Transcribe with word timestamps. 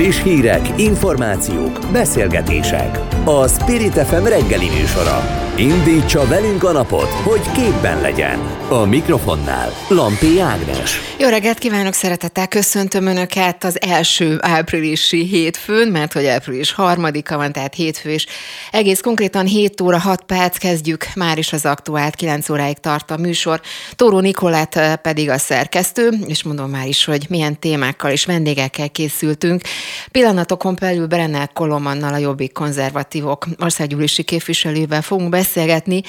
Friss 0.00 0.22
hírek, 0.22 0.68
információk, 0.76 1.78
beszélgetések. 1.92 3.19
A 3.24 3.48
Spirit 3.48 3.92
FM 3.92 4.24
reggeli 4.24 4.68
műsora. 4.68 5.40
Indítsa 5.56 6.26
velünk 6.26 6.64
a 6.64 6.72
napot, 6.72 7.08
hogy 7.08 7.50
képben 7.52 8.00
legyen. 8.00 8.38
A 8.68 8.84
mikrofonnál 8.84 9.72
Lampi 9.88 10.40
Ágnes. 10.40 11.00
Jó 11.18 11.28
reggelt 11.28 11.58
kívánok, 11.58 11.92
szeretettel 11.92 12.48
köszöntöm 12.48 13.06
Önöket 13.06 13.64
az 13.64 13.80
első 13.80 14.38
áprilisi 14.40 15.26
hétfőn, 15.26 15.88
mert 15.88 16.12
hogy 16.12 16.26
április 16.26 16.72
harmadika 16.72 17.36
van, 17.36 17.52
tehát 17.52 17.74
hétfő, 17.74 18.10
és 18.10 18.26
egész 18.70 19.00
konkrétan 19.00 19.46
7 19.46 19.80
óra 19.80 19.98
6 19.98 20.22
perc 20.22 20.56
kezdjük, 20.56 21.06
már 21.14 21.38
is 21.38 21.52
az 21.52 21.64
aktuált 21.64 22.14
9 22.14 22.48
óráig 22.48 22.78
tart 22.78 23.10
a 23.10 23.16
műsor. 23.16 23.60
Tóró 23.96 24.20
Nikolát 24.20 25.00
pedig 25.02 25.30
a 25.30 25.38
szerkesztő, 25.38 26.10
és 26.26 26.42
mondom 26.42 26.70
már 26.70 26.86
is, 26.86 27.04
hogy 27.04 27.26
milyen 27.28 27.58
témákkal 27.58 28.10
és 28.10 28.24
vendégekkel 28.24 28.90
készültünk. 28.90 29.62
Pillanatokon 30.10 30.76
belül 30.80 31.06
Brenner 31.06 31.52
Kolomannal 31.52 32.14
a 32.14 32.18
Jobbik 32.18 32.52
konzervatívok 33.10 33.64
országgyűlési 33.64 34.22
képviselővel 34.22 35.02
fogunk 35.02 35.28
beszélgetni. 35.28 36.02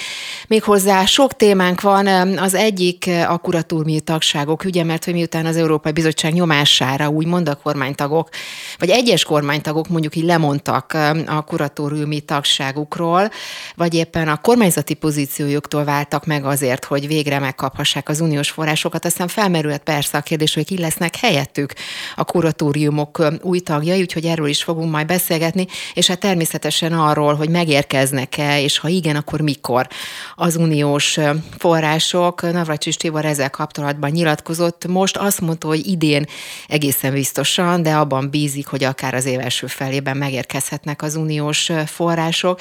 Méghozzá 0.48 1.06
sok 1.06 1.34
témánk 1.36 1.82
van, 1.82 2.08
az 2.38 2.54
egyik 2.54 3.10
a 3.28 3.38
kuratóriumi 3.38 4.00
tagságok 4.00 4.64
ügye, 4.64 4.84
mert 4.84 5.06
hogy 5.06 5.14
miután 5.14 5.46
az 5.46 5.58
Európai 5.58 5.92
Bizottság 5.92 6.34
nyomására 6.34 7.08
úgymond 7.08 7.50
a 7.50 7.56
kormánytagok, 7.56 8.30
vagy 8.78 8.90
egyes 8.90 9.24
kormánytagok 9.24 9.88
mondjuk 9.88 10.16
így 10.16 10.24
lemondtak 10.24 10.98
a 11.28 11.42
kuratóriumi 11.42 12.20
tagságukról, 12.20 13.30
vagy 13.76 13.94
éppen 13.94 14.28
a 14.28 14.38
kormányzati 14.38 14.94
pozíciójuktól 14.94 15.84
váltak 15.84 16.26
meg 16.26 16.46
azért, 16.46 16.86
hogy 16.86 17.08
végre 17.08 17.40
megkaphassák 17.40 18.10
az 18.10 18.22
uniós 18.22 18.50
forrásokat, 18.50 19.06
aztán 19.06 19.28
felmerült 19.28 19.82
persze 19.84 20.18
a 20.18 20.22
kérdés, 20.22 20.54
hogy 20.54 20.66
ki 20.66 20.78
lesznek 20.78 21.16
helyettük 21.16 21.74
a 22.16 22.24
kuratóriumok 22.24 23.24
új 23.42 23.60
tagjai, 23.60 24.02
úgyhogy 24.02 24.26
erről 24.26 24.48
is 24.48 24.64
fogunk 24.64 24.92
majd 24.92 25.08
beszélgetni, 25.08 25.68
és 25.94 26.08
hát 26.08 26.20
természetesen 26.20 26.91
arról, 26.94 27.34
hogy 27.34 27.50
megérkeznek-e, 27.50 28.62
és 28.62 28.78
ha 28.78 28.88
igen, 28.88 29.16
akkor 29.16 29.42
mikor 29.42 29.88
az 30.36 30.56
uniós 30.56 31.20
források. 31.58 32.42
Navracsis 32.42 32.96
Tibor 32.96 33.26
ezzel 33.26 33.50
kapcsolatban 33.50 34.10
nyilatkozott. 34.10 34.88
Most 34.88 35.18
azt 35.18 35.42
mondta, 35.42 35.68
hogy 35.68 35.88
idén 35.88 36.26
egészen 36.68 37.14
biztosan, 37.14 37.84
de 37.84 37.94
abban 37.94 38.30
bízik, 38.30 38.68
hogy 38.68 38.84
akár 38.84 39.14
az 39.14 39.26
év 39.26 39.40
első 39.40 39.68
felében 39.68 40.18
megérkezhetnek 40.18 41.02
az 41.02 41.16
uniós 41.16 41.72
források. 41.86 42.60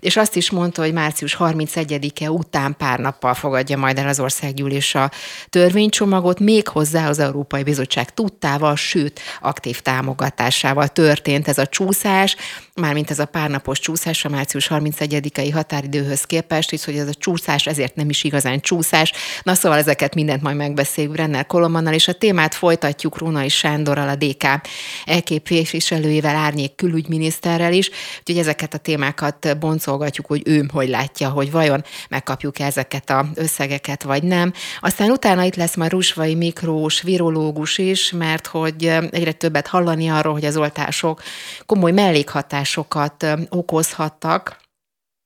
És 0.00 0.16
azt 0.16 0.36
is 0.36 0.50
mondta, 0.50 0.82
hogy 0.82 0.92
március 0.92 1.36
31-e 1.38 2.30
után 2.30 2.76
pár 2.76 2.98
nappal 2.98 3.34
fogadja 3.34 3.76
majd 3.76 3.98
el 3.98 4.08
az 4.08 4.20
országgyűlés 4.20 4.94
a 4.94 5.10
törvénycsomagot, 5.48 6.40
még 6.40 6.68
hozzá 6.68 7.08
az 7.08 7.18
Európai 7.18 7.62
Bizottság 7.62 8.14
tudtával, 8.14 8.76
sőt, 8.76 9.20
aktív 9.40 9.80
támogatásával 9.80 10.88
történt 10.88 11.48
ez 11.48 11.58
a 11.58 11.66
csúszás, 11.66 12.36
mármint 12.80 13.10
ez 13.10 13.18
a 13.18 13.24
párnapos 13.24 13.78
csúszás 13.78 14.24
a 14.24 14.28
március 14.28 14.68
31-i 14.70 15.50
határidőhöz 15.52 16.22
képest, 16.22 16.72
és 16.72 16.84
hogy 16.84 16.96
ez 16.96 17.08
a 17.08 17.14
csúszás 17.14 17.66
ezért 17.66 17.94
nem 17.94 18.08
is 18.08 18.24
igazán 18.24 18.60
csúszás. 18.60 19.12
Na 19.42 19.54
szóval 19.54 19.78
ezeket 19.78 20.14
mindent 20.14 20.42
majd 20.42 20.56
megbeszéljük 20.56 21.12
Brenner 21.12 21.46
Kolomannal, 21.46 21.94
és 21.94 22.08
a 22.08 22.12
témát 22.12 22.54
folytatjuk 22.54 23.18
Rónai 23.18 23.48
Sándorral, 23.48 24.08
a 24.08 24.14
DK 24.14 24.44
elképviselőjével, 25.04 26.36
árnyék 26.36 26.74
külügyminiszterrel 26.74 27.72
is, 27.72 27.90
úgyhogy 28.18 28.38
ezeket 28.38 28.74
a 28.74 28.78
témákat 28.78 29.58
boncolgatjuk, 29.58 30.26
hogy 30.26 30.42
ő 30.44 30.68
hogy 30.72 30.88
látja, 30.88 31.28
hogy 31.28 31.50
vajon 31.50 31.84
megkapjuk 32.08 32.58
-e 32.58 32.64
ezeket 32.64 33.10
a 33.10 33.26
összegeket, 33.34 34.02
vagy 34.02 34.22
nem. 34.22 34.52
Aztán 34.80 35.10
utána 35.10 35.44
itt 35.44 35.56
lesz 35.56 35.76
már 35.76 35.90
Rusvai 35.90 36.34
Mikrós, 36.34 37.02
virológus 37.02 37.78
is, 37.78 38.12
mert 38.12 38.46
hogy 38.46 38.84
egyre 39.10 39.32
többet 39.32 39.66
hallani 39.66 40.08
arról, 40.08 40.32
hogy 40.32 40.44
az 40.44 40.56
oltások 40.56 41.22
komoly 41.66 41.92
mellékhatásokat 42.76 43.26
okozhattak, 43.48 44.58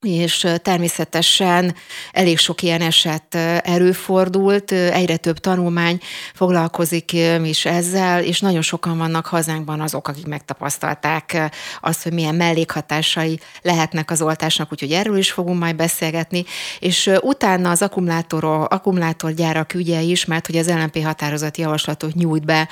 és 0.01 0.47
természetesen 0.61 1.75
elég 2.11 2.37
sok 2.37 2.61
ilyen 2.61 2.81
eset 2.81 3.35
erőfordult, 3.63 4.71
egyre 4.71 5.17
több 5.17 5.37
tanulmány 5.37 5.99
foglalkozik 6.33 7.13
is 7.43 7.65
ezzel, 7.65 8.23
és 8.23 8.39
nagyon 8.39 8.61
sokan 8.61 8.97
vannak 8.97 9.25
hazánkban 9.25 9.81
azok, 9.81 10.07
akik 10.07 10.25
megtapasztalták 10.25 11.51
azt, 11.81 12.03
hogy 12.03 12.13
milyen 12.13 12.35
mellékhatásai 12.35 13.39
lehetnek 13.61 14.11
az 14.11 14.21
oltásnak, 14.21 14.71
úgyhogy 14.71 14.91
erről 14.91 15.17
is 15.17 15.31
fogunk 15.31 15.59
majd 15.59 15.75
beszélgetni, 15.75 16.45
és 16.79 17.11
utána 17.21 17.69
az 17.69 17.81
akkumulátor, 17.81 18.43
akkumulátorgyárak 18.69 19.73
ügye 19.73 20.01
is, 20.01 20.25
mert 20.25 20.45
hogy 20.45 20.57
az 20.57 20.69
LNP 20.69 21.03
határozati 21.03 21.61
javaslatot 21.61 22.13
nyújt 22.13 22.45
be 22.45 22.69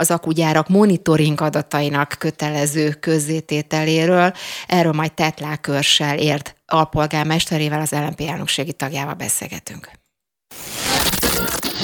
az 0.00 0.10
akugyárak 0.10 0.68
monitoring 0.68 1.40
adatainak 1.40 2.14
kötelező 2.18 2.90
közzétételéről. 2.90 4.32
Erről 4.66 4.92
majd 4.92 5.12
Tetlákörssel 5.12 6.18
ért 6.18 6.54
alpolgármesterével, 6.66 7.80
az 7.80 7.90
LNP 7.90 8.20
elnökségi 8.20 8.72
tagjával 8.72 9.14
beszélgetünk. 9.14 9.90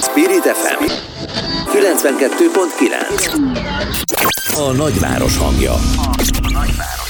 Spirit 0.01 0.43
FM 0.43 0.85
92.9 1.73 4.57
A 4.57 4.73
nagyváros 4.73 5.37
hangja. 5.37 5.73
A 5.73 5.81
nagyváros. 6.53 7.06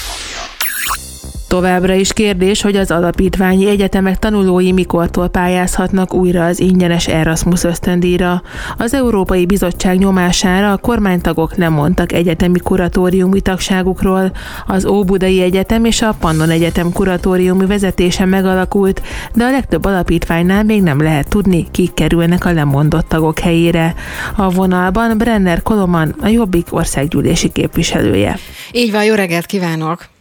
Továbbra 1.57 1.95
is 1.95 2.13
kérdés, 2.13 2.63
hogy 2.63 2.77
az 2.77 2.91
alapítványi 2.91 3.69
egyetemek 3.69 4.19
tanulói 4.19 4.73
mikortól 4.73 5.29
pályázhatnak 5.29 6.15
újra 6.15 6.45
az 6.45 6.61
ingyenes 6.61 7.09
Erasmus 7.09 7.65
ösztöndíjra. 7.65 8.43
Az 8.77 8.95
Európai 8.95 9.47
Bizottság 9.47 9.99
nyomására 9.99 10.73
a 10.73 10.77
kormánytagok 10.77 11.57
nem 11.57 11.73
mondtak 11.73 12.13
egyetemi 12.13 12.59
kuratóriumi 12.59 13.41
tagságukról. 13.41 14.33
Az 14.67 14.87
Óbudai 14.87 15.41
Egyetem 15.41 15.85
és 15.85 16.03
a 16.03 16.17
Pannon 16.21 16.51
Egyetem 16.51 16.93
kuratóriumi 16.93 17.67
vezetése 17.67 18.25
megalakult, 18.25 19.03
de 19.35 19.45
a 19.45 19.51
legtöbb 19.51 19.85
alapítványnál 19.85 20.63
még 20.63 20.83
nem 20.83 21.03
lehet 21.03 21.29
tudni, 21.29 21.67
kik 21.71 21.95
kerülnek 21.95 22.45
a 22.45 22.53
lemondott 22.53 23.09
tagok 23.09 23.39
helyére. 23.39 23.95
A 24.37 24.51
vonalban 24.51 25.19
Brenner 25.19 25.63
Koloman, 25.63 26.15
a 26.21 26.29
Jobbik 26.29 26.67
országgyűlési 26.71 27.49
képviselője. 27.49 28.39
Így 28.73 28.93
van, 28.93 29.05
jó 29.05 29.15
reggelt 29.15 29.47
kívánok! 29.47 30.15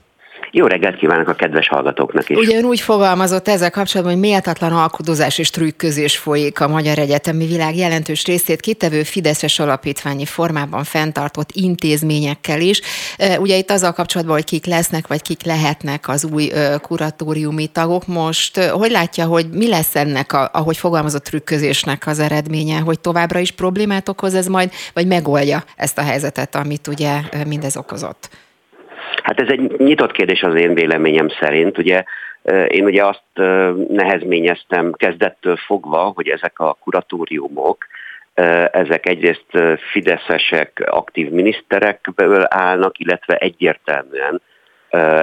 Jó 0.58 0.66
reggelt 0.66 0.96
kívánok 0.96 1.28
a 1.28 1.34
kedves 1.34 1.68
hallgatóknak 1.68 2.30
is. 2.30 2.38
Ugye 2.38 2.58
ön 2.58 2.64
úgy 2.64 2.80
fogalmazott 2.80 3.48
ezzel 3.48 3.72
kapcsolatban, 3.72 4.16
hogy 4.16 4.24
méltatlan 4.24 4.72
alkudozás 4.72 5.38
és 5.38 5.50
trükközés 5.50 6.18
folyik 6.18 6.62
a 6.62 6.68
magyar 6.68 6.98
egyetemi 6.98 7.46
világ 7.46 7.76
jelentős 7.76 8.26
részét 8.26 8.62
kitevő 8.62 9.04
Fideszes 9.04 9.60
alapítványi 9.60 10.26
formában 10.26 10.84
fenntartott 10.84 11.50
intézményekkel 11.54 12.62
is. 12.62 12.82
Ugye 13.40 13.58
itt 13.58 13.72
azzal 13.72 13.92
kapcsolatban, 13.92 14.36
hogy 14.36 14.46
kik 14.46 14.66
lesznek, 14.66 15.08
vagy 15.08 15.22
kik 15.22 15.44
lehetnek 15.44 16.08
az 16.08 16.26
új 16.26 16.52
kuratóriumi 16.82 17.68
tagok. 17.68 18.08
Most 18.08 18.58
hogy 18.58 18.92
látja, 18.92 19.26
hogy 19.26 19.46
mi 19.52 19.68
lesz 19.68 19.96
ennek, 19.96 20.34
a, 20.34 20.50
ahogy 20.54 20.78
fogalmazott 20.78 21.24
trükközésnek 21.24 22.08
az 22.08 22.20
eredménye, 22.20 22.80
hogy 22.80 23.00
továbbra 23.00 23.40
is 23.40 23.52
problémát 23.52 24.10
okoz 24.10 24.34
ez 24.34 24.48
majd, 24.48 24.72
vagy 24.94 25.08
megoldja 25.08 25.64
ezt 25.76 25.98
a 25.98 26.02
helyzetet, 26.02 26.56
amit 26.56 26.88
ugye 26.88 27.20
mindez 27.46 27.78
okozott? 27.78 28.30
Hát 29.26 29.40
ez 29.40 29.50
egy 29.50 29.72
nyitott 29.78 30.12
kérdés 30.12 30.42
az 30.42 30.56
én 30.56 30.74
véleményem 30.74 31.30
szerint. 31.40 31.78
Ugye 31.78 32.04
én 32.68 32.86
ugye 32.86 33.06
azt 33.06 33.24
nehezményeztem 33.88 34.92
kezdettől 34.92 35.56
fogva, 35.56 36.12
hogy 36.16 36.28
ezek 36.28 36.60
a 36.60 36.78
kuratóriumok, 36.84 37.88
ezek 38.72 39.06
egyrészt 39.06 39.46
fideszesek, 39.92 40.84
aktív 40.86 41.30
miniszterekből 41.30 42.46
állnak, 42.50 43.00
illetve 43.00 43.36
egyértelműen 43.36 44.42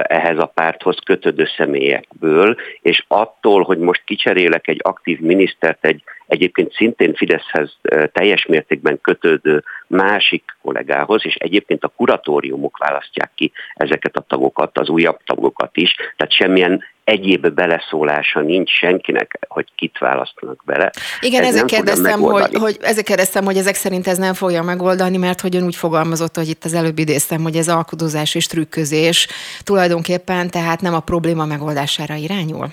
ehhez 0.03 0.37
a 0.37 0.51
párthoz 0.53 0.97
kötődő 1.05 1.47
személyekből, 1.57 2.55
és 2.81 3.05
attól, 3.07 3.63
hogy 3.63 3.77
most 3.77 4.01
kicserélek 4.05 4.67
egy 4.67 4.79
aktív 4.83 5.19
minisztert 5.19 5.85
egy 5.85 6.03
egyébként 6.27 6.73
szintén 6.73 7.13
Fideszhez 7.13 7.77
teljes 8.11 8.45
mértékben 8.45 9.01
kötődő 9.01 9.63
másik 9.87 10.43
kollégához, 10.61 11.21
és 11.25 11.35
egyébként 11.35 11.83
a 11.83 11.93
kuratóriumok 11.95 12.77
választják 12.77 13.31
ki 13.35 13.51
ezeket 13.73 14.15
a 14.15 14.25
tagokat, 14.27 14.77
az 14.77 14.89
újabb 14.89 15.19
tagokat 15.25 15.77
is, 15.77 15.95
tehát 16.15 16.33
semmilyen 16.33 16.83
egyéb 17.03 17.47
beleszólása 17.47 18.41
nincs 18.41 18.71
senkinek, 18.71 19.39
hogy 19.47 19.67
kit 19.75 19.97
választanak 19.97 20.61
bele. 20.65 20.91
Igen, 21.19 21.43
ezek 21.43 21.65
kérdeztem, 21.65 22.19
hogy, 22.19 22.55
hogy, 22.55 22.77
ezek 22.81 23.03
kérdeztem, 23.03 23.45
hogy 23.45 23.57
ezek 23.57 23.75
szerint 23.75 24.07
ez 24.07 24.17
nem 24.17 24.33
fogja 24.33 24.61
megoldani, 24.61 25.17
mert 25.17 25.41
hogy 25.41 25.55
ön 25.55 25.63
úgy 25.63 25.75
fogalmazott, 25.75 26.35
hogy 26.35 26.47
itt 26.47 26.63
az 26.63 26.73
előbb 26.73 26.99
idéztem, 26.99 27.41
hogy 27.41 27.55
ez 27.55 27.67
alkudozás 27.67 28.35
és 28.35 28.47
trükközés 28.47 29.27
tulajdonképpen, 29.63 30.49
tehát 30.49 30.81
nem 30.81 30.93
a 30.93 30.99
probléma 30.99 31.45
megoldására 31.45 32.15
irányul. 32.15 32.67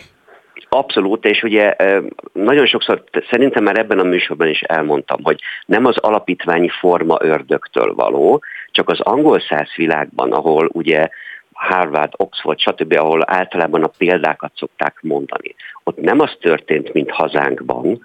Abszolút, 0.73 1.25
és 1.25 1.43
ugye 1.43 1.77
nagyon 2.33 2.67
sokszor 2.67 3.05
szerintem 3.31 3.63
már 3.63 3.79
ebben 3.79 3.99
a 3.99 4.03
műsorban 4.03 4.49
is 4.49 4.61
elmondtam, 4.61 5.19
hogy 5.23 5.41
nem 5.67 5.85
az 5.85 5.97
alapítványi 5.97 6.69
forma 6.69 7.17
ördögtől 7.21 7.95
való, 7.95 8.43
csak 8.71 8.89
az 8.89 9.01
angol 9.01 9.41
száz 9.41 9.69
világban, 9.77 10.33
ahol 10.33 10.71
ugye 10.73 11.09
Harvard, 11.53 12.13
Oxford, 12.17 12.59
stb., 12.59 12.93
ahol 12.93 13.23
általában 13.27 13.83
a 13.83 13.91
példákat 13.99 14.53
szokták 14.57 14.99
mondani. 15.03 15.55
Ott 15.85 16.01
nem 16.01 16.21
az 16.21 16.37
történt, 16.41 16.93
mint 16.93 17.11
hazánkban, 17.11 18.01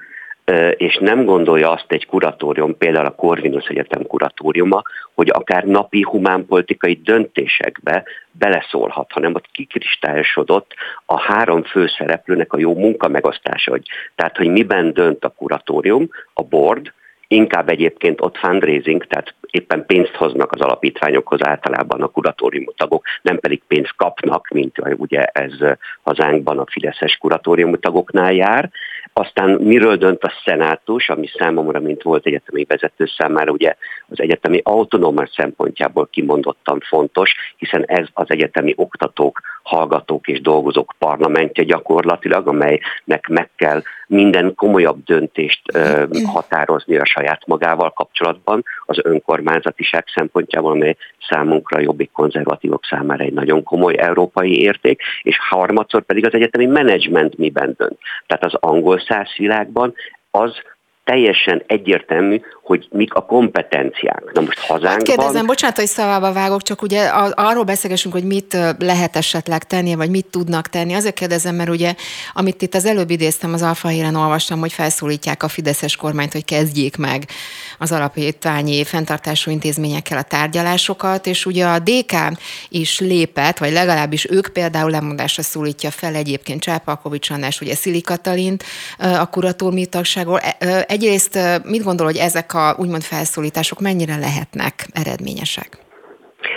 és 0.78 0.98
nem 1.02 1.26
gondolja 1.26 1.72
azt 1.72 1.86
egy 1.92 2.06
kuratórium, 2.06 2.78
például 2.78 3.06
a 3.06 3.16
Corvinus 3.16 3.66
Egyetem 3.66 4.08
kuratóriuma, 4.08 4.82
hogy 5.14 5.30
akár 5.30 5.64
napi 5.64 6.02
humánpolitikai 6.02 7.02
döntésekbe 7.04 8.04
beleszólhat, 8.32 9.12
hanem 9.12 9.34
ott 9.36 9.52
kikristályosodott 9.52 10.74
a 11.06 11.20
három 11.20 11.64
főszereplőnek 11.64 12.54
a 12.54 12.60
jó 12.60 12.74
munkamegosztása, 12.74 13.72
hogy, 13.72 13.88
tehát 14.16 14.38
hogy 14.38 14.48
miben 14.48 14.94
dönt 14.94 15.26
a 15.26 15.30
kuratórium, 15.30 16.10
a 16.34 16.44
board, 16.44 16.94
inkább 17.28 17.70
egyébként 17.70 18.22
ott 18.22 18.38
fundraising, 18.38 19.08
tehát 19.08 19.34
éppen 19.50 19.86
pénzt 19.86 20.16
hoznak 20.16 20.52
az 20.52 20.62
alapítványokhoz 20.62 21.46
általában 21.46 22.02
a 22.02 22.08
kuratórium 22.08 22.66
tagok, 22.78 23.06
nem 23.22 23.40
pedig 23.40 23.62
pénzt 23.68 23.96
kapnak, 23.96 24.48
mint 24.48 24.82
ugye 24.98 25.24
ez 25.24 25.54
hazánkban 26.04 26.60
a 26.60 26.66
Fideszes 26.66 27.18
kuratórium 27.18 27.74
tagoknál 27.74 28.34
jár. 28.34 28.70
Aztán 29.20 29.50
miről 29.50 29.96
dönt 29.96 30.24
a 30.24 30.34
szenátus, 30.46 31.10
ami 31.10 31.28
számomra, 31.28 31.80
mint 31.80 32.02
volt 32.02 32.26
egyetemi 32.26 32.64
vezető 32.64 33.06
számára, 33.18 33.52
ugye 33.52 33.76
az 34.08 34.20
egyetemi 34.20 34.62
autonómás 34.64 35.30
szempontjából 35.36 36.08
kimondottan 36.12 36.80
fontos, 36.80 37.34
hiszen 37.58 37.86
ez 37.86 38.08
az 38.14 38.26
egyetemi 38.30 38.74
oktatók, 38.78 39.42
hallgatók 39.66 40.28
és 40.28 40.42
dolgozók 40.42 40.94
parlamentje 40.98 41.64
gyakorlatilag, 41.64 42.48
amelynek 42.48 43.28
meg 43.28 43.50
kell 43.56 43.82
minden 44.08 44.56
komolyabb 44.56 45.04
döntést 45.04 45.62
ö, 45.74 46.06
határozni 46.26 46.98
a 46.98 47.06
saját 47.06 47.48
magával 47.48 47.90
kapcsolatban, 47.90 48.64
az 48.86 49.00
önkormányzatiság 49.04 50.06
szempontjából, 50.16 50.72
amely 50.72 50.96
számunkra 51.30 51.80
jobbik 51.80 52.12
konzervatívok 52.12 52.86
számára 52.86 53.24
egy 53.24 53.34
nagyon 53.34 53.64
komoly 53.64 53.96
európai 53.98 54.62
érték, 54.62 55.02
és 55.22 55.38
harmadszor 55.50 56.02
pedig 56.02 56.26
az 56.26 56.34
egyetemi 56.34 56.66
menedzsment 56.66 57.38
miben 57.38 57.74
dönt. 57.78 57.98
Tehát 58.28 58.44
az 58.44 58.54
angol 58.54 59.00
száz 59.00 59.30
világban 59.38 59.94
az 60.32 60.54
teljesen 61.06 61.64
egyértelmű, 61.68 62.42
hogy 62.64 62.88
mik 62.92 63.14
a 63.14 63.22
kompetenciák. 63.22 64.24
Na 64.34 64.42
most 64.42 64.60
hazánkban... 64.60 64.92
Hát 64.92 65.02
kérdezem, 65.02 65.46
bocsánat, 65.46 65.76
hogy 65.76 65.88
szavába 65.88 66.34
vágok, 66.34 66.62
csak 66.62 66.82
ugye 66.82 67.04
arról 67.34 67.64
beszélgessünk, 67.64 68.14
hogy 68.14 68.24
mit 68.24 68.58
lehet 68.80 69.16
esetleg 69.16 69.64
tenni, 69.64 69.96
vagy 69.96 70.10
mit 70.10 70.26
tudnak 70.26 70.68
tenni. 70.68 70.94
Azért 70.94 71.16
kérdezem, 71.16 71.56
mert 71.56 71.70
ugye, 71.70 71.94
amit 72.34 72.62
itt 72.62 72.76
az 72.76 72.86
előbb 72.86 73.10
idéztem, 73.10 73.54
az 73.54 73.62
Alfa 73.62 73.88
híren 73.88 74.16
olvastam, 74.16 74.60
hogy 74.60 74.74
felszólítják 74.74 75.44
a 75.44 75.48
Fideszes 75.48 75.96
kormányt, 75.96 76.32
hogy 76.32 76.46
kezdjék 76.46 76.98
meg 76.98 77.24
az 77.80 77.92
alapítványi 77.92 78.84
fenntartású 78.84 79.52
intézményekkel 79.52 80.18
a 80.18 80.22
tárgyalásokat, 80.22 81.28
és 81.28 81.46
ugye 81.46 81.66
a 81.66 81.80
DK 81.80 82.14
is 82.70 83.00
lépett, 83.00 83.58
vagy 83.58 83.72
legalábbis 83.72 84.30
ők 84.30 84.48
például 84.48 84.90
lemondásra 84.92 85.44
szólítja 85.44 85.92
fel 85.92 86.16
egyébként 86.16 86.62
Csápalkovics 86.62 87.30
András, 87.30 87.62
ugye 87.62 87.76
Szili 87.76 88.02
Katalint 88.02 88.64
a 88.98 89.30
kuratóriumi 89.30 89.86
tagságról. 89.86 90.40
Egyrészt 90.96 91.40
mit 91.64 91.84
gondol, 91.84 92.06
hogy 92.06 92.18
ezek 92.18 92.54
a 92.54 92.76
úgymond 92.78 93.02
felszólítások 93.02 93.80
mennyire 93.80 94.18
lehetnek 94.18 94.74
eredményesek? 94.94 95.78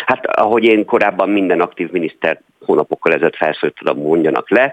Hát 0.07 0.27
ahogy 0.27 0.65
én 0.65 0.85
korábban 0.85 1.29
minden 1.29 1.61
aktív 1.61 1.91
miniszter 1.91 2.41
hónapokkal 2.65 3.13
ezelőtt 3.13 3.37
felszólítottam, 3.37 3.99
mondjanak 3.99 4.51
le, 4.51 4.73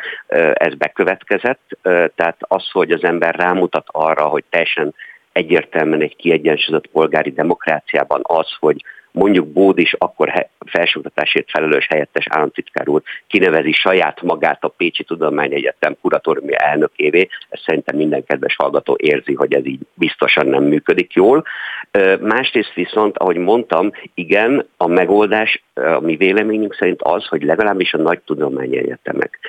ez 0.53 0.73
bekövetkezett. 0.73 1.77
Tehát 2.15 2.37
az, 2.39 2.69
hogy 2.71 2.91
az 2.91 3.03
ember 3.03 3.35
rámutat 3.35 3.87
arra, 3.91 4.23
hogy 4.23 4.43
teljesen 4.49 4.95
egyértelműen 5.31 6.01
egy 6.01 6.15
kiegyensúlyozott 6.15 6.91
polgári 6.91 7.31
demokráciában 7.31 8.21
az, 8.23 8.47
hogy 8.59 8.83
mondjuk 9.15 9.47
Bód 9.47 9.77
is 9.77 9.93
akkor 9.97 10.47
felsőoktatásért 10.65 11.49
felelős 11.49 11.87
helyettes 11.89 12.25
államtitkár 12.29 12.89
úr 12.89 13.01
kinevezi 13.27 13.71
saját 13.71 14.21
magát 14.21 14.63
a 14.63 14.67
Pécsi 14.67 15.03
Tudományegyetem 15.03 15.95
kuratóriumi 16.01 16.53
elnökévé, 16.55 17.27
ezt 17.49 17.63
szerintem 17.65 17.95
minden 17.95 18.23
kedves 18.23 18.55
hallgató 18.55 18.95
érzi, 18.99 19.33
hogy 19.33 19.53
ez 19.53 19.65
így 19.65 19.79
biztosan 19.93 20.47
nem 20.47 20.63
működik 20.63 21.13
jól. 21.13 21.43
Másrészt 22.19 22.73
viszont, 22.73 23.17
ahogy 23.17 23.37
mondtam, 23.37 23.91
igen, 24.13 24.67
a 24.77 24.87
megoldás 24.87 25.63
a 25.73 25.99
mi 25.99 26.15
véleményünk 26.15 26.75
szerint 26.75 27.01
az, 27.01 27.25
hogy 27.25 27.43
legalábbis 27.43 27.93
a 27.93 27.97
nagy 27.97 28.19
tudományegyetemek 28.19 29.39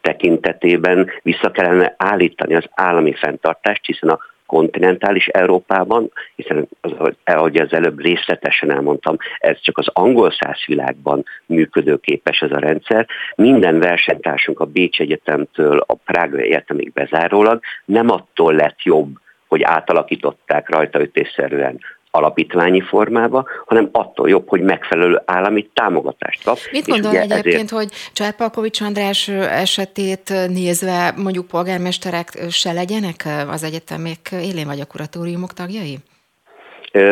tekintetében 0.00 1.10
vissza 1.22 1.50
kellene 1.50 1.94
állítani 1.96 2.54
az 2.54 2.64
állami 2.74 3.12
fenntartást, 3.12 3.86
hiszen 3.86 4.08
a 4.08 4.18
kontinentális 4.54 5.26
Európában, 5.26 6.12
hiszen 6.36 6.68
az, 6.80 6.92
ahogy 7.24 7.56
az 7.56 7.72
előbb 7.72 8.00
részletesen 8.00 8.70
elmondtam, 8.70 9.16
ez 9.38 9.60
csak 9.60 9.78
az 9.78 9.86
angol 9.92 10.30
száz 10.30 10.64
világban 10.66 11.24
működőképes 11.46 12.40
ez 12.40 12.50
a 12.50 12.58
rendszer. 12.58 13.06
Minden 13.36 13.78
versenytársunk 13.78 14.60
a 14.60 14.64
Bécs 14.64 15.00
Egyetemtől 15.00 15.84
a 15.86 15.94
Prága 15.94 16.38
Egyetemig 16.38 16.92
bezárólag 16.92 17.60
nem 17.84 18.10
attól 18.10 18.54
lett 18.54 18.82
jobb, 18.82 19.18
hogy 19.48 19.62
átalakították 19.62 20.70
rajtaütésszerűen 20.70 21.80
alapítványi 22.14 22.80
formába, 22.80 23.44
hanem 23.66 23.88
attól 23.92 24.28
jobb, 24.28 24.48
hogy 24.48 24.60
megfelelő 24.60 25.22
állami 25.24 25.70
támogatást 25.74 26.44
kap. 26.44 26.58
Mit 26.70 26.86
gondol 26.86 27.16
egyébként, 27.16 27.46
ezért... 27.46 27.70
hogy 27.70 27.88
Csárpalkovics 28.12 28.80
András 28.80 29.28
esetét 29.28 30.32
nézve 30.48 31.14
mondjuk 31.16 31.46
polgármesterek 31.46 32.28
se 32.50 32.72
legyenek 32.72 33.28
az 33.48 33.62
egyetemek 33.62 34.18
élén 34.32 34.66
vagy 34.66 34.80
a 34.80 34.84
kuratóriumok 34.84 35.52
tagjai? 35.52 35.98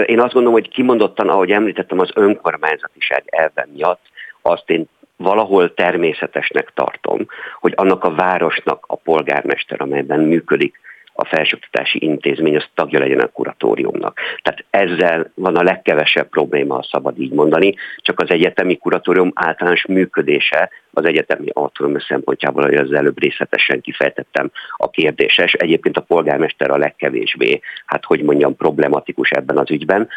Én 0.07 0.21
azt 0.21 0.33
gondolom, 0.33 0.53
hogy 0.53 0.69
kimondottan, 0.69 1.29
ahogy 1.29 1.51
említettem, 1.51 1.99
az 1.99 2.11
önkormányzatiság 2.15 3.23
elven 3.27 3.69
miatt 3.75 4.01
azt 4.43 4.71
én 4.71 4.89
valahol 5.17 5.75
természetesnek 5.75 6.71
tartom, 6.75 7.27
hogy 7.61 7.73
annak 7.77 8.05
a 8.05 8.15
városnak 8.15 8.85
a 8.87 8.97
polgármester, 8.97 9.81
amelyben 9.81 10.21
működik 10.21 10.81
a 11.13 11.25
felsőoktatási 11.25 12.05
intézmény 12.05 12.57
az 12.57 12.65
tagja 12.75 12.99
legyen 12.99 13.21
a 13.21 13.27
kuratóriumnak. 13.27 14.19
Tehát 14.43 14.65
ezzel 14.71 15.31
van 15.35 15.57
a 15.57 15.63
legkevesebb 15.63 16.29
probléma, 16.29 16.75
ha 16.75 16.89
szabad 16.91 17.21
így 17.21 17.33
mondani, 17.33 17.75
csak 17.97 18.21
az 18.21 18.31
egyetemi 18.31 18.77
kuratórium 18.77 19.33
általános 19.35 19.87
működése 19.87 20.71
az 20.93 21.05
egyetemi 21.05 21.47
autonómia 21.53 22.05
szempontjából, 22.09 22.63
hogy 22.63 22.75
az 22.75 22.93
előbb 22.93 23.21
részletesen 23.21 23.81
kifejtettem 23.81 24.51
a 24.77 24.91
kérdéses. 24.91 25.53
Egyébként 25.53 25.97
a 25.97 26.01
polgármester 26.01 26.71
a 26.71 26.77
legkevésbé, 26.77 27.61
hát 27.87 28.05
hogy 28.05 28.23
mondjam, 28.23 28.57
problematikus 28.57 29.31
ebben 29.31 29.59
az 29.59 29.71
ügyben. 29.71 30.09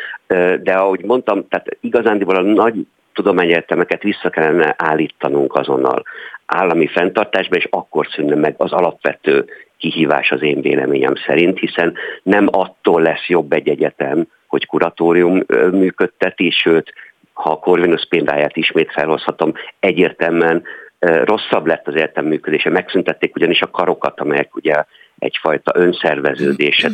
De 0.62 0.74
ahogy 0.74 1.04
mondtam, 1.04 1.48
tehát 1.48 1.78
igazándiból 1.80 2.36
a 2.36 2.42
nagy 2.42 2.88
tudományegyetemeket 3.16 4.02
vissza 4.02 4.30
kellene 4.30 4.76
állítanunk 4.78 5.56
azonnal. 5.56 6.04
Állami 6.46 6.88
fenntartásba, 6.88 7.56
és 7.56 7.68
akkor 7.70 8.08
szűnne 8.08 8.36
meg 8.36 8.56
az 8.58 8.72
alapvető 8.72 9.46
kihívás 9.78 10.32
az 10.32 10.42
én 10.42 10.62
véleményem 10.62 11.14
szerint, 11.16 11.60
hiszen 11.60 11.94
nem 12.24 12.48
attól 12.52 13.02
lesz 13.02 13.28
jobb 13.28 13.54
egy 13.54 13.70
egyetem, 13.70 14.28
hogy 14.48 14.66
kuratórium 14.66 15.44
működteti, 15.72 16.50
sőt, 16.50 16.94
ha 17.34 17.52
a 17.52 17.60
Corvinus 17.60 18.06
példáját 18.10 18.58
ismét 18.58 18.92
felhozhatom, 18.92 19.54
egyértelműen 19.80 20.64
rosszabb 21.00 21.66
lett 21.66 21.88
az 21.88 21.96
egyetem 21.96 22.26
működése. 22.26 22.70
Megszüntették 22.70 23.36
ugyanis 23.36 23.62
a 23.62 23.72
karokat, 23.72 24.20
amelyek 24.20 24.56
ugye 24.56 24.84
egyfajta 25.20 25.72
önszerveződése 25.76 26.90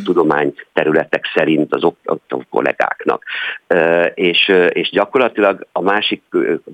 területek 0.72 1.24
szerint 1.34 1.74
az 1.74 1.84
oktató 1.84 2.44
kollégáknak. 2.50 3.24
És, 4.14 4.52
és 4.68 4.90
gyakorlatilag 4.90 5.66
a 5.72 5.80
másik 5.80 6.22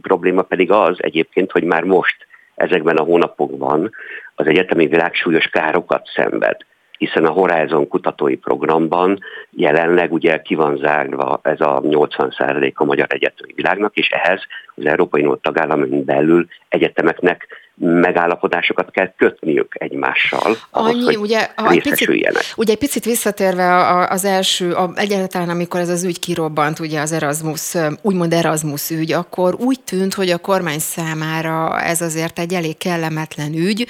probléma 0.03 0.43
pedig 0.43 0.71
az 0.71 0.97
egyébként, 0.99 1.51
hogy 1.51 1.65
már 1.65 1.83
most 1.83 2.27
ezekben 2.55 2.97
a 2.97 3.03
hónapokban 3.03 3.91
az 4.35 4.47
egyetemi 4.47 4.87
világ 4.87 5.15
súlyos 5.15 5.47
károkat 5.47 6.11
szenved 6.15 6.57
hiszen 6.99 7.25
a 7.25 7.31
Horizon 7.31 7.89
kutatói 7.89 8.37
programban 8.37 9.19
jelenleg 9.51 10.13
ugye 10.13 10.41
ki 10.43 10.55
van 10.55 10.77
zárva 10.77 11.41
ez 11.43 11.61
a 11.61 11.81
80% 11.81 12.75
a 12.75 12.85
magyar 12.85 13.07
egyetemi 13.11 13.53
világnak, 13.55 13.97
és 13.97 14.09
ehhez 14.09 14.41
az 14.75 14.87
Európai 14.87 15.21
Unió 15.21 15.35
tagállamon 15.35 16.05
belül 16.05 16.47
egyetemeknek 16.69 17.47
megállapodásokat 17.79 18.91
kell 18.91 19.13
kötniük 19.17 19.75
egymással. 19.79 20.57
Ahhoz, 20.71 20.95
Annyi, 20.95 21.05
hogy 21.05 21.17
ugye, 21.17 21.49
ha 21.57 21.71
egy 21.71 21.83
picit, 21.83 22.09
ugye 22.57 22.73
egy 22.73 22.79
picit 22.79 23.05
visszatérve 23.05 23.87
az 24.09 24.25
első, 24.25 24.73
a, 24.73 24.91
egyáltalán 24.95 25.49
amikor 25.49 25.81
ez 25.81 25.89
az 25.89 26.05
ügy 26.05 26.19
kirobbant, 26.19 26.79
ugye 26.79 27.01
az 27.01 27.13
Erasmus, 27.13 27.75
úgymond 28.03 28.33
Erasmus 28.33 28.91
ügy, 28.91 29.13
akkor 29.13 29.55
úgy 29.59 29.81
tűnt, 29.81 30.15
hogy 30.15 30.31
a 30.31 30.39
kormány 30.39 30.79
számára 30.79 31.81
ez 31.81 32.01
azért 32.01 32.39
egy 32.39 32.55
elég 32.55 32.77
kellemetlen 32.77 33.55
ügy. 33.55 33.87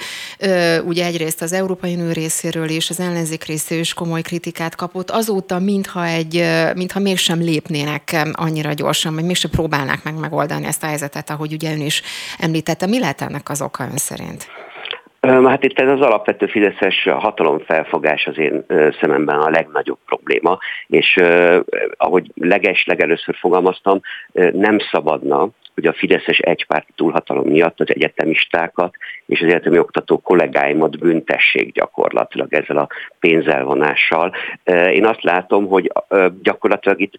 Ugye 0.85 1.05
egyrészt 1.05 1.41
az 1.41 1.53
Európai 1.53 1.93
Unió 1.93 2.11
részéről 2.11 2.69
és 2.69 2.89
az 2.89 2.99
ellenzék 2.99 3.43
részéről 3.43 3.83
is 3.83 3.93
komoly 3.93 4.21
kritikát 4.21 4.75
kapott. 4.75 5.11
Azóta, 5.11 5.59
mintha, 5.59 6.05
egy, 6.05 6.45
mintha 6.75 6.99
mégsem 6.99 7.39
lépnének 7.39 8.27
annyira 8.31 8.73
gyorsan, 8.73 9.15
vagy 9.15 9.23
mégsem 9.23 9.51
próbálnák 9.51 10.03
meg 10.03 10.19
megoldani 10.19 10.65
ezt 10.65 10.83
a 10.83 10.85
helyzetet, 10.85 11.29
ahogy 11.29 11.53
ugye 11.53 11.71
ön 11.71 11.81
is 11.81 12.01
említette. 12.37 12.85
Mi 12.85 12.99
lehet 12.99 13.21
ennek 13.21 13.49
az 13.49 13.61
oka? 13.61 13.78
Oka 13.79 13.91
ön 13.91 13.97
szerint? 13.97 14.47
Hát 15.21 15.63
itt 15.63 15.79
ez 15.79 15.89
az 15.89 16.01
alapvető 16.01 16.47
fideszes 16.47 17.03
hatalomfelfogás 17.03 18.25
az 18.25 18.37
én 18.37 18.65
szememben 19.01 19.39
a 19.39 19.49
legnagyobb 19.49 19.97
probléma, 20.05 20.57
és 20.87 21.19
ahogy 21.97 22.31
leges 22.35 22.85
legelőször 22.85 23.35
fogalmaztam, 23.35 23.99
nem 24.51 24.77
szabadna 24.91 25.49
hogy 25.73 25.87
a 25.87 25.93
Fideszes 25.93 26.37
egypárti 26.37 26.91
túlhatalom 26.95 27.47
miatt 27.47 27.79
az 27.79 27.89
egyetemistákat 27.89 28.95
és 29.29 29.41
az 29.41 29.47
egyetemi 29.47 29.79
oktató 29.79 30.17
kollégáimat 30.17 30.99
büntessék 30.99 31.73
gyakorlatilag 31.73 32.53
ezzel 32.53 32.77
a 32.77 32.87
pénzelvonással. 33.19 34.33
Én 34.93 35.05
azt 35.05 35.23
látom, 35.23 35.67
hogy 35.67 35.91
gyakorlatilag 36.41 37.01
itt 37.01 37.13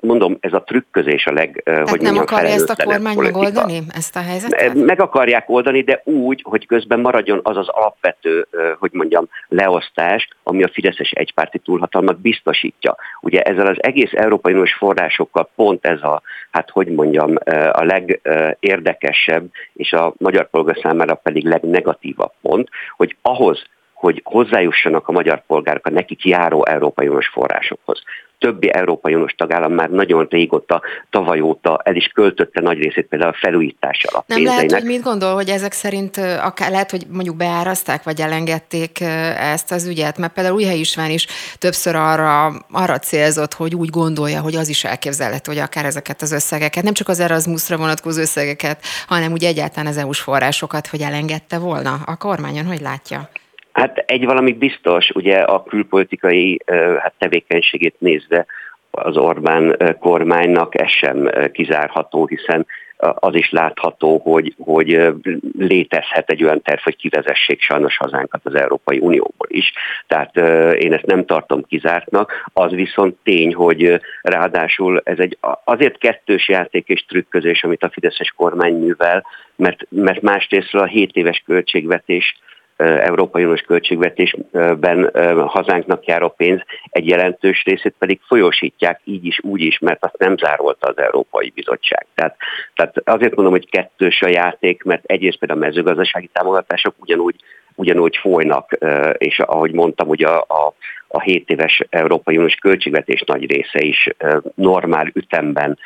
mondom, 0.00 0.36
ez 0.40 0.52
a 0.52 0.62
trükközés 0.62 1.26
a 1.26 1.32
leg, 1.32 1.60
Tehát 1.64 1.88
hogy 1.88 2.00
nem 2.00 2.16
akarja 2.16 2.50
ezt 2.50 2.70
a 2.70 2.84
kormány 2.84 3.14
politika. 3.14 3.38
megoldani, 3.40 3.82
ezt 3.88 4.16
a 4.16 4.20
helyzetet? 4.20 4.74
Meg 4.74 5.00
akarják 5.00 5.50
oldani, 5.50 5.80
de 5.82 6.00
úgy, 6.04 6.42
hogy 6.44 6.66
közben 6.66 7.00
maradjon 7.00 7.40
az 7.42 7.56
az 7.56 7.68
alapvető, 7.68 8.46
hogy 8.78 8.90
mondjam, 8.92 9.28
leosztás, 9.48 10.28
ami 10.42 10.62
a 10.62 10.70
Fideszes 10.72 11.10
egypárti 11.10 11.58
túlhatalmat 11.58 12.20
biztosítja. 12.20 12.96
Ugye 13.20 13.42
ezzel 13.42 13.66
az 13.66 13.76
egész 13.80 14.12
Európai 14.12 14.52
Uniós 14.52 14.74
forrásokkal 14.74 15.50
pont 15.54 15.86
ez 15.86 16.02
a, 16.02 16.22
hát 16.50 16.70
hogy 16.70 16.86
mondjam, 16.86 17.34
a 17.72 17.84
legérdekesebb, 17.84 19.44
és 19.74 19.92
a 19.92 20.12
magyar 20.18 20.50
polgár 20.50 20.78
számára 20.82 21.14
pedig 21.14 21.46
legnegatívabb 21.48 22.32
pont, 22.42 22.68
hogy 22.96 23.16
ahhoz, 23.22 23.64
hogy 23.92 24.20
hozzájussanak 24.24 25.08
a 25.08 25.12
magyar 25.12 25.42
polgárok 25.46 25.86
a 25.86 25.90
nekik 25.90 26.24
járó 26.24 26.66
Európai 26.66 27.06
Uniós 27.06 27.28
forrásokhoz 27.28 28.02
többi 28.38 28.72
Európai 28.72 29.14
Uniós 29.14 29.32
tagállam 29.32 29.72
már 29.72 29.90
nagyon 29.90 30.26
régóta, 30.30 30.82
tavaly 31.10 31.40
óta 31.40 31.80
el 31.84 31.96
is 31.96 32.06
költötte 32.06 32.60
nagy 32.60 32.78
részét 32.78 33.06
például 33.06 33.30
a 33.30 33.38
felújítással 33.40 34.20
a 34.20 34.24
Nem 34.26 34.44
lehet, 34.44 34.72
hogy 34.72 34.84
mit 34.84 35.02
gondol, 35.02 35.34
hogy 35.34 35.48
ezek 35.48 35.72
szerint 35.72 36.16
akár 36.42 36.70
lehet, 36.70 36.90
hogy 36.90 37.06
mondjuk 37.10 37.36
beáraszták, 37.36 38.02
vagy 38.02 38.20
elengedték 38.20 39.00
ezt 39.38 39.72
az 39.72 39.86
ügyet, 39.86 40.18
mert 40.18 40.32
például 40.32 40.56
Újhely 40.56 40.78
István 40.78 41.10
is 41.10 41.26
többször 41.58 41.94
arra, 41.94 42.52
arra 42.70 42.98
célzott, 42.98 43.54
hogy 43.54 43.74
úgy 43.74 43.90
gondolja, 43.90 44.40
hogy 44.40 44.54
az 44.54 44.68
is 44.68 44.84
elképzelhető, 44.84 45.52
hogy 45.52 45.60
akár 45.60 45.84
ezeket 45.84 46.22
az 46.22 46.32
összegeket, 46.32 46.84
nem 46.84 46.92
csak 46.92 47.08
az 47.08 47.20
Erasmusra 47.20 47.76
vonatkozó 47.76 48.20
összegeket, 48.20 48.82
hanem 49.06 49.32
úgy 49.32 49.44
egyáltalán 49.44 49.86
az 49.86 49.96
EU-s 49.96 50.20
forrásokat, 50.20 50.86
hogy 50.86 51.00
elengedte 51.00 51.58
volna 51.58 51.98
a 52.06 52.16
kormányon, 52.16 52.66
hogy 52.66 52.80
látja? 52.80 53.30
Hát 53.78 53.98
egy 54.06 54.24
valami 54.24 54.52
biztos, 54.52 55.10
ugye 55.10 55.36
a 55.36 55.62
külpolitikai 55.62 56.60
hát 56.98 57.14
tevékenységét 57.18 57.94
nézve 57.98 58.46
az 58.90 59.16
Orbán 59.16 59.76
kormánynak 60.00 60.80
ez 60.80 60.90
sem 60.90 61.30
kizárható, 61.52 62.26
hiszen 62.26 62.66
az 62.98 63.34
is 63.34 63.50
látható, 63.50 64.18
hogy, 64.18 64.54
hogy 64.58 65.12
létezhet 65.58 66.30
egy 66.30 66.44
olyan 66.44 66.62
terv, 66.62 66.80
hogy 66.80 66.96
kivezessék 66.96 67.62
sajnos 67.62 67.96
hazánkat 67.96 68.40
az 68.44 68.54
Európai 68.54 68.98
Unióból 68.98 69.46
is. 69.48 69.72
Tehát 70.06 70.36
én 70.76 70.92
ezt 70.92 71.06
nem 71.06 71.24
tartom 71.24 71.64
kizártnak. 71.68 72.50
Az 72.52 72.70
viszont 72.70 73.16
tény, 73.22 73.54
hogy 73.54 74.00
ráadásul 74.22 75.00
ez 75.04 75.18
egy 75.18 75.38
azért 75.64 75.98
kettős 75.98 76.48
játék 76.48 76.88
és 76.88 77.04
trükközés, 77.04 77.64
amit 77.64 77.82
a 77.82 77.90
Fideszes 77.90 78.32
kormány 78.36 78.74
művel, 78.74 79.26
mert, 79.56 79.86
mert 79.88 80.22
másrésztről 80.22 80.82
a 80.82 80.86
7 80.86 81.16
éves 81.16 81.42
költségvetés 81.46 82.38
Európai 82.78 83.42
Uniós 83.42 83.60
költségvetésben 83.60 85.10
hazánknak 85.46 86.06
járó 86.06 86.28
pénz 86.28 86.60
egy 86.90 87.08
jelentős 87.08 87.62
részét 87.64 87.94
pedig 87.98 88.20
folyósítják 88.26 89.00
így 89.04 89.26
is, 89.26 89.40
úgy 89.42 89.60
is, 89.60 89.78
mert 89.78 90.04
azt 90.04 90.18
nem 90.18 90.36
zárolta 90.36 90.88
az 90.88 90.98
Európai 90.98 91.52
Bizottság. 91.54 92.06
Tehát, 92.14 92.36
tehát 92.74 92.96
azért 93.04 93.34
mondom, 93.34 93.54
hogy 93.54 93.70
kettős 93.70 94.22
a 94.22 94.28
játék, 94.28 94.82
mert 94.82 95.04
egyrészt 95.04 95.38
például 95.38 95.62
a 95.62 95.66
mezőgazdasági 95.66 96.30
támogatások 96.32 96.94
ugyanúgy, 96.98 97.36
ugyanúgy 97.74 98.16
folynak, 98.16 98.78
és 99.18 99.38
ahogy 99.38 99.72
mondtam, 99.72 100.08
ugye 100.08 100.26
a, 100.26 100.44
a, 100.48 100.74
a 101.08 101.20
7 101.20 101.50
éves 101.50 101.86
Európai 101.90 102.36
Uniós 102.36 102.54
költségvetés 102.54 103.22
nagy 103.26 103.50
része 103.50 103.80
is 103.80 104.08
normál 104.54 105.10
ütemben 105.14 105.78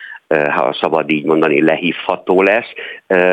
ha 0.51 0.77
szabad 0.81 1.11
így 1.11 1.25
mondani, 1.25 1.63
lehívható 1.63 2.43
lesz, 2.43 2.69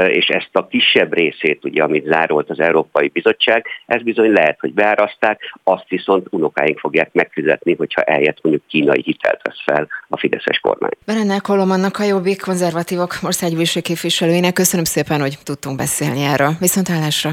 és 0.07 0.27
ezt 0.27 0.49
a 0.51 0.67
kisebb 0.67 1.13
részét, 1.13 1.65
ugye, 1.65 1.83
amit 1.83 2.05
zárolt 2.05 2.49
az 2.49 2.59
Európai 2.59 3.07
Bizottság, 3.07 3.65
ez 3.85 4.01
bizony 4.01 4.31
lehet, 4.31 4.57
hogy 4.59 4.73
beáraszták, 4.73 5.55
azt 5.63 5.85
viszont 5.87 6.27
unokáink 6.29 6.79
fogják 6.79 7.09
megfizetni, 7.13 7.75
hogyha 7.75 8.01
eljött 8.01 8.39
mondjuk 8.41 8.65
kínai 8.67 9.01
hitelt 9.05 9.41
vesz 9.43 9.61
fel 9.65 9.87
a 10.07 10.17
Fideszes 10.17 10.59
kormány. 10.59 10.91
Berennel 11.05 11.41
Kolomannak 11.41 11.99
a 11.99 12.03
Jobbik 12.03 12.41
konzervatívok 12.41 13.17
országgyűlési 13.23 13.81
képviselőinek 13.81 14.53
köszönöm 14.53 14.85
szépen, 14.85 15.19
hogy 15.19 15.37
tudtunk 15.43 15.77
beszélni 15.77 16.23
erről. 16.23 16.51
Viszontlátásra! 16.59 17.31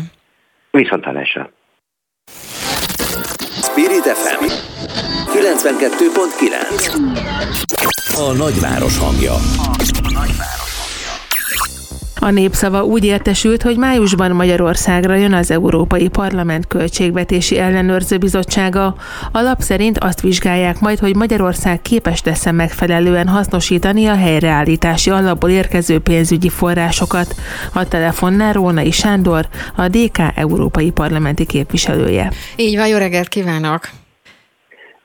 Viszontlátásra! 0.70 1.50
Spirit 3.62 4.06
FM 4.06 4.44
92.9 5.32 7.95
a 8.18 8.32
nagyváros 8.32 8.98
hangja. 8.98 9.34
A 12.20 12.30
népszava 12.30 12.84
úgy 12.84 13.04
értesült, 13.04 13.62
hogy 13.62 13.76
májusban 13.76 14.30
Magyarországra 14.30 15.14
jön 15.14 15.32
az 15.32 15.50
Európai 15.50 16.08
Parlament 16.08 16.66
Költségvetési 16.66 17.58
Ellenőrző 17.58 18.18
Bizottsága. 18.18 18.96
A 19.32 19.40
lap 19.40 19.60
szerint 19.60 19.98
azt 19.98 20.20
vizsgálják 20.20 20.80
majd, 20.80 20.98
hogy 20.98 21.16
Magyarország 21.16 21.82
képes 21.82 22.22
lesz 22.24 22.50
megfelelően 22.50 23.28
hasznosítani 23.28 24.06
a 24.06 24.16
helyreállítási 24.16 25.10
alapból 25.10 25.50
érkező 25.50 25.98
pénzügyi 25.98 26.48
forrásokat. 26.48 27.34
A 27.72 27.88
telefonnál 27.88 28.52
Rónai 28.52 28.90
Sándor, 28.90 29.48
a 29.76 29.88
DK 29.88 30.18
Európai 30.34 30.90
Parlamenti 30.90 31.44
képviselője. 31.44 32.32
Így 32.56 32.76
van, 32.76 32.88
jó 32.88 32.98
reggelt 32.98 33.28
kívánok! 33.28 33.88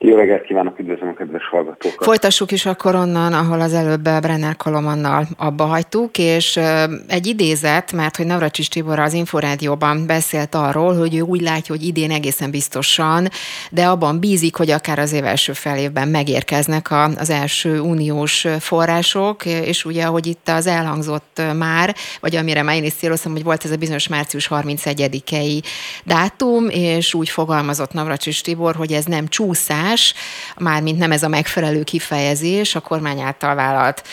Jó 0.03 0.15
reggelt 0.15 0.43
kívánok, 0.43 0.79
üdvözlöm 0.79 1.09
a 1.09 1.13
kedves 1.13 1.47
hallgatókat. 1.47 2.03
Folytassuk 2.03 2.51
is 2.51 2.65
akkor 2.65 2.95
onnan, 2.95 3.33
ahol 3.33 3.61
az 3.61 3.73
előbb 3.73 4.01
Brenner 4.01 4.55
Kolomannal 4.55 5.27
abba 5.37 5.63
hagytuk, 5.63 6.17
és 6.17 6.59
egy 7.07 7.27
idézet, 7.27 7.91
mert 7.91 8.15
hogy 8.15 8.25
Navracsis 8.25 8.67
Tibor 8.67 8.99
az 8.99 9.13
Inforádióban 9.13 10.05
beszélt 10.07 10.55
arról, 10.55 10.97
hogy 10.97 11.15
ő 11.15 11.21
úgy 11.21 11.41
látja, 11.41 11.75
hogy 11.75 11.85
idén 11.85 12.11
egészen 12.11 12.51
biztosan, 12.51 13.27
de 13.71 13.85
abban 13.85 14.19
bízik, 14.19 14.55
hogy 14.55 14.71
akár 14.71 14.99
az 14.99 15.13
év 15.13 15.25
első 15.25 15.53
felévben 15.53 16.07
megérkeznek 16.07 16.87
az 17.17 17.29
első 17.29 17.79
uniós 17.79 18.47
források, 18.59 19.45
és 19.45 19.85
ugye, 19.85 20.03
ahogy 20.03 20.27
itt 20.27 20.49
az 20.49 20.67
elhangzott 20.67 21.41
már, 21.57 21.95
vagy 22.19 22.35
amire 22.35 22.63
már 22.63 22.75
én 22.75 22.83
is 22.83 22.93
céloztam, 22.93 23.31
hogy 23.31 23.43
volt 23.43 23.65
ez 23.65 23.71
a 23.71 23.77
bizonyos 23.77 24.07
március 24.07 24.47
31-i 24.51 25.63
dátum, 26.03 26.69
és 26.69 27.13
úgy 27.13 27.29
fogalmazott 27.29 27.93
Navracsis 27.93 28.41
Tibor, 28.41 28.75
hogy 28.75 28.91
ez 28.91 29.05
nem 29.05 29.27
csúszás, 29.27 29.89
más, 29.91 30.13
mármint 30.57 30.97
nem 30.97 31.11
ez 31.11 31.23
a 31.23 31.27
megfelelő 31.27 31.83
kifejezés, 31.83 32.75
a 32.75 32.79
kormány 32.79 33.19
által 33.19 33.55
vállalt 33.55 34.03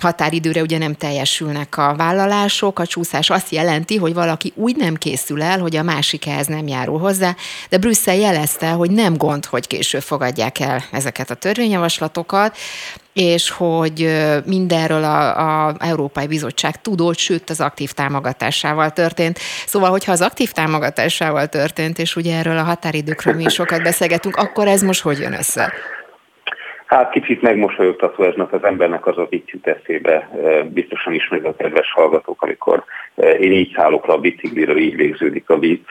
határidőre 0.00 0.60
ugye 0.60 0.78
nem 0.78 0.94
teljesülnek 0.94 1.76
a 1.76 1.94
vállalások, 1.96 2.78
a 2.78 2.86
csúszás 2.86 3.30
azt 3.30 3.52
jelenti, 3.52 3.96
hogy 3.96 4.14
valaki 4.14 4.52
úgy 4.56 4.76
nem 4.76 4.94
készül 4.94 5.42
el, 5.42 5.58
hogy 5.58 5.76
a 5.76 5.82
másik 5.82 6.26
ehhez 6.26 6.46
nem 6.46 6.66
járul 6.66 6.98
hozzá, 6.98 7.36
de 7.68 7.78
Brüsszel 7.78 8.16
jelezte, 8.16 8.68
hogy 8.68 8.90
nem 8.90 9.16
gond, 9.16 9.44
hogy 9.44 9.66
később 9.66 10.02
fogadják 10.02 10.60
el 10.60 10.84
ezeket 10.92 11.30
a 11.30 11.34
törvényjavaslatokat, 11.34 12.56
és 13.12 13.50
hogy 13.50 14.20
mindenről 14.44 15.04
a, 15.04 15.68
a 15.68 15.74
Európai 15.78 16.26
Bizottság 16.26 16.80
tudott, 16.80 17.18
sőt 17.18 17.50
az 17.50 17.60
aktív 17.60 17.92
támogatásával 17.92 18.90
történt. 18.90 19.38
Szóval, 19.66 19.90
hogyha 19.90 20.12
az 20.12 20.20
aktív 20.20 20.52
támogatásával 20.52 21.46
történt, 21.46 21.98
és 21.98 22.16
ugye 22.16 22.36
erről 22.36 22.58
a 22.58 22.62
határidőkről 22.62 23.34
mi 23.34 23.48
sokat 23.48 23.82
beszélgetünk, 23.82 24.36
akkor 24.36 24.68
ez 24.68 24.82
most 24.82 25.00
hogy 25.00 25.18
jön 25.18 25.32
össze? 25.32 25.72
Hát 26.90 27.10
kicsit 27.10 27.42
megmosolyogtató 27.42 28.22
ez, 28.22 28.34
mert 28.34 28.52
az 28.52 28.64
embernek 28.64 29.06
az 29.06 29.18
az 29.18 29.26
így 29.30 29.42
jut 29.46 29.66
eszébe, 29.66 30.28
biztosan 30.72 31.12
ismerik 31.12 31.44
a 31.44 31.54
kedves 31.54 31.92
hallgatók, 31.92 32.42
amikor 32.42 32.84
én 33.16 33.52
így 33.52 33.72
szállok 33.76 34.06
le 34.06 34.12
a 34.12 34.18
bicikliről, 34.18 34.76
így 34.76 34.96
végződik 34.96 35.50
a 35.50 35.58
vicc. 35.58 35.88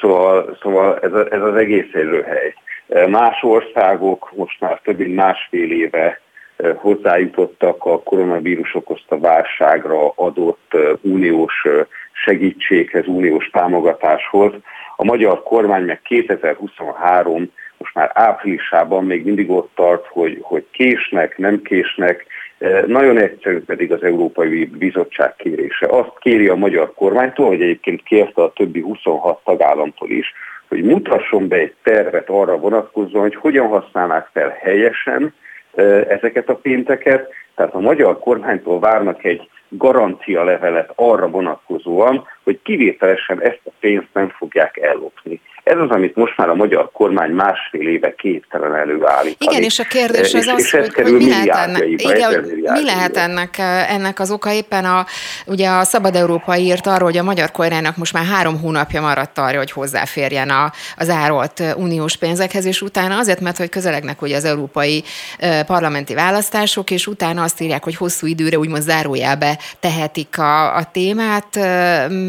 Szóval, 0.00 0.58
szóval 0.62 0.98
ez, 0.98 1.12
a, 1.12 1.32
ez 1.32 1.42
az 1.42 1.54
egész 1.54 1.92
hely. 2.24 2.54
Más 3.06 3.42
országok 3.42 4.30
most 4.36 4.60
már 4.60 4.80
több 4.84 4.98
mint 4.98 5.14
másfél 5.14 5.72
éve 5.72 6.20
hozzájutottak 6.74 7.84
a 7.84 8.02
koronavírus 8.02 8.74
okozta 8.74 9.18
válságra 9.18 10.12
adott 10.14 10.76
uniós 11.00 11.66
segítséghez, 12.12 13.06
uniós 13.06 13.50
támogatáshoz. 13.50 14.52
A 14.96 15.04
magyar 15.04 15.42
kormány 15.42 15.84
meg 15.84 16.02
2023 16.02 17.52
most 17.78 17.94
már 17.94 18.10
áprilisában 18.14 19.04
még 19.04 19.24
mindig 19.24 19.50
ott 19.50 19.70
tart, 19.74 20.06
hogy, 20.06 20.38
hogy 20.40 20.64
késnek, 20.70 21.38
nem 21.38 21.62
késnek, 21.62 22.26
nagyon 22.86 23.18
egyszerű 23.18 23.60
pedig 23.60 23.92
az 23.92 24.02
Európai 24.02 24.64
Bizottság 24.64 25.36
kérése. 25.36 25.86
Azt 25.86 26.12
kéri 26.20 26.48
a 26.48 26.54
magyar 26.54 26.94
kormánytól, 26.94 27.46
hogy 27.46 27.62
egyébként 27.62 28.02
kérte 28.02 28.42
a 28.42 28.52
többi 28.52 28.80
26 28.80 29.44
tagállamtól 29.44 30.10
is, 30.10 30.32
hogy 30.68 30.82
mutasson 30.82 31.48
be 31.48 31.56
egy 31.56 31.74
tervet 31.82 32.28
arra 32.28 32.56
vonatkozóan, 32.58 33.22
hogy 33.22 33.34
hogyan 33.34 33.66
használnák 33.66 34.28
fel 34.32 34.58
helyesen 34.60 35.34
ezeket 36.08 36.48
a 36.48 36.54
pénteket. 36.54 37.28
Tehát 37.54 37.74
a 37.74 37.80
magyar 37.80 38.18
kormánytól 38.18 38.80
várnak 38.80 39.24
egy 39.24 39.48
garancia 39.68 40.44
levelet 40.44 40.92
arra 40.94 41.28
vonatkozóan, 41.28 42.26
hogy 42.44 42.58
kivételesen 42.62 43.42
ezt 43.42 43.60
a 43.64 43.70
pénzt 43.80 44.08
nem 44.12 44.28
fogják 44.28 44.76
ellopni. 44.76 45.40
Ez 45.68 45.78
az, 45.78 45.90
amit 45.90 46.16
most 46.16 46.36
már 46.36 46.48
a 46.48 46.54
magyar 46.54 46.90
kormány 46.92 47.30
másfél 47.30 47.88
éve 47.88 48.14
képtelen 48.14 48.74
előállítani. 48.74 49.50
Igen, 49.52 49.62
és 49.62 49.78
a 49.78 49.84
kérdés 49.84 50.34
az 50.34 50.42
és, 50.42 50.46
az, 50.46 50.58
és 50.58 50.70
hogy, 50.70 50.94
hogy 50.94 51.12
mi 51.12 51.28
lehet 51.28 51.56
ennek, 51.56 51.84
igen, 51.86 52.44
mi 52.72 52.84
lehet 52.84 53.16
ennek, 53.16 53.58
ennek 53.88 54.20
az 54.20 54.30
oka 54.30 54.52
éppen 54.52 54.84
a, 54.84 55.06
ugye 55.46 55.68
a 55.68 55.84
Szabad 55.84 56.14
Európa 56.14 56.56
írt 56.56 56.86
arról, 56.86 57.08
hogy 57.08 57.18
a 57.18 57.22
magyar 57.22 57.50
kormánynak 57.50 57.96
most 57.96 58.12
már 58.12 58.24
három 58.24 58.60
hónapja 58.60 59.00
maradt 59.00 59.38
arra, 59.38 59.58
hogy 59.58 59.70
hozzáférjen 59.70 60.50
a, 60.50 60.72
az 60.96 61.08
árolt 61.08 61.62
uniós 61.76 62.16
pénzekhez, 62.16 62.64
és 62.64 62.82
utána 62.82 63.18
azért, 63.18 63.40
mert 63.40 63.56
hogy 63.56 63.68
közelegnek 63.68 64.22
ugye 64.22 64.36
az 64.36 64.44
európai 64.44 65.04
parlamenti 65.66 66.14
választások, 66.14 66.90
és 66.90 67.06
utána 67.06 67.42
azt 67.42 67.60
írják, 67.60 67.84
hogy 67.84 67.96
hosszú 67.96 68.26
időre 68.26 68.58
úgymond 68.58 68.82
zárójelbe 68.82 69.58
tehetik 69.80 70.38
a, 70.38 70.76
a 70.76 70.84
témát, 70.92 71.58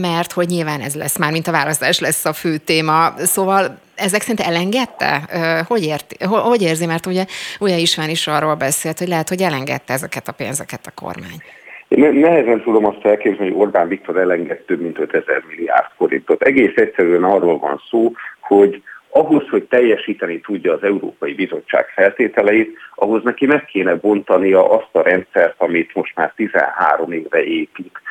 mert 0.01 0.31
hogy 0.31 0.47
nyilván 0.47 0.81
ez 0.81 0.95
lesz 0.95 1.17
már, 1.17 1.31
mint 1.31 1.47
a 1.47 1.51
választás 1.51 1.99
lesz 1.99 2.25
a 2.25 2.33
fő 2.33 2.57
téma. 2.57 3.13
Szóval 3.29 3.79
ezek 3.95 4.21
szerint 4.21 4.47
elengedte? 4.47 5.21
Hogy, 5.67 5.83
érti, 5.83 6.15
hogy 6.25 6.61
érzi? 6.61 6.85
Mert 6.85 7.05
ugye 7.05 7.25
Ujja 7.59 7.77
István 7.77 8.09
is 8.09 8.27
arról 8.27 8.55
beszélt, 8.55 8.99
hogy 8.99 9.07
lehet, 9.07 9.29
hogy 9.29 9.41
elengedte 9.41 9.93
ezeket 9.93 10.27
a 10.27 10.31
pénzeket 10.31 10.85
a 10.85 11.01
kormány. 11.01 11.41
Én 11.87 12.13
nehezen 12.13 12.61
tudom 12.61 12.85
azt 12.85 13.05
elképzelni, 13.05 13.51
hogy 13.51 13.61
Orbán 13.61 13.87
Viktor 13.87 14.17
elenged 14.17 14.59
több 14.59 14.81
mint 14.81 14.99
5000 14.99 15.43
milliárd 15.47 15.87
forintot. 15.97 16.41
Egész 16.41 16.75
egyszerűen 16.75 17.23
arról 17.23 17.59
van 17.59 17.81
szó, 17.89 18.11
hogy 18.39 18.83
ahhoz, 19.09 19.49
hogy 19.49 19.63
teljesíteni 19.63 20.39
tudja 20.39 20.73
az 20.73 20.83
Európai 20.83 21.33
Bizottság 21.33 21.85
feltételeit, 21.95 22.77
ahhoz 22.95 23.23
neki 23.23 23.45
meg 23.45 23.65
kéne 23.65 23.95
bontania 23.95 24.71
azt 24.71 24.89
a 24.91 25.01
rendszert, 25.01 25.53
amit 25.57 25.95
most 25.95 26.15
már 26.15 26.33
13 26.35 27.11
éve 27.11 27.43
épít. 27.43 28.01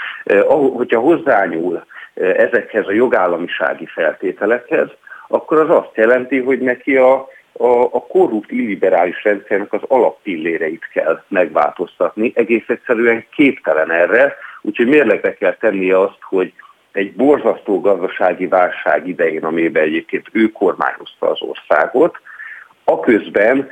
Hogyha 0.74 1.00
hozzányúl 1.00 1.84
ezekhez 2.14 2.86
a 2.86 2.92
jogállamisági 2.92 3.86
feltételekhez, 3.86 4.88
akkor 5.28 5.58
az 5.58 5.70
azt 5.70 5.96
jelenti, 5.96 6.38
hogy 6.38 6.58
neki 6.58 6.96
a, 6.96 7.28
a, 7.52 7.82
a 7.82 8.06
korrupt 8.06 8.50
illiberális 8.50 9.24
rendszernek 9.24 9.72
az 9.72 9.82
alappilléreit 9.86 10.88
kell 10.92 11.22
megváltoztatni. 11.28 12.32
Egész 12.34 12.64
egyszerűen 12.66 13.24
képtelen 13.34 13.90
erre, 13.90 14.36
úgyhogy 14.62 14.86
mérlegre 14.86 15.34
kell 15.34 15.54
tennie 15.54 16.00
azt, 16.00 16.18
hogy 16.20 16.52
egy 16.92 17.14
borzasztó 17.14 17.80
gazdasági 17.80 18.46
válság 18.46 19.08
idején, 19.08 19.44
amiben 19.44 19.82
egyébként 19.82 20.26
ő 20.32 20.46
kormányozta 20.46 21.30
az 21.30 21.40
országot, 21.40 22.20
aközben 22.84 23.68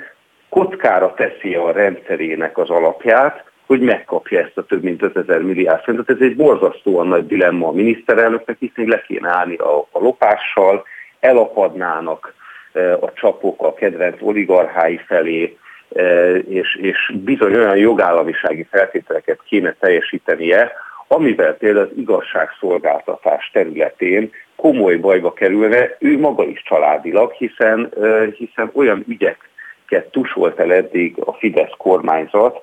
kockára 0.48 1.14
teszi 1.14 1.54
a 1.54 1.72
rendszerének 1.72 2.58
az 2.58 2.70
alapját, 2.70 3.44
hogy 3.66 3.80
megkapja 3.80 4.40
ezt 4.40 4.58
a 4.58 4.64
több 4.64 4.82
mint 4.82 5.02
5000 5.02 5.40
milliárd 5.40 5.82
forintot. 5.82 6.10
Ez 6.10 6.20
egy 6.20 6.36
borzasztóan 6.36 7.06
nagy 7.06 7.26
dilemma 7.26 7.68
a 7.68 7.72
miniszterelnöknek, 7.72 8.56
hiszen 8.58 8.84
le 8.84 9.02
kéne 9.06 9.28
állni 9.28 9.56
a, 9.56 9.78
a 9.78 9.98
lopással, 9.98 10.84
elapadnának 11.20 12.34
e, 12.72 12.92
a 12.92 13.12
csapok 13.12 13.62
a 13.62 13.74
kedvenc 13.74 14.16
oligarchái 14.20 15.00
felé, 15.06 15.56
e, 15.94 16.34
és, 16.34 16.76
és 16.80 17.12
bizony 17.14 17.54
olyan 17.54 17.76
jogállamisági 17.76 18.66
feltételeket 18.70 19.40
kéne 19.44 19.74
teljesítenie, 19.80 20.72
amivel 21.08 21.54
például 21.54 21.84
az 21.84 21.96
igazságszolgáltatás 21.96 23.50
területén 23.52 24.30
komoly 24.56 24.96
bajba 24.96 25.32
kerülne, 25.32 25.96
ő 25.98 26.18
maga 26.18 26.44
is 26.44 26.62
családilag, 26.62 27.32
hiszen, 27.32 27.92
hiszen 28.36 28.70
olyan 28.74 29.04
ügyeket 29.08 30.10
tusolt 30.10 30.58
el 30.58 30.72
eddig 30.72 31.14
a 31.24 31.32
Fidesz 31.32 31.72
kormányzat, 31.78 32.62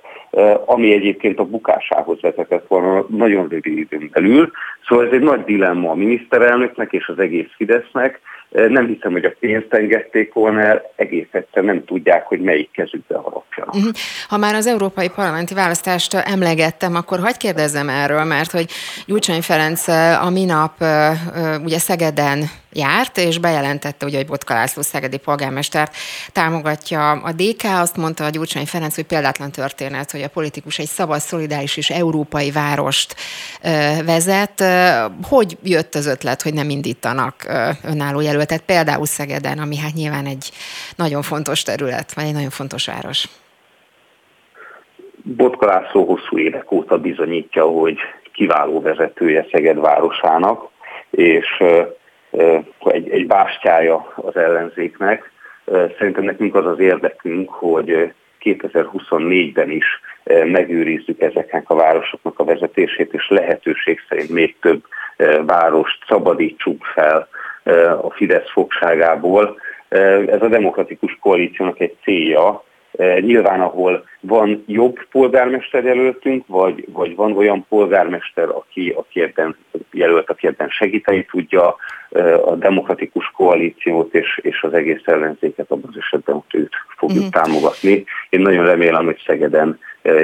ami 0.66 0.94
egyébként 0.94 1.40
a 1.40 1.46
bukásához 1.46 2.22
vezetett 2.22 2.68
volna 2.68 3.06
nagyon 3.10 3.48
rövid 3.48 3.78
időn 3.78 4.10
belül. 4.14 4.52
Szóval 4.88 5.06
ez 5.06 5.12
egy 5.12 5.22
nagy 5.22 5.44
dilemma 5.44 5.90
a 5.90 5.96
miniszterelnöknek 5.96 6.92
és 6.92 7.08
az 7.08 7.20
egész 7.20 7.50
Fidesznek, 7.56 8.22
nem 8.54 8.88
hiszem, 8.88 9.12
hogy 9.12 9.26
a 9.26 9.34
pénzt 9.40 9.74
engedték 9.74 10.34
volna 10.34 10.62
el, 10.62 10.92
egész 10.96 11.28
egyszerűen 11.32 11.76
nem 11.76 11.86
tudják, 11.86 12.26
hogy 12.26 12.42
melyik 12.42 12.72
kezükbe 12.72 13.16
harapjanak. 13.16 13.76
Uh-huh. 13.76 13.92
Ha 14.28 14.38
már 14.38 14.56
az 14.56 14.68
európai 14.68 15.10
parlamenti 15.10 15.54
választást 15.54 16.14
emlegettem, 16.14 16.96
akkor 16.96 17.20
hagyd 17.20 17.38
kérdezzem 17.38 17.90
erről, 17.90 18.24
mert 18.24 18.52
hogy 18.52 18.66
Gyurcsány 19.06 19.42
Ferenc 19.42 19.88
a 20.22 20.30
minap 20.30 20.74
ugye 21.64 21.78
Szegeden 21.78 22.44
járt, 22.74 23.18
és 23.18 23.38
bejelentette, 23.38 24.06
ugye, 24.06 24.18
hogy 24.18 24.26
Botka 24.26 24.54
László 24.54 24.82
szegedi 24.82 25.18
polgármester 25.18 25.90
támogatja 26.32 27.12
a 27.12 27.32
DK. 27.32 27.64
Azt 27.64 27.98
mondta 27.98 28.26
a 28.26 28.30
Gyurcsány 28.30 28.66
Ferenc, 28.66 28.96
hogy 28.96 29.06
példátlan 29.06 29.52
történet, 29.52 30.12
hogy 30.12 30.22
a 30.22 30.30
politikus 30.30 30.80
egy 30.80 30.88
szabad, 30.88 31.20
szolidáris 31.20 31.78
és 31.78 31.90
európai 31.90 32.52
várost 32.52 33.16
vezet. 34.06 34.64
Hogy 35.30 35.58
jött 35.64 35.96
az 35.96 36.06
ötlet, 36.06 36.42
hogy 36.42 36.54
nem 36.54 36.70
indítanak 36.70 37.36
önálló 37.84 38.20
jelöltet, 38.20 38.62
például 38.62 39.06
Szegeden, 39.06 39.60
ami 39.60 39.78
hát 39.78 39.94
nyilván 39.94 40.26
egy 40.26 40.52
nagyon 40.96 41.22
fontos 41.22 41.64
terület, 41.64 42.14
vagy 42.14 42.26
egy 42.26 42.34
nagyon 42.34 42.50
fontos 42.50 42.86
város? 42.86 43.28
Botka 45.26 45.66
László 45.66 46.06
hosszú 46.06 46.38
évek 46.38 46.72
óta 46.72 46.98
bizonyítja, 46.98 47.66
hogy 47.66 47.98
kiváló 48.34 48.82
vezetője 48.82 49.46
Szeged 49.52 49.80
városának, 49.80 50.70
és 51.10 51.64
egy, 52.80 53.10
egy 53.10 53.28
bástyája 53.28 54.14
az 54.16 54.36
ellenzéknek. 54.36 55.32
Szerintem 55.98 56.24
nekünk 56.24 56.56
az 56.56 56.66
az 56.66 56.80
érdekünk, 56.80 57.50
hogy 57.50 58.14
2024-ben 58.42 59.70
is 59.70 59.86
megőrizzük 60.46 61.22
ezeknek 61.22 61.70
a 61.70 61.76
városoknak 61.76 62.40
a 62.40 62.44
vezetését, 62.44 63.14
és 63.14 63.30
lehetőség 63.30 64.00
szerint 64.10 64.30
még 64.30 64.56
több 64.60 64.84
várost 65.46 66.04
szabadítsunk 66.08 66.84
fel 66.84 67.28
a 68.02 68.10
Fidesz 68.10 68.52
fogságából. 68.52 69.60
Ez 70.28 70.42
a 70.42 70.48
demokratikus 70.48 71.18
koalíciónak 71.22 71.80
egy 71.80 71.96
célja, 72.04 72.64
Nyilván, 72.98 73.62
ahol 73.62 74.06
van 74.20 74.64
jobb 74.68 74.98
polgármester 75.12 75.84
jelöltünk, 75.84 76.48
vagy, 76.48 76.86
vagy 76.92 77.16
van 77.16 77.38
olyan 77.38 77.66
polgármester, 77.70 78.50
aki, 78.50 78.94
aki 78.96 79.22
ebben 79.22 79.56
jelölt, 79.92 80.30
aki 80.30 80.48
ebben 80.48 80.70
segíteni 80.70 81.26
tudja 81.26 81.76
a 82.46 82.56
demokratikus 82.56 83.32
koalíciót 83.36 84.14
és, 84.14 84.40
és 84.42 84.62
az 84.62 84.74
egész 84.74 85.02
ellenzéket, 85.06 85.72
abban 85.72 85.90
az 85.90 85.98
esetben 86.00 86.44
őt 86.52 86.74
fogjuk 86.98 87.26
uh-huh. 87.26 87.44
támogatni. 87.44 88.04
Én 88.30 88.42
nagyon 88.42 88.66
remélem, 88.66 89.06
hogy 89.06 89.22
Szegeden 89.26 89.80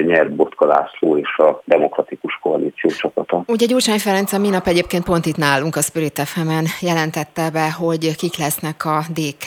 nyert 0.06 0.36
Botka 0.36 0.66
László 0.66 1.18
és 1.18 1.38
a 1.38 1.62
Demokratikus 1.66 2.40
Koalíció 2.42 2.90
csapata. 2.90 3.44
Ugye 3.48 3.66
Gyurcsány 3.66 4.00
Ferenc 4.00 4.34
a 4.34 4.38
minap 4.38 4.68
egyébként 4.68 5.04
pont 5.04 5.26
itt 5.26 5.38
nálunk 5.38 5.76
a 5.76 5.82
Spirit 5.82 6.20
fm 6.20 6.50
jelentette 6.82 7.50
be, 7.50 7.72
hogy 7.72 8.16
kik 8.16 8.38
lesznek 8.38 8.86
a 8.86 9.02
DK 9.14 9.46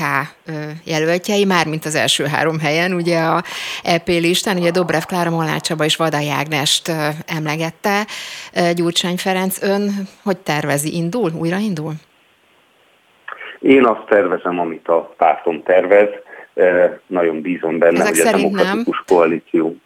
jelöltjei, 0.85 1.45
mármint 1.45 1.85
az 1.85 1.95
első 1.95 2.25
három 2.25 2.59
helyen, 2.59 2.93
ugye 2.93 3.19
a 3.19 3.43
EP 3.83 4.07
listán, 4.07 4.57
ugye 4.57 4.71
Dobrev 4.71 5.03
Klára 5.03 5.31
Molnár 5.31 5.61
Csaba 5.61 5.85
és 5.85 5.97
Vada 5.97 6.19
Jágnest 6.21 6.93
emlegette. 7.27 8.07
Gyurcsány 8.75 9.17
Ferenc, 9.17 9.63
ön 9.63 9.91
hogy 10.23 10.39
tervezi? 10.39 10.97
Indul? 10.97 11.31
Újra 11.39 11.57
indul? 11.57 11.93
Én 13.61 13.85
azt 13.85 14.07
tervezem, 14.09 14.61
amit 14.61 14.89
a 14.89 15.15
pártom 15.17 15.63
tervez, 15.63 16.09
nagyon 17.07 17.41
bízom 17.41 17.79
benne, 17.79 18.01
Ezek 18.01 18.17
hogy 18.17 18.35
a 18.35 18.37
demokratikus 18.37 19.03
nem. 19.07 19.17
koalíció 19.19 19.77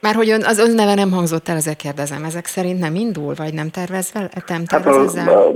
már 0.00 0.14
hogy 0.14 0.30
ön, 0.30 0.42
az 0.44 0.58
ön 0.58 0.74
neve 0.74 0.94
nem 0.94 1.10
hangzott 1.10 1.48
el, 1.48 1.56
ezért 1.56 1.76
kérdezem. 1.76 2.24
Ezek 2.24 2.46
szerint 2.46 2.78
nem 2.78 2.94
indul, 2.94 3.34
vagy 3.34 3.54
nem 3.54 3.70
tervez, 3.70 4.12
vel, 4.12 4.28
nem 4.46 4.64
tervez 4.64 4.94
hát 4.94 5.02
a, 5.02 5.02
ezzel? 5.02 5.28
A, 5.28 5.52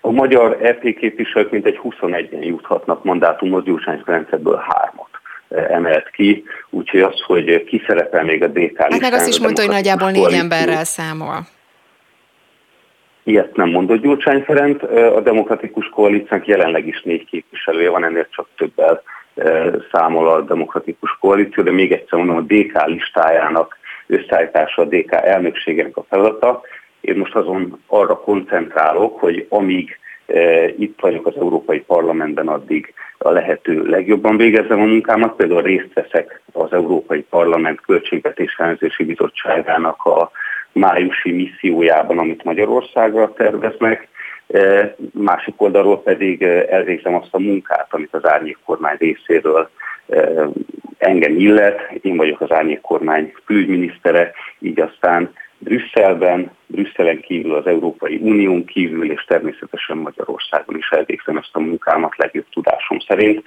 a 0.00 0.10
magyar 0.10 0.58
EP 0.62 0.80
képviselők 0.80 1.50
mintegy 1.50 1.80
21-en 1.82 2.44
juthatnak 2.44 3.04
mandátumhoz, 3.04 3.64
Gyurcsány 3.64 4.02
rendszerből 4.04 4.64
hármat 4.68 5.08
e, 5.48 5.74
emelt 5.74 6.10
ki, 6.10 6.44
úgyhogy 6.70 7.00
az, 7.00 7.20
hogy 7.26 7.64
ki 7.64 7.82
szerepel 7.86 8.24
még 8.24 8.42
a 8.42 8.46
DK 8.46 8.78
Hát 8.78 9.00
meg 9.00 9.12
azt 9.12 9.28
is 9.28 9.38
mondta, 9.40 9.62
hogy 9.62 9.70
nagyjából 9.70 10.10
négy 10.10 10.32
emberrel 10.32 10.84
számol. 10.84 11.46
Ilyet 13.22 13.56
nem 13.56 13.70
mondott 13.70 14.02
Gyurcsány 14.02 14.42
Ferenc, 14.42 14.82
a 15.16 15.20
demokratikus 15.20 15.88
koalíciónak 15.88 16.46
jelenleg 16.46 16.86
is 16.86 17.02
négy 17.02 17.24
képviselője 17.24 17.90
van, 17.90 18.04
ennél 18.04 18.26
csak 18.30 18.46
többel 18.56 19.02
számol 19.92 20.28
a 20.28 20.40
demokratikus 20.40 21.16
koalíció, 21.20 21.62
de 21.62 21.70
még 21.70 21.92
egyszer 21.92 22.18
mondom, 22.18 22.36
a 22.36 22.40
DK 22.40 22.86
listájának 22.86 23.76
összeállítása 24.06 24.82
a 24.82 24.84
DK 24.84 25.12
elnökségének 25.12 25.96
a 25.96 26.04
feladata. 26.08 26.60
Én 27.00 27.16
most 27.16 27.34
azon 27.34 27.82
arra 27.86 28.16
koncentrálok, 28.16 29.18
hogy 29.20 29.46
amíg 29.48 29.98
itt 30.76 31.00
vagyok 31.00 31.26
az 31.26 31.36
Európai 31.36 31.80
Parlamentben, 31.80 32.48
addig 32.48 32.94
a 33.18 33.30
lehető 33.30 33.82
legjobban 33.82 34.36
végezzem 34.36 34.80
a 34.80 34.84
munkámat. 34.84 35.36
Például 35.36 35.62
részt 35.62 35.92
veszek 35.94 36.40
az 36.52 36.72
Európai 36.72 37.22
Parlament 37.22 37.80
Költségvetés 37.80 38.56
Ellenzési 38.58 39.04
Bizottságának 39.04 40.04
a 40.04 40.30
májusi 40.72 41.32
missziójában, 41.32 42.18
amit 42.18 42.44
Magyarországra 42.44 43.32
terveznek, 43.32 44.08
másik 45.12 45.60
oldalról 45.62 46.02
pedig 46.02 46.42
elvégzem 46.42 47.14
azt 47.14 47.34
a 47.34 47.38
munkát, 47.38 47.86
amit 47.90 48.14
az 48.14 48.28
árnyék 48.28 48.58
kormány 48.64 48.96
részéről 48.98 49.70
engem 50.98 51.36
illet. 51.38 51.80
Én 52.00 52.16
vagyok 52.16 52.40
az 52.40 52.52
árnyék 52.52 52.80
kormány 52.80 53.32
külügyminisztere, 53.44 54.32
így 54.58 54.80
aztán 54.80 55.32
Brüsszelben, 55.58 56.50
Brüsszelen 56.66 57.20
kívül, 57.20 57.54
az 57.54 57.66
Európai 57.66 58.18
Unión 58.22 58.64
kívül, 58.64 59.10
és 59.10 59.24
természetesen 59.24 59.96
Magyarországon 59.96 60.76
is 60.76 60.90
elvégzem 60.90 61.36
ezt 61.36 61.50
a 61.52 61.60
munkámat 61.60 62.16
legjobb 62.16 62.46
tudásom 62.52 62.98
szerint. 62.98 63.42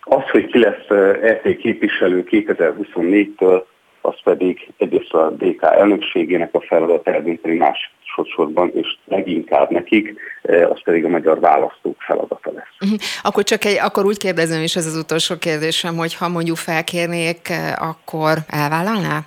Az, 0.00 0.28
hogy 0.30 0.46
ki 0.46 0.58
lesz 0.58 0.86
RT 1.24 1.56
képviselő 1.56 2.24
2024-től, 2.30 3.62
az 4.00 4.14
pedig 4.24 4.72
egyrészt 4.76 5.12
a 5.12 5.30
DK 5.30 5.62
elnökségének 5.62 6.54
a 6.54 6.60
feladat 6.60 7.08
eldönteni 7.08 7.56
másodszorban, 7.56 8.70
és 8.74 8.96
leginkább 9.04 9.70
nekik, 9.70 10.20
az 10.42 10.82
pedig 10.82 11.04
a 11.04 11.08
magyar 11.08 11.40
választók 11.40 11.96
feladata 11.98 12.50
lesz. 12.54 12.90
Mhm. 12.90 12.94
Akkor 13.22 13.42
csak 13.42 13.64
egy, 13.64 13.78
akkor 13.82 14.04
úgy 14.04 14.18
kérdezem, 14.18 14.62
és 14.62 14.76
ez 14.76 14.86
az 14.86 14.96
utolsó 14.96 15.36
kérdésem, 15.38 15.96
hogy 15.96 16.14
ha 16.14 16.28
mondjuk 16.28 16.56
felkérnék, 16.56 17.52
akkor 17.76 18.36
elvállalná? 18.48 19.18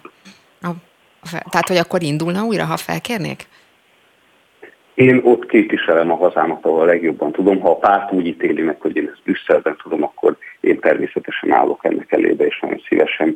Tehát, 1.50 1.68
hogy 1.68 1.78
akkor 1.78 2.02
indulna 2.02 2.44
újra, 2.44 2.66
ha 2.66 2.78
felkérnék? 2.78 3.48
Én 4.94 5.22
ott 5.24 5.46
képviselem 5.46 6.12
a 6.12 6.16
hazámat, 6.16 6.66
ahol 6.66 6.82
a 6.82 6.86
legjobban 6.86 7.32
tudom. 7.32 7.60
Ha 7.60 7.70
a 7.70 7.76
párt 7.76 8.12
úgy 8.12 8.28
ítéli 8.28 8.62
meg, 8.62 8.82
hogy 8.82 8.96
én 8.96 9.10
ezt 9.12 9.22
Brüsszelben 9.24 9.78
tudom, 9.84 10.04
akkor 10.04 10.38
én 10.60 10.80
természetesen 10.80 11.52
állok 11.52 11.80
ennek 11.86 12.12
elébe, 12.12 12.46
és 12.46 12.60
nagyon 12.60 12.82
szívesen 12.88 13.28
e, 13.28 13.34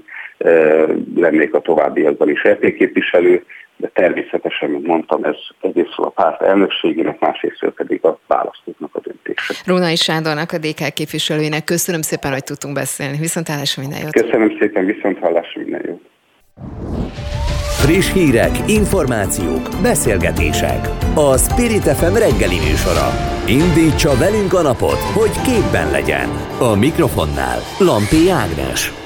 lennék 1.16 1.54
a 1.54 1.60
továbbiakban 1.60 2.30
is 2.30 2.42
RT 2.48 2.74
képviselő, 2.74 3.44
de 3.78 3.88
természetesen, 3.94 4.70
mint 4.70 4.86
mondtam, 4.88 5.24
ez 5.24 5.36
egyrészt 5.62 5.94
a 5.96 6.10
párt 6.10 6.42
elnökségének, 6.42 7.20
másrészt 7.20 7.72
pedig 7.76 8.06
a 8.06 8.20
választóknak 8.28 8.96
a 8.96 9.00
döntése. 9.00 9.54
Rónai 9.66 9.96
Sándornak, 9.96 10.52
a 10.52 10.58
DK 10.58 10.94
képviselőjének 10.94 11.64
köszönöm 11.64 12.02
szépen, 12.02 12.32
hogy 12.32 12.44
tudtunk 12.44 12.74
beszélni. 12.74 13.18
Viszont 13.18 13.48
hallásra 13.48 13.82
minden 13.82 14.02
jót. 14.02 14.12
Köszönöm 14.12 14.58
szépen, 14.60 14.86
viszont 14.86 15.18
hallásra 15.20 15.62
minden 15.62 15.82
jót. 15.88 16.02
Friss 17.86 18.14
hírek, 18.14 18.52
információk, 18.68 19.70
beszélgetések. 19.82 20.88
A 21.16 21.38
Spirit 21.38 21.84
FM 21.84 22.14
reggeli 22.14 22.60
műsora. 22.68 23.08
Indítsa 23.48 24.18
velünk 24.18 24.54
a 24.54 24.62
napot, 24.62 25.02
hogy 25.14 25.42
képben 25.48 25.92
legyen. 25.92 26.30
A 26.60 26.76
mikrofonnál 26.76 27.60
Lampi 27.80 28.30
Ágnes. 28.30 29.05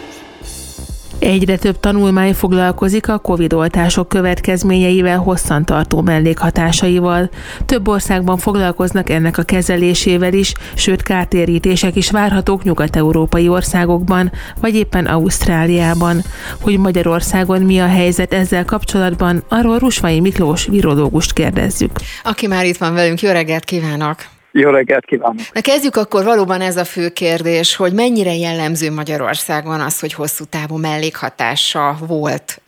Egyre 1.20 1.58
több 1.58 1.80
tanulmány 1.80 2.34
foglalkozik 2.34 3.10
a 3.10 3.18
Covid-oltások 3.18 4.08
következményeivel 4.08 5.18
hosszantartó 5.18 6.02
mellékhatásaival. 6.02 7.30
Több 7.66 7.88
országban 7.88 8.38
foglalkoznak 8.38 9.10
ennek 9.10 9.38
a 9.38 9.44
kezelésével 9.44 10.34
is, 10.34 10.54
sőt 10.76 11.04
kártérítések 11.04 11.96
is 11.96 12.12
várhatók 12.12 12.64
nyugat-európai 12.64 13.48
országokban, 13.48 14.32
vagy 14.62 14.76
éppen 14.76 15.06
Ausztráliában. 15.06 16.24
Hogy 16.62 16.78
Magyarországon 16.78 17.62
mi 17.62 17.80
a 17.80 17.88
helyzet 17.88 18.34
ezzel 18.34 18.66
kapcsolatban, 18.66 19.44
arról 19.48 19.78
Rusvai 19.78 20.20
Miklós 20.20 20.66
virológust 20.66 21.34
kérdezzük. 21.34 21.92
Aki 22.24 22.48
már 22.48 22.66
itt 22.66 22.78
van 22.78 22.94
velünk, 22.94 23.22
jó 23.22 23.32
reggelt 23.32 23.64
kívánok! 23.64 24.39
Jó 24.52 24.70
reggelt 24.70 25.06
kívánok! 25.06 25.40
Na 25.54 25.62
kezdjük 25.62 25.96
akkor 25.96 26.24
valóban 26.24 26.62
ez 26.62 26.78
a 26.78 26.86
fő 26.86 27.10
kérdés, 27.10 27.76
hogy 27.76 27.94
mennyire 27.94 28.34
jellemző 28.34 28.92
Magyarországon 28.92 29.80
az, 29.80 30.00
hogy 30.00 30.14
hosszú 30.14 30.44
távú 30.50 30.78
mellékhatása 30.78 31.96
volt 32.08 32.62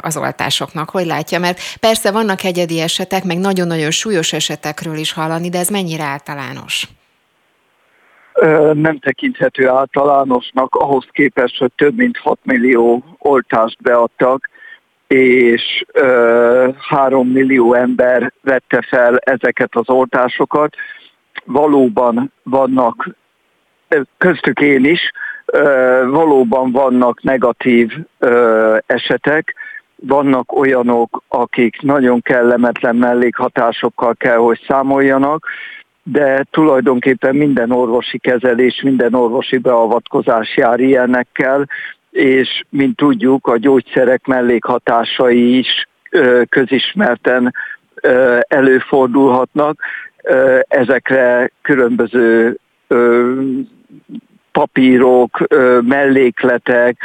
az 0.00 0.16
oltásoknak, 0.16 0.90
hogy 0.90 1.06
látja? 1.06 1.38
Mert 1.38 1.58
persze 1.80 2.10
vannak 2.10 2.44
egyedi 2.44 2.80
esetek, 2.80 3.24
meg 3.24 3.38
nagyon-nagyon 3.38 3.90
súlyos 3.90 4.32
esetekről 4.32 4.96
is 4.96 5.12
hallani, 5.12 5.48
de 5.48 5.58
ez 5.58 5.68
mennyire 5.68 6.04
általános? 6.04 6.88
Nem 8.72 8.98
tekinthető 8.98 9.68
általánosnak 9.68 10.74
ahhoz 10.74 11.06
képest, 11.10 11.58
hogy 11.58 11.72
több 11.76 11.96
mint 11.96 12.16
6 12.16 12.38
millió 12.42 13.04
oltást 13.18 13.82
beadtak, 13.82 14.50
és 15.06 15.84
ö, 15.92 16.68
3 16.88 17.28
millió 17.28 17.74
ember 17.74 18.32
vette 18.42 18.86
fel 18.88 19.18
ezeket 19.18 19.68
az 19.70 19.88
oltásokat 19.88 20.74
valóban 21.46 22.32
vannak, 22.42 23.08
köztük 24.18 24.60
én 24.60 24.84
is, 24.84 25.00
valóban 26.06 26.72
vannak 26.72 27.22
negatív 27.22 27.92
esetek, 28.86 29.54
vannak 29.96 30.52
olyanok, 30.58 31.22
akik 31.28 31.82
nagyon 31.82 32.20
kellemetlen 32.20 32.96
mellékhatásokkal 32.96 34.14
kell, 34.14 34.36
hogy 34.36 34.60
számoljanak, 34.66 35.46
de 36.02 36.44
tulajdonképpen 36.50 37.36
minden 37.36 37.70
orvosi 37.70 38.18
kezelés, 38.18 38.82
minden 38.82 39.14
orvosi 39.14 39.58
beavatkozás 39.58 40.56
jár 40.56 40.80
ilyenekkel, 40.80 41.68
és 42.10 42.64
mint 42.68 42.96
tudjuk, 42.96 43.46
a 43.46 43.56
gyógyszerek 43.56 44.26
mellékhatásai 44.26 45.58
is 45.58 45.88
közismerten 46.48 47.54
előfordulhatnak, 48.48 49.80
ezekre 50.68 51.50
különböző 51.62 52.58
papírok, 54.52 55.46
mellékletek, 55.80 56.96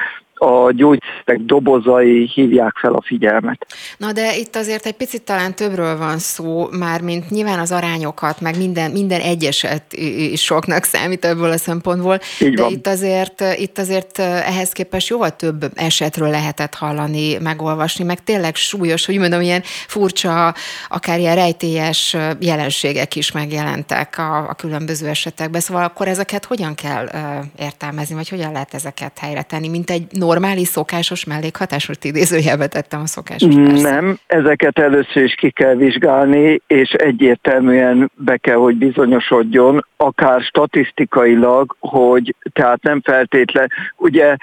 a 0.44 0.72
gyógyszerek 0.72 1.40
dobozai 1.46 2.30
hívják 2.34 2.76
fel 2.76 2.94
a 2.94 3.02
figyelmet. 3.02 3.66
Na 3.98 4.12
de 4.12 4.38
itt 4.38 4.56
azért 4.56 4.86
egy 4.86 4.94
picit 4.94 5.22
talán 5.24 5.56
többről 5.56 5.98
van 5.98 6.18
szó, 6.18 6.68
már 6.80 7.02
mint 7.02 7.30
nyilván 7.30 7.60
az 7.60 7.72
arányokat, 7.72 8.42
meg 8.42 8.58
minden, 8.58 8.92
minden 8.92 9.22
egyeset 9.22 9.94
is 9.94 10.42
soknak 10.42 10.84
számít 10.84 11.26
ebből 11.26 11.52
a 11.52 11.58
szempontból, 11.58 12.20
Így 12.40 12.54
de 12.54 12.62
van. 12.62 12.72
itt 12.72 12.88
azért, 12.88 13.44
itt 13.56 13.78
azért 13.78 14.20
ehhez 14.20 14.72
képest 14.72 15.08
jóval 15.08 15.36
több 15.36 15.66
esetről 15.76 16.30
lehetett 16.30 16.76
hallani, 16.76 17.38
megolvasni, 17.38 18.04
meg 18.04 18.24
tényleg 18.24 18.56
súlyos, 18.56 19.06
hogy 19.06 19.18
mondom, 19.18 19.42
ilyen 19.42 19.62
furcsa, 19.88 20.54
akár 20.90 21.20
ilyen 21.20 21.36
rejtélyes 21.36 22.18
jelenségek 22.40 23.16
is 23.16 23.32
megjelentek 23.32 24.18
a, 24.18 24.50
a 24.50 24.54
különböző 24.54 25.08
esetekben, 25.08 25.62
szóval 25.62 25.84
akkor 25.84 26.08
ezeket 26.08 26.46
hogyan 26.46 26.76
kell 26.76 27.10
értelmezni, 27.58 28.16
vagy 28.16 28.30
hogyan 28.30 28.52
lehet 28.52 28.74
ezeket 28.74 29.20
helyre 29.20 29.42
tenni, 29.42 29.68
mint 29.68 29.90
egy 29.90 30.04
normális, 30.10 30.30
szokásos 30.63 31.26
mellékhatás? 31.26 31.88
Most 31.88 32.04
idézőjelbe 32.04 32.67
tettem 32.67 33.02
a 33.02 33.06
szokásos. 33.06 33.56
Persze. 33.56 33.89
Nem, 33.89 34.20
ezeket 34.28 34.80
először 34.80 35.24
is 35.24 35.34
ki 35.34 35.50
kell 35.50 35.76
vizsgálni, 35.76 36.62
és 36.67 36.91
egyértelműen 36.91 38.12
be 38.15 38.38
kell, 38.38 38.56
hogy 38.56 38.76
bizonyosodjon, 38.76 39.86
akár 39.98 40.41
statisztikailag, 40.41 41.76
hogy 41.80 42.36
tehát 42.54 42.82
nem 42.82 43.02
feltétlen, 43.02 43.72
ugye 43.98 44.36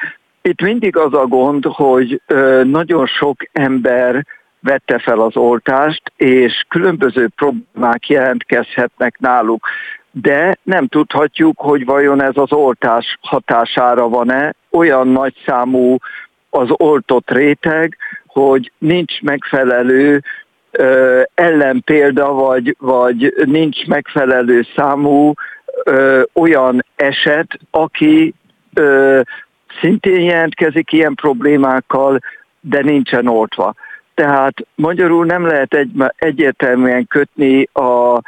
itt 0.42 0.60
mindig 0.60 0.96
az 0.96 1.14
a 1.14 1.26
gond, 1.26 1.64
hogy 1.64 2.22
nagyon 2.62 3.06
sok 3.06 3.36
ember 3.52 4.26
vette 4.60 4.98
fel 4.98 5.20
az 5.20 5.36
oltást, 5.36 6.02
és 6.16 6.64
különböző 6.68 7.28
problémák 7.36 8.08
jelentkezhetnek 8.08 9.18
náluk 9.18 9.66
de 10.10 10.58
nem 10.62 10.86
tudhatjuk, 10.86 11.58
hogy 11.58 11.84
vajon 11.84 12.22
ez 12.22 12.32
az 12.34 12.52
oltás 12.52 13.18
hatására 13.20 14.08
van-e. 14.08 14.54
Olyan 14.78 15.08
nagy 15.08 15.34
számú 15.46 15.96
az 16.50 16.68
oltott 16.70 17.30
réteg, 17.30 17.96
hogy 18.26 18.72
nincs 18.78 19.20
megfelelő 19.20 20.22
ö, 20.70 21.22
ellenpélda, 21.34 22.32
vagy, 22.32 22.76
vagy 22.78 23.34
nincs 23.44 23.86
megfelelő 23.86 24.66
számú 24.76 25.32
ö, 25.84 26.22
olyan 26.32 26.84
eset, 26.96 27.58
aki 27.70 28.34
ö, 28.74 29.20
szintén 29.80 30.20
jelentkezik 30.20 30.92
ilyen 30.92 31.14
problémákkal, 31.14 32.20
de 32.60 32.82
nincsen 32.82 33.26
oltva. 33.26 33.74
Tehát 34.14 34.54
magyarul 34.74 35.24
nem 35.24 35.46
lehet 35.46 35.74
egy, 35.74 35.90
egyértelműen 36.16 37.06
kötni 37.06 37.68
a 37.72 38.20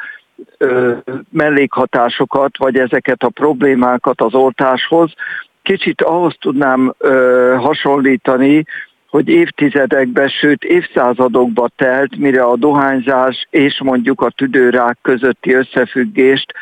mellékhatásokat, 1.29 2.57
vagy 2.57 2.77
ezeket 2.77 3.23
a 3.23 3.29
problémákat 3.29 4.21
az 4.21 4.33
oltáshoz. 4.33 5.13
Kicsit 5.63 6.01
ahhoz 6.01 6.35
tudnám 6.39 6.93
ö, 6.97 7.55
hasonlítani, 7.59 8.65
hogy 9.09 9.29
évtizedekben, 9.29 10.27
sőt 10.27 10.63
évszázadokba 10.63 11.69
telt, 11.75 12.17
mire 12.17 12.43
a 12.43 12.55
dohányzás 12.55 13.47
és 13.49 13.81
mondjuk 13.83 14.21
a 14.21 14.29
tüdőrák 14.29 14.97
közötti 15.01 15.53
összefüggést 15.53 16.53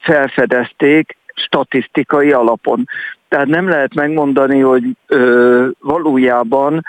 felfedezték 0.00 1.16
statisztikai 1.34 2.32
alapon. 2.32 2.88
Tehát 3.28 3.46
nem 3.46 3.68
lehet 3.68 3.94
megmondani, 3.94 4.60
hogy 4.60 4.84
ö, 5.06 5.68
valójában 5.80 6.84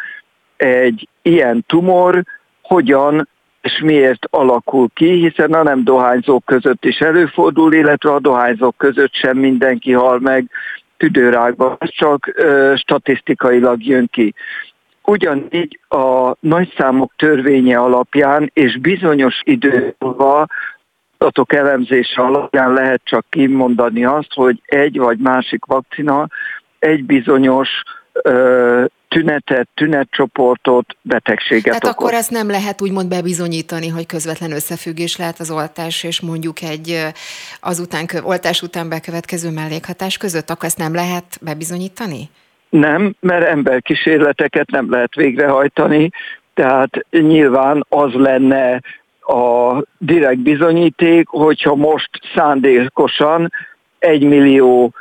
egy 0.57 1.07
ilyen 1.21 1.63
tumor 1.67 2.23
hogyan 2.61 3.27
és 3.61 3.79
miért 3.83 4.27
alakul 4.29 4.87
ki, 4.93 5.11
hiszen 5.11 5.53
a 5.53 5.63
nem 5.63 5.83
dohányzók 5.83 6.45
között 6.45 6.85
is 6.85 6.99
előfordul, 6.99 7.73
illetve 7.73 8.13
a 8.13 8.19
dohányzók 8.19 8.77
között 8.77 9.13
sem 9.13 9.37
mindenki 9.37 9.91
hal 9.91 10.19
meg 10.19 10.49
tüdőrákban, 10.97 11.75
ez 11.79 11.89
csak 11.89 12.31
ö, 12.35 12.73
statisztikailag 12.75 13.85
jön 13.85 14.07
ki. 14.11 14.33
Ugyanígy 15.03 15.79
a 15.87 16.35
nagyszámok 16.39 17.13
törvénye 17.15 17.77
alapján 17.77 18.49
és 18.53 18.79
bizonyos 18.79 19.41
idő 19.43 19.95
múlva 19.99 20.45
adatok 21.17 21.53
elemzése 21.53 22.21
alapján 22.21 22.73
lehet 22.73 23.01
csak 23.03 23.25
kimondani 23.29 24.05
azt, 24.05 24.33
hogy 24.33 24.61
egy 24.65 24.97
vagy 24.97 25.17
másik 25.17 25.65
vakcina 25.65 26.27
egy 26.79 27.03
bizonyos 27.03 27.69
tünetet, 29.07 29.67
tünetcsoportot, 29.73 30.97
betegséget 31.01 31.63
Tehát 31.63 31.83
okoz. 31.83 31.95
akkor 31.95 32.13
ezt 32.13 32.31
nem 32.31 32.49
lehet 32.49 32.81
úgymond 32.81 33.09
bebizonyítani, 33.09 33.87
hogy 33.87 34.05
közvetlen 34.05 34.51
összefüggés 34.51 35.17
lehet 35.17 35.39
az 35.39 35.51
oltás 35.51 36.03
és 36.03 36.21
mondjuk 36.21 36.61
egy 36.61 37.05
azután, 37.59 38.05
oltás 38.23 38.61
után 38.61 38.89
bekövetkező 38.89 39.51
mellékhatás 39.51 40.17
között, 40.17 40.49
akkor 40.49 40.65
ezt 40.65 40.77
nem 40.77 40.93
lehet 40.93 41.37
bebizonyítani? 41.41 42.29
Nem, 42.69 43.15
mert 43.19 43.45
emberkísérleteket 43.45 44.71
nem 44.71 44.91
lehet 44.91 45.15
végrehajtani, 45.15 46.09
tehát 46.53 47.05
nyilván 47.09 47.85
az 47.89 48.13
lenne 48.13 48.81
a 49.21 49.81
direkt 49.97 50.39
bizonyíték, 50.39 51.27
hogyha 51.27 51.75
most 51.75 52.09
szándékosan 52.35 53.51
egy 53.99 54.23
millió 54.23 54.93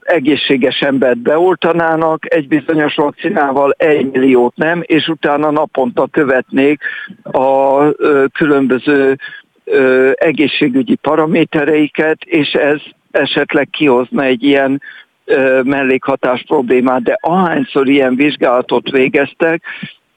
egészséges 0.00 0.80
embert 0.80 1.18
beoltanának 1.18 2.34
egy 2.34 2.48
bizonyos 2.48 2.94
vakcinával, 2.94 3.74
egy 3.78 4.10
milliót 4.10 4.56
nem, 4.56 4.82
és 4.82 5.08
utána 5.08 5.50
naponta 5.50 6.06
követnék 6.06 6.80
a 7.22 7.78
különböző 8.32 9.18
egészségügyi 10.14 10.94
paramétereiket, 10.94 12.18
és 12.24 12.52
ez 12.52 12.80
esetleg 13.10 13.68
kihozna 13.70 14.22
egy 14.22 14.42
ilyen 14.42 14.82
mellékhatás 15.62 16.44
problémát, 16.46 17.02
de 17.02 17.18
ahányszor 17.20 17.88
ilyen 17.88 18.16
vizsgálatot 18.16 18.90
végeztek, 18.90 19.62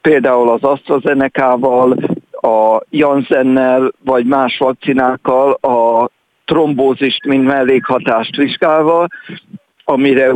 például 0.02 0.50
az 0.50 0.64
AstraZeneca-val, 0.64 1.98
a 2.32 2.82
Janssennel 2.90 3.92
vagy 4.04 4.26
más 4.26 4.58
vakcinákkal 4.58 5.52
a 5.52 6.10
trombózist, 6.48 7.26
mint 7.26 7.44
mellékhatást 7.44 8.36
vizsgálva, 8.36 9.08
amire 9.84 10.32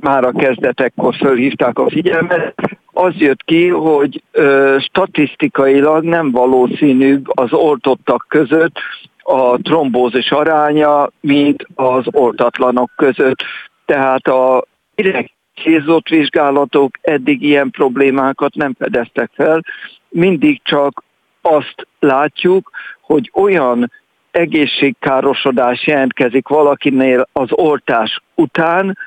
már 0.00 0.24
a 0.24 0.32
kezdetekkor 0.32 1.14
fölhívták 1.14 1.78
a 1.78 1.90
figyelmet, 1.90 2.54
az 2.92 3.14
jött 3.16 3.44
ki, 3.44 3.68
hogy 3.68 4.22
ö, 4.32 4.76
statisztikailag 4.80 6.04
nem 6.04 6.30
valószínűbb 6.30 7.38
az 7.38 7.52
oltottak 7.52 8.24
között 8.28 8.78
a 9.22 9.58
trombózis 9.62 10.30
aránya, 10.30 11.10
mint 11.20 11.66
az 11.74 12.04
oltatlanok 12.10 12.90
között. 12.96 13.42
Tehát 13.84 14.26
a 14.28 14.64
direkt 14.94 15.32
célzott 15.62 16.08
vizsgálatok 16.08 16.90
eddig 17.00 17.42
ilyen 17.42 17.70
problémákat 17.70 18.54
nem 18.54 18.74
fedeztek 18.78 19.30
fel, 19.34 19.62
mindig 20.08 20.60
csak 20.62 21.04
azt 21.42 21.86
látjuk, 21.98 22.70
hogy 23.00 23.30
olyan 23.34 23.90
egészségkárosodás 24.30 25.86
jelentkezik 25.86 26.48
valakinél 26.48 27.28
az 27.32 27.48
oltás 27.50 28.22
után, 28.34 28.98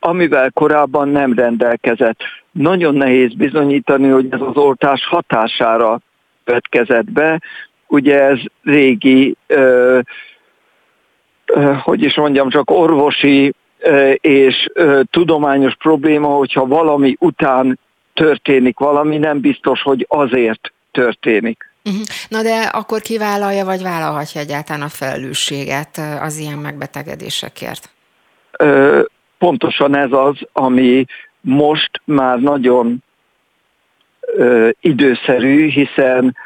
amivel 0.00 0.50
korábban 0.50 1.08
nem 1.08 1.32
rendelkezett. 1.32 2.20
Nagyon 2.52 2.94
nehéz 2.94 3.34
bizonyítani, 3.34 4.08
hogy 4.08 4.26
ez 4.30 4.40
az 4.40 4.56
oltás 4.56 5.06
hatására 5.06 6.00
vetkezett 6.44 7.10
be. 7.10 7.40
Ugye 7.86 8.22
ez 8.22 8.38
régi, 8.62 9.36
ö, 9.46 9.98
ö, 11.46 11.72
hogy 11.82 12.02
is 12.02 12.16
mondjam, 12.16 12.48
csak 12.48 12.70
orvosi 12.70 13.54
és 14.20 14.68
tudományos 15.10 15.74
probléma, 15.76 16.28
hogyha 16.28 16.66
valami 16.66 17.16
után 17.18 17.78
történik 18.14 18.78
valami, 18.78 19.18
nem 19.18 19.40
biztos, 19.40 19.82
hogy 19.82 20.06
azért 20.08 20.72
történik. 20.90 21.67
Mhm. 21.88 22.02
Na 22.28 22.42
de 22.42 22.56
akkor 22.72 23.00
ki 23.00 23.18
vállalja, 23.18 23.64
vagy 23.64 23.82
vállalhatja 23.82 24.40
egyáltalán 24.40 24.82
a 24.82 24.88
felelősséget 24.88 26.00
az 26.20 26.38
ilyen 26.38 26.58
megbetegedésekért? 26.58 27.90
Pontosan 29.38 29.96
ez 29.96 30.12
az, 30.12 30.36
ami 30.52 31.04
most 31.40 31.90
már 32.04 32.38
nagyon 32.38 33.02
időszerű, 34.80 35.68
hiszen 35.68 36.36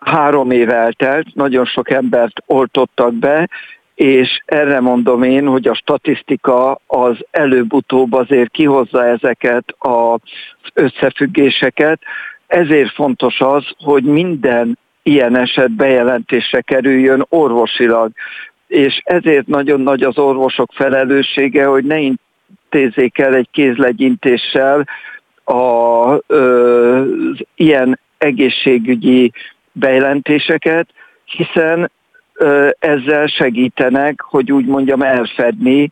három 0.00 0.50
év 0.50 0.70
eltelt, 0.70 1.34
nagyon 1.34 1.64
sok 1.64 1.90
embert 1.90 2.42
oltottak 2.46 3.14
be, 3.14 3.48
és 3.94 4.42
erre 4.44 4.80
mondom 4.80 5.22
én, 5.22 5.46
hogy 5.46 5.68
a 5.68 5.74
statisztika 5.74 6.80
az 6.86 7.16
előbb-utóbb 7.30 8.12
azért 8.12 8.50
kihozza 8.50 9.06
ezeket 9.06 9.74
az 9.78 10.20
összefüggéseket, 10.74 12.00
ezért 12.46 12.94
fontos 12.94 13.40
az, 13.40 13.64
hogy 13.78 14.02
minden 14.02 14.78
ilyen 15.02 15.36
eset 15.36 15.70
bejelentésre 15.70 16.60
kerüljön 16.60 17.26
orvosilag. 17.28 18.10
És 18.66 19.00
ezért 19.04 19.46
nagyon 19.46 19.80
nagy 19.80 20.02
az 20.02 20.18
orvosok 20.18 20.70
felelőssége, 20.74 21.64
hogy 21.64 21.84
ne 21.84 21.98
intézzék 21.98 23.18
el 23.18 23.34
egy 23.34 23.48
kézlegyintéssel 23.50 24.88
az 25.44 26.20
ilyen 27.54 28.00
egészségügyi 28.18 29.32
bejelentéseket, 29.72 30.88
hiszen 31.24 31.90
ezzel 32.78 33.26
segítenek, 33.26 34.20
hogy 34.20 34.52
úgy 34.52 34.66
mondjam, 34.66 35.02
elfedni 35.02 35.90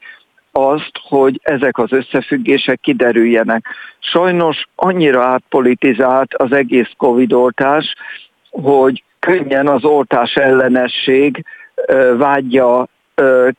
azt, 0.56 1.00
hogy 1.02 1.40
ezek 1.42 1.78
az 1.78 1.92
összefüggések 1.92 2.80
kiderüljenek. 2.80 3.66
Sajnos 3.98 4.64
annyira 4.74 5.22
átpolitizált 5.24 6.34
az 6.34 6.52
egész 6.52 6.90
Covid-oltás, 6.96 7.94
hogy 8.50 9.02
könnyen 9.18 9.68
az 9.68 9.84
oltás 9.84 10.34
ellenesség 10.34 11.44
vágya 12.16 12.88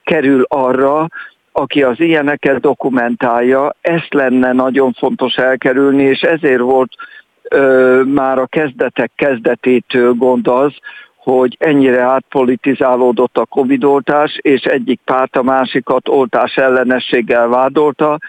kerül 0.04 0.46
arra, 0.48 1.08
aki 1.52 1.84
az 1.84 2.00
ilyeneket 2.00 2.60
dokumentálja, 2.60 3.76
ezt 3.82 4.14
lenne 4.14 4.52
nagyon 4.52 4.94
fontos 4.94 5.36
elkerülni, 5.36 6.04
és 6.04 6.22
ezért 6.22 6.62
volt 6.62 6.92
már 8.06 8.38
a 8.38 8.46
kezdetek 8.46 9.12
kezdetétől 9.16 10.14
gond 10.14 10.48
az, 10.48 10.74
hogy 11.26 11.56
ennyire 11.60 12.02
átpolitizálódott 12.02 13.38
a 13.38 13.46
Covid-oltás, 13.46 14.38
és 14.42 14.62
egyik 14.62 15.00
párt 15.06 15.36
a 15.36 15.44
másikat 15.44 16.10
oltás 16.10 16.56
ellenességgel 16.56 17.48
vádolta, 17.48 18.20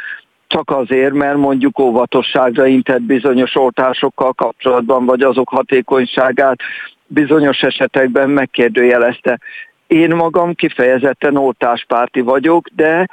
csak 0.46 0.70
azért, 0.70 1.12
mert 1.12 1.36
mondjuk 1.36 1.78
óvatosságra 1.78 2.66
intett 2.66 3.02
bizonyos 3.02 3.56
oltásokkal 3.56 4.32
kapcsolatban, 4.32 5.04
vagy 5.04 5.22
azok 5.22 5.48
hatékonyságát 5.48 6.58
bizonyos 7.06 7.60
esetekben 7.60 8.30
megkérdőjelezte. 8.30 9.38
Én 9.86 10.14
magam 10.14 10.54
kifejezetten 10.54 11.36
oltáspárti 11.36 12.20
vagyok, 12.20 12.68
de 12.76 13.08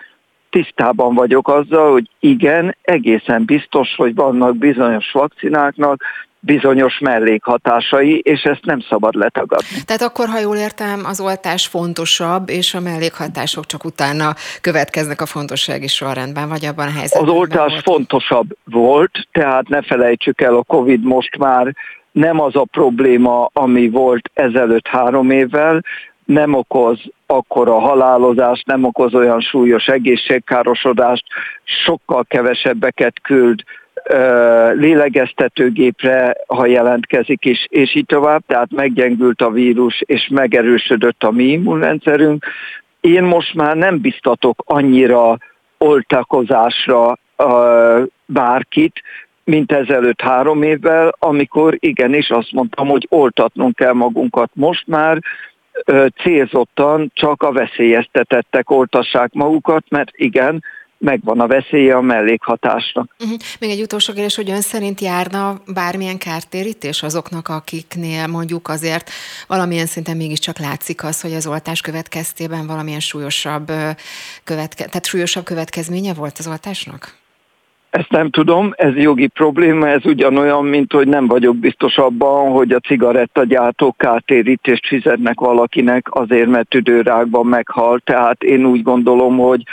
tisztában 0.49 1.15
vagyok 1.15 1.47
azzal, 1.47 1.91
hogy 1.91 2.09
igen, 2.19 2.75
egészen 2.81 3.45
biztos, 3.45 3.95
hogy 3.95 4.15
vannak 4.15 4.57
bizonyos 4.57 5.11
vakcináknak 5.11 6.03
bizonyos 6.45 6.99
mellékhatásai, 6.99 8.19
és 8.19 8.41
ezt 8.41 8.65
nem 8.65 8.79
szabad 8.79 9.15
letagadni. 9.15 9.83
Tehát 9.85 10.01
akkor, 10.01 10.27
ha 10.27 10.39
jól 10.39 10.55
értem, 10.55 11.01
az 11.05 11.19
oltás 11.19 11.67
fontosabb, 11.67 12.49
és 12.49 12.73
a 12.73 12.79
mellékhatások 12.79 13.65
csak 13.65 13.85
utána 13.85 14.33
következnek 14.61 15.21
a 15.21 15.25
fontossági 15.25 15.87
sorrendben, 15.87 16.49
vagy 16.49 16.65
abban 16.65 16.87
a 16.87 16.91
helyzetben? 16.91 17.29
Az 17.29 17.35
oltás 17.35 17.71
volt? 17.71 17.83
fontosabb 17.83 18.47
volt, 18.63 19.27
tehát 19.31 19.67
ne 19.67 19.81
felejtsük 19.81 20.41
el, 20.41 20.55
a 20.55 20.63
Covid 20.63 21.03
most 21.03 21.37
már 21.37 21.75
nem 22.11 22.39
az 22.39 22.55
a 22.55 22.67
probléma, 22.71 23.49
ami 23.53 23.89
volt 23.89 24.29
ezelőtt 24.33 24.87
három 24.87 25.31
évvel, 25.31 25.81
nem 26.25 26.53
okoz 26.53 26.99
akkor 27.25 27.69
a 27.69 27.79
halálozást, 27.79 28.65
nem 28.65 28.83
okoz 28.83 29.13
olyan 29.13 29.41
súlyos 29.41 29.85
egészségkárosodást, 29.85 31.23
sokkal 31.85 32.25
kevesebbeket 32.27 33.21
küld 33.21 33.63
lélegeztetőgépre, 34.73 36.35
ha 36.47 36.65
jelentkezik 36.65 37.45
is, 37.45 37.67
és 37.69 37.95
így 37.95 38.05
tovább, 38.05 38.43
tehát 38.47 38.71
meggyengült 38.71 39.41
a 39.41 39.51
vírus, 39.51 40.01
és 40.05 40.27
megerősödött 40.31 41.23
a 41.23 41.31
mi 41.31 41.43
immunrendszerünk. 41.43 42.45
Én 43.01 43.23
most 43.23 43.53
már 43.53 43.75
nem 43.75 43.99
biztatok 43.99 44.63
annyira 44.65 45.37
oltakozásra 45.77 47.17
bárkit, 48.25 49.01
mint 49.43 49.71
ezelőtt 49.71 50.21
három 50.21 50.63
évvel, 50.63 51.15
amikor 51.19 51.75
igenis 51.79 52.29
azt 52.29 52.51
mondtam, 52.51 52.87
hogy 52.87 53.07
oltatnunk 53.09 53.75
kell 53.75 53.93
magunkat. 53.93 54.49
Most 54.53 54.87
már 54.87 55.17
célzottan 56.23 57.11
csak 57.13 57.43
a 57.43 57.51
veszélyeztetettek 57.51 58.69
oltassák 58.69 59.33
magukat, 59.33 59.83
mert 59.89 60.09
igen, 60.13 60.63
megvan 61.03 61.39
a 61.39 61.47
veszélye 61.47 61.95
a 61.95 62.01
mellékhatásnak. 62.01 63.15
Uh-huh. 63.19 63.37
Még 63.59 63.69
egy 63.69 63.81
utolsó 63.81 64.13
kérdés, 64.13 64.35
hogy 64.35 64.49
ön 64.49 64.61
szerint 64.61 64.99
járna 65.01 65.61
bármilyen 65.73 66.17
kártérítés 66.17 67.03
azoknak, 67.03 67.47
akiknél 67.47 68.27
mondjuk 68.27 68.67
azért 68.67 69.09
valamilyen 69.47 69.85
szinten 69.85 70.17
mégiscsak 70.17 70.57
látszik 70.57 71.03
az, 71.03 71.21
hogy 71.21 71.33
az 71.33 71.47
oltás 71.47 71.81
következtében 71.81 72.67
valamilyen 72.67 72.99
súlyosabb, 72.99 73.71
követke- 74.43 74.87
tehát 74.87 75.05
súlyosabb 75.05 75.43
következménye 75.43 76.13
volt 76.13 76.37
az 76.37 76.47
oltásnak? 76.47 77.21
Ezt 77.89 78.09
nem 78.09 78.29
tudom, 78.29 78.73
ez 78.77 78.95
jogi 78.95 79.27
probléma, 79.27 79.87
ez 79.87 80.05
ugyanolyan, 80.05 80.65
mint 80.65 80.91
hogy 80.91 81.07
nem 81.07 81.27
vagyok 81.27 81.55
biztos 81.55 81.97
abban, 81.97 82.51
hogy 82.51 82.71
a 82.71 82.79
cigarettagyártók 82.79 83.97
kártérítést 83.97 84.87
fizetnek 84.87 85.39
valakinek 85.39 86.07
azért, 86.09 86.47
mert 86.47 86.67
tüdőrákban 86.67 87.45
meghalt. 87.45 88.03
Tehát 88.03 88.43
én 88.43 88.65
úgy 88.65 88.83
gondolom, 88.83 89.37
hogy 89.37 89.63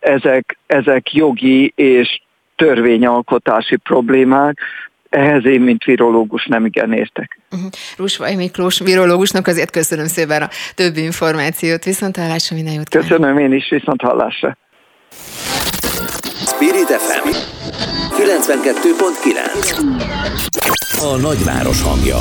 ezek, 0.00 0.58
ezek 0.66 1.12
jogi 1.12 1.72
és 1.76 2.20
törvényalkotási 2.56 3.76
problémák, 3.76 4.58
ehhez 5.08 5.44
én, 5.44 5.60
mint 5.60 5.84
virológus 5.84 6.46
nem 6.46 6.64
igen 6.64 6.92
értek. 6.92 7.40
Uh-huh. 7.50 7.70
Rusvaj 7.96 8.34
Miklós 8.34 8.78
virológusnak 8.78 9.46
azért 9.46 9.70
köszönöm 9.70 10.06
szépen 10.06 10.42
a 10.42 10.48
többi 10.74 11.02
információt. 11.02 11.84
Viszont 11.84 12.16
hallásra 12.16 12.56
minden 12.56 12.74
jót 12.74 12.88
Köszönöm 12.88 13.38
én 13.38 13.52
is, 13.52 13.68
viszont 13.70 14.00
hallásra. 14.00 14.56
Spirit 16.46 16.88
FM 16.88 17.28
92.9 18.18 19.78
A 21.00 21.16
nagyváros 21.20 21.82
hangja. 21.82 22.18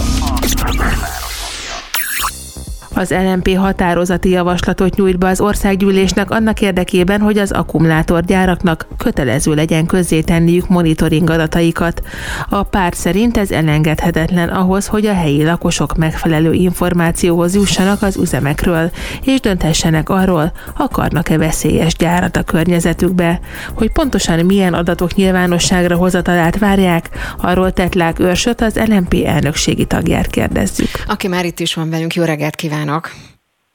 Az 2.97 3.11
LMP 3.11 3.57
határozati 3.57 4.29
javaslatot 4.29 4.95
nyújt 4.95 5.17
be 5.17 5.27
az 5.27 5.41
országgyűlésnek 5.41 6.31
annak 6.31 6.61
érdekében, 6.61 7.21
hogy 7.21 7.37
az 7.37 7.51
akkumulátorgyáraknak 7.51 8.87
kötelező 8.97 9.53
legyen 9.53 9.85
közzétenniük 9.85 10.67
monitoring 10.67 11.29
adataikat. 11.29 12.01
A 12.49 12.63
párt 12.63 12.95
szerint 12.95 13.37
ez 13.37 13.51
elengedhetetlen 13.51 14.49
ahhoz, 14.49 14.87
hogy 14.87 15.05
a 15.05 15.13
helyi 15.13 15.43
lakosok 15.43 15.97
megfelelő 15.97 16.53
információhoz 16.53 17.55
jussanak 17.55 18.01
az 18.01 18.15
üzemekről, 18.15 18.91
és 19.23 19.39
dönthessenek 19.39 20.09
arról, 20.09 20.51
akarnak-e 20.77 21.37
veszélyes 21.37 21.95
gyárat 21.95 22.37
a 22.37 22.43
környezetükbe. 22.43 23.39
Hogy 23.73 23.91
pontosan 23.91 24.45
milyen 24.45 24.73
adatok 24.73 25.15
nyilvánosságra 25.15 25.95
hozatalát 25.95 26.57
várják, 26.57 27.09
arról 27.41 27.71
Tetlák 27.71 28.19
Őrsöt 28.19 28.61
az 28.61 28.79
LMP 28.87 29.13
elnökségi 29.25 29.85
tagját 29.85 30.27
kérdezzük. 30.27 30.89
Aki 31.07 31.27
már 31.27 31.45
itt 31.45 31.59
is 31.59 31.73
van 31.73 31.89
velünk, 31.89 32.13
jó 32.13 32.23
reggelt 32.23 32.55
kíván! 32.55 32.85
Kívánok! 32.87 33.09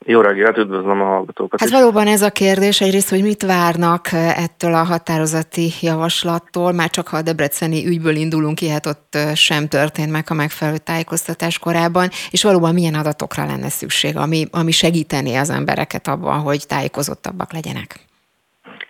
Jó 0.04 0.20
reggelt, 0.20 0.56
üdvözlöm 0.56 1.00
a 1.00 1.04
hallgatókat 1.04 1.60
Hát 1.60 1.68
is. 1.68 1.74
valóban 1.74 2.06
ez 2.06 2.22
a 2.22 2.30
kérdés 2.30 2.80
egyrészt, 2.80 3.08
hogy 3.08 3.22
mit 3.22 3.42
várnak 3.42 4.12
ettől 4.12 4.74
a 4.74 4.82
határozati 4.82 5.70
javaslattól, 5.80 6.72
már 6.72 6.90
csak 6.90 7.08
ha 7.08 7.16
a 7.16 7.22
debreceni 7.22 7.86
ügyből 7.86 8.16
indulunk 8.16 8.54
ki, 8.54 8.68
hát 8.68 8.86
ott 8.86 9.18
sem 9.34 9.68
történt 9.68 10.10
meg 10.10 10.24
a 10.28 10.34
megfelelő 10.34 10.78
tájékoztatás 10.78 11.58
korában, 11.58 12.08
és 12.30 12.42
valóban 12.42 12.74
milyen 12.74 12.94
adatokra 12.94 13.46
lenne 13.46 13.68
szükség, 13.68 14.16
ami, 14.16 14.46
ami 14.50 14.70
segítené 14.70 15.34
az 15.36 15.50
embereket 15.50 16.08
abban, 16.08 16.40
hogy 16.40 16.66
tájékozottabbak 16.66 17.52
legyenek? 17.52 18.00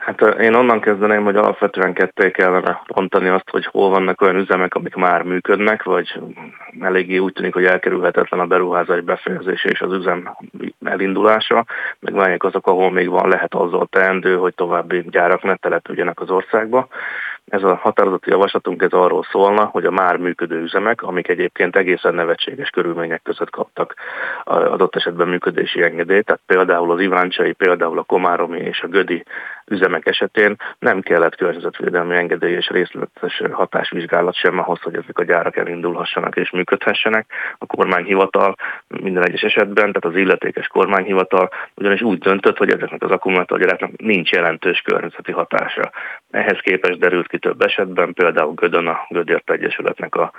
Hát 0.04 0.20
én 0.20 0.54
onnan 0.54 0.80
kezdeném, 0.80 1.24
hogy 1.24 1.36
alapvetően 1.36 1.92
ketté 1.92 2.30
kellene 2.30 2.82
pontani 2.86 3.28
azt, 3.28 3.50
hogy 3.50 3.66
hol 3.66 3.90
vannak 3.90 4.20
olyan 4.20 4.36
üzemek, 4.36 4.74
amik 4.74 4.94
már 4.94 5.22
működnek, 5.22 5.82
vagy 5.82 6.20
eléggé 6.80 7.18
úgy 7.18 7.32
tűnik, 7.32 7.54
hogy 7.54 7.64
elkerülhetetlen 7.64 8.40
a 8.40 8.46
beruházás 8.46 9.00
befejezése 9.00 9.68
és 9.68 9.80
az 9.80 9.92
üzem 9.92 10.36
elindulása, 10.84 11.64
meg 12.00 12.14
melyek 12.14 12.44
azok, 12.44 12.66
ahol 12.66 12.90
még 12.90 13.08
van 13.08 13.28
lehet 13.28 13.54
azzal 13.54 13.86
teendő, 13.90 14.36
hogy 14.36 14.54
további 14.54 15.04
gyárak 15.10 15.42
ne 15.42 15.56
települjenek 15.56 16.20
az 16.20 16.30
országba. 16.30 16.88
Ez 17.48 17.62
a 17.62 17.74
határozati 17.74 18.30
javaslatunk 18.30 18.82
ez 18.82 18.92
arról 18.92 19.26
szólna, 19.30 19.64
hogy 19.64 19.84
a 19.84 19.90
már 19.90 20.16
működő 20.16 20.62
üzemek, 20.62 21.02
amik 21.02 21.28
egyébként 21.28 21.76
egészen 21.76 22.14
nevetséges 22.14 22.70
körülmények 22.70 23.22
között 23.22 23.50
kaptak 23.50 23.94
adott 24.44 24.96
esetben 24.96 25.28
működési 25.28 25.82
engedélyt, 25.82 26.24
tehát 26.24 26.40
például 26.46 26.90
az 26.90 27.00
Iváncsai, 27.00 27.52
például 27.52 27.98
a 27.98 28.02
Komáromi 28.02 28.58
és 28.58 28.80
a 28.80 28.88
Gödi 28.88 29.24
üzemek 29.66 30.06
esetén 30.06 30.56
nem 30.78 31.00
kellett 31.00 31.36
környezetvédelmi 31.36 32.16
engedély 32.16 32.52
és 32.52 32.68
részletes 32.68 33.42
hatásvizsgálat 33.50 34.34
sem 34.34 34.58
ahhoz, 34.58 34.80
hogy 34.80 34.94
ezek 34.94 35.18
a 35.18 35.24
gyárak 35.24 35.56
elindulhassanak 35.56 36.36
és 36.36 36.50
működhessenek. 36.50 37.26
A 37.58 37.66
kormányhivatal 37.66 38.56
minden 38.88 39.26
egyes 39.26 39.42
esetben, 39.42 39.92
tehát 39.92 40.04
az 40.04 40.16
illetékes 40.16 40.66
kormányhivatal 40.66 41.50
ugyanis 41.74 42.02
úgy 42.02 42.18
döntött, 42.18 42.56
hogy 42.56 42.70
ezeknek 42.70 43.02
az 43.02 43.10
akkumulátorgyáraknak 43.10 44.00
nincs 44.00 44.30
jelentős 44.30 44.80
környezeti 44.80 45.32
hatása. 45.32 45.90
Ehhez 46.30 46.58
képest 46.60 46.98
derült 46.98 47.28
ki 47.28 47.38
több 47.38 47.62
esetben, 47.62 48.12
például 48.12 48.54
Gödön 48.54 48.86
a 48.86 49.06
Gödért 49.08 49.50
Egyesületnek 49.50 50.14
a 50.14 50.32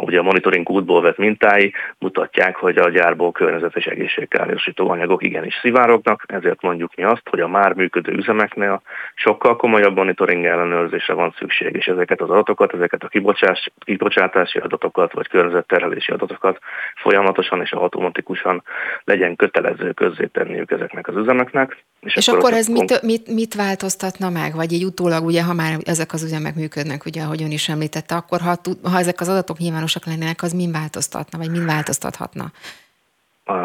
ugye 0.00 0.18
a 0.18 0.22
monitoring 0.22 0.70
útból 0.70 1.02
vett 1.02 1.16
mintái 1.16 1.72
mutatják, 1.98 2.56
hogy 2.56 2.76
a 2.76 2.90
gyárból 2.90 3.32
környezet 3.32 3.76
és 3.76 3.86
egészségkárosító 3.86 4.90
anyagok 4.90 5.22
igenis 5.22 5.58
szivárognak, 5.62 6.24
ezért 6.26 6.62
mondjuk 6.62 6.94
mi 6.94 7.02
azt, 7.02 7.28
hogy 7.30 7.40
a 7.40 7.48
már 7.48 7.72
működő 7.72 8.12
üzemeknél 8.12 8.82
sokkal 9.14 9.56
komolyabb 9.56 9.96
monitoring 9.96 10.44
ellenőrzésre 10.44 11.14
van 11.14 11.34
szükség, 11.38 11.74
és 11.76 11.86
ezeket 11.86 12.20
az 12.20 12.30
adatokat, 12.30 12.74
ezeket 12.74 13.02
a 13.02 13.08
kibocsás, 13.08 13.70
kibocsátási 13.78 14.58
adatokat, 14.58 15.12
vagy 15.12 15.28
környezetterhelési 15.28 16.12
adatokat 16.12 16.58
folyamatosan 16.94 17.60
és 17.60 17.72
automatikusan 17.72 18.62
legyen 19.04 19.36
kötelező 19.36 19.92
közzétenniük 19.92 20.70
ezeknek 20.70 21.08
az 21.08 21.16
üzemeknek. 21.16 21.84
És, 22.00 22.16
és 22.16 22.28
akkor, 22.28 22.40
akkor 22.40 22.52
ez 22.52 22.66
mit, 22.66 23.02
mit, 23.02 23.34
mit 23.34 23.54
változtatna 23.54 24.30
meg? 24.30 24.54
Vagy 24.54 24.72
így 24.72 24.84
utólag, 24.84 25.24
ugye, 25.24 25.42
ha 25.42 25.54
már 25.54 25.76
ezek 25.84 26.12
az 26.12 26.22
üzemek 26.22 26.54
működnek, 26.54 27.04
ugye, 27.04 27.22
ahogy 27.22 27.42
ön 27.42 27.50
is 27.50 27.68
említette, 27.68 28.14
akkor 28.14 28.40
ha, 28.40 28.54
ha 28.82 28.98
ezek 28.98 29.20
az 29.20 29.28
adatok 29.28 29.58
nyilván 29.58 29.79
nyilvánosak 29.80 30.06
lennének, 30.06 30.42
az 30.42 30.52
mind 30.52 30.72
változtatna, 30.72 31.38
vagy 31.38 31.50
mind 31.50 31.66
változtathatna? 31.66 32.44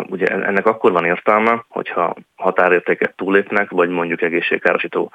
Ugye 0.09 0.25
ennek 0.27 0.65
akkor 0.65 0.91
van 0.91 1.05
értelme, 1.05 1.65
hogyha 1.67 2.15
határértéket 2.35 3.15
túlépnek, 3.15 3.69
vagy 3.69 3.89
mondjuk 3.89 4.21
egészségkárosító 4.21 5.11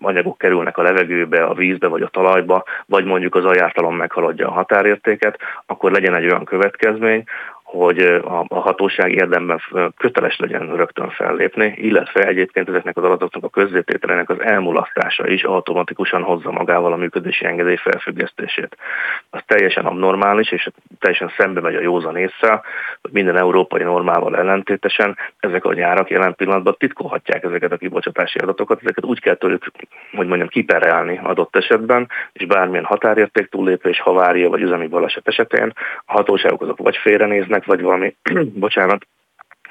anyagok 0.00 0.38
kerülnek 0.38 0.78
a 0.78 0.82
levegőbe, 0.82 1.44
a 1.44 1.54
vízbe 1.54 1.86
vagy 1.86 2.02
a 2.02 2.08
talajba, 2.08 2.64
vagy 2.86 3.04
mondjuk 3.04 3.34
az 3.34 3.44
ajártalom 3.44 3.96
meghaladja 3.96 4.48
a 4.48 4.52
határértéket, 4.52 5.38
akkor 5.66 5.90
legyen 5.92 6.14
egy 6.14 6.24
olyan 6.24 6.44
következmény, 6.44 7.24
hogy 7.70 7.98
a, 7.98 8.44
a 8.48 8.58
hatóság 8.58 9.12
érdemben 9.12 9.60
köteles 9.96 10.36
legyen 10.38 10.76
rögtön 10.76 11.10
fellépni, 11.10 11.74
illetve 11.76 12.26
egyébként 12.26 12.68
ezeknek 12.68 12.96
az 12.96 13.04
adatoknak 13.04 13.44
a 13.44 13.48
közzétételének 13.48 14.30
az 14.30 14.40
elmulasztása 14.40 15.28
is 15.28 15.42
automatikusan 15.42 16.22
hozza 16.22 16.50
magával 16.50 16.92
a 16.92 16.96
működési 16.96 17.44
engedély 17.44 17.76
felfüggesztését. 17.76 18.76
Az 19.30 19.40
teljesen 19.46 19.84
abnormális, 19.84 20.52
és 20.52 20.70
teljesen 20.98 21.32
szembe 21.36 21.60
megy 21.60 21.74
a 21.74 21.80
józan 21.80 22.16
észre, 22.16 22.60
hogy 23.02 23.10
minden 23.12 23.36
európai 23.36 23.82
normával 23.82 24.36
ellentétesen 24.36 25.16
ezek 25.38 25.64
a 25.64 25.74
gyárak 25.74 26.10
jelen 26.10 26.34
pillanatban 26.34 26.76
titkolhatják 26.78 27.44
ezeket 27.44 27.72
a 27.72 27.76
kibocsátási 27.76 28.38
adatokat, 28.38 28.80
ezeket 28.80 29.04
úgy 29.04 29.20
kell 29.20 29.34
tőlük, 29.34 29.70
hogy 30.12 30.26
mondjam, 30.26 30.48
kiperelni 30.48 31.20
adott 31.22 31.56
esetben, 31.56 32.08
és 32.32 32.46
bármilyen 32.46 32.84
határérték 32.84 33.48
túllépés, 33.48 34.00
havária 34.00 34.48
vagy 34.48 34.62
üzemi 34.62 34.86
baleset 34.86 35.28
esetén 35.28 35.72
a 36.04 36.12
hatóságok 36.12 36.62
azok 36.62 36.78
vagy 36.78 36.96
félrenéznek, 36.96 37.59
büntetnek, 37.60 37.64
vagy 37.64 37.80
valami, 37.80 38.16
bocsánat, 38.66 39.06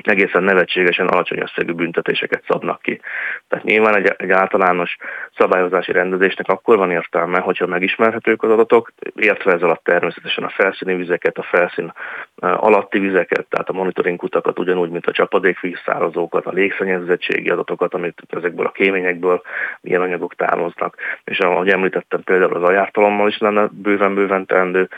egészen 0.04 0.44
nevetségesen 0.44 1.08
alacsony 1.08 1.40
összegű 1.40 1.72
büntetéseket 1.74 2.44
szabnak 2.48 2.82
ki. 2.82 3.02
Tehát 3.48 3.66
nyilván 3.66 3.96
egy, 3.96 4.14
egy 4.18 4.32
általános 4.32 4.96
szabályozási 5.38 5.92
rendezésnek 5.92 6.48
akkor 6.48 6.78
van 6.78 6.92
értelme, 6.92 7.40
hogyha 7.40 7.68
megismerhetők 7.68 8.44
az 8.44 8.52
adatok, 8.52 8.92
értve 9.16 9.54
ez 9.54 9.62
alatt 9.62 9.84
természetesen 9.84 10.44
a 10.44 10.50
felszíni 10.50 10.96
vizeket, 10.96 11.38
a 11.38 11.44
felszín 11.44 11.94
alatti 12.40 13.00
vizeket, 13.00 13.46
tehát 13.50 13.70
a 13.70 13.74
monitoring 13.74 14.24
utakat, 14.24 14.60
ugyanúgy, 14.60 14.90
mint 14.90 15.06
a 15.06 15.12
csapadékvízszárazókat, 15.12 16.46
a 16.46 16.52
légszennyezettségi 16.52 17.50
adatokat, 17.50 17.94
amit 17.94 18.22
ezekből 18.30 18.66
a 18.66 18.72
kéményekből 18.72 19.42
milyen 19.82 20.02
anyagok 20.02 20.36
távoznak. 20.36 20.96
És 21.24 21.40
ahogy 21.40 21.70
említettem, 21.70 22.24
például 22.24 22.56
az 22.56 22.64
ajártalommal 22.64 23.28
is 23.28 23.38
lenne 23.38 23.68
bőven-bőven 23.72 24.46
teendő, 24.46 24.90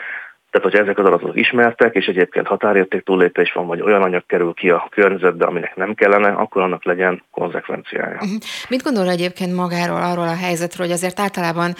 tehát, 0.52 0.70
hogyha 0.70 0.82
ezek 0.82 0.98
az 0.98 1.04
adatok 1.04 1.36
ismertek, 1.36 1.94
és 1.94 2.06
egyébként 2.06 2.46
határérték 2.46 3.02
túllépés 3.02 3.52
van, 3.52 3.66
vagy 3.66 3.80
olyan 3.80 4.02
anyag 4.02 4.26
kerül 4.26 4.54
ki 4.54 4.70
a 4.70 4.88
környezetbe, 4.90 5.46
aminek 5.46 5.76
nem 5.76 5.94
kellene, 5.94 6.28
akkor 6.28 6.62
annak 6.62 6.84
legyen 6.84 7.22
konzekvenciája. 7.30 8.14
Uh-huh. 8.14 8.38
Mit 8.68 8.82
gondol 8.82 9.08
egyébként 9.08 9.54
magáról, 9.54 10.02
arról 10.02 10.28
a 10.28 10.36
helyzetről, 10.36 10.86
hogy 10.86 10.94
azért 10.94 11.20
általában 11.20 11.74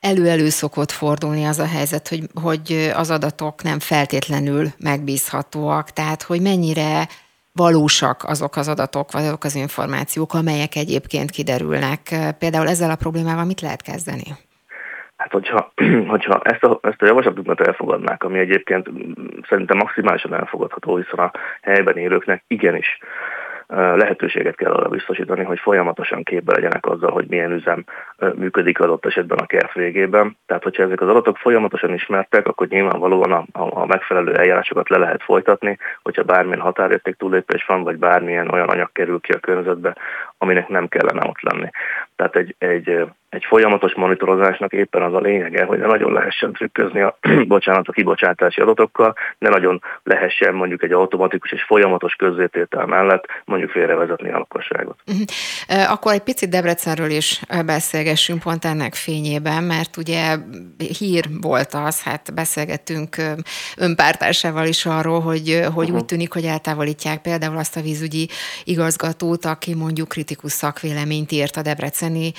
elő-elő 0.00 0.48
szokott 0.48 0.90
fordulni 0.90 1.44
az 1.44 1.58
a 1.58 1.66
helyzet, 1.66 2.08
hogy, 2.08 2.20
hogy 2.42 2.90
az 2.94 3.10
adatok 3.10 3.62
nem 3.62 3.78
feltétlenül 3.78 4.66
megbízhatóak, 4.78 5.90
tehát 5.90 6.22
hogy 6.22 6.40
mennyire 6.40 7.08
valósak 7.52 8.24
azok 8.24 8.56
az 8.56 8.68
adatok, 8.68 9.12
vagy 9.12 9.24
azok 9.24 9.44
az 9.44 9.54
információk, 9.54 10.34
amelyek 10.34 10.76
egyébként 10.76 11.30
kiderülnek. 11.30 12.14
Például 12.38 12.68
ezzel 12.68 12.90
a 12.90 12.96
problémával 12.96 13.44
mit 13.44 13.60
lehet 13.60 13.82
kezdeni? 13.82 14.36
Hát 15.20 15.32
hogyha, 15.32 15.72
hogyha 16.14 16.40
ezt, 16.42 16.64
a, 16.64 16.78
ezt 16.82 17.02
a 17.02 17.06
javaslatukat 17.06 17.60
elfogadnák, 17.60 18.24
ami 18.24 18.38
egyébként 18.38 18.90
szerintem 19.48 19.76
maximálisan 19.76 20.34
elfogadható, 20.34 20.96
hiszen 20.96 21.18
a 21.18 21.32
helyben 21.62 21.96
élőknek 21.96 22.44
igenis 22.46 22.98
lehetőséget 23.70 24.56
kell 24.56 24.72
arra 24.72 24.88
biztosítani, 24.88 25.44
hogy 25.44 25.58
folyamatosan 25.58 26.22
képbe 26.22 26.52
legyenek 26.52 26.86
azzal, 26.86 27.10
hogy 27.10 27.26
milyen 27.28 27.52
üzem 27.52 27.84
működik 28.34 28.80
adott 28.80 29.06
esetben 29.06 29.38
a 29.38 29.46
kert 29.46 29.72
végében. 29.72 30.36
Tehát, 30.46 30.62
hogyha 30.62 30.82
ezek 30.82 31.00
az 31.00 31.08
adatok 31.08 31.36
folyamatosan 31.36 31.94
ismertek, 31.94 32.46
akkor 32.46 32.66
nyilvánvalóan 32.68 33.32
a, 33.32 33.44
a, 33.52 33.80
a 33.80 33.86
megfelelő 33.86 34.34
eljárásokat 34.36 34.88
le 34.88 34.98
lehet 34.98 35.22
folytatni, 35.22 35.78
hogyha 36.02 36.22
bármilyen 36.22 36.60
határérték 36.60 37.16
túlépés 37.16 37.64
van, 37.64 37.82
vagy 37.82 37.96
bármilyen 37.96 38.50
olyan 38.50 38.68
anyag 38.68 38.92
kerül 38.92 39.20
ki 39.20 39.32
a 39.32 39.38
környezetbe, 39.38 39.96
aminek 40.38 40.68
nem 40.68 40.88
kellene 40.88 41.28
ott 41.28 41.40
lenni. 41.40 41.70
Tehát 42.16 42.36
egy, 42.36 42.54
egy 42.58 43.04
egy 43.30 43.44
folyamatos 43.44 43.94
monitorozásnak 43.94 44.72
éppen 44.72 45.02
az 45.02 45.14
a 45.14 45.20
lényege, 45.20 45.64
hogy 45.64 45.78
ne 45.78 45.86
nagyon 45.86 46.12
lehessen 46.12 46.52
trükközni 46.52 47.00
a, 47.00 47.18
bocsánat, 47.54 47.88
a 47.88 47.92
kibocsátási 47.92 48.60
adatokkal, 48.60 49.14
ne 49.38 49.48
nagyon 49.48 49.82
lehessen 50.02 50.54
mondjuk 50.54 50.82
egy 50.82 50.92
automatikus 50.92 51.52
és 51.52 51.62
folyamatos 51.62 52.14
közzététel 52.14 52.86
mellett 52.86 53.24
mondjuk 53.44 53.70
félrevezetni 53.70 54.30
a 54.30 54.38
lakosságot. 54.38 54.98
Uh-huh. 55.06 55.92
Akkor 55.92 56.12
egy 56.12 56.22
picit 56.22 56.48
Debrecenről 56.48 57.10
is 57.10 57.42
beszélgessünk 57.66 58.42
pont 58.42 58.64
ennek 58.64 58.94
fényében, 58.94 59.64
mert 59.64 59.96
ugye 59.96 60.36
hír 60.98 61.24
volt 61.40 61.74
az, 61.74 62.02
hát 62.02 62.34
beszélgettünk 62.34 63.16
önpártársával 63.76 64.66
is 64.66 64.86
arról, 64.86 65.20
hogy, 65.20 65.60
hogy 65.74 65.84
uh-huh. 65.84 65.94
úgy 65.94 66.04
tűnik, 66.04 66.32
hogy 66.32 66.44
eltávolítják 66.44 67.20
például 67.22 67.56
azt 67.56 67.76
a 67.76 67.80
vízügyi 67.80 68.28
igazgatót, 68.64 69.44
aki 69.44 69.74
mondjuk 69.74 70.08
kritikus 70.08 70.52
szakvéleményt 70.52 71.32
írt 71.32 71.56
a 71.56 71.62
debreceni 71.62 72.32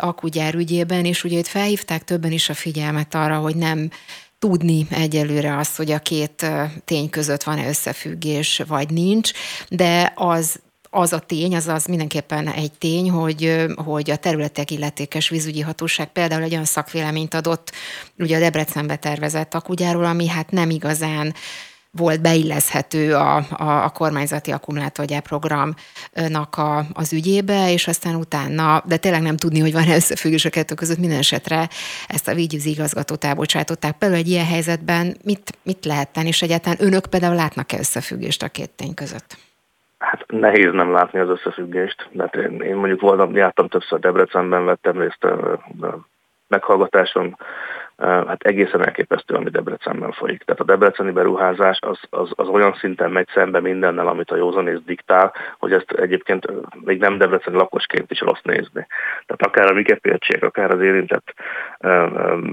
akugyár 0.00 0.32
ügyében, 0.54 1.04
és 1.04 1.24
ugye 1.24 1.38
itt 1.38 1.46
felhívták 1.46 2.04
többen 2.04 2.32
is 2.32 2.48
a 2.48 2.54
figyelmet 2.54 3.14
arra, 3.14 3.38
hogy 3.38 3.56
nem 3.56 3.90
tudni 4.38 4.86
egyelőre 4.90 5.56
azt, 5.56 5.76
hogy 5.76 5.90
a 5.90 5.98
két 5.98 6.46
tény 6.84 7.10
között 7.10 7.42
van-e 7.42 7.68
összefüggés, 7.68 8.62
vagy 8.66 8.90
nincs, 8.90 9.30
de 9.68 10.12
az 10.14 10.62
az 10.94 11.12
a 11.12 11.18
tény, 11.18 11.56
az 11.56 11.68
az 11.68 11.84
mindenképpen 11.84 12.48
egy 12.48 12.72
tény, 12.78 13.10
hogy, 13.10 13.66
hogy 13.74 14.10
a 14.10 14.16
területek 14.16 14.70
illetékes 14.70 15.28
vízügyi 15.28 15.60
hatóság 15.60 16.12
például 16.12 16.42
egy 16.42 16.52
olyan 16.52 16.64
szakvéleményt 16.64 17.34
adott 17.34 17.72
ugye 18.18 18.36
a 18.36 18.40
Debrecenbe 18.40 18.96
tervezett 18.96 19.54
akugyáról, 19.54 20.04
ami 20.04 20.28
hát 20.28 20.50
nem 20.50 20.70
igazán 20.70 21.34
volt 21.96 22.22
beilleszhető 22.22 23.14
a, 23.14 23.36
a, 23.36 23.84
a 23.84 23.88
kormányzati 23.88 24.52
akkumulátorgyárprogramnak 24.52 26.56
a, 26.56 26.84
az 26.92 27.12
ügyébe, 27.12 27.72
és 27.72 27.86
aztán 27.86 28.14
utána, 28.14 28.82
de 28.86 28.96
tényleg 28.96 29.22
nem 29.22 29.36
tudni, 29.36 29.60
hogy 29.60 29.72
van 29.72 29.88
összefüggés 29.88 30.44
a 30.44 30.50
kettő 30.50 30.74
között, 30.74 30.98
minden 30.98 31.18
esetre 31.18 31.68
ezt 32.08 32.28
a 32.28 32.34
vígyűzi 32.34 32.70
igazgatót 32.70 33.24
elbocsátották. 33.24 33.98
Például 33.98 34.20
egy 34.20 34.28
ilyen 34.28 34.46
helyzetben 34.46 35.16
mit, 35.24 35.58
mit 35.62 35.84
lehet 35.84 36.12
tenni, 36.12 36.28
és 36.28 36.42
egyáltalán 36.42 36.78
önök 36.80 37.06
például 37.06 37.34
látnak-e 37.34 37.78
összefüggést 37.78 38.42
a 38.42 38.48
két 38.48 38.70
tény 38.70 38.94
között? 38.94 39.36
Hát 39.98 40.24
nehéz 40.26 40.72
nem 40.72 40.92
látni 40.92 41.18
az 41.18 41.28
összefüggést, 41.28 42.08
mert 42.12 42.34
én, 42.34 42.60
én 42.60 42.76
mondjuk 42.76 43.00
voltam, 43.00 43.36
jártam 43.36 43.68
többször 43.68 43.98
Debrecenben, 43.98 44.64
vettem 44.64 45.00
részt 45.00 45.24
a 45.24 45.60
meghallgatáson, 46.48 47.36
hát 47.98 48.42
egészen 48.42 48.84
elképesztő, 48.84 49.34
ami 49.34 49.50
Debrecenben 49.50 50.12
folyik. 50.12 50.42
Tehát 50.42 50.60
a 50.60 50.64
debreceni 50.64 51.10
beruházás 51.10 51.78
az, 51.80 51.98
az, 52.10 52.30
az 52.34 52.48
olyan 52.48 52.74
szinten 52.74 53.10
megy 53.10 53.28
szembe 53.34 53.60
mindennel, 53.60 54.08
amit 54.08 54.30
a 54.30 54.36
józanész 54.36 54.80
diktál, 54.86 55.32
hogy 55.58 55.72
ezt 55.72 55.90
egyébként 55.90 56.46
még 56.84 56.98
nem 56.98 57.18
debreceni 57.18 57.56
lakosként 57.56 58.10
is 58.10 58.20
rossz 58.20 58.42
nézni. 58.42 58.86
Tehát 59.26 59.42
akár 59.42 59.70
a 59.70 59.74
Mikepértség, 59.74 60.44
akár 60.44 60.70
az 60.70 60.80
érintett 60.80 61.34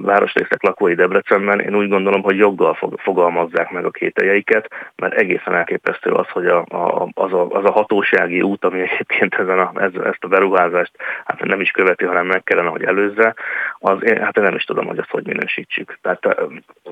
városrészek 0.01 0.63
lakói 0.63 0.95
Debrecenben, 0.95 1.59
én 1.59 1.75
úgy 1.75 1.89
gondolom, 1.89 2.21
hogy 2.21 2.37
joggal 2.37 2.77
fogalmazzák 2.97 3.71
meg 3.71 3.85
a 3.85 3.91
kételjeiket, 3.91 4.67
mert 4.95 5.13
egészen 5.13 5.53
elképesztő 5.53 6.11
az, 6.11 6.27
hogy 6.29 6.47
a, 6.47 6.65
a, 6.69 7.09
az, 7.13 7.33
a, 7.33 7.49
az 7.49 7.65
a 7.65 7.71
hatósági 7.71 8.41
út, 8.41 8.65
ami 8.65 8.79
egyébként 8.81 9.33
ezen 9.33 9.59
a, 9.59 9.71
ez, 9.75 9.91
ezt 10.03 10.23
a 10.23 10.27
beruházást 10.27 10.91
hát 11.25 11.43
nem 11.43 11.61
is 11.61 11.71
követi, 11.71 12.05
hanem 12.05 12.25
meg 12.25 12.43
kellene, 12.43 12.69
hogy 12.69 12.83
előzze, 12.83 13.35
az, 13.79 13.97
hát 14.03 14.37
én 14.37 14.43
nem 14.43 14.55
is 14.55 14.63
tudom, 14.63 14.85
hogy 14.85 14.97
azt 14.97 15.09
hogy 15.09 15.27
minősítsük. 15.33 15.97
Tehát 16.01 16.37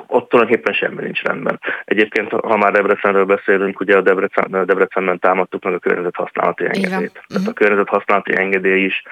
ott 0.07 0.29
tulajdonképpen 0.29 0.73
semmi 0.73 1.01
nincs 1.03 1.21
rendben. 1.21 1.59
Egyébként, 1.85 2.31
ha 2.31 2.57
már 2.57 2.71
Debrecenről 2.71 3.25
beszélünk, 3.25 3.79
ugye 3.79 3.97
a 3.97 4.01
Debrecen, 4.01 4.65
Debrecenben 4.65 5.19
támadtuk 5.19 5.63
meg 5.63 5.73
a 5.73 5.79
környezethasználati 5.79 6.63
engedélyt. 6.63 7.11
Tehát 7.11 7.27
a 7.33 7.39
mhm. 7.39 7.49
környezethasználati 7.53 8.37
engedély 8.37 8.83
is, 8.83 9.03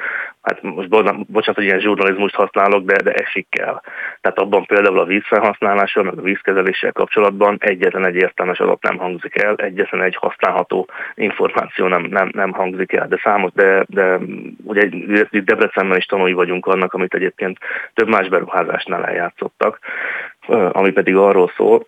hát 0.42 0.62
most 0.62 0.90
bocsánat, 0.90 1.56
hogy 1.56 1.64
ilyen 1.64 1.80
zsurnalizmust 1.80 2.36
használok, 2.36 2.86
de, 2.86 3.02
de 3.02 3.12
esik 3.12 3.48
kell. 3.50 3.82
Tehát 4.22 4.38
abban 4.38 4.66
például 4.66 5.00
a 5.00 5.06
vízfelhasználással, 5.06 6.04
meg 6.04 6.18
a 6.18 6.22
vízkezeléssel 6.22 6.92
kapcsolatban 6.92 7.58
egyetlen 7.60 8.06
egy 8.06 8.16
értelmes 8.16 8.60
adat 8.60 8.82
nem 8.82 8.98
hangzik 8.98 9.42
el, 9.42 9.56
egyetlen 9.56 10.02
egy 10.02 10.16
használható 10.16 10.90
információ 11.16 11.88
nem, 11.88 12.02
nem, 12.02 12.30
nem 12.34 12.52
hangzik 12.52 12.92
el, 12.92 13.08
de 13.08 13.20
számos, 13.24 13.52
de, 13.54 13.86
de 13.88 14.20
ugye 14.64 14.84
itt 15.30 15.46
Debrecenben 15.46 15.98
is 15.98 16.06
tanulni 16.06 16.34
vagyunk 16.34 16.66
annak, 16.66 16.94
amit 16.94 17.14
egyébként 17.14 17.58
több 17.94 18.08
más 18.08 18.30
beruházásnál 18.30 19.06
eljátszottak, 19.18 19.80
ami 20.72 20.92
pedig 20.92 21.16
arról 21.16 21.52
szól, 21.56 21.86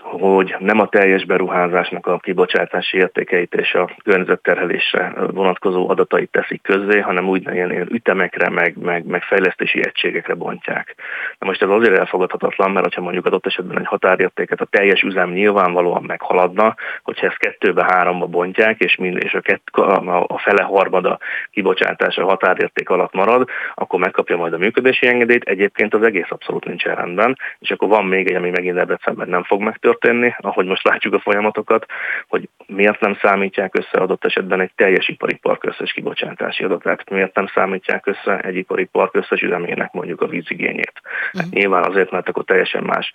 hogy 0.00 0.56
nem 0.58 0.80
a 0.80 0.88
teljes 0.88 1.24
beruházásnak 1.24 2.06
a 2.06 2.18
kibocsátási 2.18 2.96
értékeit 2.96 3.54
és 3.54 3.74
a 3.74 3.90
környezetterhelésre 4.04 5.12
vonatkozó 5.30 5.88
adatait 5.88 6.30
teszik 6.30 6.62
közzé, 6.62 7.00
hanem 7.00 7.28
úgy 7.28 7.48
ilyen, 7.52 7.70
ilyen 7.70 7.88
ütemekre, 7.92 8.48
meg, 8.48 8.76
meg, 8.76 9.06
meg 9.06 9.22
fejlesztési 9.22 9.84
egységekre 9.84 10.34
bontják. 10.34 10.94
Na 11.38 11.46
most 11.46 11.62
ez 11.62 11.68
azért 11.68 11.98
elfogadhatatlan, 11.98 12.70
mert 12.70 12.94
ha 12.94 13.00
mondjuk 13.00 13.26
adott 13.26 13.46
esetben 13.46 13.78
egy 13.78 13.86
határértéket 13.86 14.60
a 14.60 14.64
teljes 14.64 15.02
üzem 15.02 15.30
nyilvánvalóan 15.30 16.02
meghaladna, 16.06 16.74
hogyha 17.02 17.26
ezt 17.26 17.38
kettőbe, 17.38 17.84
háromba 17.84 18.26
bontják, 18.26 18.80
és, 18.80 18.96
mind, 18.96 19.16
és 19.24 19.34
a, 19.34 19.40
kett, 19.40 19.68
a, 19.72 20.24
a 20.26 20.38
fele 20.38 20.62
harmada 20.62 21.18
kibocsátása 21.50 22.22
a 22.22 22.28
határérték 22.28 22.90
alatt 22.90 23.12
marad, 23.12 23.48
akkor 23.74 23.98
megkapja 24.00 24.36
majd 24.36 24.52
a 24.52 24.58
működési 24.58 25.06
engedélyt. 25.06 25.44
Egyébként 25.44 25.94
az 25.94 26.02
egész 26.02 26.30
abszolút 26.30 26.64
nincs 26.64 26.84
rendben, 26.84 27.38
és 27.58 27.70
akkor 27.70 27.88
van 27.88 28.04
még 28.04 28.30
egy, 28.30 28.36
ami 28.36 28.50
megint 28.50 28.78
ebben 28.78 28.98
nem 29.28 29.42
fog 29.42 29.60
meg 29.60 29.73
megtörténni, 29.74 30.34
ahogy 30.38 30.66
most 30.66 30.84
látjuk 30.84 31.14
a 31.14 31.20
folyamatokat, 31.20 31.86
hogy 32.28 32.48
miért 32.66 33.00
nem 33.00 33.18
számítják 33.22 33.76
össze 33.76 33.98
adott 34.02 34.24
esetben 34.24 34.60
egy 34.60 34.72
teljes 34.76 35.08
ipari 35.08 35.34
park 35.34 35.64
összes 35.64 35.92
kibocsátási 35.92 36.64
adatát, 36.64 37.10
miért 37.10 37.34
nem 37.34 37.46
számítják 37.54 38.06
össze 38.06 38.38
egy 38.38 38.56
ipari 38.56 38.84
park 38.84 39.14
összes 39.14 39.40
üzemének 39.40 39.92
mondjuk 39.92 40.20
a 40.20 40.26
vízigényét. 40.26 41.00
Hát 41.02 41.34
uh-huh. 41.34 41.52
nyilván 41.52 41.84
azért, 41.84 42.10
mert 42.10 42.28
akkor 42.28 42.44
teljesen 42.44 42.82
más 42.82 43.12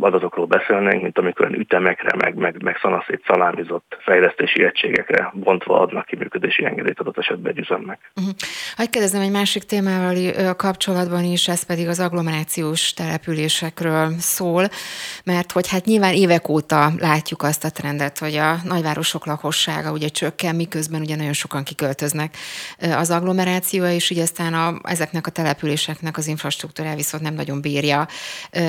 adatokról 0.00 0.46
beszélnénk, 0.46 1.02
mint 1.02 1.18
amikor 1.18 1.50
ütemekre, 1.50 2.16
meg, 2.16 2.34
meg, 2.34 2.62
meg 2.62 2.78
szanaszét 2.82 3.22
szalámizott 3.26 3.96
fejlesztési 4.00 4.64
egységekre 4.64 5.30
bontva 5.34 5.80
adnak 5.80 6.06
ki 6.06 6.16
működési 6.16 6.64
engedélyt 6.64 7.00
adott 7.00 7.18
esetben 7.18 7.52
egy 7.52 7.58
üzemnek. 7.58 8.10
Uh-huh. 8.16 8.34
Hogy 8.76 8.90
kérdezem 8.90 9.20
egy 9.20 9.30
másik 9.30 9.62
témával 9.62 10.54
kapcsolatban 10.56 11.24
is, 11.24 11.48
ez 11.48 11.66
pedig 11.66 11.88
az 11.88 12.00
agglomerációs 12.00 12.92
településekről 12.92 14.08
szól, 14.18 14.64
mert 15.24 15.51
hogy 15.52 15.68
hát 15.68 15.84
nyilván 15.84 16.14
évek 16.14 16.48
óta 16.48 16.92
látjuk 16.98 17.42
azt 17.42 17.64
a 17.64 17.70
trendet, 17.70 18.18
hogy 18.18 18.36
a 18.36 18.60
nagyvárosok 18.64 19.26
lakossága 19.26 19.90
ugye 19.90 20.08
csökken, 20.08 20.56
miközben 20.56 21.00
ugye 21.00 21.16
nagyon 21.16 21.32
sokan 21.32 21.62
kiköltöznek 21.62 22.36
az 22.78 23.10
agglomerációja, 23.10 23.92
és 23.92 24.10
ugye 24.10 24.22
aztán 24.22 24.54
a, 24.54 24.80
ezeknek 24.82 25.26
a 25.26 25.30
településeknek 25.30 26.16
az 26.16 26.26
infrastruktúrája 26.26 26.96
viszont 26.96 27.22
nem 27.22 27.34
nagyon 27.34 27.60
bírja 27.60 28.08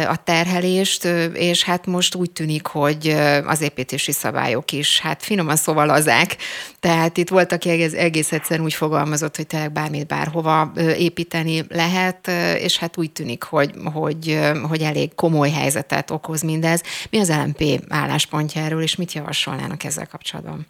a 0.08 0.24
terhelést, 0.24 1.06
és 1.34 1.64
hát 1.64 1.86
most 1.86 2.16
úgy 2.16 2.32
tűnik, 2.32 2.66
hogy 2.66 3.16
az 3.46 3.62
építési 3.62 4.12
szabályok 4.12 4.72
is, 4.72 5.00
hát 5.00 5.24
finoman 5.24 5.56
szóval 5.56 5.90
azák, 5.90 6.36
tehát 6.80 7.18
itt 7.18 7.30
volt, 7.30 7.52
aki 7.52 7.70
egész, 7.70 7.94
egész 7.94 8.32
egyszerűen 8.32 8.66
úgy 8.66 8.74
fogalmazott, 8.74 9.36
hogy 9.36 9.48
tényleg 9.48 9.72
bármit 9.72 10.08
bárhova 10.08 10.72
építeni 10.98 11.66
lehet, 11.70 12.28
és 12.58 12.78
hát 12.78 12.98
úgy 12.98 13.12
tűnik, 13.12 13.44
hogy, 13.44 13.72
hogy, 13.94 14.40
hogy 14.70 14.82
elég 14.82 15.16
komoly 15.16 15.50
helyzetet 15.50 16.12
okoz 16.12 16.42
mindez 16.42 16.73
ez. 16.74 16.84
Mi 17.12 17.20
az 17.20 17.34
LMP 17.44 17.84
álláspontja 17.90 18.62
erről, 18.62 18.82
és 18.82 18.96
mit 18.96 19.14
javasolnának 19.14 19.84
ezzel 19.84 20.08
kapcsolatban? 20.08 20.66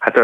Hát 0.00 0.18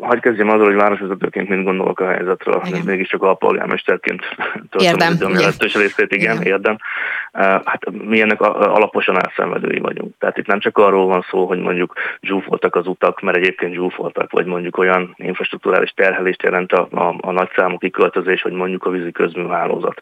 hagyd 0.00 0.20
kezdjem 0.20 0.48
azzal, 0.48 0.64
hogy 0.64 0.74
városvezetőként 0.74 1.48
mind 1.48 1.64
gondolok 1.64 2.00
a 2.00 2.08
helyzetről, 2.08 2.62
igen. 2.64 2.82
mégiscsak 2.84 3.22
a 3.22 3.34
polgármesterként 3.34 4.22
töltöm 4.70 5.32
a 5.32 5.38
jelentős 5.38 5.74
részét, 5.74 6.12
igen, 6.12 6.40
igen, 6.40 6.42
érdem. 6.42 6.76
Hát 7.64 7.90
mi 7.90 8.20
ennek 8.20 8.40
alaposan 8.40 9.24
elszenvedői 9.24 9.78
vagyunk. 9.78 10.14
Tehát 10.18 10.38
itt 10.38 10.46
nem 10.46 10.60
csak 10.60 10.78
arról 10.78 11.06
van 11.06 11.26
szó, 11.30 11.46
hogy 11.46 11.58
mondjuk 11.58 11.92
zsúfoltak 12.20 12.74
az 12.74 12.86
utak, 12.86 13.20
mert 13.20 13.36
egyébként 13.36 13.74
zsúfoltak, 13.74 14.30
vagy 14.30 14.46
mondjuk 14.46 14.78
olyan 14.78 15.14
infrastruktúrális 15.16 15.90
terhelést 15.90 16.42
jelent 16.42 16.72
a, 16.72 16.88
a, 16.90 17.14
a 17.20 17.30
nagyszámú 17.30 17.78
kiköltözés, 17.78 18.42
hogy 18.42 18.52
mondjuk 18.52 18.84
a 18.84 18.90
vízi 18.90 19.12
közműhálózat 19.12 20.00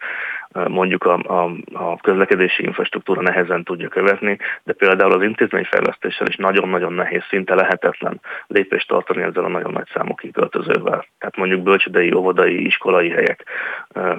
mondjuk 0.69 1.05
a, 1.05 1.15
a, 1.15 1.51
a 1.73 1.97
közlekedési 1.97 2.63
infrastruktúra 2.63 3.21
nehezen 3.21 3.65
tudja 3.65 3.89
követni, 3.89 4.39
de 4.65 4.73
például 4.73 5.13
az 5.13 5.23
intézményfejlesztéssel 5.23 6.27
is 6.27 6.37
nagyon-nagyon 6.37 6.93
nehéz, 6.93 7.23
szinte 7.29 7.55
lehetetlen 7.55 8.21
lépést 8.47 8.89
tartani 8.89 9.23
ezzel 9.23 9.45
a 9.45 9.49
nagyon 9.49 9.73
nagy 9.73 9.89
számú 9.95 10.15
kiköltözővel. 10.15 11.07
Tehát 11.19 11.37
mondjuk 11.37 11.63
bölcsödei, 11.63 12.15
óvodai, 12.15 12.65
iskolai 12.65 13.11
helyek, 13.11 13.45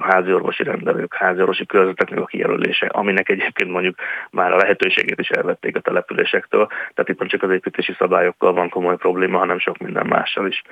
háziorvosi 0.00 0.62
rendelők, 0.62 1.14
háziorvosi 1.14 1.66
körzeteknek 1.66 2.20
a 2.20 2.24
kijelölése, 2.24 2.86
aminek 2.86 3.28
egyébként 3.28 3.70
mondjuk 3.70 3.96
már 4.30 4.52
a 4.52 4.56
lehetőségét 4.56 5.20
is 5.20 5.28
elvették 5.28 5.76
a 5.76 5.80
településektől. 5.80 6.66
Tehát 6.66 7.08
itt 7.08 7.18
nem 7.18 7.28
csak 7.28 7.42
az 7.42 7.50
építési 7.50 7.94
szabályokkal 7.98 8.52
van 8.52 8.68
komoly 8.68 8.96
probléma, 8.96 9.38
hanem 9.38 9.58
sok 9.58 9.78
minden 9.78 10.06
mással 10.06 10.46
is. 10.46 10.62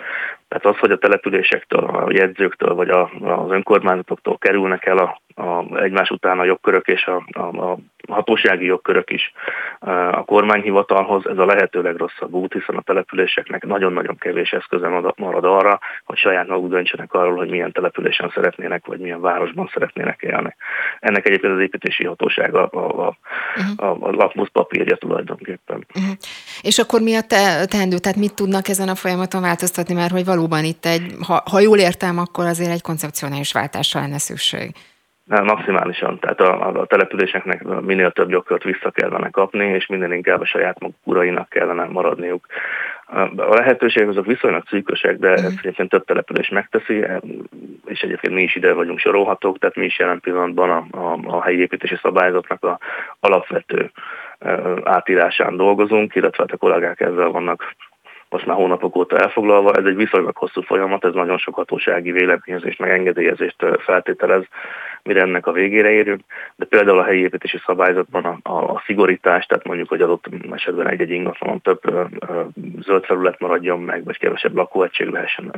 Tehát 0.49 0.65
az, 0.65 0.79
hogy 0.79 0.91
a 0.91 0.99
településektől, 0.99 1.85
a 1.85 2.07
jegyzőktől 2.11 2.75
vagy 2.75 2.89
a, 2.89 3.11
az 3.21 3.51
önkormányzatoktól 3.51 4.39
kerülnek 4.39 4.87
el 4.87 4.99
a, 4.99 5.21
a 5.43 5.83
egymás 5.83 6.11
után 6.11 6.39
a 6.39 6.45
jogkörök 6.45 6.87
és 6.87 7.05
a, 7.05 7.25
a, 7.33 7.71
a 7.71 7.79
hatósági 8.09 8.65
jogkörök 8.65 9.11
is 9.11 9.33
a 10.11 10.25
kormányhivatalhoz, 10.25 11.27
ez 11.27 11.39
a 11.39 11.45
lehető 11.45 11.83
legrosszabb 11.83 12.33
út, 12.33 12.53
hiszen 12.53 12.77
a 12.77 12.81
településeknek 12.81 13.67
nagyon-nagyon 13.67 14.17
kevés 14.17 14.51
eszköze 14.51 14.89
marad 15.17 15.45
arra, 15.45 15.79
hogy 16.05 16.17
saját 16.17 16.47
maguk 16.47 16.71
döntsenek 16.71 17.13
arról, 17.13 17.37
hogy 17.37 17.51
milyen 17.51 17.73
településen 17.73 18.31
szeretnének, 18.35 18.87
vagy 18.87 18.99
milyen 18.99 19.21
városban 19.21 19.71
szeretnének 19.73 20.23
élni. 20.23 20.57
Ennek 21.01 21.27
egyébként 21.27 21.53
az 21.53 21.61
építési 21.61 22.05
hatósága 22.05 22.67
a, 22.67 23.07
a, 23.07 23.17
uh-huh. 23.57 24.03
a, 24.03 24.07
a 24.07 24.11
lakmusz 24.11 24.51
papírja 24.53 24.97
tulajdonképpen. 24.97 25.87
Uh-huh. 25.95 26.13
És 26.63 26.79
akkor 26.79 27.01
mi 27.01 27.15
a 27.15 27.23
te, 27.23 27.65
teendő? 27.65 27.99
Tehát 27.99 28.19
mit 28.19 28.35
tudnak 28.35 28.69
ezen 28.69 28.89
a 28.89 28.95
folyamaton 28.95 29.41
változtatni, 29.41 29.95
mert 29.95 30.11
hogy 30.11 30.25
valóban 30.37 30.65
itt 30.65 30.85
egy, 30.85 31.13
ha, 31.27 31.43
ha 31.51 31.61
jól 31.61 31.79
értem, 31.79 32.19
akkor 32.19 32.45
azért 32.47 32.71
egy 32.71 32.83
koncepcionális 32.83 33.53
váltásra 33.53 34.01
lenne 34.01 34.19
szükség. 34.19 34.71
Maximálisan, 35.25 36.19
tehát 36.19 36.41
a, 36.41 36.81
a 36.81 36.87
településeknek 36.87 37.63
minél 37.63 38.11
több 38.11 38.31
jogkört 38.31 38.63
vissza 38.63 38.91
kellene 38.91 39.31
kapni, 39.31 39.65
és 39.65 39.87
minél 39.87 40.11
inkább 40.13 40.41
a 40.41 40.47
saját 40.47 40.81
maguk 40.81 40.97
urainak 41.05 41.49
kellene 41.49 41.85
maradniuk. 41.85 42.47
A 43.37 43.55
lehetőségek 43.55 44.09
azok 44.09 44.27
viszonylag 44.27 44.63
szűkösek, 44.69 45.19
de 45.19 45.29
ezt 45.29 45.59
egyébként 45.59 45.89
több 45.89 46.05
település 46.05 46.49
megteszi, 46.49 47.05
és 47.85 48.01
egyébként 48.01 48.35
mi 48.35 48.43
is 48.43 48.57
ide 48.57 48.73
vagyunk 48.73 48.99
sorolhatók, 48.99 49.59
tehát 49.59 49.77
mi 49.77 49.85
is 49.85 49.99
jelen 49.99 50.21
pillanatban 50.21 50.71
a, 50.71 50.99
a, 50.99 51.19
a 51.37 51.43
helyi 51.43 51.61
építési 51.61 51.99
szabályzatnak 52.03 52.65
a 52.65 52.79
alapvető 53.21 53.91
átírásán 54.85 55.57
dolgozunk, 55.57 56.15
illetve 56.15 56.43
hát 56.43 56.53
a 56.53 56.57
kollégák 56.57 57.01
ezzel 57.01 57.29
vannak 57.29 57.75
most 58.29 58.47
már 58.47 58.57
hónapok 58.57 58.97
óta 58.97 59.19
elfoglalva. 59.19 59.73
Ez 59.73 59.85
egy 59.85 59.97
viszonylag 59.97 60.37
hosszú 60.37 60.63
folyamat, 60.63 61.05
ez 61.05 61.15
nagyon 61.15 61.39
sok 61.39 61.55
hatósági 61.55 62.13
véleményezést, 62.13 62.79
meg 62.79 62.91
engedélyezést 62.91 63.65
feltételez, 63.79 64.45
mire 65.07 65.21
ennek 65.21 65.47
a 65.47 65.53
végére 65.53 65.91
érünk, 65.91 66.21
de 66.57 66.65
például 66.65 66.99
a 66.99 67.05
helyi 67.05 67.21
építési 67.21 67.59
szabályzatban 67.67 68.25
a, 68.25 68.51
a, 68.51 68.71
a 68.75 68.83
szigorítás, 68.87 69.47
tehát 69.47 69.67
mondjuk, 69.67 69.89
hogy 69.89 70.01
adott 70.01 70.29
esetben 70.53 70.89
egy-egy 70.89 71.11
ingatlanon 71.11 71.61
több 71.61 71.81
ö, 71.83 72.05
ö, 72.29 72.43
zöld 72.81 73.05
felület 73.05 73.41
maradjon 73.41 73.81
meg, 73.81 74.05
vagy 74.05 74.19
kevesebb 74.19 74.55
lakóegység 74.55 75.09
lehessen, 75.09 75.51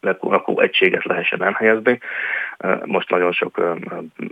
le, 0.00 0.16
lakóegységet 0.20 1.04
lehessen 1.04 1.42
elhelyezni. 1.42 2.00
Most 2.84 3.10
nagyon 3.10 3.32
sok 3.32 3.76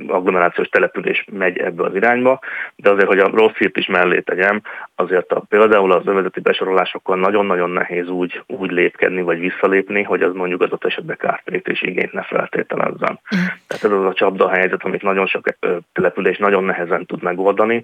agglomerációs 0.06 0.68
település 0.68 1.24
megy 1.32 1.58
ebbe 1.58 1.84
az 1.84 1.94
irányba, 1.94 2.40
de 2.76 2.90
azért, 2.90 3.06
hogy 3.06 3.18
a 3.18 3.30
rossz 3.34 3.54
hírt 3.54 3.76
is 3.76 3.86
mellé 3.86 4.20
tegyem, 4.20 4.62
azért 4.94 5.32
a, 5.32 5.40
például 5.48 5.92
az 5.92 6.06
övezeti 6.06 6.40
besorolásokkal 6.40 7.16
nagyon-nagyon 7.16 7.70
nehéz 7.70 8.08
úgy, 8.08 8.42
úgy 8.46 8.70
lépkedni, 8.70 9.22
vagy 9.22 9.38
visszalépni, 9.38 10.02
hogy 10.02 10.22
az 10.22 10.34
mondjuk 10.34 10.62
az 10.62 10.70
esetben 10.80 11.16
kártérítés 11.16 11.82
igényt 11.82 12.12
ne 12.12 12.22
feltételezzen. 12.22 13.20
Mm. 13.36 13.38
Tehát 13.66 13.84
ez 13.84 13.90
az 13.90 14.04
a 14.04 14.12
csapda 14.12 14.48
helyzet, 14.56 14.82
amit 14.82 15.02
nagyon 15.02 15.26
sok 15.26 15.44
település 15.92 16.38
nagyon 16.38 16.64
nehezen 16.64 17.06
tud 17.06 17.22
megoldani, 17.22 17.82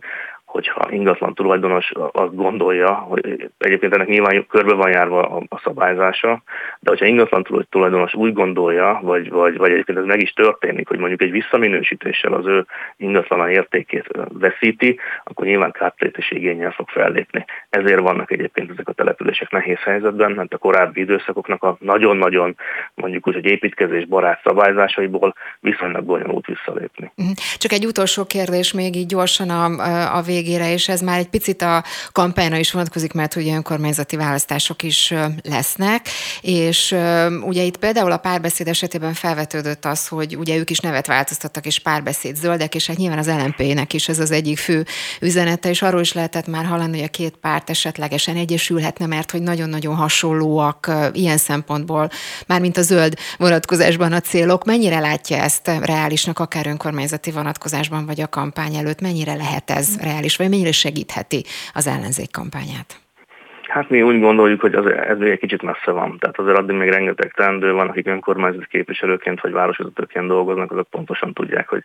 hogyha 0.52 0.86
ingatlan 0.90 1.34
tulajdonos 1.34 1.92
azt 2.12 2.34
gondolja, 2.34 2.92
hogy 2.94 3.50
egyébként 3.58 3.94
ennek 3.94 4.06
nyilván 4.06 4.46
körbe 4.48 4.74
van 4.74 4.90
járva 4.90 5.22
a, 5.48 5.60
szabályzása, 5.64 6.42
de 6.80 6.90
hogyha 6.90 7.06
ingatlan 7.06 7.46
tulajdonos 7.70 8.14
úgy 8.14 8.32
gondolja, 8.32 8.98
vagy, 9.02 9.30
vagy, 9.30 9.56
vagy 9.56 9.70
egyébként 9.70 9.98
ez 9.98 10.04
meg 10.04 10.22
is 10.22 10.32
történik, 10.32 10.88
hogy 10.88 10.98
mondjuk 10.98 11.22
egy 11.22 11.30
visszaminősítéssel 11.30 12.32
az 12.32 12.46
ő 12.46 12.66
ingatlan 12.96 13.50
értékét 13.50 14.06
veszíti, 14.28 14.98
akkor 15.24 15.46
nyilván 15.46 15.70
kártérítési 15.70 16.36
igényel 16.36 16.70
fog 16.70 16.88
fellépni. 16.88 17.44
Ezért 17.70 18.00
vannak 18.00 18.30
egyébként 18.30 18.70
ezek 18.70 18.88
a 18.88 18.92
települések 18.92 19.50
nehéz 19.50 19.78
helyzetben, 19.78 20.32
mert 20.32 20.54
a 20.54 20.58
korábbi 20.58 21.00
időszakoknak 21.00 21.62
a 21.62 21.76
nagyon-nagyon 21.80 22.56
mondjuk 22.94 23.26
úgy, 23.28 23.34
hogy 23.34 23.44
építkezés 23.46 24.06
barát 24.06 24.40
szabályzásaiból 24.44 25.34
viszonylag 25.60 26.04
bonyolult 26.04 26.46
visszalépni. 26.46 27.12
Mhm. 27.14 27.28
Csak 27.56 27.72
egy 27.72 27.86
utolsó 27.86 28.24
kérdés 28.24 28.72
még 28.72 28.96
így 28.96 29.06
gyorsan 29.06 29.50
a, 29.50 29.64
a 30.16 30.22
végére, 30.42 30.72
és 30.72 30.88
ez 30.88 31.00
már 31.00 31.18
egy 31.18 31.28
picit 31.28 31.62
a 31.62 31.84
kampányra 32.12 32.56
is 32.56 32.72
vonatkozik, 32.72 33.12
mert 33.12 33.36
ugye 33.36 33.54
önkormányzati 33.54 34.16
választások 34.16 34.82
is 34.82 35.14
lesznek, 35.42 36.06
és 36.40 36.96
ugye 37.44 37.62
itt 37.62 37.76
például 37.76 38.12
a 38.12 38.16
párbeszéd 38.16 38.68
esetében 38.68 39.14
felvetődött 39.14 39.84
az, 39.84 40.08
hogy 40.08 40.36
ugye 40.36 40.56
ők 40.56 40.70
is 40.70 40.78
nevet 40.78 41.06
változtattak, 41.06 41.66
és 41.66 41.78
párbeszéd 41.78 42.36
zöldek, 42.36 42.74
és 42.74 42.86
hát 42.86 42.96
nyilván 42.96 43.18
az 43.18 43.26
LMP-nek 43.26 43.92
is 43.92 44.08
ez 44.08 44.18
az 44.18 44.30
egyik 44.30 44.58
fő 44.58 44.86
üzenete, 45.20 45.68
és 45.68 45.82
arról 45.82 46.00
is 46.00 46.12
lehetett 46.12 46.46
már 46.46 46.64
hallani, 46.64 46.96
hogy 46.96 47.06
a 47.06 47.10
két 47.10 47.34
párt 47.40 47.70
esetlegesen 47.70 48.36
egyesülhetne, 48.36 49.06
mert 49.06 49.30
hogy 49.30 49.42
nagyon-nagyon 49.42 49.94
hasonlóak 49.94 50.92
ilyen 51.12 51.36
szempontból, 51.36 52.10
mármint 52.46 52.76
a 52.76 52.82
zöld 52.82 53.18
vonatkozásban 53.38 54.12
a 54.12 54.20
célok. 54.20 54.64
Mennyire 54.64 54.98
látja 54.98 55.36
ezt 55.36 55.70
reálisnak, 55.82 56.38
akár 56.38 56.66
önkormányzati 56.66 57.30
vonatkozásban, 57.30 58.06
vagy 58.06 58.20
a 58.20 58.28
kampány 58.28 58.74
előtt, 58.74 59.00
mennyire 59.00 59.34
lehet 59.34 59.70
ez 59.70 59.88
reális, 60.00 60.31
vagy 60.36 60.48
mennyire 60.48 60.72
segítheti 60.72 61.44
az 61.72 61.86
ellenzék 61.86 62.30
kampányát? 62.30 63.02
Hát 63.72 63.88
mi 63.88 64.02
úgy 64.02 64.20
gondoljuk, 64.20 64.60
hogy 64.60 64.74
az, 64.74 64.86
ez 64.86 65.18
még 65.18 65.30
egy 65.30 65.38
kicsit 65.38 65.62
messze 65.62 65.90
van. 65.90 66.18
Tehát 66.18 66.38
azért 66.38 66.58
addig 66.58 66.76
még 66.76 66.88
rengeteg 66.88 67.32
teendő 67.32 67.72
van, 67.72 67.88
akik 67.88 68.06
önkormányzati 68.06 68.66
képviselőként 68.68 69.40
vagy 69.40 69.52
városvezetőként 69.52 70.26
dolgoznak, 70.26 70.72
azok 70.72 70.88
pontosan 70.88 71.32
tudják, 71.32 71.68
hogy 71.68 71.84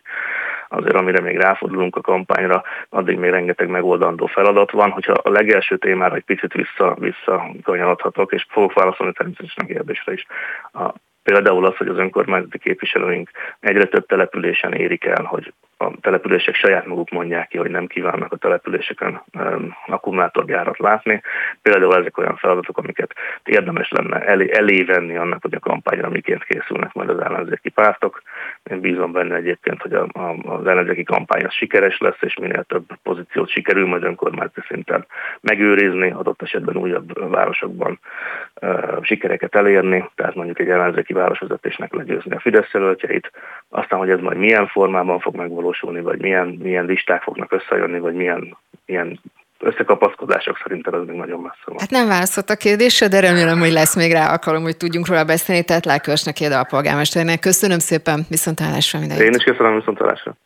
azért 0.68 0.94
amire 0.94 1.20
még 1.20 1.36
ráfordulunk 1.36 1.96
a 1.96 2.00
kampányra, 2.00 2.62
addig 2.88 3.18
még 3.18 3.30
rengeteg 3.30 3.68
megoldandó 3.68 4.26
feladat 4.26 4.70
van. 4.70 4.90
Hogyha 4.90 5.12
a 5.12 5.30
legelső 5.30 5.76
témára 5.76 6.14
egy 6.14 6.24
picit 6.24 6.52
vissza, 6.52 6.96
visszakanyarodhatok, 6.98 8.32
és 8.32 8.46
fogok 8.48 8.72
válaszolni 8.72 9.12
természetesen 9.12 9.64
a 9.64 9.72
kérdésre 9.72 10.12
is. 10.12 10.26
A, 10.72 10.92
például 11.22 11.66
az, 11.66 11.76
hogy 11.76 11.88
az 11.88 11.98
önkormányzati 11.98 12.58
képviselőink 12.58 13.30
egyre 13.60 13.84
több 13.84 14.06
településen 14.06 14.72
érik 14.72 15.04
el, 15.04 15.22
hogy 15.22 15.52
a 15.80 15.90
települések 16.00 16.54
saját 16.54 16.86
maguk 16.86 17.10
mondják 17.10 17.48
ki, 17.48 17.58
hogy 17.58 17.70
nem 17.70 17.86
kívánnak 17.86 18.32
a 18.32 18.36
településeken 18.36 19.22
um, 19.32 19.74
akkumulátorgyárat 19.86 20.78
látni. 20.78 21.22
Például 21.62 21.96
ezek 21.96 22.18
olyan 22.18 22.36
feladatok, 22.36 22.78
amiket 22.78 23.14
érdemes 23.44 23.90
lenne 23.90 24.20
elé, 24.20 24.50
elé 24.52 24.82
venni 24.82 25.16
annak, 25.16 25.42
hogy 25.42 25.54
a 25.54 25.58
kampányra 25.58 26.08
miként 26.08 26.44
készülnek 26.44 26.92
majd 26.92 27.08
az 27.08 27.20
ellenzéki 27.20 27.68
pártok. 27.68 28.22
Én 28.70 28.80
bízom 28.80 29.12
benne 29.12 29.34
egyébként, 29.34 29.82
hogy 29.82 29.92
a, 29.92 30.06
a, 30.12 30.34
az 30.44 30.66
ellenzéki 30.66 31.02
kampány 31.02 31.44
az 31.44 31.52
sikeres 31.52 31.98
lesz, 31.98 32.20
és 32.20 32.34
minél 32.34 32.62
több 32.62 32.84
pozíciót 33.02 33.50
sikerül 33.50 33.86
majd 33.86 34.02
önkormányzati 34.02 34.60
szinten 34.68 35.06
megőrizni, 35.40 36.10
adott 36.10 36.42
esetben 36.42 36.76
újabb 36.76 37.30
városokban 37.30 37.98
uh, 38.60 39.02
sikereket 39.02 39.54
elérni, 39.54 40.10
tehát 40.14 40.34
mondjuk 40.34 40.58
egy 40.58 40.68
ellenzéki 40.68 41.12
városvezetésnek 41.12 41.92
legyőzni 41.92 42.34
a 42.34 42.40
Fidesz 42.40 42.72
jelöltjeit, 42.72 43.30
aztán, 43.68 43.98
hogy 43.98 44.10
ez 44.10 44.20
majd 44.20 44.36
milyen 44.36 44.66
formában 44.66 45.18
fog 45.18 45.36
megvalósulni, 45.36 45.66
megvalósulni, 45.68 46.00
vagy 46.00 46.20
milyen, 46.20 46.58
milyen 46.62 46.84
listák 46.84 47.22
fognak 47.22 47.52
összejönni, 47.52 47.98
vagy 47.98 48.14
milyen, 48.14 48.56
milyen 48.86 49.20
összekapaszkodások 49.60 50.58
szerintem 50.62 50.94
ez 50.94 51.06
még 51.06 51.16
nagyon 51.16 51.40
messze 51.40 51.64
van. 51.64 51.76
Hát 51.78 51.90
nem 51.90 52.08
válaszolt 52.08 52.50
a 52.50 52.56
kérdésre, 52.56 53.08
de 53.08 53.20
remélem, 53.20 53.58
hogy 53.58 53.72
lesz 53.72 53.96
még 53.96 54.12
rá 54.12 54.30
alkalom, 54.30 54.62
hogy 54.62 54.76
tudjunk 54.76 55.06
róla 55.06 55.24
beszélni, 55.24 55.64
tehát 55.64 55.84
Lákosnak 55.84 56.36
a 56.40 56.66
polgármesternek. 56.68 57.38
Köszönöm 57.38 57.78
szépen, 57.78 58.26
viszontlátásra 58.28 58.98
mindenkit. 58.98 59.26
Én 59.26 59.34
is 59.34 59.44
köszönöm, 59.44 59.74
viszontlátásra. 59.74 60.36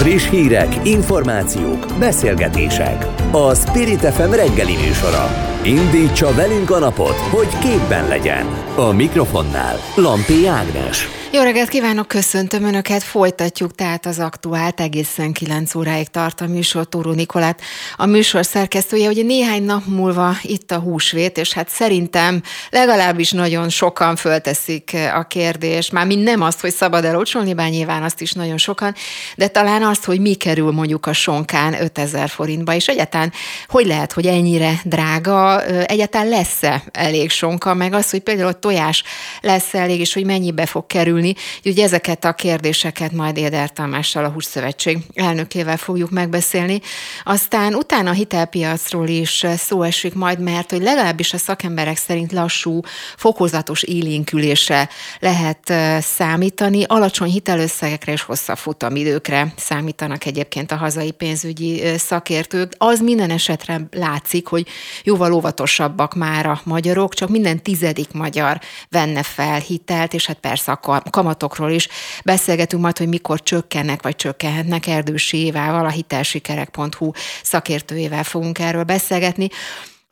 Friss 0.00 0.30
hírek, 0.30 0.68
információk, 0.84 1.86
beszélgetések. 1.98 3.04
A 3.32 3.54
Spirit 3.54 4.04
FM 4.16 4.30
reggeli 4.30 4.76
műsora. 4.84 5.24
Indítsa 5.64 6.34
velünk 6.34 6.70
a 6.70 6.78
napot, 6.78 7.18
hogy 7.34 7.50
képben 7.64 8.08
legyen. 8.08 8.46
A 8.76 8.92
mikrofonnál 8.92 9.76
Lampi 9.96 10.46
Ágnes. 10.46 11.23
Jó 11.34 11.42
reggelt 11.42 11.68
kívánok, 11.68 12.08
köszöntöm 12.08 12.64
Önöket, 12.64 13.02
folytatjuk 13.02 13.74
tehát 13.74 14.06
az 14.06 14.18
aktuált, 14.18 14.80
egészen 14.80 15.32
9 15.32 15.74
óráig 15.74 16.08
tart 16.08 16.40
a 16.40 16.46
műsor 16.46 16.88
Tóró 16.88 17.12
Nikolát. 17.12 17.60
A 17.96 18.06
műsor 18.06 18.44
szerkesztője, 18.44 19.06
hogy 19.06 19.24
néhány 19.24 19.62
nap 19.62 19.86
múlva 19.86 20.36
itt 20.42 20.70
a 20.70 20.78
húsvét, 20.78 21.38
és 21.38 21.52
hát 21.52 21.68
szerintem 21.68 22.42
legalábbis 22.70 23.30
nagyon 23.30 23.68
sokan 23.68 24.16
fölteszik 24.16 24.96
a 25.14 25.22
kérdést, 25.22 25.92
már 25.92 26.06
mind 26.06 26.22
nem 26.22 26.42
azt, 26.42 26.60
hogy 26.60 26.72
szabad 26.72 27.04
elolcsolni, 27.04 27.54
bár 27.54 27.70
nyilván 27.70 28.02
azt 28.02 28.20
is 28.20 28.32
nagyon 28.32 28.58
sokan, 28.58 28.94
de 29.36 29.48
talán 29.48 29.82
azt, 29.82 30.04
hogy 30.04 30.20
mi 30.20 30.34
kerül 30.34 30.70
mondjuk 30.70 31.06
a 31.06 31.12
sonkán 31.12 31.82
5000 31.82 32.28
forintba, 32.28 32.74
és 32.74 32.88
egyáltalán 32.88 33.32
hogy 33.68 33.86
lehet, 33.86 34.12
hogy 34.12 34.26
ennyire 34.26 34.80
drága, 34.84 35.64
egyáltalán 35.64 36.28
lesz-e 36.28 36.82
elég 36.92 37.30
sonka, 37.30 37.74
meg 37.74 37.92
az, 37.92 38.10
hogy 38.10 38.20
például 38.20 38.48
a 38.48 38.58
tojás 38.58 39.02
lesz 39.40 39.74
elég, 39.74 40.00
és 40.00 40.14
hogy 40.14 40.24
mennyibe 40.24 40.66
fog 40.66 40.86
kerülni 40.86 41.22
kerülni. 41.24 41.34
Úgyhogy 41.56 41.78
ezeket 41.78 42.24
a 42.24 42.32
kérdéseket 42.32 43.12
majd 43.12 43.36
Éder 43.36 43.72
Tamással, 43.72 44.24
a 44.24 44.28
Hússzövetség 44.28 44.98
elnökével 45.14 45.76
fogjuk 45.76 46.10
megbeszélni. 46.10 46.80
Aztán 47.24 47.74
utána 47.74 48.10
a 48.10 48.12
hitelpiacról 48.12 49.08
is 49.08 49.46
szó 49.56 49.82
esik 49.82 50.14
majd, 50.14 50.38
mert 50.38 50.70
hogy 50.70 50.82
legalábbis 50.82 51.32
a 51.32 51.38
szakemberek 51.38 51.96
szerint 51.96 52.32
lassú, 52.32 52.80
fokozatos 53.16 53.82
élénkülésre 53.82 54.88
lehet 55.20 55.72
számítani, 56.00 56.84
alacsony 56.84 57.30
hitelösszegekre 57.30 58.12
és 58.12 58.22
hosszabb 58.22 58.56
futamidőkre 58.56 59.52
számítanak 59.56 60.24
egyébként 60.24 60.72
a 60.72 60.76
hazai 60.76 61.10
pénzügyi 61.10 61.82
szakértők. 61.96 62.72
Az 62.78 63.00
minden 63.00 63.30
esetre 63.30 63.80
látszik, 63.90 64.46
hogy 64.46 64.66
jóval 65.02 65.32
óvatosabbak 65.32 66.14
már 66.14 66.46
a 66.46 66.60
magyarok, 66.64 67.14
csak 67.14 67.28
minden 67.28 67.62
tizedik 67.62 68.12
magyar 68.12 68.60
venne 68.90 69.22
fel 69.22 69.58
hitelt, 69.58 70.14
és 70.14 70.26
hát 70.26 70.38
persze 70.40 70.72
a 70.72 71.10
kamatokról 71.14 71.70
is 71.70 71.88
beszélgetünk 72.24 72.82
majd, 72.82 72.98
hogy 72.98 73.08
mikor 73.08 73.42
csökkennek, 73.42 74.02
vagy 74.02 74.16
csökkenhetnek 74.16 74.86
Erdősi 74.86 75.36
Évával, 75.36 75.84
a 75.84 75.90
hitelsikerek.hu 75.90 77.10
szakértőjével 77.42 78.24
fogunk 78.24 78.58
erről 78.58 78.84
beszélgetni. 78.84 79.48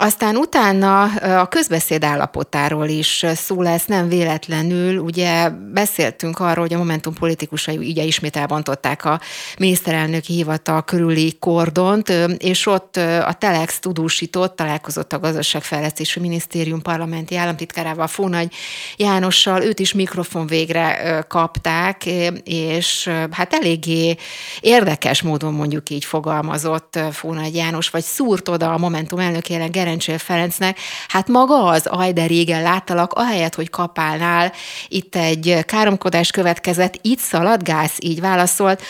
Aztán 0.02 0.36
utána 0.36 1.02
a 1.40 1.46
közbeszéd 1.46 2.04
állapotáról 2.04 2.88
is 2.88 3.26
szó 3.34 3.62
lesz, 3.62 3.84
nem 3.84 4.08
véletlenül. 4.08 4.98
Ugye 4.98 5.48
beszéltünk 5.48 6.38
arról, 6.38 6.64
hogy 6.64 6.74
a 6.74 6.78
Momentum 6.78 7.14
politikusai 7.14 7.76
ugye 7.76 8.02
ismét 8.02 8.36
elbontották 8.36 9.04
a 9.04 9.20
miniszterelnöki 9.58 10.32
hivatal 10.32 10.84
körüli 10.84 11.36
kordont, 11.38 12.08
és 12.38 12.66
ott 12.66 12.96
a 12.96 13.32
Telex 13.38 13.78
tudósított, 13.78 14.56
találkozott 14.56 15.12
a 15.12 15.18
Gazdaságfejlesztési 15.18 16.20
Minisztérium 16.20 16.82
parlamenti 16.82 17.36
államtitkárával, 17.36 18.06
Fónagy 18.06 18.54
Jánossal, 18.96 19.62
őt 19.62 19.78
is 19.78 19.92
mikrofon 19.92 20.46
végre 20.46 21.24
kapták, 21.28 22.06
és 22.44 23.10
hát 23.30 23.52
eléggé 23.52 24.16
érdekes 24.60 25.22
módon 25.22 25.52
mondjuk 25.52 25.90
így 25.90 26.04
fogalmazott 26.04 26.98
Fónagy 27.12 27.54
János, 27.54 27.90
vagy 27.90 28.02
szúrt 28.02 28.48
oda 28.48 28.72
a 28.72 28.78
Momentum 28.78 29.18
elnökének 29.18 29.70
Gerencsél 29.92 30.18
Ferencnek, 30.18 30.78
hát 31.08 31.28
maga 31.28 31.64
az, 31.64 31.86
aj, 31.86 32.12
de 32.12 32.26
régen 32.26 32.62
láttalak, 32.62 33.12
ahelyett, 33.12 33.54
hogy 33.54 33.70
kapálnál, 33.70 34.52
itt 34.88 35.16
egy 35.16 35.64
káromkodás 35.64 36.30
következett, 36.30 36.98
itt 37.02 37.18
szaladgász, 37.18 37.96
így 38.00 38.20
válaszolt, 38.20 38.82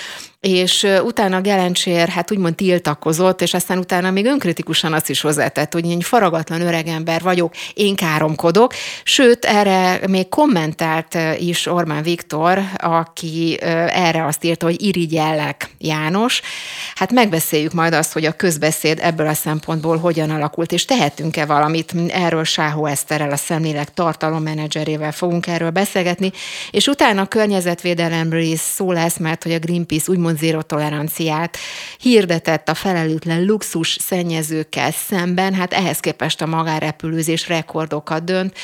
és 0.43 0.87
utána 1.05 1.41
Gelencsér 1.41 2.09
hát 2.09 2.31
úgymond 2.31 2.55
tiltakozott, 2.55 3.41
és 3.43 3.55
aztán 3.55 3.79
utána 3.79 4.11
még 4.11 4.27
önkritikusan 4.27 4.93
azt 4.93 5.11
is 5.11 5.21
hozzátett, 5.21 5.73
hogy 5.73 5.91
egy 5.91 6.05
faragatlan 6.05 6.61
öregember 6.61 7.21
vagyok, 7.21 7.55
én 7.75 7.97
káromkodok, 7.97 8.73
sőt, 9.05 9.45
erre 9.45 10.01
még 10.09 10.29
kommentált 10.29 11.19
is 11.39 11.67
Orbán 11.67 12.03
Viktor, 12.03 12.63
aki 12.77 13.59
erre 13.89 14.27
azt 14.27 14.45
írta, 14.45 14.67
hogy 14.67 14.83
irigyellek 14.83 15.71
János. 15.79 16.41
Hát 16.95 17.13
megbeszéljük 17.13 17.73
majd 17.73 17.93
azt, 17.93 18.13
hogy 18.13 18.25
a 18.25 18.33
közbeszéd 18.33 18.99
ebből 19.03 19.27
a 19.27 19.35
szempontból 19.35 19.97
hogyan 19.97 20.31
alakult, 20.31 20.73
és 20.73 20.85
tehetünk-e 20.85 21.47
valamit. 21.47 21.95
Erről 22.09 22.45
Sáhó 22.45 22.87
Eszterrel, 22.87 23.31
a 23.31 23.37
szemlélek 23.37 23.95
tartalommenedzserével 23.95 25.13
fogunk 25.13 25.47
erről 25.47 25.71
beszélgetni, 25.71 26.33
és 26.71 26.87
utána 26.87 27.21
a 27.21 27.27
környezetvédelemről 27.27 28.41
is 28.41 28.61
szó 28.61 28.93
lesz, 28.93 29.17
mert 29.19 29.43
hogy 29.43 29.53
a 29.53 29.59
Greenpeace 29.59 30.11
úgymond 30.11 30.31
úgymond 30.33 30.39
zéro 30.39 30.63
toleranciát 30.63 31.57
hirdetett 31.99 32.69
a 32.69 32.75
felelőtlen 32.75 33.45
luxus 33.45 33.97
szennyezőkkel 34.01 34.91
szemben, 34.91 35.55
hát 35.55 35.73
ehhez 35.73 36.01
képest 36.01 36.43
a 36.43 36.47
magárepülőzés 36.47 37.49
rekordokat 37.49 38.25
dönt, 38.25 38.57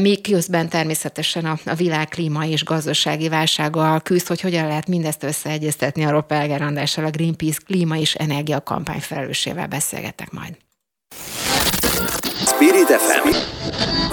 míg 0.00 0.20
közben 0.20 0.68
természetesen 0.68 1.44
a, 1.44 1.58
a 1.64 1.74
világ 1.74 2.08
klíma 2.08 2.46
és 2.46 2.64
gazdasági 2.64 3.28
válsággal 3.28 4.00
küzd, 4.00 4.26
hogy 4.26 4.40
hogyan 4.40 4.66
lehet 4.66 4.88
mindezt 4.88 5.22
összeegyeztetni 5.22 6.04
a 6.04 6.10
Ropelger 6.10 6.62
Andrással, 6.62 7.04
a 7.04 7.10
Greenpeace 7.10 7.60
klíma 7.66 7.96
és 7.96 8.14
energia 8.14 8.60
kampány 8.60 9.00
felelősével 9.00 9.66
beszélgetek 9.66 10.30
majd. 10.30 10.56
Spirit 12.46 12.86
FM 12.86 13.28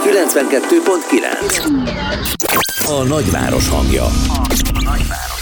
92.9 0.03 2.87
A 2.87 3.03
nagyváros 3.03 3.69
hangja. 3.69 4.03
A 4.03 4.11
nagyváros. 4.83 5.36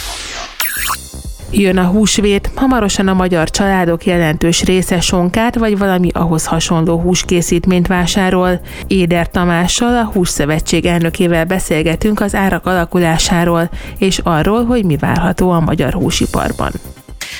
Jön 1.58 1.78
a 1.78 1.86
húsvét, 1.86 2.52
hamarosan 2.56 3.08
a 3.08 3.14
magyar 3.14 3.50
családok 3.50 4.06
jelentős 4.06 4.64
része 4.64 5.00
sonkát 5.02 5.56
vagy 5.56 5.78
valami 5.78 6.10
ahhoz 6.14 6.46
hasonló 6.46 7.00
húskészítményt 7.00 7.88
vásárol. 7.88 8.60
Éder 8.88 9.30
Tamással, 9.30 9.98
a 9.98 10.10
Hússzövetség 10.14 10.86
elnökével 10.86 11.46
beszélgetünk 11.46 12.20
az 12.20 12.36
árak 12.36 12.66
alakulásáról, 12.66 13.70
és 13.98 14.20
arról, 14.24 14.66
hogy 14.66 14.86
mi 14.86 14.98
várható 14.98 15.50
a 15.50 15.60
magyar 15.60 15.94
húsiparban. 15.94 16.72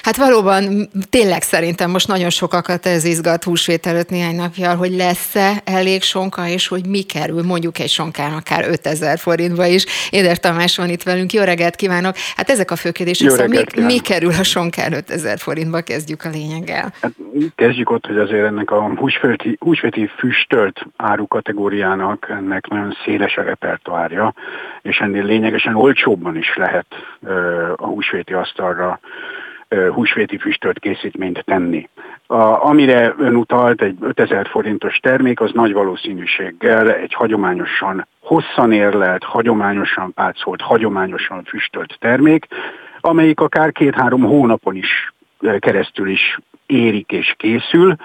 Hát 0.04 0.16
valóban 0.18 0.90
tényleg 1.10 1.42
szerintem 1.42 1.92
most 1.92 2.08
nagyon 2.08 2.30
sokakat 2.30 2.86
ez 2.86 3.04
izgat 3.04 3.44
húsvét 3.44 3.86
előtt 3.86 4.10
néhány 4.10 4.36
napja, 4.36 4.76
hogy 4.76 4.92
lesz-e 4.92 5.62
elég 5.64 6.02
sonka, 6.02 6.48
és 6.48 6.68
hogy 6.68 6.86
mi 6.86 7.02
kerül 7.02 7.44
mondjuk 7.44 7.80
egy 7.80 7.90
sonkán 7.90 8.34
akár 8.34 8.66
5000 8.70 9.18
forintba 9.18 9.66
is. 9.66 9.86
Éder 10.10 10.40
Tamás 10.40 10.78
van 10.78 10.90
itt 10.90 11.04
velünk, 11.04 11.34
jó 11.34 11.44
reggelt 11.44 11.76
kívánok! 11.76 12.16
Hát 12.36 12.50
ezek 12.50 12.72
a 12.72 12.76
fő 12.76 12.92
kérdések, 12.92 13.30
szóval 13.30 13.48
mi, 13.48 13.82
mi 13.82 14.00
kerül 14.00 14.34
a 14.40 14.44
sonkán 14.44 14.94
5000 14.94 15.38
forintba, 15.38 15.82
kezdjük 15.82 16.24
a 16.24 16.30
lényeggel. 16.30 16.94
Hát, 17.02 17.12
kezdjük 17.56 17.90
ott, 17.90 18.06
hogy 18.06 18.18
azért 18.18 18.46
ennek 18.46 18.72
a 18.72 18.94
húsvéti, 18.96 19.58
húsvéti 19.60 20.10
füstölt 20.18 20.86
árukategóriának 20.98 22.28
ennek 22.30 22.68
nagyon 22.68 22.98
széles 23.06 23.38
a 23.38 23.42
repertoárja, 23.42 24.34
és 24.82 24.98
ennél 24.98 25.24
lényegesen 25.24 25.76
olcsóbban 25.76 26.38
is 26.38 26.56
lehet 26.56 26.86
a 27.76 27.86
húsvéti 27.86 28.34
asztalra 28.34 29.00
húsvéti 29.94 30.38
füstölt 30.38 30.80
készítményt 30.80 31.44
tenni. 31.46 31.90
A, 32.28 32.66
amire 32.66 33.14
ön 33.18 33.36
utalt, 33.36 33.82
egy 33.82 33.98
5000 34.02 34.48
forintos 34.48 34.98
termék, 34.98 35.40
az 35.40 35.52
nagy 35.54 35.74
valószínűséggel 35.74 36.94
egy 36.94 37.14
hagyományosan 37.14 38.08
hosszan 38.20 38.72
érlelt, 38.72 39.24
hagyományosan 39.24 40.14
pácolt, 40.14 40.62
hagyományosan 40.62 41.44
füstölt 41.44 41.98
termék, 42.00 42.48
amelyik 43.00 43.40
akár 43.40 43.72
két-három 43.72 44.22
hónapon 44.22 44.76
is 44.76 45.14
keresztül 45.60 46.10
is 46.10 46.40
érik 46.66 47.12
és 47.12 47.34
készül. 47.38 47.96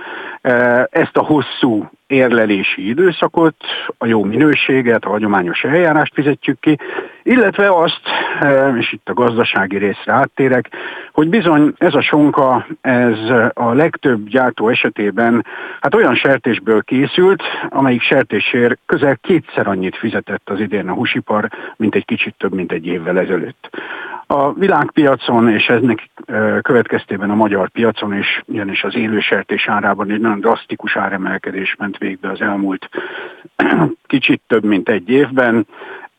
Ezt 0.90 1.16
a 1.16 1.22
hosszú 1.22 1.90
érlelési 2.06 2.88
időszakot, 2.88 3.54
a 3.98 4.06
jó 4.06 4.24
minőséget, 4.24 5.04
a 5.04 5.08
hagyományos 5.08 5.64
eljárást 5.64 6.14
fizetjük 6.14 6.60
ki, 6.60 6.78
illetve 7.22 7.74
azt, 7.76 8.00
és 8.78 8.92
itt 8.92 9.08
a 9.08 9.14
gazdasági 9.14 9.78
részre 9.78 10.12
áttérek, 10.12 10.68
hogy 11.12 11.28
bizony 11.28 11.72
ez 11.78 11.94
a 11.94 12.00
sonka, 12.00 12.66
ez 12.80 13.18
a 13.54 13.72
legtöbb 13.72 14.28
gyártó 14.28 14.68
esetében 14.68 15.46
hát 15.80 15.94
olyan 15.94 16.14
sertésből 16.14 16.82
készült, 16.82 17.42
amelyik 17.68 18.02
sertésért 18.02 18.78
közel 18.86 19.16
kétszer 19.16 19.66
annyit 19.66 19.96
fizetett 19.96 20.50
az 20.50 20.60
idén 20.60 20.88
a 20.88 20.94
húsipar, 20.94 21.48
mint 21.76 21.94
egy 21.94 22.04
kicsit 22.04 22.34
több, 22.38 22.54
mint 22.54 22.72
egy 22.72 22.86
évvel 22.86 23.18
ezelőtt. 23.18 23.70
A 24.26 24.52
világpiacon 24.52 25.48
és 25.48 25.66
eznek 25.66 26.10
következtében 26.62 27.30
a 27.30 27.34
magyar 27.34 27.68
piacon 27.68 28.14
is, 28.14 28.42
ugyanis 28.46 28.84
az 28.84 28.96
élősertés 28.96 29.68
árában 29.68 30.10
egy 30.10 30.20
nagyon 30.30 30.50
drasztikus 30.50 30.96
áremelkedés 30.96 31.74
ment 31.78 31.98
végbe 31.98 32.30
az 32.30 32.40
elmúlt 32.40 32.88
kicsit 34.06 34.42
több 34.46 34.64
mint 34.64 34.88
egy 34.88 35.08
évben. 35.08 35.66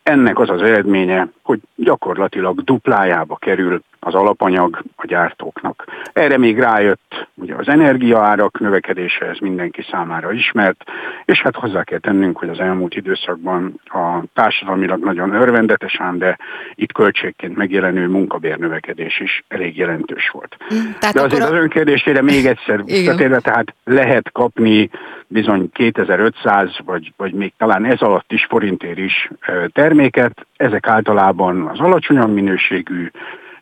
Ennek 0.04 0.40
az 0.40 0.50
az 0.50 0.62
eredménye, 0.62 1.28
hogy 1.42 1.60
gyakorlatilag 1.76 2.64
duplájába 2.64 3.36
kerül 3.36 3.82
az 4.04 4.14
alapanyag 4.14 4.84
a 4.96 5.06
gyártóknak. 5.06 5.86
Erre 6.14 6.38
még 6.38 6.60
rájött 6.60 7.28
ugye 7.34 7.56
az 7.56 7.68
energiaárak 7.68 8.60
növekedése, 8.60 9.26
ez 9.26 9.38
mindenki 9.38 9.86
számára 9.92 10.32
ismert, 10.32 10.84
és 11.26 11.42
hát 11.42 11.56
hozzá 11.56 11.84
kell 11.84 12.00
tennünk, 12.00 12.38
hogy 12.38 12.50
az 12.50 12.60
elmúlt 12.60 12.96
időszakban 12.96 13.82
a 13.86 14.24
társadalmilag 14.34 15.04
nagyon 15.04 15.34
örvendetes, 15.34 16.00
ám 16.00 16.18
de 16.18 16.38
itt 16.76 16.92
költségként 16.92 17.56
megjelenő 17.56 18.08
munkabérnövekedés 18.08 19.20
is 19.20 19.44
elég 19.48 19.78
jelentős 19.78 20.30
volt. 20.30 20.58
Mm, 20.74 20.92
tehát 21.00 21.16
de 21.16 21.22
azért 21.22 21.44
a... 21.44 21.46
az 21.46 21.52
önkérdésére 21.52 22.22
még 22.22 22.46
egyszer 22.46 22.84
visszatérve, 22.86 23.40
tehát 23.40 23.76
lehet 23.84 24.32
kapni 24.32 24.90
bizony 25.28 25.70
2500 25.72 26.70
vagy, 26.86 27.14
vagy 27.18 27.34
még 27.34 27.54
talán 27.58 27.86
ez 27.86 28.02
alatt 28.02 28.32
is 28.32 28.46
forintér 28.46 28.98
is 28.98 29.32
terméket, 29.74 30.46
ezek 30.56 30.88
általában 30.88 31.68
az 31.68 31.80
alacsonyan 31.80 32.30
minőségű, 32.30 33.12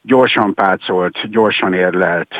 gyorsan 0.01 0.53
pácolt, 0.53 1.29
gyorsan 1.29 1.73
érlelt, 1.73 2.33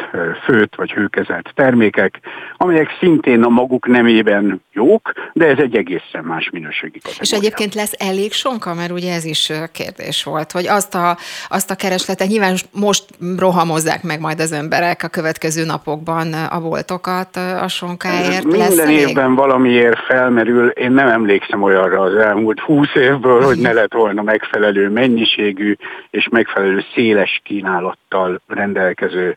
főt 0.45 0.76
vagy 0.76 0.91
hőkezelt 0.91 1.51
termékek, 1.55 2.20
amelyek 2.57 2.89
szintén 2.99 3.43
a 3.43 3.49
maguk 3.49 3.88
nemében 3.88 4.62
jók, 4.74 5.14
de 5.34 5.45
ez 5.47 5.57
egy 5.57 5.76
egészen 5.76 6.24
más 6.24 6.49
minőségi 6.49 6.99
kategória. 6.99 7.22
És 7.22 7.32
egyébként 7.32 7.74
lesz 7.74 7.93
elég 7.97 8.32
sonka, 8.32 8.74
mert 8.74 8.91
ugye 8.91 9.14
ez 9.14 9.26
is 9.26 9.51
kérdés 9.72 10.24
volt, 10.24 10.51
hogy 10.51 10.68
azt 10.68 10.95
a, 10.95 11.18
azt 11.49 11.72
a 11.72 11.76
keresletet, 11.76 12.28
nyilván 12.28 12.55
most 12.72 13.05
rohamozzák 13.38 14.03
meg 14.03 14.20
majd 14.20 14.39
az 14.39 14.51
emberek 14.51 15.03
a 15.03 15.07
következő 15.07 15.66
napokban 15.66 16.34
a 16.34 16.62
boltokat 16.62 17.36
a 17.36 17.68
sonkáért. 17.68 18.43
Minden 18.43 18.60
lesz 18.60 18.89
évben 18.89 19.24
elég? 19.24 19.36
valamiért 19.36 19.99
felmerül, 19.99 20.68
én 20.68 20.91
nem 20.91 21.07
emlékszem 21.07 21.64
olyanra 21.64 22.01
az 22.01 22.16
elmúlt 22.16 22.60
húsz 22.60 22.95
évből, 22.95 23.41
hogy 23.41 23.57
ne 23.57 23.74
lett 23.74 23.93
volna 23.93 24.22
megfelelő 24.22 24.89
mennyiségű 24.89 25.76
és 26.10 26.28
megfelelő 26.32 26.84
széles 26.93 27.41
kínálattal 27.60 28.41
rendelkező 28.47 29.36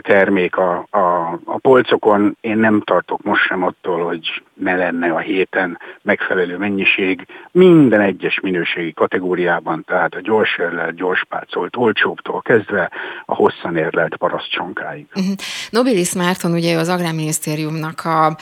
termék 0.00 0.56
a, 0.56 0.86
a, 0.90 1.38
a 1.44 1.58
polcokon. 1.58 2.36
Én 2.40 2.56
nem 2.56 2.80
tartok 2.80 3.22
most 3.22 3.42
sem 3.42 3.62
attól, 3.62 4.04
hogy 4.04 4.42
ne 4.54 4.76
lenne 4.76 5.12
a 5.12 5.18
héten 5.18 5.78
megfelelő 6.02 6.56
mennyiség 6.56 7.26
minden 7.50 8.00
egyes 8.00 8.40
minőségi 8.40 8.92
kategóriában, 8.92 9.84
tehát 9.86 10.14
a 10.14 10.20
gyors 10.20 10.58
érlelt, 10.58 10.94
gyors 10.94 11.24
pácolt, 11.28 11.76
olcsóbbtól 11.76 12.42
kezdve 12.42 12.90
a 13.24 13.34
hosszan 13.34 13.76
érlelt 13.76 14.16
parasztcsonkáig. 14.16 15.06
Uh-huh. 15.14 15.34
Nobilis 15.70 16.12
Márton 16.12 16.52
ugye 16.52 16.76
az 16.76 16.88
Agrárminisztériumnak 16.88 18.04
a 18.04 18.36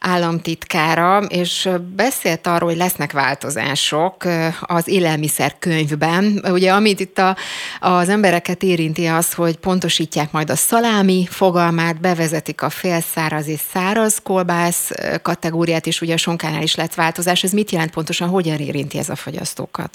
államtitkára, 0.00 1.18
és 1.18 1.68
beszélt 1.96 2.46
arról, 2.46 2.68
hogy 2.68 2.78
lesznek 2.78 3.12
változások 3.12 4.24
az 4.60 4.88
élelmiszerkönyvben. 4.88 6.42
Ugye, 6.50 6.72
amit 6.72 7.00
itt 7.00 7.18
a, 7.18 7.36
az 7.80 8.08
embereket 8.08 8.62
érinti 8.62 9.06
az, 9.06 9.34
hogy 9.34 9.56
pontosítják 9.56 10.32
majd 10.32 10.50
a 10.50 10.54
szalámi 10.76 11.24
fogalmát, 11.28 12.00
bevezetik 12.00 12.62
a 12.62 12.70
félszáraz 12.70 13.48
és 13.48 13.58
száraz 13.58 14.22
kolbász 14.22 14.92
kategóriát, 15.22 15.86
és 15.86 16.00
ugye 16.00 16.14
a 16.14 16.16
sonkánál 16.16 16.62
is 16.62 16.74
lett 16.76 16.94
változás. 16.94 17.42
Ez 17.42 17.52
mit 17.52 17.70
jelent 17.70 17.90
pontosan, 17.90 18.28
hogyan 18.28 18.58
érinti 18.58 18.98
ez 18.98 19.08
a 19.08 19.14
fogyasztókat? 19.14 19.90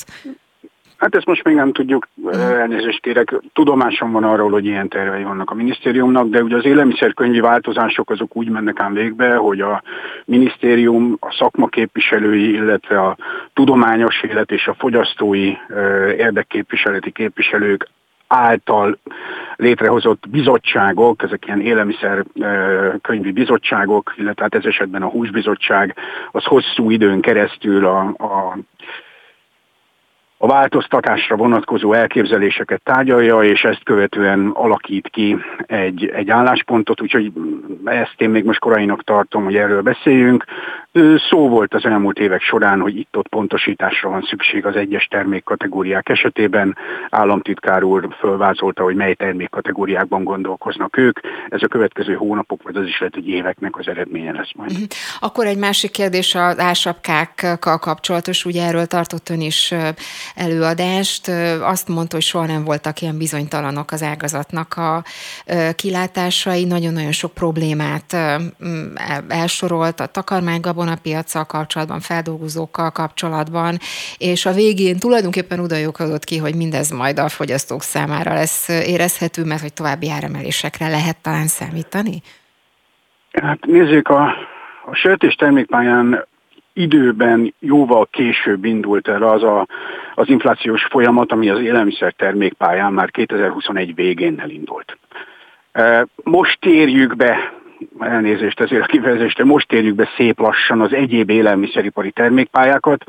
Hát 0.98 1.16
ezt 1.16 1.26
most 1.26 1.44
még 1.44 1.56
nem 1.56 1.72
tudjuk, 1.72 2.08
elnézést 2.34 3.02
kérek. 3.02 3.34
Tudomásom 3.54 4.12
van 4.12 4.24
arról, 4.24 4.52
hogy 4.52 4.66
ilyen 4.66 4.90
tervei 4.90 5.24
vannak 5.24 5.50
a 5.50 5.54
minisztériumnak, 5.54 6.30
de 6.30 6.44
ugye 6.44 6.56
az 6.56 6.66
élelmiszerkönyvi 6.66 7.40
változások 7.40 8.10
azok 8.10 8.36
úgy 8.36 8.50
mennek 8.50 8.80
ám 8.80 8.94
végbe, 8.94 9.36
hogy 9.36 9.62
a 9.62 9.84
minisztérium, 10.26 11.18
a 11.20 11.36
szakmaképviselői, 11.40 12.54
illetve 12.54 13.00
a 13.00 13.18
tudományos 13.54 14.22
élet 14.22 14.52
és 14.52 14.68
a 14.68 14.76
fogyasztói 14.80 15.54
érdekképviseleti 16.18 17.12
képviselők 17.12 17.88
által 18.34 18.98
létrehozott 19.56 20.30
bizottságok, 20.30 21.24
ezek 21.24 21.46
ilyen 21.46 21.62
élelmiszer 21.62 22.26
könyvi 23.02 23.32
bizottságok, 23.32 24.14
illetve 24.18 24.44
hát 24.44 24.56
ez 24.56 24.66
esetben 24.66 25.02
a 25.02 25.10
húsbizottság, 25.10 25.96
az 26.32 26.44
hosszú 26.44 26.90
időn 26.90 27.22
keresztül 27.22 27.86
a, 27.86 28.00
a 28.00 28.58
a 30.44 30.48
változtatásra 30.48 31.36
vonatkozó 31.36 31.94
elképzeléseket 31.94 32.82
tárgyalja, 32.84 33.44
és 33.44 33.64
ezt 33.64 33.84
követően 33.84 34.52
alakít 34.54 35.08
ki 35.08 35.38
egy, 35.66 36.06
egy 36.06 36.30
álláspontot, 36.30 37.02
úgyhogy 37.02 37.32
ezt 37.84 38.16
én 38.18 38.30
még 38.30 38.44
most 38.44 38.60
korainak 38.60 39.04
tartom, 39.04 39.44
hogy 39.44 39.56
erről 39.56 39.82
beszéljünk. 39.82 40.46
Szó 41.30 41.50
volt 41.50 41.74
az 41.74 41.86
elmúlt 41.86 42.20
évek 42.20 42.42
során, 42.42 42.80
hogy 42.80 42.98
itt-ott 42.98 43.28
pontosításra 43.28 44.10
van 44.10 44.22
szükség 44.22 44.66
az 44.66 44.76
egyes 44.76 45.06
termékkategóriák 45.06 46.10
esetében. 46.10 46.78
Államtitkár 47.10 47.84
úr 47.84 48.08
fölvázolta, 48.20 48.84
hogy 48.84 48.96
mely 48.96 49.14
termékkategóriákban 49.14 50.24
gondolkoznak 50.24 50.98
ők. 50.98 51.20
Ez 51.50 51.64
a 51.64 51.68
következő 51.68 52.14
hónapok, 52.14 52.64
vagy 52.64 52.76
az 52.76 52.86
is 52.86 53.00
lehet, 53.00 53.14
hogy 53.14 53.28
éveknek 53.28 53.78
az 53.78 53.88
eredménye 53.88 54.32
lesz 54.32 54.52
majd. 54.56 54.72
Mhm. 54.72 54.82
Akkor 55.20 55.46
egy 55.46 55.58
másik 55.58 55.92
kérdés 55.92 56.36
az 56.36 56.60
ásapkákkal 56.60 57.78
kapcsolatos, 57.80 58.46
ugye 58.46 58.66
erről 58.66 58.86
tartott 58.86 59.30
ön 59.30 59.42
is 59.42 59.74
előadást. 60.36 61.28
Azt 61.62 61.88
mondta, 61.88 62.16
hogy 62.16 62.26
soha 62.26 62.46
nem 62.46 62.64
voltak 62.64 63.02
ilyen 63.02 63.18
bizonytalanok 63.18 63.92
az 63.92 64.04
ágazatnak 64.04 64.78
a 64.78 65.04
kilátásai, 65.76 66.66
nagyon-nagyon 66.66 67.12
sok 67.12 67.34
problémát 67.34 68.16
elsorolt 69.28 70.00
a 70.00 70.06
takarmánygabona 70.06 70.96
piacsal 70.96 71.46
kapcsolatban, 71.46 72.00
feldolgozókkal 72.00 72.92
kapcsolatban, 72.92 73.78
és 74.18 74.46
a 74.46 74.54
végén 74.54 74.98
tulajdonképpen 74.98 75.60
oda 75.60 75.76
ki, 76.20 76.38
hogy 76.38 76.56
mindez 76.56 76.92
majd 76.92 77.20
a 77.20 77.30
fogyasztók 77.30 77.82
számára 77.82 78.34
lesz 78.34 78.68
érezhető, 78.68 79.44
mert 79.44 79.62
hogy 79.62 79.74
további 79.74 80.10
áremelésekre 80.10 80.88
lehet 80.88 81.18
talán 81.18 81.48
számítani? 81.48 82.22
Hát 83.32 83.66
nézzük, 83.66 84.08
a, 84.08 84.24
a 84.86 84.94
sört 84.94 85.24
termékpályán 85.38 86.28
időben 86.74 87.54
jóval 87.60 88.08
később 88.12 88.66
indult 88.66 89.08
el 89.08 89.24
az 89.24 89.44
a, 89.44 89.68
az 90.16 90.30
inflációs 90.30 90.84
folyamat, 90.84 91.32
ami 91.32 91.50
az 91.50 91.60
élelmiszer 91.60 92.14
termékpályán 92.14 92.94
már 92.94 93.12
2021 93.12 93.96
végén 93.96 94.40
elindult. 94.40 94.98
E, 95.72 96.08
most 96.24 96.60
térjük 96.60 97.16
be, 97.16 97.54
elnézést 98.00 98.60
ezért 98.60 98.84
a 98.84 98.86
kifejezést, 98.86 99.44
most 99.44 99.68
térjük 99.68 99.96
be 99.96 100.10
szép 100.18 100.40
lassan 100.40 100.82
az 100.82 100.94
egyéb 100.94 101.30
élelmiszeripari 101.30 102.12
termékpályákat, 102.12 103.06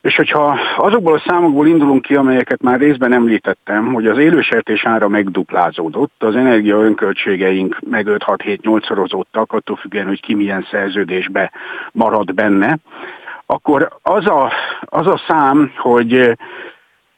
és 0.00 0.16
hogyha 0.16 0.58
azokból 0.76 1.14
a 1.14 1.22
számokból 1.26 1.66
indulunk 1.66 2.02
ki, 2.02 2.14
amelyeket 2.14 2.62
már 2.62 2.78
részben 2.78 3.12
említettem, 3.12 3.92
hogy 3.92 4.06
az 4.06 4.18
élősertés 4.18 4.84
ára 4.84 5.08
megduplázódott, 5.08 6.22
az 6.22 6.36
energia 6.36 6.76
önköltségeink 6.76 7.78
meg 7.90 8.06
5-6-7-8 8.08 8.86
szorozódtak, 8.86 9.52
attól 9.52 9.76
függően, 9.76 10.06
hogy 10.06 10.20
ki 10.20 10.34
milyen 10.34 10.66
szerződésbe 10.70 11.50
marad 11.92 12.34
benne, 12.34 12.78
akkor 13.46 13.88
az 14.02 14.26
a, 14.26 14.52
az 14.80 15.06
a 15.06 15.20
szám, 15.28 15.72
hogy 15.76 16.36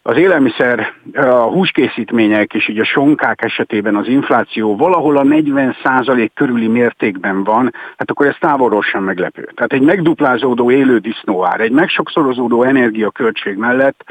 az 0.03 0.17
élelmiszer, 0.17 0.93
a 1.13 1.25
húskészítmények 1.25 2.55
és 2.55 2.69
így 2.69 2.79
a 2.79 2.85
sonkák 2.85 3.43
esetében 3.45 3.97
az 3.97 4.09
infláció 4.09 4.77
valahol 4.77 5.17
a 5.17 5.23
40% 5.23 6.29
körüli 6.35 6.69
mértékben 6.69 7.45
van, 7.45 7.75
hát 7.97 8.11
akkor 8.11 8.27
ez 8.27 8.37
távolról 8.41 8.83
sem 8.83 9.05
meglepő. 9.05 9.49
Tehát 9.55 9.73
egy 9.73 9.83
megduplázódó 9.83 10.71
élő 10.71 10.99
disznóár, 10.99 11.61
egy 11.61 11.73
megsokszorozódó 11.73 12.63
energiaköltség 12.63 13.57
mellett 13.57 14.05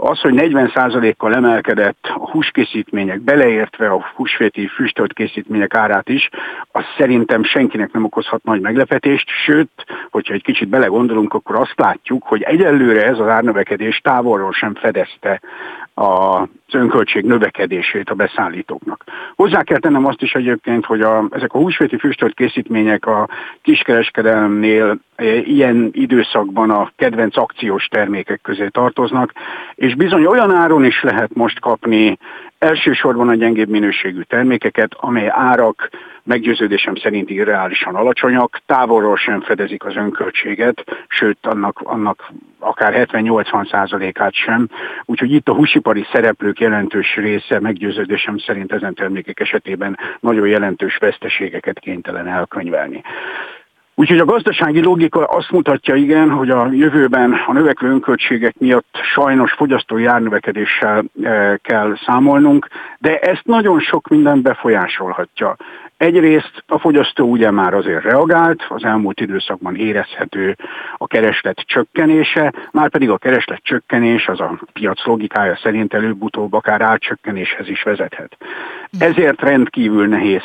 az, 0.00 0.20
hogy 0.20 0.34
40%-kal 0.36 1.34
emelkedett 1.34 1.98
a 2.02 2.30
húskészítmények, 2.30 3.20
beleértve 3.20 3.88
a 3.88 4.10
húsvéti 4.14 4.66
füstölt 4.66 5.12
készítmények 5.12 5.74
árát 5.74 6.08
is, 6.08 6.28
az 6.72 6.84
szerintem 6.96 7.44
senkinek 7.44 7.92
nem 7.92 8.04
okozhat 8.04 8.44
nagy 8.44 8.60
meglepetést, 8.60 9.28
sőt, 9.44 9.70
hogyha 10.10 10.34
egy 10.34 10.42
kicsit 10.42 10.68
belegondolunk, 10.68 11.34
akkor 11.34 11.56
azt 11.56 11.74
látjuk, 11.76 12.22
hogy 12.22 12.42
egyelőre 12.42 13.06
ez 13.06 13.18
az 13.18 13.28
árnövekedés 13.28 13.98
távolról 13.98 14.52
sem 14.52 14.74
fedezte 14.74 15.29
az 15.94 16.48
önköltség 16.72 17.24
növekedését 17.24 18.10
a 18.10 18.14
beszállítóknak. 18.14 19.04
Hozzá 19.36 19.62
kell 19.62 19.78
tennem 19.78 20.06
azt 20.06 20.22
is 20.22 20.32
egyébként, 20.32 20.84
hogy 20.84 21.00
a, 21.00 21.24
ezek 21.30 21.52
a 21.52 21.58
húsvéti 21.58 21.98
füstölt 21.98 22.34
készítmények 22.34 23.06
a 23.06 23.28
kiskereskedelemnél 23.62 24.98
e, 25.16 25.36
ilyen 25.36 25.88
időszakban 25.92 26.70
a 26.70 26.92
kedvenc 26.96 27.36
akciós 27.36 27.86
termékek 27.86 28.40
közé 28.42 28.68
tartoznak, 28.68 29.32
és 29.74 29.94
bizony 29.94 30.24
olyan 30.24 30.50
áron 30.50 30.84
is 30.84 31.02
lehet 31.02 31.34
most 31.34 31.60
kapni 31.60 32.18
elsősorban 32.58 33.28
a 33.28 33.34
gyengébb 33.34 33.68
minőségű 33.68 34.20
termékeket, 34.20 34.94
amely 34.96 35.28
árak 35.28 35.90
meggyőződésem 36.30 36.94
szerint 36.94 37.30
irreálisan 37.30 37.94
alacsonyak, 37.94 38.60
távolról 38.66 39.16
sem 39.16 39.40
fedezik 39.40 39.84
az 39.84 39.96
önköltséget, 39.96 40.84
sőt 41.08 41.46
annak, 41.46 41.80
annak 41.84 42.32
akár 42.58 43.08
70-80 43.12 43.70
százalékát 43.70 44.34
sem. 44.34 44.68
Úgyhogy 45.04 45.32
itt 45.32 45.48
a 45.48 45.54
húsipari 45.54 46.06
szereplők 46.12 46.60
jelentős 46.60 47.14
része 47.14 47.60
meggyőződésem 47.60 48.38
szerint 48.38 48.72
ezen 48.72 48.94
termékek 48.94 49.40
esetében 49.40 49.98
nagyon 50.20 50.46
jelentős 50.46 50.96
veszteségeket 50.96 51.78
kénytelen 51.78 52.26
elkönyvelni. 52.26 53.02
Úgyhogy 54.00 54.18
a 54.18 54.24
gazdasági 54.24 54.82
logika 54.82 55.24
azt 55.24 55.50
mutatja 55.50 55.94
igen, 55.94 56.30
hogy 56.30 56.50
a 56.50 56.68
jövőben 56.72 57.32
a 57.46 57.52
növekvő 57.52 57.88
önköltségek 57.88 58.58
miatt 58.58 58.98
sajnos 59.14 59.52
fogyasztói 59.52 60.04
árnövekedéssel 60.04 61.04
eh, 61.22 61.54
kell 61.62 61.96
számolnunk, 62.06 62.68
de 62.98 63.18
ezt 63.18 63.44
nagyon 63.44 63.80
sok 63.80 64.08
minden 64.08 64.42
befolyásolhatja. 64.42 65.56
Egyrészt 66.00 66.64
a 66.66 66.78
fogyasztó 66.78 67.30
ugye 67.30 67.50
már 67.50 67.74
azért 67.74 68.02
reagált, 68.02 68.66
az 68.68 68.84
elmúlt 68.84 69.20
időszakban 69.20 69.76
érezhető 69.76 70.56
a 70.96 71.06
kereslet 71.06 71.58
csökkenése, 71.66 72.52
már 72.72 72.90
pedig 72.90 73.10
a 73.10 73.18
kereslet 73.18 73.60
csökkenés 73.62 74.28
az 74.28 74.40
a 74.40 74.60
piac 74.72 75.04
logikája 75.04 75.58
szerint 75.62 75.94
előbb-utóbb 75.94 76.52
akár 76.52 76.80
árcsökkenéshez 76.80 77.68
is 77.68 77.82
vezethet. 77.82 78.36
Ezért 78.98 79.40
rendkívül 79.40 80.06
nehéz 80.06 80.42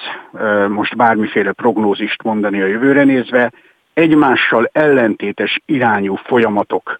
most 0.68 0.95
bármiféle 0.95 1.51
prognózist 1.51 2.24
mondani 2.24 2.62
a 2.62 2.68
jövőre 2.68 3.03
nézve, 3.03 3.51
egymással 3.93 4.70
ellentétes 4.72 5.62
irányú 5.66 6.16
folyamatok 6.16 6.97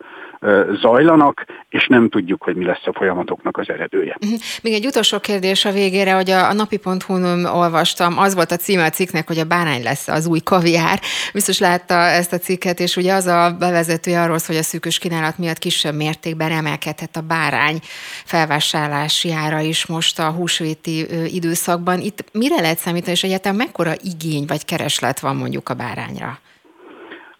zajlanak, 0.82 1.46
és 1.70 1.88
nem 1.88 2.10
tudjuk, 2.10 2.44
hogy 2.44 2.56
mi 2.56 2.66
lesz 2.66 2.86
a 2.86 2.94
folyamatoknak 2.94 3.58
az 3.58 3.70
eredője. 3.70 4.18
Mhm. 4.20 4.34
Még 4.62 4.74
egy 4.74 4.86
utolsó 4.86 5.20
kérdés 5.20 5.66
a 5.66 5.72
végére, 5.72 6.14
hogy 6.14 6.30
a, 6.30 6.50
a 6.50 6.54
napi.hu-n 6.54 7.46
olvastam, 7.46 8.18
az 8.18 8.36
volt 8.36 8.52
a 8.52 8.56
címe 8.56 8.84
a 8.84 8.90
cikknek, 8.90 9.28
hogy 9.28 9.40
a 9.40 9.44
bárány 9.44 9.84
lesz 9.84 10.08
az 10.08 10.28
új 10.28 10.40
kaviár. 10.40 11.00
Biztos 11.34 11.60
látta 11.60 11.94
ezt 11.94 12.34
a 12.34 12.38
cikket, 12.38 12.80
és 12.80 12.96
ugye 12.96 13.14
az 13.14 13.28
a 13.28 13.56
bevezetője 13.60 14.22
arról, 14.22 14.38
hogy 14.46 14.56
a 14.56 14.64
szűkös 14.64 15.00
kínálat 15.00 15.38
miatt 15.38 15.58
kisebb 15.58 15.96
mértékben 15.96 16.52
emelkedhet 16.52 17.16
a 17.16 17.22
bárány 17.22 17.80
felvásárlási 18.26 19.32
ára 19.32 19.60
is 19.60 19.86
most 19.86 20.20
a 20.20 20.32
húsvéti 20.32 21.06
időszakban. 21.36 22.00
Itt 22.00 22.24
mire 22.32 22.62
lehet 22.62 22.78
számítani, 22.78 23.12
és 23.12 23.24
egyáltalán 23.24 23.58
mekkora 23.58 23.92
igény 24.04 24.46
vagy 24.48 24.66
kereslet 24.66 25.20
van 25.20 25.36
mondjuk 25.36 25.70
a 25.70 25.74
bárányra? 25.74 26.38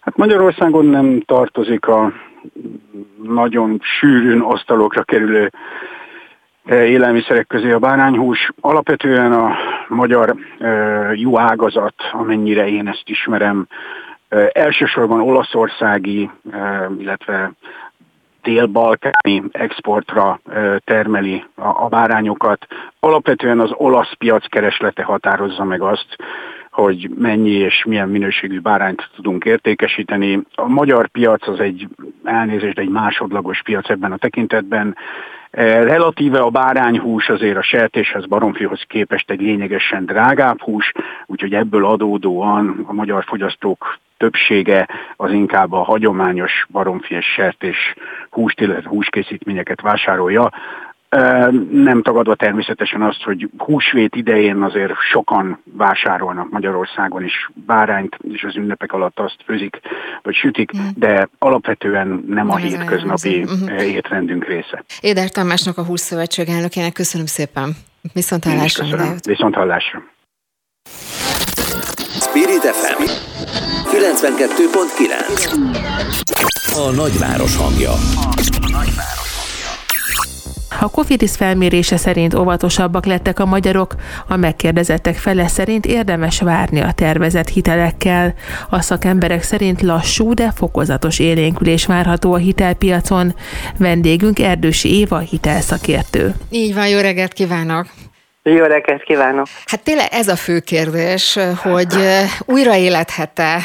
Hát 0.00 0.16
Magyarországon 0.16 0.86
nem 0.86 1.22
tartozik 1.26 1.86
a 1.86 2.12
nagyon 3.22 3.80
sűrűn 3.82 4.40
asztalokra 4.40 5.02
kerülő 5.02 5.50
eh, 6.64 6.90
élelmiszerek 6.90 7.46
közé 7.46 7.70
a 7.70 7.78
bárányhús. 7.78 8.50
Alapvetően 8.60 9.32
a 9.32 9.56
magyar 9.88 10.36
eh, 10.58 11.20
jó 11.20 11.38
ágazat, 11.38 11.94
amennyire 12.12 12.68
én 12.68 12.88
ezt 12.88 13.04
ismerem, 13.04 13.66
eh, 14.28 14.46
elsősorban 14.52 15.20
olaszországi, 15.20 16.30
illetve 16.98 17.52
dél-balkáni 18.42 19.42
exportra 19.50 20.40
termeli 20.84 21.44
a, 21.54 21.88
bárányokat. 21.88 22.66
Alapvetően 23.00 23.60
az 23.60 23.70
olasz 23.72 24.12
piac 24.18 24.46
kereslete 24.46 25.02
határozza 25.02 25.64
meg 25.64 25.82
azt, 25.82 26.16
hogy 26.76 27.10
mennyi 27.18 27.50
és 27.50 27.84
milyen 27.84 28.08
minőségű 28.08 28.60
bárányt 28.60 29.08
tudunk 29.14 29.44
értékesíteni. 29.44 30.42
A 30.54 30.68
magyar 30.68 31.08
piac 31.08 31.48
az 31.48 31.60
egy 31.60 31.88
elnézést, 32.24 32.78
egy 32.78 32.88
másodlagos 32.88 33.62
piac 33.62 33.90
ebben 33.90 34.12
a 34.12 34.16
tekintetben. 34.16 34.96
E, 35.50 35.82
relatíve 35.84 36.38
a 36.38 36.50
bárányhús 36.50 37.28
azért 37.28 37.56
a 37.56 37.62
sertéshez, 37.62 38.26
baromfihoz 38.26 38.82
képest 38.86 39.30
egy 39.30 39.40
lényegesen 39.40 40.04
drágább 40.04 40.60
hús, 40.60 40.92
úgyhogy 41.26 41.54
ebből 41.54 41.86
adódóan 41.86 42.84
a 42.86 42.92
magyar 42.92 43.24
fogyasztók 43.24 43.98
többsége 44.16 44.88
az 45.16 45.32
inkább 45.32 45.72
a 45.72 45.82
hagyományos 45.82 46.66
baromfi 46.70 47.14
és 47.14 47.26
sertés 47.26 47.94
húst, 48.30 48.60
illetve 48.60 48.88
húskészítményeket 48.88 49.80
vásárolja. 49.80 50.50
Nem 51.70 52.02
tagadva 52.02 52.34
természetesen 52.34 53.02
azt, 53.02 53.22
hogy 53.22 53.48
húsvét 53.58 54.16
idején 54.16 54.62
azért 54.62 54.92
sokan 55.10 55.62
vásárolnak 55.76 56.50
Magyarországon 56.50 57.24
is 57.24 57.50
bárányt, 57.66 58.18
és 58.32 58.42
az 58.42 58.56
ünnepek 58.56 58.92
alatt 58.92 59.18
azt 59.18 59.36
főzik, 59.44 59.80
vagy 60.22 60.34
sütik, 60.34 60.76
mm. 60.76 60.80
de 60.94 61.28
alapvetően 61.38 62.24
nem 62.28 62.50
a 62.50 62.56
hétköznapi 62.56 63.38
mm-hmm. 63.38 63.76
étrendünk 63.76 64.44
része. 64.44 64.84
Éder 65.00 65.30
Tamásnak 65.30 65.78
a 65.78 65.84
Húszszövetség 65.84 66.48
elnökének 66.48 66.92
köszönöm 66.92 67.26
szépen. 67.26 67.76
Viszont 68.12 68.44
hallásra. 68.44 69.14
Viszont 69.26 69.54
hallásra. 69.54 70.02
Spirit 72.20 72.64
FM 72.64 73.02
92.9 73.96 76.74
A 76.74 76.90
nagyváros 76.94 77.56
hangja. 77.56 77.90
A 77.90 78.68
nagyváros. 78.70 79.25
A 80.68 80.90
Cofidis 80.90 81.30
felmérése 81.30 81.96
szerint 81.96 82.34
óvatosabbak 82.34 83.06
lettek 83.06 83.38
a 83.38 83.44
magyarok, 83.44 83.94
a 84.28 84.36
megkérdezettek 84.36 85.16
fele 85.16 85.48
szerint 85.48 85.86
érdemes 85.86 86.40
várni 86.40 86.80
a 86.80 86.92
tervezett 86.92 87.48
hitelekkel. 87.48 88.34
A 88.70 88.80
szakemberek 88.80 89.42
szerint 89.42 89.82
lassú, 89.82 90.34
de 90.34 90.50
fokozatos 90.50 91.18
élénkülés 91.18 91.86
várható 91.86 92.32
a 92.32 92.36
hitelpiacon. 92.36 93.34
Vendégünk 93.78 94.38
Erdősi 94.38 94.98
Éva 94.98 95.18
hitelszakértő. 95.18 96.34
Így 96.50 96.74
van, 96.74 96.88
jó 96.88 96.98
reggelt 96.98 97.32
kívánok! 97.32 98.05
Jó 98.48 98.64
reggelt 98.64 99.02
kívánok! 99.02 99.46
Hát 99.64 99.82
tényleg 99.82 100.06
ez 100.10 100.28
a 100.28 100.36
fő 100.36 100.60
kérdés, 100.60 101.38
hogy 101.56 101.94
újraélethet-e, 102.44 103.58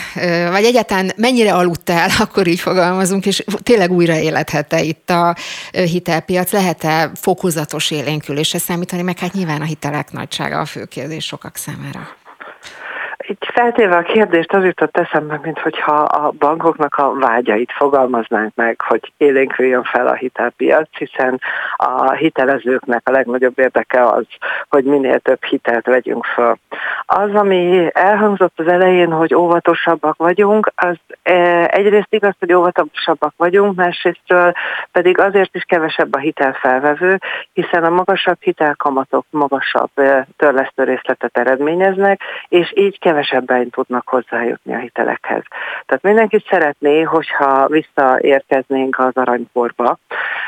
vagy 0.51 0.63
egyáltalán 0.63 1.11
mennyire 1.15 1.53
aludtál, 1.53 2.09
akkor 2.19 2.47
így 2.47 2.59
fogalmazunk, 2.59 3.25
és 3.25 3.43
tényleg 3.63 3.91
újraélethet-e 3.91 4.81
itt 4.81 5.09
a 5.09 5.35
hitelpiac, 5.71 6.51
lehet-e 6.51 7.11
fokozatos 7.21 7.91
élénkülésre 7.91 8.59
számítani, 8.59 9.01
meg 9.01 9.19
hát 9.19 9.33
nyilván 9.33 9.61
a 9.61 9.65
hitelek 9.65 10.11
nagysága 10.11 10.59
a 10.59 10.65
fő 10.65 10.85
kérdés 10.85 11.25
sokak 11.25 11.55
számára. 11.55 12.19
Így 13.31 13.49
feltéve 13.53 13.95
a 13.95 14.01
kérdést 14.01 14.53
az 14.53 14.63
jutott 14.63 14.97
eszembe, 14.97 15.39
mint 15.43 15.59
hogyha 15.59 15.93
a 15.93 16.31
bankoknak 16.31 16.95
a 16.95 17.13
vágyait 17.13 17.71
fogalmaznánk 17.71 18.55
meg, 18.55 18.81
hogy 18.81 19.13
élénküljön 19.17 19.83
fel 19.83 20.07
a 20.07 20.13
hitelpiac, 20.13 20.97
hiszen 20.97 21.41
a 21.75 22.11
hitelezőknek 22.11 23.01
a 23.03 23.11
legnagyobb 23.11 23.59
érdeke 23.59 24.05
az, 24.05 24.25
hogy 24.69 24.83
minél 24.83 25.19
több 25.19 25.43
hitelt 25.43 25.85
vegyünk 25.85 26.25
föl. 26.25 26.57
Az, 27.05 27.33
ami 27.33 27.89
elhangzott 27.93 28.59
az 28.59 28.67
elején, 28.67 29.11
hogy 29.11 29.35
óvatosabbak 29.35 30.17
vagyunk, 30.17 30.71
az 30.75 30.95
e, 31.23 31.67
egyrészt 31.71 32.13
igaz, 32.13 32.35
hogy 32.39 32.53
óvatosabbak 32.53 33.33
vagyunk, 33.37 33.75
másrésztől 33.75 34.51
pedig 34.91 35.19
azért 35.19 35.55
is 35.55 35.63
kevesebb 35.63 36.15
a 36.15 36.19
hitelfelvevő, 36.19 37.19
hiszen 37.53 37.83
a 37.83 37.89
magasabb 37.89 38.37
hitelkamatok 38.39 39.25
magasabb 39.29 39.91
e, 39.95 40.27
törlesztő 40.37 40.83
részletet 40.83 41.37
eredményeznek, 41.37 42.21
és 42.47 42.71
így 42.75 42.99
kevesebben 43.21 43.69
tudnak 43.69 44.07
hozzájutni 44.07 44.73
a 44.73 44.77
hitelekhez. 44.77 45.43
Tehát 45.85 46.03
mindenki 46.03 46.43
szeretné, 46.49 47.01
hogyha 47.01 47.67
visszaérkeznénk 47.67 48.99
az 48.99 49.13
aranykorba, 49.13 49.97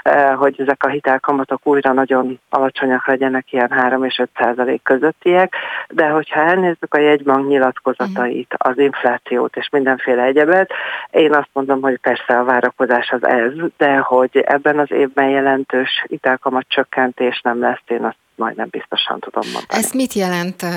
eh, 0.01 0.35
hogy 0.35 0.55
ezek 0.57 0.83
a 0.83 0.89
hitelkamatok 0.89 1.59
újra 1.63 1.93
nagyon 1.93 2.39
alacsonyak 2.49 3.07
legyenek, 3.07 3.53
ilyen 3.53 3.71
3 3.71 4.03
és 4.03 4.17
5 4.19 4.29
százalék 4.35 4.83
közöttiek, 4.83 5.55
de 5.87 6.07
hogyha 6.07 6.39
elnézzük 6.39 6.93
a 6.93 6.99
jegybank 6.99 7.47
nyilatkozatait, 7.47 8.53
az 8.57 8.77
inflációt 8.77 9.55
és 9.55 9.69
mindenféle 9.69 10.23
egyebet, 10.23 10.71
én 11.11 11.33
azt 11.33 11.49
mondom, 11.53 11.81
hogy 11.81 11.99
persze 11.99 12.39
a 12.39 12.43
várakozás 12.43 13.09
az 13.09 13.25
ez, 13.25 13.51
de 13.77 13.97
hogy 13.97 14.37
ebben 14.45 14.79
az 14.79 14.91
évben 14.91 15.29
jelentős 15.29 16.05
hitelkamat 16.07 16.65
csökkentés 16.67 17.41
nem 17.41 17.59
lesz, 17.59 17.83
én 17.87 18.03
azt 18.03 18.17
majdnem 18.35 18.67
biztosan 18.69 19.19
tudom 19.19 19.43
mondani. 19.43 19.79
Ez 19.79 19.91
mit 19.91 20.13
jelent 20.13 20.61
uh, 20.61 20.69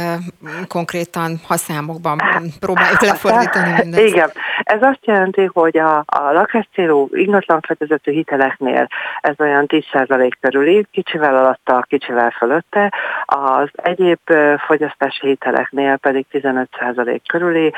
konkrétan, 0.68 1.40
ha 1.46 1.56
számokban 1.56 2.18
próbáljuk 2.60 3.00
lefordítani 3.00 3.72
mindezt? 3.82 4.06
Igen, 4.06 4.30
ez 4.62 4.82
azt 4.82 5.06
jelenti, 5.06 5.44
hogy 5.52 5.78
a, 5.78 5.96
a 6.06 6.32
lakáscélú 6.32 7.08
ingatlanfedezető 7.12 8.12
hiteleknél 8.12 8.86
ez 9.20 9.34
olyan 9.38 9.64
10% 9.68 10.30
körüli, 10.40 10.86
kicsivel 10.90 11.36
alatta, 11.36 11.84
kicsivel 11.88 12.30
fölötte, 12.30 12.92
az 13.24 13.68
egyéb 13.72 14.20
fogyasztási 14.66 15.26
hiteleknél 15.26 15.96
pedig 15.96 16.26
15% 16.32 17.20
körüli, 17.28 17.72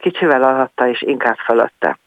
kicsivel 0.00 0.42
alatta 0.42 0.88
és 0.88 1.02
inkább 1.02 1.36
fölötte. 1.36 1.98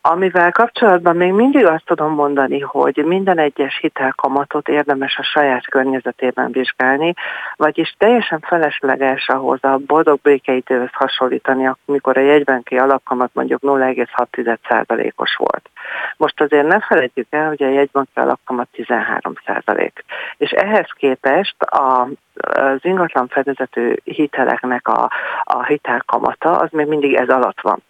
Amivel 0.00 0.52
kapcsolatban 0.52 1.16
még 1.16 1.32
mindig 1.32 1.66
azt 1.66 1.84
tudom 1.84 2.14
mondani, 2.14 2.60
hogy 2.60 3.02
minden 3.06 3.38
egyes 3.38 3.78
hitelkamatot 3.80 4.68
érdemes 4.68 5.16
a 5.16 5.22
saját 5.22 5.68
környezetében 5.68 6.52
vizsgálni, 6.52 7.14
vagyis 7.56 7.94
teljesen 7.98 8.40
felesleges 8.40 9.28
ahhoz 9.28 9.64
a 9.64 9.78
boldog 9.86 10.18
békeidőhöz 10.22 10.92
hasonlítani, 10.92 11.70
amikor 11.86 12.16
a 12.16 12.20
jegybanki 12.20 12.76
alapkamat 12.76 13.30
mondjuk 13.32 13.60
0,6%-os 13.62 15.36
volt. 15.36 15.70
Most 16.16 16.40
azért 16.40 16.66
ne 16.66 16.80
felejtjük 16.80 17.26
el, 17.30 17.48
hogy 17.48 17.62
a 17.62 17.68
jegybanki 17.68 18.10
alapkamat 18.14 18.68
13%. 18.72 19.90
És 20.36 20.50
ehhez 20.50 20.88
képest 20.96 21.62
a 21.62 22.08
az 22.36 22.78
ingatlan 22.80 23.28
fedezető 23.28 24.00
hiteleknek 24.04 24.88
a, 24.88 25.10
a 25.42 25.64
hitelkamata 25.64 26.56
az 26.58 26.70
még 26.70 26.86
mindig 26.86 27.14
ez 27.14 27.28
alatt 27.28 27.60
van. 27.60 27.82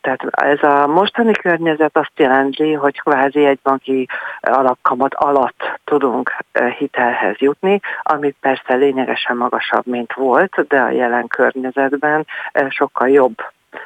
Tehát 0.00 0.22
ez 0.30 0.62
a 0.62 0.86
mostani 0.86 1.32
környezet 1.32 1.96
azt 1.96 2.12
jelenti, 2.16 2.72
hogy 2.72 3.00
kvázi 3.00 3.44
egy 3.44 3.58
banki 3.62 4.08
alapkamat 4.40 5.14
alatt 5.14 5.80
tudunk 5.84 6.36
hitelhez 6.78 7.36
jutni, 7.38 7.80
ami 8.02 8.34
persze 8.40 8.74
lényegesen 8.74 9.36
magasabb, 9.36 9.86
mint 9.86 10.12
volt, 10.12 10.66
de 10.68 10.80
a 10.80 10.90
jelen 10.90 11.26
környezetben 11.26 12.26
sokkal 12.68 13.08
jobb, 13.08 13.34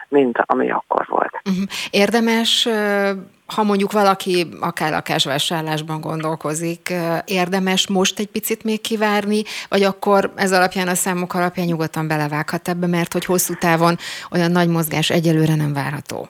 mint 0.08 0.38
ami 0.44 0.70
akkor 0.70 1.06
volt. 1.08 1.40
Mhm. 1.44 1.62
Érdemes 1.90 2.68
ha 3.54 3.62
mondjuk 3.62 3.92
valaki 3.92 4.46
akár 4.60 4.90
lakásvásárlásban 4.90 6.00
gondolkozik, 6.00 6.92
érdemes 7.24 7.88
most 7.88 8.18
egy 8.18 8.30
picit 8.30 8.64
még 8.64 8.80
kivárni, 8.80 9.42
vagy 9.68 9.82
akkor 9.82 10.30
ez 10.36 10.52
alapján 10.52 10.88
a 10.88 10.94
számok 10.94 11.34
alapján 11.34 11.66
nyugodtan 11.66 12.08
belevághat 12.08 12.68
ebbe, 12.68 12.86
mert 12.86 13.12
hogy 13.12 13.24
hosszú 13.24 13.54
távon 13.54 13.96
olyan 14.32 14.50
nagy 14.50 14.68
mozgás 14.68 15.10
egyelőre 15.10 15.54
nem 15.54 15.72
várható. 15.72 16.28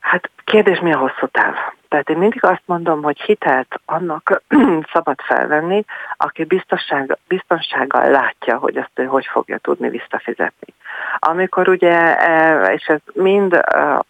Hát 0.00 0.30
kérdés 0.44 0.80
mi 0.80 0.92
a 0.92 0.98
hosszú 0.98 1.26
táv? 1.26 1.54
Tehát 1.88 2.08
én 2.08 2.18
mindig 2.18 2.44
azt 2.44 2.62
mondom, 2.64 3.02
hogy 3.02 3.20
hitelt 3.20 3.80
annak 3.84 4.42
szabad 4.92 5.20
felvenni, 5.20 5.84
aki 6.16 6.44
biztonság, 6.44 7.18
biztonsággal 7.28 8.10
látja, 8.10 8.56
hogy 8.56 8.76
azt 8.76 8.90
ő 8.94 9.04
hogy 9.04 9.26
fogja 9.26 9.58
tudni 9.58 9.88
visszafizetni. 9.88 10.74
Amikor 11.18 11.68
ugye, 11.68 12.18
e, 12.18 12.62
és 12.72 12.86
ez 12.86 13.00
mind 13.12 13.52
e, 13.52 13.62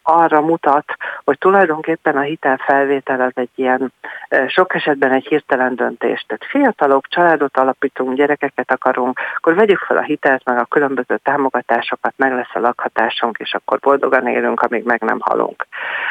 arra 0.02 0.40
mutat, 0.40 0.84
hogy 1.24 1.38
tulajdonképpen 1.38 2.16
a 2.16 2.20
hitelfelvétel 2.20 3.20
az 3.20 3.32
egy 3.34 3.50
ilyen, 3.54 3.92
e, 4.28 4.48
sok 4.48 4.74
esetben 4.74 5.12
egy 5.12 5.26
hirtelen 5.26 5.74
döntés. 5.74 6.24
Tehát 6.26 6.44
fiatalok, 6.48 7.08
családot 7.08 7.56
alapítunk, 7.56 8.16
gyerekeket 8.16 8.72
akarunk, 8.72 9.20
akkor 9.36 9.54
vegyük 9.54 9.78
fel 9.78 9.96
a 9.96 10.02
hitelt, 10.02 10.44
meg 10.44 10.58
a 10.58 10.64
különböző 10.64 11.16
támogatásokat, 11.22 12.12
meg 12.16 12.32
lesz 12.32 12.54
a 12.54 12.60
lakhatásunk, 12.60 13.38
és 13.38 13.54
akkor 13.54 13.78
boldogan 13.78 14.26
élünk, 14.26 14.60
amíg 14.60 14.84
meg 14.84 15.00
nem 15.00 15.18
halunk. 15.20 15.66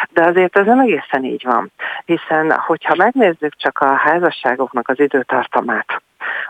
De 0.09 0.23
azért 0.25 0.57
ez 0.57 0.65
nem 0.65 0.79
egészen 0.79 1.23
így 1.23 1.43
van, 1.45 1.71
hiszen 2.05 2.51
hogyha 2.51 2.95
megnézzük 2.95 3.55
csak 3.55 3.79
a 3.79 3.93
házasságoknak 3.93 4.89
az 4.89 4.99
időtartamát, 4.99 6.01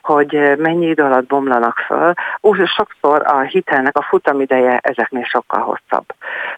hogy 0.02 0.56
mennyi 0.58 0.88
idő 0.88 1.04
alatt 1.04 1.26
bomlanak 1.26 1.78
föl, 1.78 2.14
úgy 2.42 2.68
sokszor 2.68 3.22
a 3.26 3.40
hitelnek 3.40 3.98
a 3.98 4.06
futamideje 4.10 4.80
ezeknél 4.82 5.24
sokkal 5.24 5.62
hosszabb. 5.62 6.06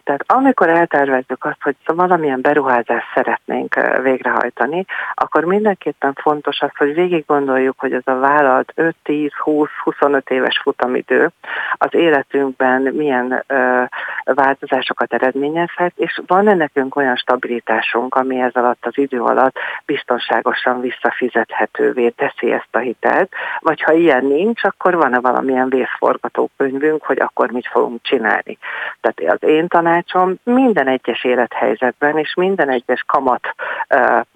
Tehát 0.04 0.24
amikor 0.26 0.68
eltervezzük 0.68 1.44
azt, 1.44 1.62
hogy 1.62 1.76
valamilyen 1.84 2.40
beruházást 2.40 3.06
szeretnénk 3.14 3.74
végrehajtani, 4.02 4.84
akkor 5.14 5.44
mindenképpen 5.44 6.12
fontos 6.20 6.60
az, 6.60 6.70
hogy 6.76 6.94
végig 6.94 7.24
gondoljuk, 7.26 7.78
hogy 7.78 7.92
ez 7.92 8.02
a 8.04 8.18
vállalt 8.18 8.72
5, 8.74 8.94
10, 9.02 9.30
20, 9.34 9.68
25 9.82 10.30
éves 10.30 10.58
futamidő 10.62 11.30
az 11.72 11.94
életünkben 11.94 12.82
milyen 12.82 13.44
ö, 13.46 13.82
változásokat 14.24 15.12
eredményezhet, 15.12 15.92
és 15.96 16.20
van-e 16.26 16.54
nekünk 16.54 16.96
olyan 16.96 17.16
stabilitásunk, 17.16 18.14
ami 18.14 18.40
ez 18.40 18.54
alatt 18.54 18.86
az 18.86 18.98
idő 18.98 19.20
alatt 19.20 19.56
biztonságosan 19.86 20.80
visszafizethetővé 20.80 22.08
teszi 22.08 22.52
ezt 22.52 22.68
a 22.70 22.78
hitelt, 23.08 23.32
vagy 23.58 23.82
ha 23.82 23.92
ilyen 23.92 24.24
nincs, 24.24 24.64
akkor 24.64 24.94
van-e 24.94 25.20
valamilyen 25.20 25.68
vészforgatókönyvünk, 25.68 27.04
hogy 27.04 27.20
akkor 27.20 27.50
mit 27.50 27.68
fogunk 27.72 28.02
csinálni. 28.02 28.58
Tehát 29.00 29.40
az 29.40 29.48
én 29.48 29.68
tanácsom 29.68 30.34
minden 30.42 30.88
egyes 30.88 31.24
élethelyzetben 31.24 32.18
és 32.18 32.34
minden 32.34 32.70
egyes 32.70 33.04
kamatnál 33.06 34.26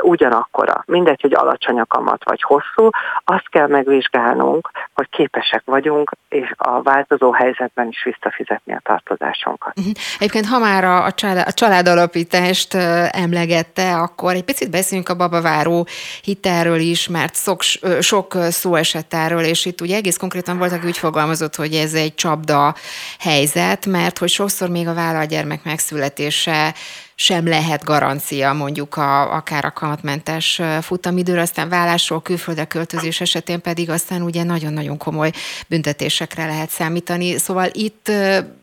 ugyanakkora, 0.00 0.82
mindegy, 0.86 1.20
hogy 1.20 1.34
alacsony 1.34 1.80
a 1.80 1.86
kamat 1.86 2.24
vagy 2.24 2.42
hosszú, 2.42 2.88
azt 3.24 3.48
kell 3.48 3.66
megvizsgálnunk, 3.66 4.70
hogy 4.94 5.08
képesek 5.10 5.62
vagyunk, 5.64 6.10
és 6.28 6.52
a 6.56 6.82
változó 6.82 7.32
helyzetben 7.32 7.88
is 7.88 8.02
visszafizetni 8.04 8.72
a 8.72 8.80
tartozásunkat. 8.82 9.76
Mhm. 9.76 9.90
Egyébként, 10.18 10.46
ha 10.46 10.58
már 10.58 10.84
a, 10.84 11.12
család, 11.12 11.46
a 11.46 11.52
családalapítást 11.52 12.74
emlegette, 13.10 13.94
akkor 13.94 14.34
egy 14.34 14.44
picit 14.44 14.70
beszéljünk 14.70 15.08
a 15.08 15.16
babaváró 15.16 15.86
hitelről 16.22 16.78
is, 16.78 17.08
mert 17.08 17.36
sok, 17.36 17.62
sok 18.00 18.36
szó 18.50 18.74
esett 18.74 19.14
erről, 19.14 19.44
és 19.44 19.64
itt 19.64 19.80
ugye 19.80 19.96
egész 19.96 20.16
konkrétan 20.16 20.58
voltak 20.58 20.84
úgy 20.84 20.98
fogalmazott, 20.98 21.56
hogy 21.56 21.74
ez 21.74 21.94
egy 21.94 22.14
csapda 22.14 22.74
helyzet, 23.18 23.86
mert 23.86 24.18
hogy 24.18 24.28
sokszor 24.28 24.68
még 24.68 24.88
a 24.88 24.94
vállalt 24.94 25.28
gyermek 25.28 25.64
megszületése 25.64 26.74
sem 27.14 27.48
lehet 27.48 27.84
garancia 27.84 28.52
mondjuk 28.52 28.96
a, 28.96 29.34
akár 29.34 29.64
a 29.64 29.72
kamatmentes 29.72 30.60
futamidőre, 30.80 31.40
aztán 31.40 31.68
vállásról, 31.68 32.22
külföldre 32.22 32.64
költözés 32.64 33.20
esetén 33.20 33.60
pedig 33.60 33.90
aztán 33.90 34.22
ugye 34.22 34.42
nagyon-nagyon 34.42 34.98
komoly 34.98 35.32
büntetésekre 35.66 36.46
lehet 36.46 36.70
számítani. 36.70 37.38
Szóval 37.38 37.68
itt 37.72 38.10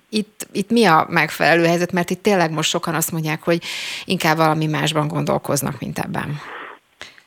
itt, 0.09 0.47
itt 0.51 0.69
mi 0.69 0.85
a 0.85 1.05
megfelelő 1.09 1.65
helyzet, 1.65 1.91
mert 1.91 2.09
itt 2.09 2.23
tényleg 2.23 2.51
most 2.51 2.69
sokan 2.69 2.95
azt 2.95 3.11
mondják, 3.11 3.43
hogy 3.43 3.63
inkább 4.05 4.37
valami 4.37 4.65
másban 4.65 5.07
gondolkoznak, 5.07 5.79
mint 5.79 5.99
ebben. 5.99 6.39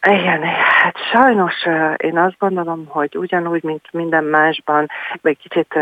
Igen, 0.06 0.42
hát 0.42 0.96
sajnos 1.12 1.66
én 1.96 2.18
azt 2.18 2.38
gondolom, 2.38 2.86
hogy 2.86 3.16
ugyanúgy, 3.16 3.62
mint 3.62 3.88
minden 3.92 4.24
másban, 4.24 4.86
egy 5.22 5.38
kicsit 5.38 5.74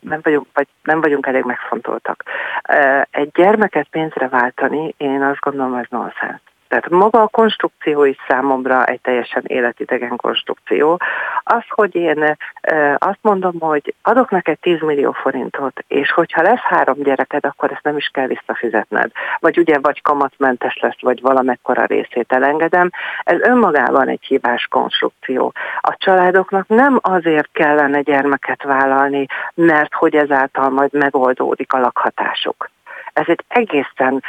nem 0.00 0.20
vagyunk, 0.22 0.46
vagy 0.54 0.66
nem 0.82 1.00
vagyunk 1.00 1.26
elég 1.26 1.44
megfontoltak. 1.44 2.22
Egy 3.10 3.30
gyermeket 3.30 3.86
pénzre 3.90 4.28
váltani, 4.28 4.94
én 4.96 5.22
azt 5.22 5.40
gondolom, 5.40 5.74
ez 5.74 5.86
nonsens. 5.88 6.40
Tehát 6.68 6.88
maga 6.88 7.22
a 7.22 7.26
konstrukció 7.28 8.04
is 8.04 8.16
számomra 8.28 8.84
egy 8.84 9.00
teljesen 9.00 9.42
életidegen 9.46 10.16
konstrukció. 10.16 11.00
Az, 11.42 11.62
hogy 11.68 11.94
én 11.94 12.36
azt 12.96 13.18
mondom, 13.20 13.60
hogy 13.60 13.94
adok 14.02 14.30
neked 14.30 14.58
10 14.58 14.80
millió 14.80 15.12
forintot, 15.12 15.84
és 15.86 16.12
hogyha 16.12 16.42
lesz 16.42 16.60
három 16.60 17.02
gyereked, 17.02 17.44
akkor 17.44 17.72
ezt 17.72 17.82
nem 17.82 17.96
is 17.96 18.10
kell 18.12 18.26
visszafizetned. 18.26 19.10
Vagy 19.38 19.58
ugye 19.58 19.78
vagy 19.78 20.02
kamatmentes 20.02 20.78
lesz, 20.80 21.00
vagy 21.00 21.20
valamekkora 21.20 21.84
részét 21.84 22.32
elengedem. 22.32 22.90
Ez 23.24 23.40
önmagában 23.40 24.08
egy 24.08 24.24
hibás 24.24 24.66
konstrukció. 24.66 25.52
A 25.80 25.94
családoknak 25.96 26.68
nem 26.68 26.98
azért 27.02 27.48
kellene 27.52 28.00
gyermeket 28.00 28.62
vállalni, 28.62 29.26
mert 29.54 29.94
hogy 29.94 30.14
ezáltal 30.14 30.68
majd 30.68 30.92
megoldódik 30.92 31.72
a 31.72 31.78
lakhatásuk. 31.78 32.70
Ez 33.12 33.24
egy 33.26 33.44
egészen 33.48 34.22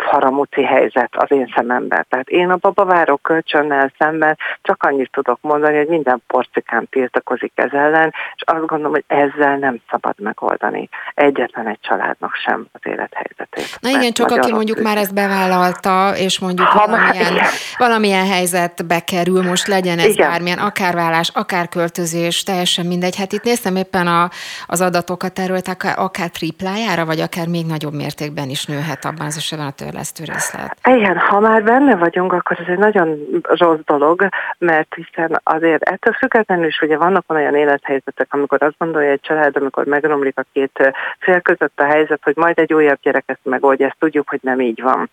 faramúci 0.00 0.64
helyzet 0.64 1.16
az 1.16 1.30
én 1.30 1.52
szememben. 1.56 2.06
Tehát 2.08 2.28
én 2.28 2.50
a 2.50 2.56
babaváró 2.56 3.16
kölcsönnel 3.16 3.92
szemben 3.98 4.38
csak 4.62 4.82
annyit 4.82 5.10
tudok 5.12 5.38
mondani, 5.40 5.76
hogy 5.76 5.86
minden 5.86 6.22
porcikán 6.26 6.86
tiltakozik 6.90 7.52
ez 7.54 7.72
ellen, 7.72 8.14
és 8.34 8.42
azt 8.42 8.66
gondolom, 8.66 8.92
hogy 8.92 9.04
ezzel 9.06 9.56
nem 9.56 9.80
szabad 9.90 10.14
megoldani 10.18 10.88
egyetlen 11.14 11.66
egy 11.66 11.78
családnak 11.80 12.34
sem 12.34 12.66
az 12.72 12.80
élethelyzetét. 12.82 13.78
Na 13.80 13.88
igen, 13.88 14.12
csak 14.12 14.30
aki 14.30 14.52
mondjuk 14.52 14.82
már 14.82 14.96
ezt 14.96 15.14
bevállalta, 15.14 16.12
és 16.16 16.38
mondjuk 16.38 16.68
ha 16.68 16.86
valamilyen, 16.86 17.32
már, 17.32 17.46
valamilyen 17.78 18.26
helyzetbe 18.26 19.00
kerül, 19.00 19.42
most 19.42 19.66
legyen 19.66 19.98
ez 19.98 20.12
igen. 20.12 20.28
bármilyen, 20.28 20.58
akár 20.58 20.94
vállás, 20.94 21.30
akár 21.34 21.68
költözés, 21.68 22.42
teljesen 22.42 22.86
mindegy. 22.86 23.16
Hát 23.16 23.32
itt 23.32 23.42
néztem 23.42 23.76
éppen 23.76 24.06
a, 24.06 24.30
az 24.66 24.80
adatokat 24.80 25.38
erről, 25.38 25.58
akár, 25.64 25.98
akár 25.98 26.28
triplájára, 26.28 27.04
vagy 27.04 27.20
akár 27.20 27.46
még 27.46 27.66
nagyobb 27.66 27.94
mértékben 27.94 28.48
is 28.48 28.64
nőhet 28.64 29.04
abban 29.04 29.26
az 29.26 29.36
esetben 29.36 29.66
a 29.66 29.74
törlesztő 29.90 30.24
részlet. 30.24 30.76
Igen, 30.84 31.18
ha 31.18 31.40
már 31.40 31.62
benne 31.62 31.96
vagyunk, 31.96 32.32
akkor 32.32 32.58
ez 32.60 32.66
egy 32.68 32.78
nagyon 32.78 33.18
rossz 33.42 33.78
dolog, 33.84 34.28
mert 34.58 34.94
hiszen 34.94 35.40
azért 35.42 35.82
ettől 35.82 36.12
függetlenül 36.12 36.66
is 36.66 36.80
ugye 36.80 36.96
vannak 36.96 37.24
olyan 37.28 37.54
élethelyzetek, 37.54 38.26
amikor 38.30 38.62
azt 38.62 38.74
gondolja 38.78 39.10
egy 39.10 39.20
család, 39.20 39.56
amikor 39.56 39.84
megromlik 39.84 40.38
a 40.38 40.44
két 40.52 40.92
fél 41.18 41.40
között 41.40 41.80
a 41.80 41.84
helyzet, 41.84 42.20
hogy 42.22 42.36
majd 42.36 42.58
egy 42.58 42.74
újabb 42.74 42.98
gyerek 43.02 43.24
ezt 43.26 43.40
megoldja, 43.42 43.86
ezt 43.86 43.96
tudjuk, 43.98 44.28
hogy 44.28 44.40
nem 44.42 44.60
így 44.60 44.82
van. 44.82 45.10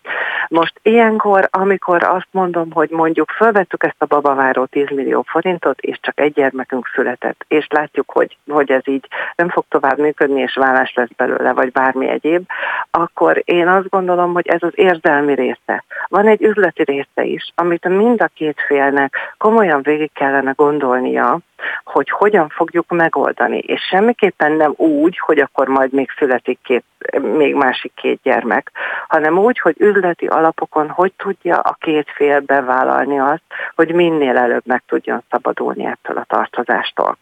Most 0.48 0.80
ilyenkor, 0.82 1.48
amikor 1.50 2.02
azt 2.02 2.28
mondom, 2.30 2.72
hogy 2.72 2.90
mondjuk 2.90 3.30
felvettük 3.30 3.84
ezt 3.84 4.02
a 4.02 4.06
babaváró 4.06 4.64
10 4.64 4.86
millió 4.90 5.24
forintot, 5.28 5.80
és 5.80 5.98
csak 6.00 6.20
egy 6.20 6.32
gyermekünk 6.32 6.90
született, 6.94 7.44
és 7.48 7.66
látjuk, 7.70 8.10
hogy, 8.10 8.36
hogy 8.48 8.70
ez 8.70 8.88
így 8.88 9.08
nem 9.36 9.48
fog 9.48 9.64
tovább 9.68 9.98
működni, 9.98 10.40
és 10.40 10.54
vállás 10.54 10.92
lesz 10.94 11.10
belőle, 11.16 11.52
vagy 11.52 11.72
bármi 11.72 12.08
egyéb, 12.08 12.46
akkor 12.90 13.42
én 13.44 13.68
azt 13.68 13.88
gondolom, 13.88 14.32
hogy 14.32 14.46
ez 14.46 14.62
az 14.68 14.78
érzelmi 14.78 15.34
része. 15.34 15.84
Van 16.08 16.26
egy 16.26 16.42
üzleti 16.42 16.82
része 16.82 17.22
is, 17.22 17.52
amit 17.54 17.88
mind 17.88 18.22
a 18.22 18.30
két 18.34 18.60
félnek 18.66 19.16
komolyan 19.38 19.82
végig 19.82 20.10
kellene 20.12 20.52
gondolnia, 20.56 21.38
hogy 21.84 22.10
hogyan 22.10 22.48
fogjuk 22.48 22.88
megoldani, 22.88 23.58
és 23.58 23.80
semmiképpen 23.80 24.52
nem 24.52 24.72
úgy, 24.76 25.18
hogy 25.18 25.38
akkor 25.38 25.68
majd 25.68 25.92
még 25.92 26.10
születik 26.18 26.58
két, 26.62 26.84
még 27.20 27.54
másik 27.54 27.92
két 27.94 28.20
gyermek, 28.22 28.70
hanem 29.08 29.38
úgy, 29.38 29.58
hogy 29.58 29.74
üzleti 29.78 30.26
alapokon 30.26 30.88
hogy 30.88 31.12
tudja 31.16 31.58
a 31.58 31.76
két 31.80 32.10
fél 32.14 32.40
bevállalni 32.40 33.18
azt, 33.18 33.42
hogy 33.74 33.92
minél 33.94 34.36
előbb 34.36 34.66
meg 34.66 34.82
tudjon 34.86 35.22
szabadulni 35.30 35.84
ettől 35.84 36.16
a 36.16 36.24
tartozástól. 36.28 37.16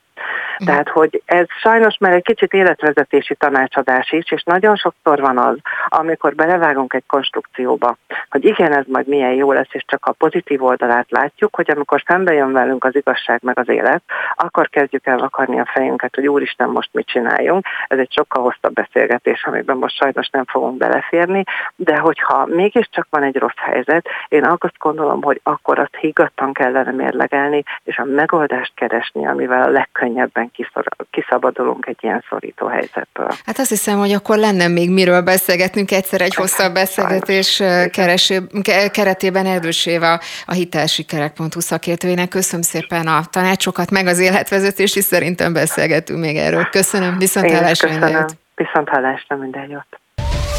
Mhm. 0.58 0.68
Tehát, 0.68 0.88
hogy 0.88 1.22
ez 1.24 1.46
sajnos 1.60 1.96
már 1.98 2.12
egy 2.12 2.22
kicsit 2.22 2.52
életvezetési 2.52 3.34
tanácsadás 3.34 4.12
is, 4.12 4.30
és 4.30 4.42
nagyon 4.42 4.76
sokszor 4.76 5.20
van 5.20 5.38
az, 5.38 5.56
amikor 5.88 6.34
belevágunk 6.34 6.92
egy 6.94 7.06
konstrukcióba, 7.06 7.96
hogy 8.30 8.44
igen, 8.44 8.72
ez 8.72 8.84
majd 8.86 9.08
milyen 9.08 9.32
jó 9.32 9.52
lesz, 9.52 9.68
és 9.70 9.84
csak 9.86 10.06
a 10.06 10.12
pozitív 10.12 10.62
oldalát 10.62 11.10
látjuk, 11.10 11.56
hogy 11.56 11.70
amikor 11.70 12.02
szembe 12.06 12.32
jön 12.32 12.52
velünk 12.52 12.84
az 12.84 12.96
igazság 12.96 13.40
meg 13.42 13.58
az 13.58 13.68
élet, 13.68 14.02
akkor 14.34 14.68
kezdjük 14.68 15.06
el 15.06 15.18
vakarni 15.18 15.60
a 15.60 15.70
fejünket, 15.72 16.14
hogy 16.14 16.28
úristen, 16.28 16.68
most 16.68 16.88
mit 16.92 17.06
csináljunk. 17.06 17.66
Ez 17.86 17.98
egy 17.98 18.12
sokkal 18.12 18.42
hosszabb 18.42 18.72
beszélgetés, 18.72 19.44
amiben 19.44 19.76
most 19.76 19.96
sajnos 19.96 20.28
nem 20.28 20.44
fogunk 20.44 20.76
beleférni, 20.76 21.42
de 21.76 21.96
hogyha 21.96 22.46
mégiscsak 22.46 23.06
van 23.10 23.22
egy 23.22 23.36
rossz 23.36 23.56
helyzet, 23.56 24.08
én 24.28 24.44
azt 24.44 24.78
gondolom, 24.78 25.22
hogy 25.22 25.40
akkor 25.42 25.78
azt 25.78 25.96
higgadtan 26.00 26.52
kellene 26.52 26.90
mérlegelni, 26.90 27.62
és 27.84 27.98
a 27.98 28.04
megoldást 28.04 28.72
keresni, 28.74 29.26
amivel 29.26 29.62
a 29.62 29.70
legkönnyebben 29.70 30.05
egyszerűen 30.14 30.50
kiszabadulunk 31.10 31.86
egy 31.86 31.96
ilyen 32.00 32.24
szorító 32.28 32.66
helyzetből. 32.66 33.30
Hát 33.46 33.58
azt 33.58 33.68
hiszem, 33.68 33.98
hogy 33.98 34.12
akkor 34.12 34.38
lenne 34.38 34.68
még 34.68 34.90
miről 34.90 35.22
beszélgetnünk 35.22 35.90
egyszer 35.90 36.20
egy 36.20 36.34
hosszabb 36.34 36.72
beszélgetés 36.72 37.62
kereső, 37.90 38.46
keretében 38.92 39.46
Erdőséva 39.46 40.20
a 40.46 40.52
hitelsikerek.hu 40.52 41.60
szakértőjének. 41.60 42.28
Köszönöm 42.28 42.62
szépen 42.62 43.06
a 43.06 43.20
tanácsokat, 43.30 43.90
meg 43.90 44.06
az 44.06 44.18
életvezetést 44.18 44.96
is 44.96 45.04
szerintem 45.04 45.52
beszélgetünk 45.52 46.20
még 46.20 46.36
erről. 46.36 46.64
Köszönöm, 46.64 47.18
viszont 47.18 47.50
hallásra 47.50 47.88
minden 47.88 48.26
Viszont 48.54 48.88
hallásra 48.88 49.36
minden 49.36 49.70
jót. 49.70 50.00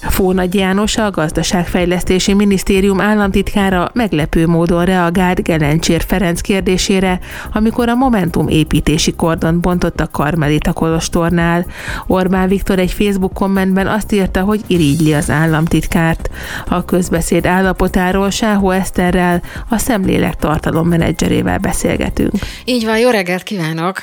Fónagy 0.00 0.54
János, 0.54 0.96
a 0.96 1.10
Gazdaságfejlesztési 1.10 2.34
Minisztérium 2.34 3.00
államtitkára 3.00 3.90
meglepő 3.92 4.46
módon 4.46 4.84
reagált 4.84 5.42
Gelencsér 5.42 6.02
Ferenc 6.06 6.40
kérdésére, 6.40 7.18
amikor 7.52 7.88
a 7.88 7.94
Momentum 7.94 8.48
építési 8.48 9.14
kordon 9.14 9.60
bontott 9.60 10.00
a 10.00 10.08
Karmelita 10.08 10.72
Kolostornál. 10.72 11.66
Orbán 12.06 12.48
Viktor 12.48 12.78
egy 12.78 12.92
Facebook 12.92 13.32
kommentben 13.32 13.86
azt 13.86 14.12
írta, 14.12 14.40
hogy 14.40 14.60
irigyli 14.66 15.14
az 15.14 15.30
államtitkárt. 15.30 16.30
A 16.68 16.84
közbeszéd 16.84 17.46
állapotáról 17.46 18.30
Sáhó 18.30 18.70
Eszterrel, 18.70 19.42
a 19.68 19.78
szemlélek 19.78 20.36
tartalom 20.36 20.88
menedzserével 20.88 21.58
beszélgetünk. 21.58 22.32
Így 22.64 22.84
van, 22.84 22.98
jó 22.98 23.10
reggelt 23.10 23.42
kívánok! 23.42 24.02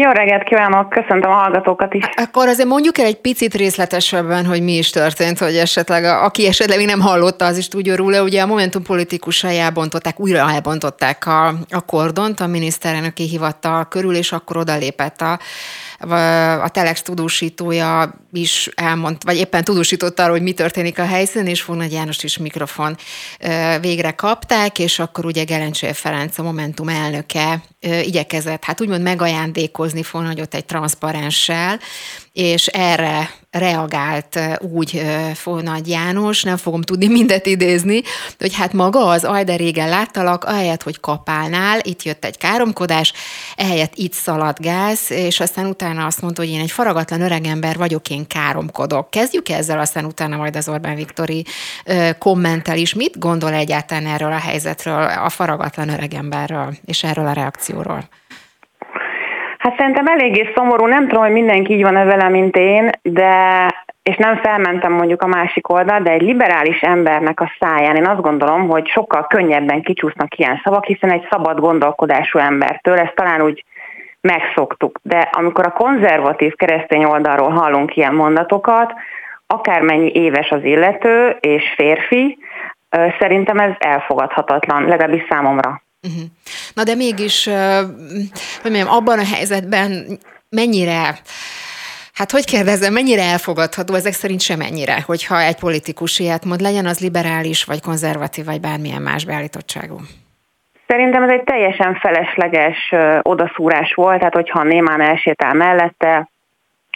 Jó 0.00 0.10
reggelt 0.10 0.42
kívánok, 0.42 0.88
köszöntöm 0.88 1.30
a 1.30 1.34
hallgatókat 1.34 1.94
is. 1.94 2.04
Akkor 2.16 2.48
azért 2.48 2.68
mondjuk 2.68 2.98
el 2.98 3.06
egy 3.06 3.20
picit 3.20 3.54
részletesebben, 3.54 4.46
hogy 4.46 4.62
mi 4.62 4.76
is 4.76 4.90
történt, 4.90 5.38
hogy 5.38 5.56
esetleg 5.56 6.04
aki 6.04 6.46
esetleg 6.46 6.78
még 6.78 6.86
nem 6.86 7.00
hallotta, 7.00 7.44
az 7.44 7.58
is 7.58 7.68
tudja 7.68 7.96
róla. 7.96 8.22
Ugye 8.22 8.42
a 8.42 8.46
Momentum 8.46 8.82
politikusai 8.82 9.58
elbontották, 9.58 10.20
újra 10.20 10.50
elbontották 10.50 11.26
a, 11.26 11.46
a 11.70 11.80
kordont 11.86 12.40
a 12.40 12.46
miniszterelnöki 12.46 13.28
hivatal 13.28 13.88
körül, 13.88 14.14
és 14.14 14.32
akkor 14.32 14.56
odalépett 14.56 15.20
a 15.20 15.38
a 16.62 16.68
Telex 16.68 17.02
tudósítója 17.02 18.14
is 18.32 18.70
elmond, 18.74 19.16
vagy 19.24 19.36
éppen 19.36 19.64
tudósította 19.64 20.22
arról, 20.22 20.34
hogy 20.34 20.44
mi 20.44 20.52
történik 20.52 20.98
a 20.98 21.04
helyszínen, 21.04 21.46
és 21.46 21.62
Fognagy 21.62 21.92
János 21.92 22.22
is 22.22 22.38
mikrofon 22.38 22.96
végre 23.80 24.10
kapták, 24.10 24.78
és 24.78 24.98
akkor 24.98 25.24
ugye 25.24 25.44
Gelencsél 25.44 25.92
Ferenc, 25.92 26.38
a 26.38 26.42
Momentum 26.42 26.88
elnöke 26.88 27.62
igyekezett, 27.80 28.64
hát 28.64 28.80
úgymond 28.80 29.02
megajándékozni 29.02 30.02
Fognagyot 30.02 30.54
egy 30.54 30.64
transzparenssel, 30.64 31.80
és 32.32 32.66
erre 32.66 33.30
reagált 33.50 34.40
úgy 34.60 35.02
Nagy 35.44 35.88
János, 35.88 36.42
nem 36.42 36.56
fogom 36.56 36.82
tudni 36.82 37.08
mindet 37.08 37.46
idézni, 37.46 38.02
hogy 38.38 38.54
hát 38.54 38.72
maga 38.72 39.06
az 39.06 39.24
Ajde 39.24 39.56
régen 39.56 39.88
láttalak, 39.88 40.44
ahelyett, 40.44 40.82
hogy 40.82 41.00
kapálnál, 41.00 41.78
itt 41.82 42.02
jött 42.02 42.24
egy 42.24 42.38
káromkodás, 42.38 43.12
ehelyett 43.56 43.92
itt 43.94 44.12
szaladgálsz, 44.12 45.10
és 45.10 45.40
aztán 45.40 45.66
utána 45.66 46.06
azt 46.06 46.20
mondta, 46.20 46.42
hogy 46.42 46.50
én 46.50 46.60
egy 46.60 46.70
faragatlan 46.70 47.20
öregember 47.20 47.76
vagyok, 47.76 48.10
én 48.10 48.26
káromkodok. 48.26 49.10
Kezdjük 49.10 49.48
ezzel, 49.48 49.80
aztán 49.80 50.04
utána 50.04 50.36
majd 50.36 50.56
az 50.56 50.68
Orbán 50.68 50.94
Viktori 50.94 51.44
kommentel 52.18 52.76
is. 52.76 52.94
Mit 52.94 53.18
gondol 53.18 53.52
egyáltalán 53.52 54.06
erről 54.06 54.32
a 54.32 54.38
helyzetről, 54.38 55.02
a 55.02 55.28
faragatlan 55.28 55.88
öregemberről, 55.88 56.76
és 56.84 57.02
erről 57.04 57.26
a 57.26 57.32
reakcióról? 57.32 58.08
Hát 59.62 59.76
szerintem 59.76 60.06
eléggé 60.06 60.52
szomorú, 60.54 60.86
nem 60.86 61.08
tudom, 61.08 61.22
hogy 61.22 61.32
mindenki 61.32 61.72
így 61.72 61.82
van-e 61.82 62.04
vele, 62.04 62.28
mint 62.28 62.56
én, 62.56 62.90
de 63.02 63.66
és 64.02 64.16
nem 64.16 64.36
felmentem 64.36 64.92
mondjuk 64.92 65.22
a 65.22 65.26
másik 65.26 65.68
oldal, 65.68 66.00
de 66.00 66.10
egy 66.10 66.22
liberális 66.22 66.80
embernek 66.80 67.40
a 67.40 67.52
száján 67.60 67.96
én 67.96 68.06
azt 68.06 68.20
gondolom, 68.20 68.68
hogy 68.68 68.88
sokkal 68.88 69.26
könnyebben 69.26 69.82
kicsúsznak 69.82 70.38
ilyen 70.38 70.60
szavak, 70.64 70.84
hiszen 70.84 71.10
egy 71.10 71.26
szabad 71.30 71.60
gondolkodású 71.60 72.38
embertől 72.38 72.98
ezt 72.98 73.14
talán 73.14 73.42
úgy 73.42 73.64
megszoktuk. 74.20 74.98
De 75.02 75.28
amikor 75.32 75.66
a 75.66 75.72
konzervatív 75.72 76.54
keresztény 76.54 77.04
oldalról 77.04 77.50
hallunk 77.50 77.96
ilyen 77.96 78.14
mondatokat, 78.14 78.94
akármennyi 79.46 80.10
éves 80.14 80.50
az 80.50 80.64
illető 80.64 81.36
és 81.40 81.64
férfi, 81.76 82.38
szerintem 83.18 83.58
ez 83.58 83.72
elfogadhatatlan, 83.78 84.84
legalábbis 84.84 85.26
számomra. 85.28 85.81
Uh-huh. 86.02 86.22
Na 86.74 86.82
de 86.82 86.94
mégis, 86.94 87.44
hogy 88.62 88.70
mondjam, 88.70 88.88
abban 88.88 89.18
a 89.18 89.24
helyzetben 89.24 90.18
mennyire 90.48 91.18
Hát 92.14 92.30
hogy 92.30 92.44
kérdezem, 92.44 92.92
mennyire 92.92 93.22
elfogadható, 93.22 93.94
ezek 93.94 94.12
szerint 94.12 94.40
sem 94.40 94.60
ennyire, 94.60 94.96
hogyha 95.06 95.40
egy 95.40 95.58
politikus 95.58 96.18
ilyet 96.18 96.44
mond, 96.44 96.60
legyen 96.60 96.86
az 96.86 97.00
liberális, 97.00 97.64
vagy 97.64 97.80
konzervatív, 97.80 98.44
vagy 98.44 98.60
bármilyen 98.60 99.02
más 99.02 99.24
beállítottságú? 99.24 99.96
Szerintem 100.86 101.22
ez 101.22 101.30
egy 101.30 101.42
teljesen 101.44 101.94
felesleges 101.94 102.94
odaszúrás 103.22 103.94
volt, 103.94 104.18
tehát 104.18 104.34
hogyha 104.34 104.62
Némán 104.62 105.00
elsétál 105.00 105.54
mellette, 105.54 106.28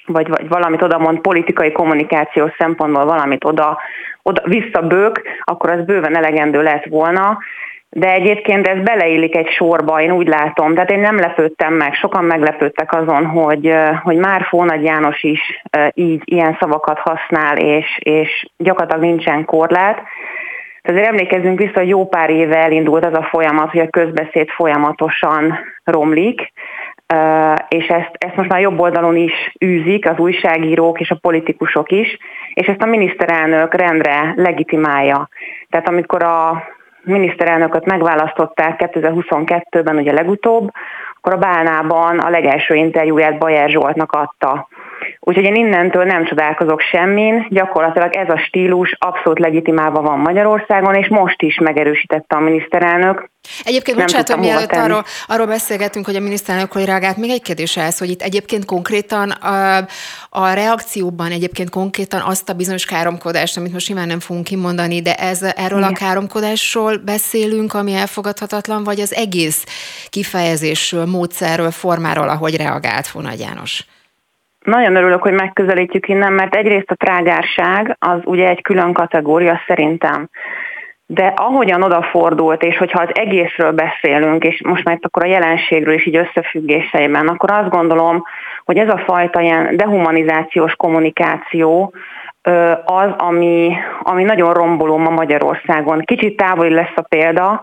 vagy, 0.07 0.29
vagy 0.29 0.49
valamit 0.49 0.83
oda 0.83 0.99
mond 0.99 1.19
politikai 1.19 1.73
kommunikáció 1.73 2.53
szempontból 2.59 3.05
valamit 3.05 3.45
oda, 3.45 3.79
oda 4.23 4.43
visszabők, 4.45 5.23
akkor 5.45 5.71
az 5.71 5.85
bőven 5.85 6.17
elegendő 6.17 6.63
lett 6.63 6.85
volna 6.85 7.39
de 7.91 8.13
egyébként 8.13 8.67
ez 8.67 8.83
beleillik 8.83 9.37
egy 9.37 9.49
sorba, 9.49 10.01
én 10.01 10.13
úgy 10.13 10.27
látom. 10.27 10.75
Tehát 10.75 10.91
én 10.91 11.01
nem 11.01 11.19
lepődtem 11.19 11.75
meg, 11.75 11.95
sokan 11.95 12.25
meglepődtek 12.25 12.93
azon, 12.93 13.27
hogy, 13.27 13.75
hogy 14.03 14.17
már 14.17 14.43
Fónagy 14.49 14.85
János 14.85 15.23
is 15.23 15.63
így 15.95 16.23
ilyen 16.25 16.57
szavakat 16.61 16.99
használ, 16.99 17.57
és, 17.57 17.99
és 17.99 18.47
gyakorlatilag 18.57 19.05
nincsen 19.05 19.45
korlát. 19.45 20.03
Azért 20.83 21.07
emlékezzünk 21.07 21.59
vissza, 21.59 21.79
hogy 21.79 21.89
jó 21.89 22.07
pár 22.09 22.31
éve 22.31 22.57
elindult 22.57 23.05
az 23.05 23.15
a 23.15 23.29
folyamat, 23.31 23.71
hogy 23.71 23.81
a 23.81 23.91
közbeszéd 23.91 24.49
folyamatosan 24.49 25.59
romlik, 25.85 26.53
és 27.69 27.87
ezt, 27.87 28.11
ezt 28.13 28.37
most 28.37 28.49
már 28.49 28.61
jobb 28.61 28.81
oldalon 28.81 29.17
is 29.17 29.53
űzik 29.65 30.11
az 30.11 30.19
újságírók 30.19 31.01
és 31.01 31.11
a 31.11 31.19
politikusok 31.21 31.91
is, 31.91 32.19
és 32.55 32.67
ezt 32.67 32.83
a 32.83 32.87
miniszterelnök 32.87 33.75
rendre 33.75 34.33
legitimálja. 34.37 35.29
Tehát 35.71 35.89
amikor 35.89 36.23
a 36.23 36.65
miniszterelnököt 37.07 37.85
megválasztották 37.85 38.91
2022-ben 38.93 39.97
ugye 39.97 40.13
legutóbb, 40.13 40.71
akkor 41.17 41.33
a 41.33 41.37
Bálnában 41.37 42.19
a 42.19 42.31
legelső 42.31 42.75
interjúját 42.75 43.39
Bajer 43.39 43.71
Zsoltnak 43.71 44.13
adta. 44.13 44.69
Úgyhogy 45.21 45.45
én 45.45 45.55
innentől 45.55 46.05
nem 46.05 46.25
csodálkozok 46.25 46.81
semmin, 46.81 47.47
gyakorlatilag 47.51 48.15
ez 48.15 48.29
a 48.29 48.39
stílus 48.39 48.97
abszolút 48.99 49.39
legitimálva 49.39 50.03
van 50.03 50.19
Magyarországon, 50.19 50.95
és 50.95 51.09
most 51.09 51.43
is 51.43 51.59
megerősítette 51.59 52.37
a 52.37 52.41
miniszterelnök. 52.41 53.31
Egyébként, 53.65 53.97
bocsánat, 53.97 54.29
hogy 54.29 54.39
mielőtt 54.39 54.73
arról, 54.73 55.05
arról 55.27 55.47
beszélgetünk, 55.47 56.07
hogy 56.07 56.17
a 56.17 56.21
miniszterelnök 56.21 56.73
hogy 56.73 56.85
reagált, 56.85 57.17
még 57.17 57.31
egy 57.31 57.43
kérdés 57.43 57.77
ez, 57.77 57.99
hogy 57.99 58.11
itt 58.11 58.23
egyébként 58.23 58.65
konkrétan 58.65 59.31
a, 59.31 59.77
a 60.31 60.53
reakcióban 60.53 61.31
egyébként 61.31 61.71
konkrétan 61.71 62.21
azt 62.21 62.49
a 62.49 62.53
bizonyos 62.53 62.85
káromkodást, 62.85 63.57
amit 63.57 63.73
most 63.73 63.87
simán 63.87 64.07
nem 64.07 64.21
fogunk 64.21 64.45
kimondani, 64.45 65.03
de 65.03 65.15
ez, 65.15 65.43
erről 65.43 65.79
Igen. 65.79 65.93
a 65.93 65.97
káromkodásról 65.97 66.97
beszélünk, 66.97 67.75
ami 67.75 67.95
elfogadhatatlan, 67.95 68.85
vagy 68.85 69.01
az 69.01 69.15
egész 69.15 69.65
kifejezésről, 70.09 71.05
módszerről, 71.05 71.71
formáról, 71.71 72.29
ahogy 72.29 72.57
reagált 72.57 73.07
Fonagy 73.07 73.41
János? 73.41 73.85
Nagyon 74.67 74.97
örülök, 74.97 75.23
hogy 75.23 75.33
megközelítjük 75.33 76.09
innen, 76.09 76.33
mert 76.33 76.55
egyrészt 76.55 76.91
a 76.91 76.95
trágárság 76.95 77.97
az 77.99 78.19
ugye 78.25 78.49
egy 78.49 78.63
külön 78.63 78.93
kategória 78.93 79.61
szerintem. 79.67 80.29
De 81.07 81.33
ahogyan 81.37 81.83
odafordult, 81.83 82.63
és 82.63 82.77
hogyha 82.77 83.03
az 83.03 83.09
egészről 83.13 83.73
beszélünk, 83.73 84.45
és 84.45 84.63
most 84.65 84.85
már 84.85 84.99
akkor 85.01 85.25
a 85.25 85.29
jelenségről 85.29 85.95
is 85.95 86.07
így 86.07 86.17
összefüggéseiben, 86.17 87.29
akkor 87.29 87.51
azt 87.51 87.69
gondolom, 87.69 88.23
hogy 88.65 88.79
ez 88.79 88.89
a 88.89 89.03
fajta 89.07 89.41
ilyen 89.41 89.77
dehumanizációs 89.77 90.73
kommunikáció 90.73 91.95
az, 92.85 93.11
ami, 93.17 93.77
ami 94.03 94.23
nagyon 94.23 94.53
romboló 94.53 94.97
ma 94.97 95.11
Magyarországon. 95.11 96.01
Kicsit 96.01 96.37
távoli 96.37 96.75
lesz 96.75 96.97
a 96.97 97.07
példa, 97.09 97.63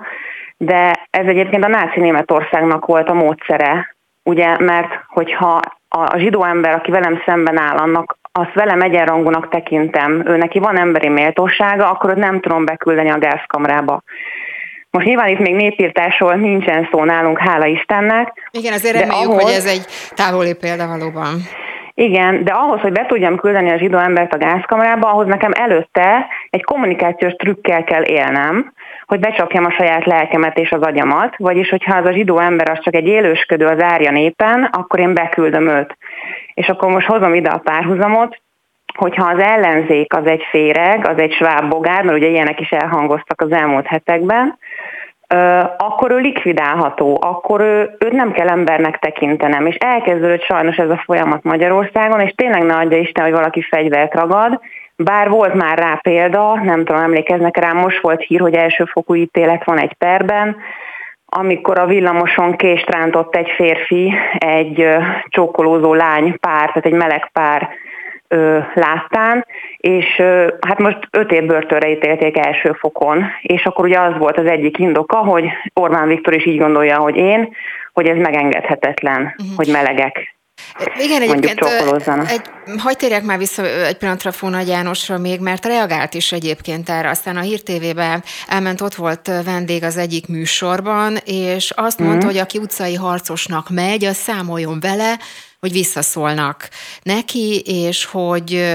de 0.58 1.08
ez 1.10 1.26
egyébként 1.26 1.64
a 1.64 1.68
náci 1.68 2.00
Németországnak 2.00 2.86
volt 2.86 3.10
a 3.10 3.14
módszere, 3.14 3.93
ugye, 4.24 4.58
mert 4.60 4.90
hogyha 5.08 5.60
a 5.90 6.18
zsidó 6.18 6.44
ember, 6.44 6.74
aki 6.74 6.92
velem 6.92 7.22
szemben 7.26 7.58
áll, 7.58 7.78
annak 7.78 8.18
azt 8.32 8.54
velem 8.54 8.82
egyenrangúnak 8.82 9.50
tekintem, 9.50 10.24
ő 10.28 10.38
neki 10.38 10.60
van 10.60 10.78
emberi 10.78 11.08
méltósága, 11.08 11.90
akkor 11.90 12.10
őt 12.10 12.16
nem 12.16 12.40
tudom 12.40 12.66
beküldeni 12.66 13.10
a 13.10 13.18
gázkamrába. 13.18 14.02
Most 14.90 15.06
nyilván 15.06 15.28
itt 15.28 15.40
még 15.40 15.56
népírtásról 15.56 16.36
nincsen 16.36 16.88
szó 16.92 17.04
nálunk, 17.04 17.40
hála 17.40 17.66
Istennek. 17.66 18.50
Igen, 18.52 18.74
azért 18.74 19.00
reméljük, 19.00 19.30
ahhoz, 19.30 19.44
hogy 19.44 19.52
ez 19.52 19.66
egy 19.66 19.86
távoli 20.16 20.54
példa 20.54 20.88
valóban. 20.88 21.36
Igen, 21.96 22.44
de 22.44 22.52
ahhoz, 22.52 22.80
hogy 22.80 22.92
be 22.92 23.06
tudjam 23.06 23.38
küldeni 23.38 23.72
a 23.72 23.78
zsidó 23.78 23.98
embert 23.98 24.34
a 24.34 24.38
gázkamrába, 24.38 25.10
ahhoz 25.10 25.28
nekem 25.28 25.52
előtte 25.54 26.28
egy 26.50 26.64
kommunikációs 26.64 27.34
trükkel 27.34 27.84
kell 27.84 28.04
élnem, 28.04 28.74
hogy 29.06 29.20
becsapjam 29.20 29.66
a 29.66 29.72
saját 29.72 30.06
lelkemet 30.06 30.58
és 30.58 30.72
az 30.72 30.82
agyamat, 30.82 31.36
vagyis 31.38 31.70
hogyha 31.70 31.98
az 31.98 32.06
a 32.06 32.12
zsidó 32.12 32.40
ember 32.40 32.70
az 32.70 32.80
csak 32.80 32.96
egy 32.96 33.08
élősködő 33.08 33.66
az 33.66 33.82
árja 33.82 34.12
népen, 34.12 34.64
akkor 34.64 35.00
én 35.00 35.14
beküldöm 35.14 35.68
őt. 35.68 35.98
És 36.54 36.68
akkor 36.68 36.92
most 36.92 37.08
hozom 37.08 37.34
ide 37.34 37.50
a 37.50 37.58
párhuzamot, 37.58 38.42
hogyha 38.98 39.30
az 39.30 39.40
ellenzék 39.40 40.14
az 40.14 40.26
egy 40.26 40.44
féreg, 40.50 41.08
az 41.08 41.18
egy 41.18 41.34
sváb 41.34 41.70
bogár, 41.70 42.04
mert 42.04 42.18
ugye 42.18 42.28
ilyenek 42.28 42.60
is 42.60 42.70
elhangoztak 42.70 43.42
az 43.42 43.52
elmúlt 43.52 43.88
hetekben, 43.88 44.58
akkor 45.78 46.12
ő 46.12 46.18
likvidálható, 46.18 47.20
akkor 47.22 47.62
ő, 47.62 47.96
őt 48.00 48.12
nem 48.12 48.32
kell 48.32 48.48
embernek 48.48 49.00
tekintenem. 49.00 49.66
És 49.66 49.76
elkezdődött 49.76 50.44
sajnos 50.44 50.78
ez 50.78 50.90
a 50.90 51.02
folyamat 51.06 51.44
Magyarországon, 51.44 52.20
és 52.20 52.34
tényleg 52.36 52.64
ne 52.64 52.76
adja 52.76 52.98
Isten, 52.98 53.24
hogy 53.24 53.34
valaki 53.34 53.62
fegyvert 53.62 54.14
ragad, 54.14 54.60
bár 54.96 55.30
volt 55.30 55.54
már 55.54 55.78
rá 55.78 56.00
példa, 56.02 56.62
nem 56.64 56.86
tudom, 56.86 57.02
emlékeznek 57.02 57.58
rá, 57.58 57.72
most 57.72 58.02
volt 58.02 58.22
hír, 58.22 58.40
hogy 58.40 58.54
elsőfokú 58.54 59.16
ítélet 59.16 59.64
van 59.64 59.80
egy 59.80 59.94
perben, 59.94 60.58
amikor 61.26 61.80
a 61.80 61.86
villamoson 61.86 62.56
kést 62.56 62.90
rántott 62.90 63.36
egy 63.36 63.50
férfi 63.56 64.14
egy 64.38 64.88
csókolózó 65.28 65.94
lány 65.94 66.40
pár, 66.40 66.68
tehát 66.68 66.86
egy 66.86 66.94
meleg 66.94 67.30
pár 67.32 67.70
ö, 68.34 68.60
láttán, 68.74 69.46
és 69.78 70.06
ö, 70.18 70.48
hát 70.68 70.80
most 70.80 71.00
öt 71.12 71.32
év 71.32 71.46
börtönre 71.46 71.90
ítélték 71.90 72.38
első 72.46 72.72
fokon, 72.72 73.26
és 73.42 73.66
akkor 73.66 73.86
ugye 73.86 74.00
az 74.00 74.18
volt 74.18 74.38
az 74.38 74.46
egyik 74.46 74.78
indoka, 74.78 75.18
hogy 75.18 75.46
Orbán 75.74 76.08
Viktor 76.08 76.34
is 76.34 76.46
így 76.46 76.58
gondolja, 76.58 76.98
hogy 76.98 77.16
én, 77.16 77.56
hogy 77.94 78.08
ez 78.08 78.18
megengedhetetlen, 78.18 79.22
uh-huh. 79.22 79.56
hogy 79.56 79.68
melegek 79.68 80.34
igen, 81.00 81.22
egyébként 81.22 81.60
egy, 82.28 82.42
hagyd 82.78 82.98
térjek 82.98 83.24
már 83.24 83.38
vissza 83.38 83.66
egy 83.66 83.98
pillanatra 83.98 84.32
Fóna 84.32 84.60
Jánosra 84.60 85.18
még, 85.18 85.40
mert 85.40 85.66
reagált 85.66 86.14
is 86.14 86.32
egyébként 86.32 86.90
erre. 86.90 87.10
Aztán 87.10 87.38
a 87.38 87.42
Hír 87.42 87.62
TV-be 87.62 88.24
elment, 88.48 88.82
ott 88.82 88.96
volt 88.96 89.32
vendég 89.46 89.84
az 89.84 89.98
egyik 89.98 90.28
műsorban, 90.28 91.18
és 91.26 91.72
azt 91.72 92.02
mm. 92.02 92.06
mondta, 92.06 92.26
hogy 92.26 92.38
aki 92.38 92.58
utcai 92.58 92.96
harcosnak 92.96 93.70
megy, 93.70 94.06
az 94.06 94.16
számoljon 94.16 94.80
vele, 94.80 95.20
hogy 95.64 95.72
visszaszólnak 95.72 96.70
neki, 97.04 97.62
és 97.66 98.06
hogy 98.06 98.74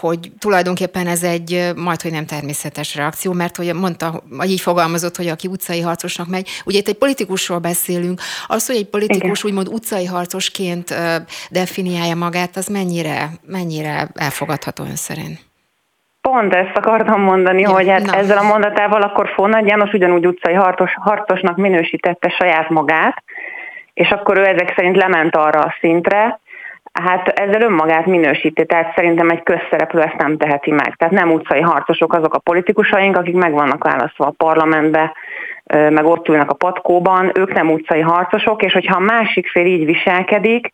hogy 0.00 0.32
tulajdonképpen 0.38 1.06
ez 1.06 1.22
egy 1.22 1.72
majd, 1.76 2.02
hogy 2.02 2.10
nem 2.10 2.26
természetes 2.26 2.94
reakció, 2.94 3.32
mert 3.32 3.56
hogy 3.56 3.74
mondta, 3.74 4.22
vagy 4.30 4.50
így 4.50 4.60
fogalmazott, 4.60 5.16
hogy 5.16 5.28
aki 5.28 5.48
utcai 5.48 5.80
harcosnak 5.80 6.28
megy. 6.28 6.48
Ugye 6.64 6.78
itt 6.78 6.88
egy 6.88 6.98
politikusról 6.98 7.58
beszélünk, 7.58 8.20
az, 8.46 8.66
hogy 8.66 8.76
egy 8.76 8.88
politikus 8.88 9.38
Igen. 9.38 9.50
úgymond 9.50 9.68
utcai 9.68 10.04
harcosként 10.04 10.94
definiálja 11.50 12.14
magát, 12.14 12.56
az 12.56 12.66
mennyire, 12.66 13.28
mennyire 13.46 14.08
elfogadható 14.14 14.84
ön 14.84 14.96
szerint? 14.96 15.38
Pont 16.20 16.54
ezt 16.54 16.76
akartam 16.76 17.20
mondani, 17.20 17.60
ja, 17.60 17.70
hogy 17.70 17.88
hát 17.88 18.08
ezzel 18.08 18.38
a 18.38 18.42
mondatával 18.42 19.02
akkor 19.02 19.30
Fónagy 19.34 19.66
János 19.66 19.92
ugyanúgy 19.92 20.26
utcai 20.26 20.54
harcos, 20.54 20.94
harcosnak 21.00 21.56
minősítette 21.56 22.28
saját 22.38 22.68
magát, 22.68 23.22
és 23.94 24.10
akkor 24.10 24.38
ő 24.38 24.44
ezek 24.44 24.72
szerint 24.76 24.96
lement 24.96 25.36
arra 25.36 25.60
a 25.60 25.74
szintre, 25.80 26.38
Hát 27.02 27.28
ezzel 27.28 27.62
önmagát 27.62 28.06
minősíti, 28.06 28.66
tehát 28.66 28.92
szerintem 28.94 29.30
egy 29.30 29.42
közszereplő 29.42 30.00
ezt 30.00 30.16
nem 30.16 30.36
teheti 30.36 30.70
meg. 30.70 30.94
Tehát 30.96 31.14
nem 31.14 31.32
utcai 31.32 31.60
harcosok 31.60 32.12
azok 32.12 32.34
a 32.34 32.38
politikusaink, 32.38 33.16
akik 33.16 33.34
meg 33.34 33.52
vannak 33.52 33.84
választva 33.84 34.26
a 34.26 34.34
parlamentbe, 34.36 35.12
meg 35.72 36.04
ott 36.04 36.28
ülnek 36.28 36.50
a 36.50 36.54
patkóban, 36.54 37.30
ők 37.34 37.52
nem 37.52 37.70
utcai 37.70 38.00
harcosok, 38.00 38.62
és 38.62 38.72
hogyha 38.72 38.96
a 38.96 39.04
másik 39.04 39.48
fél 39.48 39.66
így 39.66 39.84
viselkedik, 39.84 40.72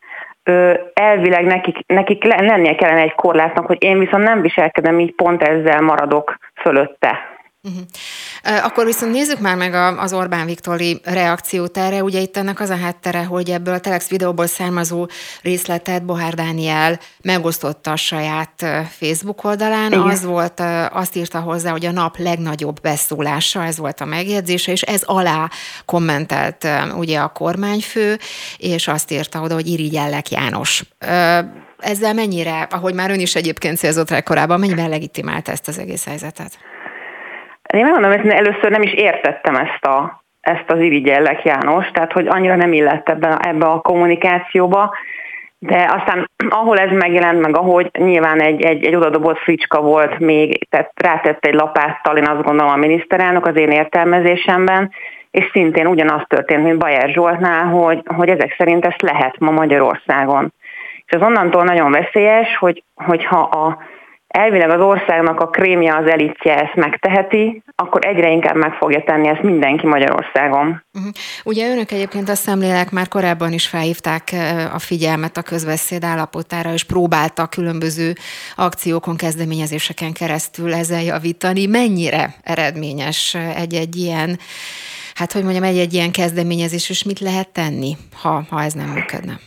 elvileg 0.93 1.45
nekik, 1.45 1.77
nekik 1.87 2.25
lennie 2.25 2.75
kellene 2.75 3.01
egy 3.01 3.15
korlátnak, 3.15 3.67
hogy 3.67 3.83
én 3.85 3.99
viszont 3.99 4.25
nem 4.25 4.41
viselkedem 4.41 4.99
így, 4.99 5.15
pont 5.15 5.43
ezzel 5.43 5.81
maradok 5.81 6.37
fölötte. 6.55 7.30
Uh-huh. 7.62 8.65
Akkor 8.65 8.85
viszont 8.85 9.12
nézzük 9.12 9.39
már 9.39 9.57
meg 9.57 9.74
az 9.99 10.12
Orbán 10.12 10.47
Viktori 10.47 11.01
reakciót 11.05 11.78
erre. 11.78 12.03
Ugye 12.03 12.20
itt 12.20 12.37
ennek 12.37 12.61
az 12.61 12.70
a 12.70 12.77
háttere, 12.77 13.24
hogy 13.24 13.51
ebből 13.51 13.74
a 13.74 13.81
Telex 13.81 14.09
videóból 14.09 14.47
származó 14.47 15.09
részletet 15.43 16.05
Bohár 16.05 16.35
Dániel 16.35 17.01
megosztotta 17.23 17.91
a 17.91 17.97
saját 17.97 18.66
Facebook 18.89 19.45
oldalán. 19.45 19.93
Igen. 19.93 20.01
Az 20.01 20.24
volt, 20.24 20.62
azt 20.93 21.16
írta 21.16 21.41
hozzá, 21.41 21.70
hogy 21.70 21.87
a 21.87 21.93
nap 21.93 22.19
legnagyobb 22.19 22.81
beszólása, 22.81 23.65
ez 23.65 23.78
volt 23.78 24.01
a 24.01 24.05
megjegyzése, 24.05 24.73
és 24.73 24.82
ez 24.82 25.03
alá 25.03 25.51
kommentelt 25.85 26.66
ugye 26.97 27.19
a 27.19 27.28
kormányfő, 27.28 28.19
és 28.57 28.89
azt 28.89 29.11
írta 29.11 29.41
oda, 29.41 29.55
hogy 29.55 29.66
irigyellek 29.66 30.31
János. 30.31 30.85
Ezzel 31.78 32.15
mennyire, 32.15 32.62
ahogy 32.70 32.95
már 32.95 33.11
ön 33.11 33.20
is 33.20 33.35
egyébként 33.35 33.78
célzott 33.78 34.11
rá 34.11 34.20
korábban, 34.20 34.61
mennyivel 34.61 34.89
legitimálta 34.89 35.53
ezt 35.53 35.69
az 35.69 35.78
egész 35.78 36.05
helyzetet? 36.05 36.59
Én 37.73 37.85
megmondom, 37.85 38.11
hogy 38.11 38.31
először 38.31 38.71
nem 38.71 38.83
is 38.83 38.93
értettem 38.93 39.55
ezt, 39.55 39.85
a, 39.85 40.23
ezt 40.41 40.71
az 40.71 40.81
irigyellek 40.81 41.45
János, 41.45 41.91
tehát 41.91 42.13
hogy 42.13 42.27
annyira 42.27 42.57
nem 42.57 42.73
illett 42.73 43.09
ebbe, 43.09 43.39
ebbe 43.43 43.67
a 43.67 43.81
kommunikációba, 43.81 44.95
de 45.59 45.91
aztán 45.99 46.31
ahol 46.61 46.79
ez 46.79 46.91
megjelent 46.91 47.41
meg, 47.41 47.57
ahogy 47.57 47.91
nyilván 47.99 48.41
egy, 48.41 48.63
egy, 48.63 48.85
egy 48.85 48.95
odadobott 48.95 49.39
fricska 49.39 49.81
volt 49.81 50.19
még, 50.19 50.69
tehát 50.69 50.93
rátett 50.95 51.45
egy 51.45 51.55
lapáttal, 51.55 52.17
én 52.17 52.29
azt 52.29 52.43
gondolom 52.43 52.73
a 52.73 52.77
miniszterelnök 52.77 53.47
az 53.47 53.57
én 53.57 53.71
értelmezésemben, 53.71 54.93
és 55.31 55.51
szintén 55.53 55.87
ugyanaz 55.87 56.23
történt, 56.27 56.63
mint 56.63 56.79
Bajer 56.79 57.09
Zsoltnál, 57.09 57.65
hogy, 57.65 58.03
hogy 58.17 58.29
ezek 58.29 58.55
szerint 58.59 58.85
ezt 58.85 59.03
lehet 59.03 59.39
ma 59.39 59.51
Magyarországon. 59.51 60.53
És 61.07 61.13
az 61.13 61.23
onnantól 61.23 61.65
nagyon 61.65 61.91
veszélyes, 61.91 62.57
hogy, 62.57 62.83
hogyha 62.95 63.39
a 63.39 63.79
elvileg 64.31 64.70
az 64.70 64.81
országnak 64.81 65.40
a 65.40 65.47
krémje, 65.47 65.97
az 65.97 66.07
elitje 66.07 66.55
ezt 66.61 66.74
megteheti, 66.74 67.62
akkor 67.74 68.05
egyre 68.05 68.31
inkább 68.31 68.57
meg 68.57 68.73
fogja 68.73 69.02
tenni 69.02 69.28
ezt 69.28 69.43
mindenki 69.43 69.86
Magyarországon. 69.86 70.82
Uh-huh. 70.94 71.12
Ugye 71.44 71.70
önök 71.70 71.90
egyébként 71.90 72.28
a 72.28 72.35
szemlélek 72.35 72.90
már 72.90 73.09
korábban 73.09 73.52
is 73.52 73.66
felhívták 73.66 74.35
a 74.74 74.78
figyelmet 74.78 75.36
a 75.36 75.43
közbeszéd 75.43 76.05
állapotára, 76.05 76.73
és 76.73 76.85
próbáltak 76.85 77.51
különböző 77.51 78.12
akciókon, 78.57 79.16
kezdeményezéseken 79.16 80.12
keresztül 80.12 80.74
ezzel 80.74 81.02
javítani. 81.02 81.66
Mennyire 81.66 82.35
eredményes 82.43 83.36
egy-egy 83.57 83.97
ilyen, 83.97 84.39
hát 85.15 85.32
hogy 85.32 85.43
mondjam, 85.43 85.65
egy-egy 85.65 85.94
ilyen 85.94 86.12
kezdeményezés, 86.12 86.90
és 86.90 87.05
mit 87.05 87.20
lehet 87.20 87.48
tenni, 87.48 87.97
ha, 88.23 88.44
ha 88.51 88.62
ez 88.62 88.73
nem 88.73 88.89
működne? 88.89 89.39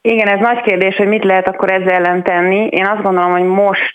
Igen, 0.00 0.28
ez 0.28 0.40
nagy 0.40 0.60
kérdés, 0.60 0.96
hogy 0.96 1.06
mit 1.06 1.24
lehet 1.24 1.48
akkor 1.48 1.70
ezzel 1.70 1.92
ellen 1.94 2.22
tenni. 2.22 2.66
Én 2.66 2.86
azt 2.86 3.02
gondolom, 3.02 3.30
hogy 3.30 3.42
most 3.42 3.94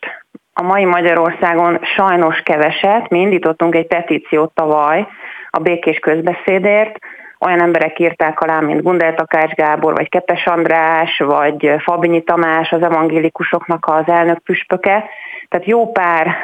a 0.54 0.62
mai 0.62 0.86
Magyarországon 0.86 1.80
sajnos 1.96 2.40
keveset. 2.40 3.10
Mi 3.10 3.20
indítottunk 3.20 3.76
egy 3.76 3.88
petíciót 3.88 4.54
tavaly 4.54 5.08
a 5.50 5.60
békés 5.60 6.00
közbeszédért, 6.00 7.00
olyan 7.40 7.62
emberek 7.62 8.00
írták 8.00 8.42
alá, 8.42 8.60
mint 8.60 8.82
Gundel 8.82 9.14
Takács 9.14 9.52
Gábor, 9.52 9.94
vagy 9.94 10.10
Kepes 10.10 10.46
András, 10.46 11.18
vagy 11.18 11.72
Fabinyi 11.78 12.24
Tamás, 12.24 12.72
az 12.72 12.82
evangélikusoknak 12.82 13.86
az 13.86 14.08
elnök 14.08 14.40
püspöke. 14.40 15.10
Tehát 15.50 15.68
jó 15.68 15.92
pár 15.92 16.36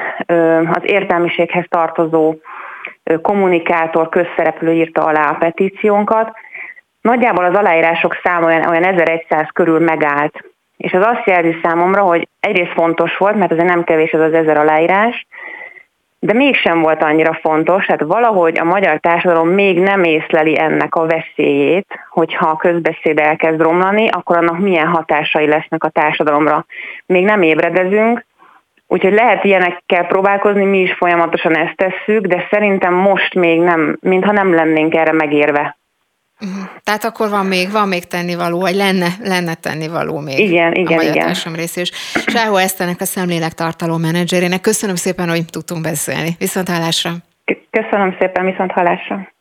az 0.74 0.82
értelmiséghez 0.82 1.66
tartozó 1.70 2.36
kommunikátor, 3.22 4.10
közszereplő 4.10 4.72
írta 4.72 5.06
alá 5.06 5.30
a 5.30 5.38
petíciónkat, 5.40 6.32
Nagyjából 7.04 7.46
az 7.46 7.56
aláírások 7.56 8.20
száma 8.24 8.46
olyan, 8.46 8.68
olyan 8.68 8.84
1100 8.84 9.48
körül 9.54 9.80
megállt. 9.80 10.44
És 10.78 10.92
az 10.92 11.06
azt 11.06 11.26
jelzi 11.26 11.56
számomra, 11.64 12.02
hogy 12.02 12.28
egyrészt 12.40 12.74
fontos 12.74 13.18
volt, 13.18 13.36
mert 13.36 13.52
azért 13.52 13.68
nem 13.68 13.84
kevés 13.84 14.12
ez 14.12 14.20
az 14.20 14.34
ezer 14.34 14.58
aláírás, 14.58 15.28
de 16.20 16.34
mégsem 16.34 16.82
volt 16.82 17.04
annyira 17.04 17.40
fontos, 17.42 17.86
tehát 17.86 18.02
valahogy 18.02 18.60
a 18.60 18.64
magyar 18.64 19.00
társadalom 19.00 19.50
még 19.50 19.80
nem 19.80 20.04
észleli 20.04 20.60
ennek 20.60 20.96
a 20.96 21.06
veszélyét, 21.06 21.88
hogyha 22.10 22.50
a 22.50 22.56
közbeszéd 22.56 23.20
elkezd 23.20 23.62
romlani, 23.62 24.10
akkor 24.10 24.38
annak 24.38 24.60
milyen 24.60 24.88
hatásai 24.88 25.48
lesznek 25.48 25.84
a 25.84 25.90
társadalomra. 25.90 26.66
Még 27.06 27.24
nem 27.24 27.42
ébredezünk, 27.42 28.26
úgyhogy 28.88 29.14
lehet 29.14 29.44
ilyenekkel 29.44 30.06
próbálkozni, 30.06 30.64
mi 30.64 30.80
is 30.80 30.94
folyamatosan 30.94 31.58
ezt 31.58 31.76
tesszük, 31.76 32.26
de 32.26 32.48
szerintem 32.52 32.94
most 32.94 33.34
még 33.34 33.60
nem, 33.60 33.98
mintha 34.02 34.32
nem 34.32 34.54
lennénk 34.54 34.96
erre 34.96 35.12
megérve. 35.12 35.78
Uh-huh. 36.44 36.64
Tehát 36.84 37.04
akkor 37.04 37.30
van 37.30 37.46
még, 37.46 37.72
van 37.72 37.88
még 37.88 38.06
tennivaló, 38.06 38.60
vagy 38.60 38.76
lenne, 38.76 39.08
lenne 39.24 39.54
tennivaló 39.54 40.20
még 40.20 40.40
igen, 40.40 40.74
igen, 40.74 41.00
a 41.00 41.02
igen. 41.02 41.36
rész 41.54 41.76
is. 41.76 41.92
Sáhó 42.28 42.56
Esztenek 42.56 43.02
a 43.02 43.06
szemlélek 43.06 43.54
tartalom 43.54 44.02
menedzserének. 44.02 44.62
Köszönöm 44.62 44.96
szépen, 44.96 45.30
hogy 45.30 45.46
tudtunk 45.46 45.82
beszélni. 45.82 46.36
Viszont 46.40 46.70
hallásra. 46.70 47.12
Köszönöm 47.70 48.16
szépen, 48.20 48.46
viszont 48.46 48.72
hallásra. 48.72 49.32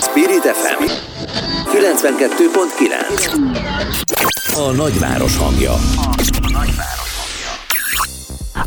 Spirit 0.00 0.42
FM 0.42 0.84
92.9 1.72 3.32
A 4.54 4.70
nagyváros 4.76 5.36
hangja. 5.36 5.72
A 5.72 5.78
nagyváros. 6.52 7.11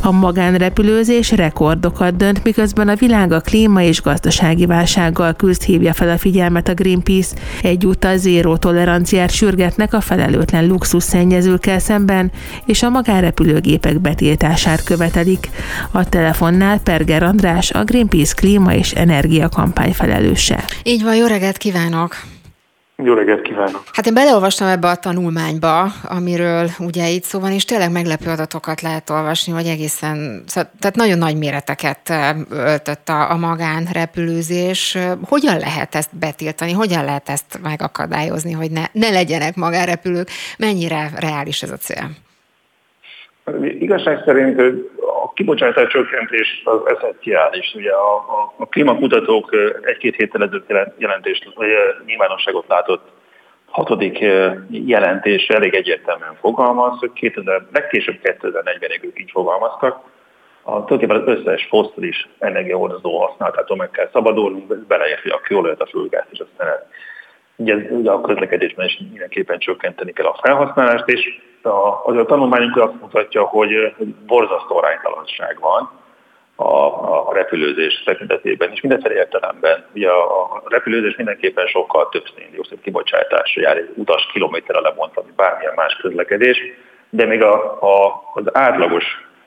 A 0.00 0.10
magánrepülőzés 0.10 1.30
rekordokat 1.30 2.16
dönt, 2.16 2.44
miközben 2.44 2.88
a 2.88 2.94
világ 2.94 3.32
a 3.32 3.40
klíma 3.40 3.82
és 3.82 4.02
gazdasági 4.02 4.66
válsággal 4.66 5.34
küzd 5.34 5.62
hívja 5.62 5.92
fel 5.92 6.10
a 6.10 6.18
figyelmet 6.18 6.68
a 6.68 6.74
Greenpeace. 6.74 7.36
Egyúttal 7.62 8.16
zéró 8.16 8.56
toleranciát 8.56 9.30
sürgetnek 9.30 9.94
a 9.94 10.00
felelőtlen 10.00 10.66
luxus 10.66 11.02
szennyezőkkel 11.02 11.78
szemben, 11.78 12.30
és 12.64 12.82
a 12.82 12.88
magánrepülőgépek 12.88 14.00
betiltását 14.00 14.84
követelik. 14.84 15.50
A 15.90 16.08
telefonnál 16.08 16.78
Perger 16.78 17.22
András, 17.22 17.70
a 17.70 17.84
Greenpeace 17.84 18.34
klíma 18.34 18.74
és 18.74 18.92
energia 18.92 19.48
kampány 19.48 19.92
felelőse. 19.92 20.64
Így 20.82 21.02
van, 21.02 21.16
jó 21.16 21.26
reggelt 21.26 21.56
kívánok! 21.56 22.35
Jó 23.04 23.14
reggelt 23.14 23.42
kívánok! 23.42 23.82
Hát 23.92 24.06
én 24.06 24.14
beleolvastam 24.14 24.68
ebbe 24.68 24.88
a 24.88 24.96
tanulmányba, 24.96 25.82
amiről 26.02 26.68
ugye 26.78 27.08
itt 27.08 27.22
szó 27.22 27.40
van, 27.40 27.52
és 27.52 27.64
tényleg 27.64 27.92
meglepő 27.92 28.30
adatokat 28.30 28.80
lehet 28.80 29.10
olvasni, 29.10 29.52
hogy 29.52 29.66
egészen, 29.66 30.42
szóval, 30.46 30.70
tehát 30.80 30.96
nagyon 30.96 31.18
nagy 31.18 31.36
méreteket 31.36 32.12
öltött 32.50 33.08
a, 33.08 33.30
a 33.30 33.36
magánrepülőzés. 33.36 34.98
Hogyan 35.22 35.58
lehet 35.58 35.94
ezt 35.94 36.18
betiltani, 36.18 36.72
hogyan 36.72 37.04
lehet 37.04 37.28
ezt 37.28 37.60
megakadályozni, 37.62 38.52
hogy 38.52 38.70
ne, 38.70 38.84
ne 38.92 39.10
legyenek 39.10 39.56
magánrepülők? 39.56 40.28
Mennyire 40.58 41.10
reális 41.16 41.62
ez 41.62 41.70
a 41.70 41.76
cél? 41.76 42.10
Igazság 43.78 44.22
szerint 44.24 44.60
kibocsátás 45.36 45.88
csökkentés 45.88 46.62
az 46.64 46.80
eszenciális. 46.86 47.74
Ugye 47.74 47.92
a, 47.92 48.14
a, 48.16 48.54
a 48.56 48.66
klímakutatók 48.66 49.56
egy-két 49.82 50.16
héttel 50.16 50.42
ezelőtt 50.42 50.94
jelentést, 50.98 51.48
nyilvánosságot 52.04 52.64
látott 52.68 53.08
hatodik 53.66 54.18
jelentés 54.70 55.46
elég 55.48 55.74
egyértelműen 55.74 56.36
fogalmaz, 56.40 56.98
hogy 56.98 57.12
2000, 57.12 57.66
legkésőbb 57.72 58.18
2040-ig 58.22 59.04
ők 59.04 59.20
így 59.20 59.30
fogalmaztak. 59.30 60.00
A, 60.62 60.84
tulajdonképpen 60.84 61.22
az 61.22 61.36
összes 61.36 61.66
foszilis 61.68 62.28
energiahordozó 62.38 63.18
használatától 63.18 63.76
meg 63.76 63.90
kell 63.90 64.08
szabadulnunk, 64.12 64.86
beleértve 64.86 65.34
a 65.34 65.40
kőolajat, 65.40 65.80
a 65.80 65.86
földgázt 65.86 66.28
és 66.30 66.38
a 66.38 66.46
szenet. 66.58 66.86
Ugye, 67.56 67.74
ugye 67.74 68.10
a 68.10 68.20
közlekedésben 68.20 68.86
is 68.86 68.98
mindenképpen 69.10 69.58
csökkenteni 69.58 70.12
kell 70.12 70.26
a 70.26 70.38
felhasználást, 70.42 71.08
és 71.08 71.40
a, 71.66 72.02
az 72.04 72.16
a 72.16 72.24
tanulmányunk 72.24 72.76
azt 72.76 73.00
mutatja, 73.00 73.42
hogy, 73.42 73.94
borzasztó 74.26 74.76
aránytalanság 74.76 75.60
van 75.60 75.90
a, 76.56 76.72
a 77.28 77.32
repülőzés 77.32 78.02
tekintetében, 78.04 78.70
és 78.72 78.80
mindenféle 78.80 79.14
értelemben. 79.14 79.84
Ugye 79.94 80.10
a, 80.10 80.42
a 80.42 80.62
repülőzés 80.64 81.16
mindenképpen 81.16 81.66
sokkal 81.66 82.08
több 82.08 82.24
széndiokszid 82.36 82.80
kibocsátásra 82.80 83.60
jár 83.60 83.76
egy 83.76 83.92
utas 83.94 84.28
kilométerre 84.32 84.80
lebontva, 84.80 85.22
mint 85.22 85.36
bármilyen 85.36 85.74
más 85.76 85.96
közlekedés, 85.96 86.58
de 87.10 87.24
még 87.24 87.42
a, 87.42 87.82
a, 87.82 88.22
az 88.34 88.44
átlagos 88.52 89.04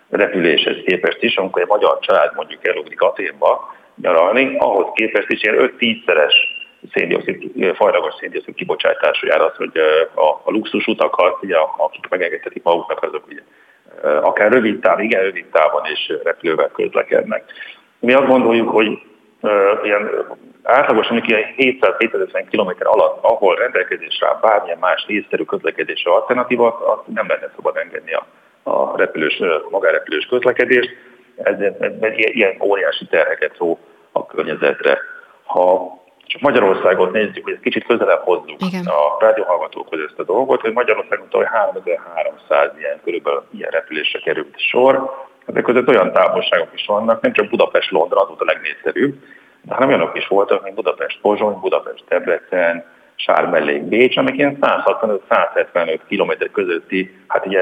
repüléshez 0.09 0.77
képest 0.85 1.23
is, 1.23 1.35
amikor 1.35 1.61
egy 1.61 1.67
magyar 1.67 1.99
család 1.99 2.31
mondjuk 2.35 2.67
elugrik 2.67 3.01
Aténba 3.01 3.75
nyaralni, 4.01 4.57
ahhoz 4.57 4.85
képest 4.93 5.29
is 5.29 5.43
ilyen 5.43 5.71
5-10-szeres 5.79 6.33
széndiokszid, 6.93 7.75
fajlagos 7.75 8.13
széndiokszid 8.19 8.55
kibocsátású 8.55 9.27
jár 9.27 9.41
az, 9.41 9.55
hogy 9.55 9.77
a, 10.13 10.27
a 10.43 10.51
luxus 10.51 10.87
utakat, 10.87 11.43
ugye, 11.43 11.55
akik 11.77 12.07
megengedhetik 12.09 12.63
maguknak, 12.63 13.03
azok 13.03 13.27
ugye, 13.27 13.41
akár 14.21 14.51
rövid 14.51 14.79
távon, 14.79 15.03
igen 15.03 15.21
rövid 15.21 15.45
távon 15.51 15.81
és 15.85 16.13
repülővel 16.23 16.69
közlekednek. 16.69 17.43
Mi 17.99 18.13
azt 18.13 18.27
gondoljuk, 18.27 18.69
hogy 18.69 18.87
uh, 19.41 19.79
ilyen 19.83 20.27
átlagosan 20.63 21.23
ilyen 21.25 21.43
700-750 21.57 22.45
km 22.49 22.87
alatt, 22.87 23.23
ahol 23.23 23.55
rendelkezésre 23.55 24.27
áll 24.27 24.39
bármilyen 24.41 24.77
más 24.79 25.05
észszerű 25.07 25.43
közlekedésre 25.43 26.11
alternatíva, 26.11 26.77
azt 26.77 27.15
nem 27.15 27.27
lenne 27.27 27.51
szabad 27.55 27.77
engedni 27.77 28.13
a, 28.13 28.25
a 28.63 28.97
repülős, 28.97 29.41
magárepülős 29.69 30.25
közlekedést. 30.25 30.89
Ez, 31.35 31.59
ez, 31.59 31.91
ez 31.99 32.11
ilyen 32.15 32.55
óriási 32.61 33.05
terheket 33.05 33.57
ró 33.57 33.79
a 34.11 34.25
környezetre. 34.25 34.99
Ha 35.43 35.98
csak 36.29 36.41
Magyarországot 36.41 37.11
nézzük, 37.11 37.43
hogy 37.43 37.53
egy 37.53 37.59
kicsit 37.59 37.85
közelebb 37.85 38.21
hozzuk 38.21 38.61
Igen. 38.67 38.85
a 38.85 39.17
rádióhallgatókhoz 39.19 39.99
ezt 40.07 40.19
a 40.19 40.23
dolgot, 40.23 40.61
hogy 40.61 40.73
Magyarországon 40.73 41.27
hogy 41.31 41.45
3300 41.45 42.71
ilyen 42.77 42.99
körülbelül 43.03 43.43
ilyen 43.51 43.69
repülésre 43.71 44.19
került 44.19 44.59
sor. 44.59 45.13
Ezek 45.45 45.63
között 45.63 45.87
olyan 45.87 46.11
távolságok 46.11 46.69
is 46.73 46.85
vannak, 46.85 47.21
nem 47.21 47.33
csak 47.33 47.49
Budapest-Londra, 47.49 48.21
az 48.21 48.27
volt 48.27 48.41
a 48.41 48.45
legnépszerűbb, 48.45 49.15
de 49.61 49.73
hanem 49.73 49.89
olyanok 49.89 50.17
is 50.17 50.27
voltak, 50.27 50.63
mint 50.63 50.75
Budapest-Pozsony, 50.75 51.59
Budapest-Debrecen, 51.59 52.85
Sármellék, 53.15 53.83
Bécs, 53.83 54.17
amik 54.17 54.37
ilyen 54.37 54.57
165-175 54.61 55.99
km 56.07 56.51
közötti, 56.51 57.23
hát 57.27 57.45
ugye 57.45 57.61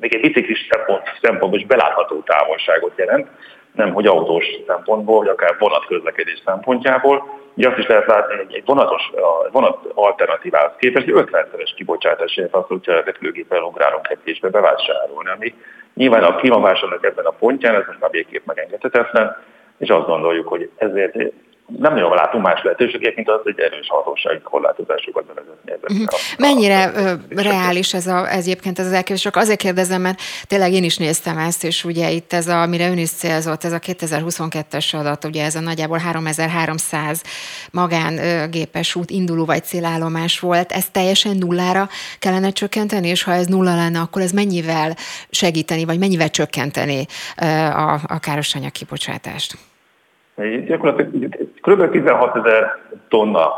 még 0.00 0.14
egy 0.14 0.20
biciklis 0.20 0.66
szempont, 0.70 1.02
szempontból 1.22 1.60
is 1.60 1.66
belátható 1.66 2.20
távolságot 2.20 2.92
jelent, 2.96 3.28
nem 3.72 3.92
hogy 3.92 4.06
autós 4.06 4.46
szempontból, 4.66 5.18
vagy 5.18 5.28
akár 5.28 5.56
vonatközlekedés 5.58 6.42
szempontjából. 6.44 7.42
Ugye 7.56 7.68
azt 7.68 7.78
is 7.78 7.86
lehet 7.86 8.06
látni, 8.06 8.36
hogy 8.36 8.54
egy 8.54 8.64
vonatos, 8.64 9.10
vonat 9.52 9.78
alternatívához 9.94 10.72
képest 10.78 11.06
50-szeres 11.10 11.72
kibocsátás 11.76 12.36
ért 12.36 12.54
azt, 12.54 12.68
hogyha 12.68 13.02
repülőgéppel 13.02 13.62
ugrálunk 13.62 14.08
repülésbe 14.08 14.48
bevásárolni, 14.48 15.30
ami 15.30 15.54
nyilván 15.94 16.22
a 16.22 16.34
klímaválságnak 16.34 17.04
ebben 17.04 17.24
a 17.24 17.30
pontján, 17.30 17.74
ez 17.74 17.86
most 17.86 18.00
már 18.00 18.10
végképp 18.10 18.46
megengedhetetlen, 18.46 19.36
és 19.78 19.88
azt 19.88 20.06
gondoljuk, 20.06 20.48
hogy 20.48 20.70
ezért 20.76 21.16
nem 21.66 21.94
nagyon 21.94 22.14
látunk 22.14 22.44
más 22.44 22.62
lehetőséget, 22.62 23.14
mint 23.14 23.28
az, 23.28 23.40
hogy 23.42 23.60
erős 23.60 23.86
hatósági 23.88 24.40
korlátozásokat 24.40 25.24
bevezetni. 25.26 25.72
Uh-huh. 25.72 26.06
Mennyire 26.38 26.90
ö, 26.94 27.12
reális 27.42 27.94
ez, 27.94 28.06
a, 28.06 28.30
ez 28.30 28.46
egyébként 28.46 28.78
ez 28.78 28.86
az 28.86 28.92
elképzelés? 28.92 29.22
Csak 29.22 29.36
azért 29.36 29.58
kérdezem, 29.58 30.00
mert 30.00 30.20
tényleg 30.46 30.72
én 30.72 30.84
is 30.84 30.96
néztem 30.96 31.38
ezt, 31.38 31.64
és 31.64 31.84
ugye 31.84 32.10
itt 32.10 32.32
ez, 32.32 32.48
a, 32.48 32.62
amire 32.62 32.88
ön 32.88 32.98
is 32.98 33.10
célzott, 33.10 33.64
ez 33.64 33.72
a 33.72 33.78
2022-es 33.78 34.98
adat, 34.98 35.24
ugye 35.24 35.44
ez 35.44 35.54
a 35.54 35.60
nagyjából 35.60 35.98
3300 35.98 37.22
magángépes 37.72 38.94
út 38.94 39.10
induló 39.10 39.44
vagy 39.44 39.62
célállomás 39.62 40.40
volt, 40.40 40.72
ez 40.72 40.90
teljesen 40.90 41.36
nullára 41.36 41.88
kellene 42.18 42.50
csökkenteni, 42.50 43.08
és 43.08 43.22
ha 43.22 43.32
ez 43.32 43.46
nulla 43.46 43.74
lenne, 43.74 43.98
akkor 43.98 44.22
ez 44.22 44.32
mennyivel 44.32 44.94
segíteni, 45.30 45.84
vagy 45.84 45.98
mennyivel 45.98 46.30
csökkenteni 46.30 47.06
a, 47.74 47.92
a 48.06 48.18
károsanyag 48.20 48.72
kibocsátást? 48.72 49.56
Gyakorlatilag 50.66 51.48
kb. 51.64 51.90
16 51.90 52.36
ezer 52.36 52.78
tonna 53.08 53.52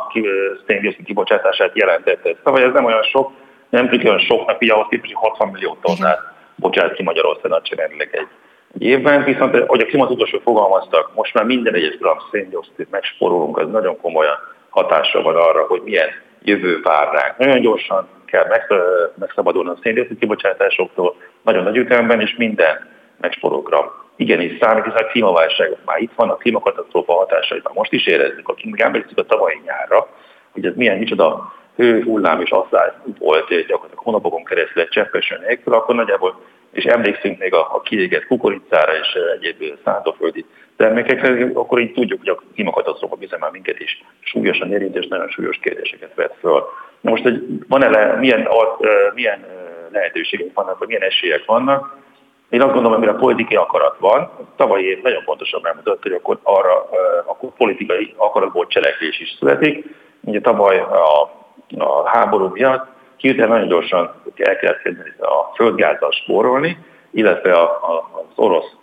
széndiokszid 0.66 1.04
kibocsátását 1.04 1.76
jelentette. 1.76 2.34
Szóval 2.44 2.62
ez 2.62 2.72
nem 2.72 2.84
olyan 2.84 3.02
sok, 3.02 3.30
nem 3.68 3.88
tudjuk 3.88 4.04
olyan 4.04 4.18
soknak, 4.18 4.60
ugye 4.60 4.72
ahhoz 4.72 4.86
képest, 4.90 5.12
hogy 5.12 5.28
60 5.30 5.48
millió 5.48 5.76
tonnát 5.82 6.20
bocsát 6.56 6.94
ki 6.94 7.02
Magyarország 7.02 7.50
nagyságrendileg 7.50 8.08
egy, 8.12 8.26
egy 8.74 8.82
évben, 8.82 9.24
viszont 9.24 9.54
ahogy 9.54 9.80
a 9.80 9.86
klimatudósok 9.86 10.42
fogalmaztak, 10.42 11.14
most 11.14 11.34
már 11.34 11.44
minden 11.44 11.74
egyes 11.74 11.98
gram 11.98 12.18
széndiokszid 12.32 12.86
megsporolunk, 12.90 13.58
az 13.58 13.70
nagyon 13.70 14.00
komolyan 14.00 14.36
hatással 14.68 15.22
van 15.22 15.36
arra, 15.36 15.62
hogy 15.66 15.80
milyen 15.84 16.08
jövő 16.42 16.80
vár 16.82 17.12
ránk. 17.12 17.38
Nagyon 17.38 17.60
gyorsan 17.60 18.08
kell 18.26 18.46
megszabadulni 19.14 19.68
a 19.68 19.78
széndiokszid 19.82 20.18
kibocsátásoktól, 20.18 21.16
nagyon 21.42 21.62
nagy 21.62 21.76
ütemben, 21.76 22.20
és 22.20 22.34
minden 22.36 22.94
megsporol 23.20 23.62
gram 23.62 23.86
igenis 24.16 24.58
számít, 24.60 24.84
hiszen 24.84 25.02
a 25.02 25.06
klímaválság 25.06 25.76
már 25.84 26.00
itt 26.00 26.12
van, 26.14 26.30
a 26.30 26.36
klímakatasztrófa 26.36 27.12
hatásait 27.12 27.64
már 27.64 27.74
most 27.74 27.92
is 27.92 28.06
érezzük, 28.06 28.48
akik 28.48 28.80
emlékszik 28.80 29.18
a 29.18 29.22
tavalyi 29.22 29.60
nyárra, 29.64 30.08
hogy 30.52 30.66
ez 30.66 30.74
milyen 30.74 30.98
micsoda 30.98 31.52
hő, 31.76 32.02
hullám 32.02 32.40
és 32.40 32.50
asszály 32.50 32.92
volt 33.18 33.48
gyakorlatilag 33.48 34.04
hónapokon 34.04 34.44
keresztül 34.44 34.82
egy 34.82 34.88
cseppeső 34.88 35.38
nélkül, 35.46 35.74
akkor 35.74 35.94
nagyjából, 35.94 36.40
és 36.72 36.84
emlékszünk 36.84 37.38
még 37.38 37.54
a, 37.54 37.74
a 37.74 37.80
kiégett 37.80 38.26
kukoricára 38.26 38.92
és 38.92 39.18
egyéb 39.40 39.78
szántóföldi 39.84 40.44
termékekre, 40.76 41.50
akkor 41.54 41.80
így 41.80 41.92
tudjuk, 41.92 42.18
hogy 42.18 42.28
a 42.28 42.42
klímakatasztrófa 42.54 43.16
bizony 43.16 43.38
már 43.38 43.50
minket 43.50 43.80
is 43.80 44.04
súlyosan 44.20 44.72
érint, 44.72 44.96
és 44.96 45.06
nagyon 45.06 45.28
súlyos 45.28 45.58
kérdéseket 45.62 46.14
vet 46.14 46.34
föl. 46.40 46.64
Most, 47.00 47.22
hogy 47.22 47.42
van-e 47.68 47.88
le, 47.88 48.14
milyen, 48.18 48.48
milyen 49.14 49.46
lehetőségek 49.92 50.54
vannak, 50.54 50.78
vagy 50.78 50.88
milyen 50.88 51.02
esélyek 51.02 51.44
vannak, 51.44 51.96
én 52.48 52.62
azt 52.62 52.72
gondolom, 52.72 52.98
hogy 52.98 53.08
a 53.08 53.14
politikai 53.14 53.56
akarat 53.56 53.96
van, 53.98 54.30
tavalyi 54.56 54.84
év 54.84 55.02
nagyon 55.02 55.24
pontosan 55.24 55.60
megmutatott, 55.62 56.02
hogy 56.02 56.12
akkor 56.12 56.38
arra 56.42 56.88
akkor 57.26 57.50
politikai 57.56 58.14
akaratból 58.16 58.66
cselekvés 58.66 59.20
is 59.20 59.36
születik. 59.38 59.84
Ugye 60.20 60.40
tavaly 60.40 60.78
a, 60.78 61.30
a 61.78 62.08
háború 62.08 62.48
miatt 62.52 62.86
hirtelen 63.16 63.48
nagyon 63.48 63.68
gyorsan 63.68 64.14
el 64.36 64.56
kellett 64.56 64.82
kezdeni 64.82 65.12
a 65.20 65.54
földgázzal 65.54 66.10
spórolni, 66.10 66.78
illetve 67.10 67.52
a, 67.52 67.62
a, 67.62 68.10
az 68.12 68.24
orosz 68.34 68.76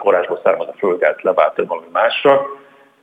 forrásból 0.00 0.40
származó 0.42 0.70
földgáz 0.78 1.16
levált 1.20 1.62
valami 1.66 1.86
másra. 1.92 2.46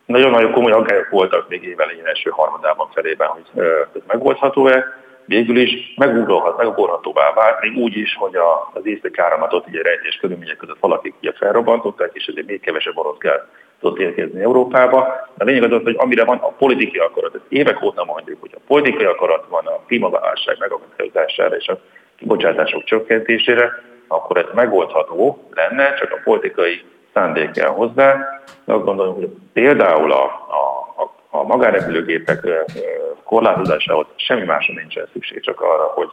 Nagyon-nagyon 0.06 0.51
komoly 0.51 0.72
aggályok 0.72 1.10
voltak 1.10 1.49
még 1.49 1.64
évelején 1.64 2.06
első 2.06 2.30
harmadában 2.30 2.89
felében, 2.93 3.27
hogy 3.27 3.64
ez 3.95 4.01
megoldható-e 4.07 4.85
végül 5.30 5.57
is 5.57 5.93
megugorhat, 5.97 6.57
megugorhatóvá 6.57 7.34
vált, 7.34 7.61
még 7.61 7.77
úgy 7.77 7.97
is, 7.97 8.15
hogy 8.15 8.35
a, 8.35 8.72
az 8.73 8.85
északi 8.85 9.19
áramatot 9.19 9.68
ugye 9.68 9.81
rejtés 9.81 10.15
körülmények 10.15 10.57
között 10.57 10.80
valakik 10.80 11.14
ugye 11.22 11.31
felrobbantották, 11.31 12.10
és 12.14 12.26
ezért 12.26 12.47
még 12.47 12.60
kevesebb 12.60 12.97
orosz 12.97 13.18
gáz 13.18 13.41
tudott 13.80 13.99
érkezni 13.99 14.41
Európába. 14.41 15.27
A 15.38 15.43
lényeg 15.43 15.73
az, 15.73 15.84
hogy 15.84 15.95
amire 15.97 16.23
van 16.23 16.38
a 16.38 16.47
politikai 16.47 16.99
akarat, 16.99 17.35
ezt 17.35 17.43
évek 17.49 17.84
óta 17.84 18.06
mondjuk, 18.06 18.41
hogy 18.41 18.51
a 18.53 18.61
politikai 18.68 19.06
akarat 19.06 19.45
van 19.49 19.65
a 19.65 19.80
klímaválság 19.88 20.56
megakadályozására 20.60 21.56
és 21.56 21.68
a 21.68 21.80
kibocsátások 22.18 22.84
csökkentésére, 22.84 23.84
akkor 24.07 24.38
ez 24.38 24.45
megoldható 24.53 25.49
lenne, 25.53 25.93
csak 25.93 26.11
a 26.11 26.22
politikai 26.23 26.81
szándék 27.14 27.51
kell 27.51 27.69
hozzá. 27.69 28.41
De 28.65 28.73
azt 28.73 28.84
gondolom, 28.84 29.15
hogy 29.15 29.30
például 29.53 30.11
a, 30.11 30.23
a, 30.23 31.01
a 31.03 31.11
a 31.30 31.43
magánrepülőgépek 31.43 32.47
korlátozásához 33.23 34.06
semmi 34.15 34.45
másra 34.45 34.73
nincsen 34.73 35.07
szükség, 35.14 35.43
csak 35.43 35.61
arra, 35.61 35.84
hogy 35.84 36.10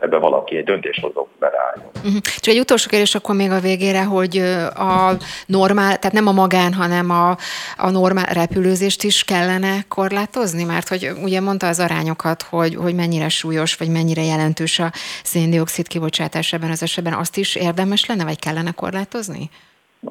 ebbe 0.00 0.16
valaki 0.16 0.56
egy 0.56 0.64
döntéshozó 0.64 1.28
beleálljon. 1.38 1.90
Uh-huh. 1.96 2.20
Csak 2.20 2.54
egy 2.54 2.60
utolsó 2.60 2.88
kérdés 2.88 3.14
akkor 3.14 3.34
még 3.34 3.50
a 3.50 3.58
végére, 3.60 4.04
hogy 4.04 4.36
a 4.74 5.10
normál, 5.46 5.98
tehát 5.98 6.12
nem 6.12 6.26
a 6.26 6.32
magán, 6.32 6.72
hanem 6.72 7.10
a, 7.10 7.36
a 7.76 7.90
normál 7.90 8.24
repülőzést 8.32 9.02
is 9.02 9.24
kellene 9.24 9.74
korlátozni, 9.88 10.64
mert 10.64 10.88
hogy 10.88 11.10
ugye 11.22 11.40
mondta 11.40 11.66
az 11.66 11.80
arányokat, 11.80 12.42
hogy, 12.42 12.74
hogy 12.74 12.94
mennyire 12.94 13.28
súlyos, 13.28 13.76
vagy 13.76 13.88
mennyire 13.88 14.22
jelentős 14.22 14.78
a 14.78 14.90
széndiokszid 15.22 15.88
kibocsátás 15.88 16.52
ebben 16.52 16.70
az 16.70 16.82
esetben, 16.82 17.12
azt 17.12 17.36
is 17.36 17.56
érdemes 17.56 18.06
lenne, 18.06 18.24
vagy 18.24 18.38
kellene 18.38 18.72
korlátozni? 18.72 19.50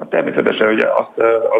Természetesen 0.10 0.68
ugye 0.68 0.88
azt, 0.88 1.18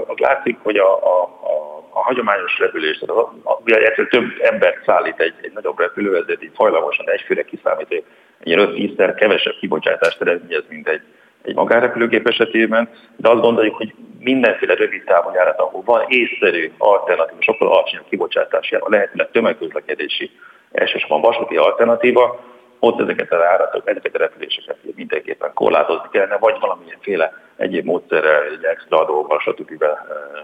az 0.08 0.18
látszik, 0.18 0.58
hogy 0.64 0.78
a, 0.78 0.94
a, 0.94 1.22
a 1.24 1.81
a 1.94 2.02
hagyományos 2.02 2.60
repülés, 2.60 2.98
tehát 2.98 3.24
ugye 3.64 3.78
egyszer 3.78 4.08
több 4.08 4.32
embert 4.42 4.84
szállít 4.86 5.20
egy, 5.20 5.34
egy 5.42 5.52
nagyobb 5.54 5.80
repülő, 5.80 6.18
ezért 6.18 6.44
így 6.44 6.52
fajlagosan 6.56 7.10
egyfőre 7.10 7.44
kiszámít, 7.44 7.92
egy 7.92 8.06
5-10-szer 8.44 9.14
kevesebb 9.18 9.56
kibocsátást 9.60 10.22
eredményez, 10.22 10.64
mint 10.70 10.88
egy, 10.88 11.02
egy 11.42 11.56
magánrepülőgép 11.56 12.28
esetében, 12.28 12.90
de 13.16 13.30
azt 13.30 13.42
gondoljuk, 13.42 13.76
hogy 13.76 13.94
mindenféle 14.20 14.74
rövid 14.74 15.04
távon 15.04 15.34
járat, 15.34 15.60
ahol 15.60 15.82
van 15.86 16.06
észszerű 16.08 16.72
alternatív, 16.78 17.40
sokkal 17.40 17.68
alacsonyabb 17.68 18.06
kibocsátásjára, 18.10 18.86
lehetőleg 18.88 19.32
tömegközlekedési, 19.32 20.32
elsősorban 20.72 21.22
vasúti 21.22 21.58
alternatíva, 21.58 22.40
ott 22.80 23.02
ezeket 23.02 23.32
a 23.32 23.44
áratok, 23.44 23.90
ezeket 23.90 24.16
a 24.16 24.18
repüléseket 24.18 24.78
mindenképpen 24.96 25.54
korlátozni 25.54 26.08
kellene, 26.12 26.38
vagy 26.38 26.56
valamilyenféle 26.60 27.34
egyéb 27.62 27.86
módszerrel, 27.86 28.44
egy 28.44 28.64
extra 28.64 29.02
adóval, 29.02 29.40
stb. 29.40 29.84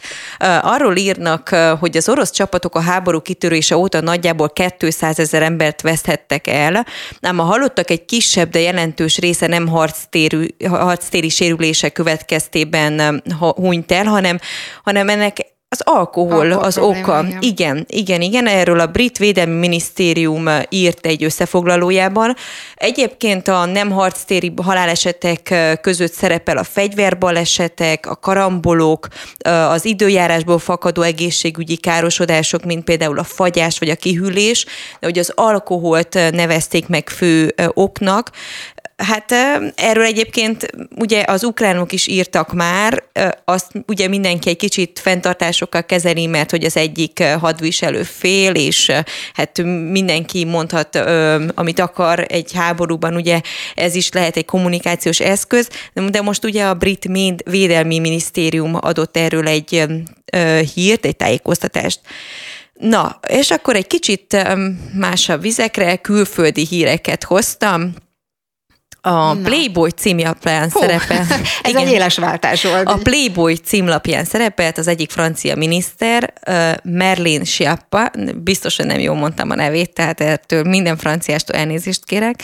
arról 0.60 0.97
írnak, 0.97 1.48
hogy 1.81 1.97
az 1.97 2.09
orosz 2.09 2.31
csapatok 2.31 2.74
a 2.74 2.81
háború 2.81 3.20
kitörése 3.20 3.77
óta 3.77 4.01
nagyjából 4.01 4.52
200 4.78 5.18
ezer 5.18 5.43
embert 5.43 5.81
veszthettek 5.81 6.47
el, 6.47 6.86
ám 7.20 7.39
a 7.39 7.43
halottak 7.43 7.90
egy 7.90 8.05
kisebb, 8.05 8.51
de 8.51 8.60
jelentős 8.60 9.18
része 9.18 9.47
nem 9.47 9.68
harctérű, 9.68 10.47
harctéri 10.68 11.28
sérülése 11.28 11.89
következtében 11.89 13.23
hunyt 13.39 13.93
el, 13.93 14.05
hanem, 14.05 14.39
hanem 14.82 15.09
ennek 15.09 15.56
az 15.69 15.81
alkohol, 15.85 16.41
alkohol 16.41 16.65
az 16.65 16.79
oka. 16.79 17.25
Igen. 17.25 17.39
igen, 17.41 17.85
igen, 17.89 18.21
igen. 18.21 18.47
Erről 18.47 18.81
a 18.81 18.87
brit 18.87 19.19
védelmi 19.19 19.59
minisztérium 19.59 20.49
írt 20.69 21.07
egy 21.07 21.25
összefoglalójában. 21.25 22.37
Egyébként 22.75 23.49
a 23.49 23.65
nem 23.65 23.91
harctéri 23.91 24.53
halálesetek 24.63 25.55
között 25.81 26.13
szerepel 26.13 26.57
a 26.57 26.65
fegyverbalesetek, 26.65 28.07
a 28.07 28.17
karambolók, 28.17 29.09
az 29.69 29.85
időjárásból 29.85 30.59
fakadó 30.59 31.03
egészségügyi 31.03 31.77
károsodások, 31.77 32.65
mint 32.65 32.85
például 32.85 33.19
a 33.19 33.25
fagyás 33.25 33.79
vagy 33.79 33.89
a 33.89 33.97
kihűlés, 33.97 34.65
de 35.01 35.07
hogy 35.07 35.19
az 35.19 35.33
alkoholt 35.35 36.15
nevezték 36.15 36.89
meg 36.89 37.09
fő 37.09 37.55
oknak. 37.75 38.31
Hát 38.97 39.32
erről 39.74 40.05
egyébként 40.05 40.66
ugye 40.94 41.24
az 41.27 41.44
ukránok 41.44 41.93
is 41.93 42.06
írtak 42.06 42.52
már, 42.52 43.02
azt 43.44 43.66
ugye 43.86 44.09
mindenki 44.09 44.48
egy 44.48 44.56
kicsit 44.56 44.98
fenntartásokkal 44.98 45.85
kezeli, 45.85 46.27
mert 46.27 46.51
hogy 46.51 46.64
az 46.64 46.77
egyik 46.77 47.23
hadviselő 47.23 48.02
fél, 48.02 48.55
és 48.55 48.93
hát 49.35 49.62
mindenki 49.90 50.44
mondhat, 50.44 50.97
amit 51.55 51.78
akar 51.78 52.27
egy 52.28 52.52
háborúban, 52.52 53.14
ugye 53.14 53.40
ez 53.74 53.94
is 53.94 54.12
lehet 54.12 54.36
egy 54.36 54.44
kommunikációs 54.44 55.20
eszköz, 55.20 55.68
de 56.10 56.20
most 56.20 56.44
ugye 56.44 56.64
a 56.64 56.74
brit 56.74 57.09
védelmi 57.44 57.98
minisztérium 57.98 58.74
adott 58.81 59.16
erről 59.16 59.48
egy 59.48 59.86
hírt, 60.74 61.06
egy 61.06 61.16
tájékoztatást. 61.16 62.01
Na, 62.73 63.20
és 63.28 63.51
akkor 63.51 63.77
egy 63.77 63.86
kicsit 63.86 64.47
másabb 64.94 65.43
vizekre 65.43 65.97
külföldi 65.97 66.66
híreket 66.66 67.24
hoztam 67.24 67.94
a 69.07 69.35
Na. 69.35 69.41
Playboy 69.43 69.91
címlapján 69.91 70.70
Hú, 70.73 70.81
szerepel. 70.81 71.27
Ez 71.62 71.70
igen, 71.70 71.87
egy 71.87 71.93
éles 71.93 72.19
váltás 72.19 72.62
volt. 72.62 72.89
A 72.89 72.99
Playboy 73.03 73.55
címlapján 73.55 74.24
szerepelt 74.24 74.78
az 74.78 74.89
egyik 74.89 75.11
francia 75.11 75.57
miniszter, 75.57 76.33
Merlin 76.83 77.45
Schiappa, 77.45 78.11
biztosan 78.37 78.87
nem 78.87 78.99
jól 78.99 79.16
mondtam 79.16 79.51
a 79.51 79.55
nevét, 79.55 79.95
tehát 79.95 80.20
ettől 80.20 80.62
minden 80.62 80.97
franciástól 80.97 81.57
elnézést 81.57 82.05
kérek. 82.05 82.43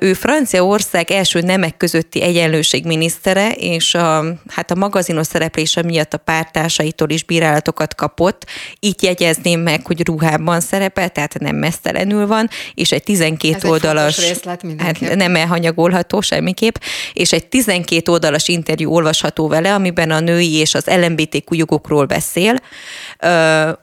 Ő 0.00 0.12
Franciaország 0.12 1.10
első 1.10 1.40
nemek 1.40 1.76
közötti 1.76 2.22
egyenlőség 2.22 2.84
minisztere, 2.84 3.50
és 3.50 3.94
a, 3.94 4.24
hát 4.48 4.70
a 4.70 4.74
magazinos 4.74 5.26
szereplése 5.26 5.82
miatt 5.82 6.14
a 6.14 6.18
pártársaitól 6.18 7.10
is 7.10 7.24
bírálatokat 7.24 7.94
kapott. 7.94 8.46
Így 8.80 9.02
jegyezném 9.02 9.60
meg, 9.60 9.86
hogy 9.86 10.06
ruhában 10.06 10.60
szerepel, 10.60 11.08
tehát 11.08 11.38
nem 11.38 11.56
mesztelenül 11.56 12.26
van, 12.26 12.48
és 12.74 12.92
egy 12.92 13.02
12 13.02 13.54
Ez 13.54 13.64
oldalas... 13.64 14.18
Egy 14.18 14.28
részlet 14.28 14.64
hát 14.78 15.14
nem 15.14 15.34
elhanyagolható 15.60 16.20
semmiképp, 16.20 16.74
és 17.12 17.32
egy 17.32 17.46
12 17.46 18.12
oldalas 18.12 18.48
interjú 18.48 18.90
olvasható 18.90 19.48
vele, 19.48 19.74
amiben 19.74 20.10
a 20.10 20.20
női 20.20 20.54
és 20.54 20.74
az 20.74 20.86
LMBTQ 20.86 21.54
jogokról 21.54 22.04
beszél. 22.04 22.54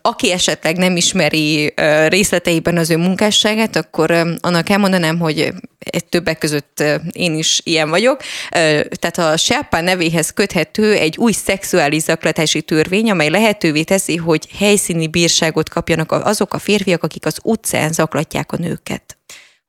Aki 0.02 0.32
esetleg 0.32 0.78
nem 0.78 0.96
ismeri 0.96 1.74
részleteiben 2.08 2.78
az 2.78 2.90
ő 2.90 2.98
munkásságát, 2.98 3.76
akkor 3.76 4.12
annak 4.42 4.70
elmondanám, 4.70 5.20
hogy 5.20 5.54
egy 5.80 6.06
többek 6.06 6.38
között 6.38 6.84
én 7.12 7.36
is 7.36 7.62
ilyen 7.64 7.90
vagyok. 7.90 8.22
Tehát 9.00 9.18
a 9.18 9.38
Sherpa 9.38 9.82
nevéhez 9.82 10.34
köthető 10.34 10.94
egy 10.94 11.18
új 11.18 11.32
szexuális 11.32 12.02
zaklatási 12.02 12.62
törvény, 12.62 13.10
amely 13.10 13.30
lehetővé 13.30 13.84
teszi, 13.84 14.16
hogy 14.16 14.48
helyszíni 14.58 15.08
bírságot 15.08 15.70
kapjanak 15.70 16.12
azok 16.12 16.54
a 16.54 16.60
férfiak, 16.60 17.04
akik 17.04 17.26
az 17.26 17.40
utcán 17.44 17.92
zaklatják 17.92 18.52
a 18.52 18.58
nőket. 18.58 19.17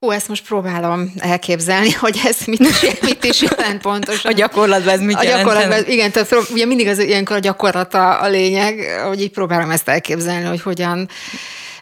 Hú, 0.01 0.11
ezt 0.11 0.29
most 0.29 0.47
próbálom 0.47 1.12
elképzelni, 1.16 1.91
hogy 1.91 2.20
ez 2.25 2.37
mit 2.47 2.61
is, 2.61 2.81
mit 3.01 3.25
is 3.25 3.43
jelent 3.43 3.81
pontosan. 3.81 4.33
A 4.33 4.35
gyakorlatban 4.35 4.95
ez 4.95 5.01
mit 5.01 5.16
a 5.16 5.23
jelent? 5.23 5.45
Gyakorlatban, 5.45 5.85
igen, 5.87 6.11
tehát 6.11 6.51
ugye 6.51 6.65
mindig 6.65 6.89
az 6.89 6.99
ilyenkor 6.99 7.37
a 7.37 7.39
gyakorlata 7.39 8.19
a 8.19 8.29
lényeg, 8.29 9.01
hogy 9.07 9.20
így 9.20 9.31
próbálom 9.31 9.70
ezt 9.70 9.89
elképzelni, 9.89 10.47
hogy 10.47 10.62
hogyan 10.62 11.09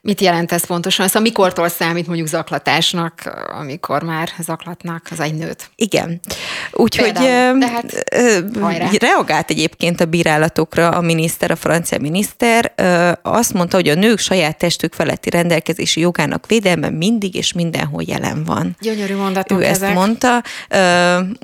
Mit 0.07 0.21
jelent 0.21 0.53
ez 0.53 0.67
pontosan? 0.67 1.07
Szóval 1.07 1.23
mikortól 1.23 1.69
számít 1.69 2.07
mondjuk 2.07 2.29
zaklatásnak, 2.29 3.23
amikor 3.59 4.03
már 4.03 4.29
zaklatnak 4.39 5.07
az 5.11 5.21
egy 5.21 5.35
nőt? 5.35 5.71
Igen. 5.77 6.21
Úgyhogy 6.73 7.13
hát, 7.61 8.07
reagált 8.99 9.51
egyébként 9.51 10.01
a 10.01 10.05
bírálatokra 10.05 10.89
a 10.89 11.01
miniszter, 11.01 11.51
a 11.51 11.57
francia 11.57 11.99
miniszter. 11.99 12.73
Azt 13.23 13.53
mondta, 13.53 13.77
hogy 13.77 13.89
a 13.89 13.95
nők 13.95 14.19
saját 14.19 14.59
testük 14.59 14.95
feletti 14.95 15.31
rendelkezési 15.31 16.01
jogának 16.01 16.47
védelme 16.47 16.91
mindig 16.91 17.35
és 17.35 17.53
mindenhol 17.53 18.03
jelen 18.07 18.45
van. 18.45 18.77
Gyönyörű 18.81 19.17
mondatok 19.17 19.61
Ő 19.61 19.65
ezek. 19.65 19.89
ezt 19.89 19.99
mondta, 19.99 20.43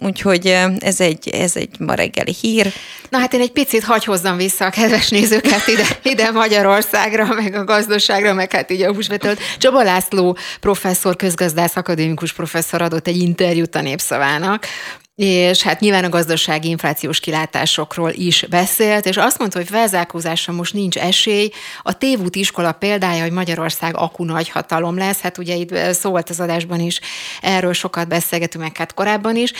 úgyhogy 0.02 0.47
ez 0.78 1.01
egy, 1.01 1.28
ez 1.28 1.56
egy 1.56 1.78
ma 1.78 1.94
reggeli 1.94 2.34
hír. 2.40 2.72
Na 3.10 3.18
hát 3.18 3.34
én 3.34 3.40
egy 3.40 3.52
picit 3.52 3.84
hagy 3.84 4.05
hozzam 4.05 4.36
vissza 4.36 4.64
a 4.64 4.70
kedves 4.70 5.09
nézőket 5.09 5.66
ide, 5.66 5.84
ide 6.02 6.30
Magyarországra, 6.30 7.26
meg 7.34 7.55
a 7.55 7.64
gazdaságra, 7.64 8.32
meg 8.32 8.51
hát 8.53 8.70
így 8.70 8.83
a 8.83 8.95
húsvételt. 8.95 9.41
Csaba 9.59 9.83
László 9.83 10.37
professzor, 10.61 11.16
közgazdász, 11.16 11.77
akadémikus 11.77 12.33
professzor 12.33 12.83
adott 12.83 13.07
egy 13.07 13.16
interjút 13.16 13.74
a 13.74 13.81
Népszavának, 13.81 14.66
és 15.23 15.62
hát 15.62 15.81
nyilván 15.81 16.05
a 16.05 16.09
gazdasági 16.09 16.69
inflációs 16.69 17.20
kilátásokról 17.20 18.11
is 18.15 18.47
beszélt, 18.51 19.07
és 19.07 19.16
azt 19.16 19.39
mondta, 19.39 19.59
hogy 19.59 19.69
felzárkózásra 19.69 20.53
most 20.53 20.74
nincs 20.74 20.97
esély. 20.97 21.51
A 21.82 21.99
tévút 21.99 22.36
iskola 22.36 22.73
példája, 22.73 23.23
hogy 23.23 23.32
Magyarország 23.32 23.97
aku 23.97 24.24
nagy 24.24 24.53
lesz, 24.97 25.20
hát 25.20 25.39
ugye 25.39 25.55
itt 25.55 25.74
szólt 25.93 26.31
az 26.31 26.40
adásban 26.40 26.81
is, 26.81 27.01
erről 27.43 27.73
sokat 27.73 28.09
beszélgetünk 28.09 28.65
meg 28.65 28.77
hát 28.77 28.94
korábban 28.94 29.36
is, 29.36 29.53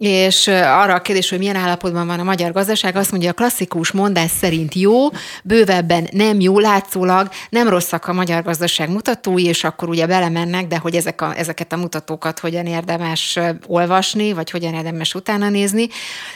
és 0.00 0.48
arra 0.48 0.94
a 0.94 1.00
kérdés, 1.00 1.30
hogy 1.30 1.38
milyen 1.38 1.56
állapotban 1.56 2.06
van 2.06 2.18
a 2.18 2.22
magyar 2.22 2.52
gazdaság, 2.52 2.96
azt 2.96 3.10
mondja, 3.10 3.30
a 3.30 3.32
klasszikus 3.32 3.92
mondás 3.92 4.30
szerint 4.40 4.74
jó, 4.74 5.08
bővebben 5.44 6.08
nem 6.12 6.40
jó, 6.40 6.58
látszólag 6.58 7.28
nem 7.50 7.68
rosszak 7.68 8.06
a 8.06 8.12
magyar 8.12 8.42
gazdaság 8.42 8.90
mutatói, 8.90 9.44
és 9.44 9.64
akkor 9.64 9.88
ugye 9.88 10.06
belemennek, 10.06 10.66
de 10.66 10.78
hogy 10.78 10.94
ezek 10.94 11.20
a, 11.20 11.32
ezeket 11.36 11.72
a 11.72 11.76
mutatókat 11.76 12.38
hogyan 12.38 12.66
érdemes 12.66 13.38
olvasni, 13.66 14.32
vagy 14.32 14.50
hogyan 14.50 14.74
érdemes 14.74 15.09
utána 15.14 15.48
nézni, 15.48 15.88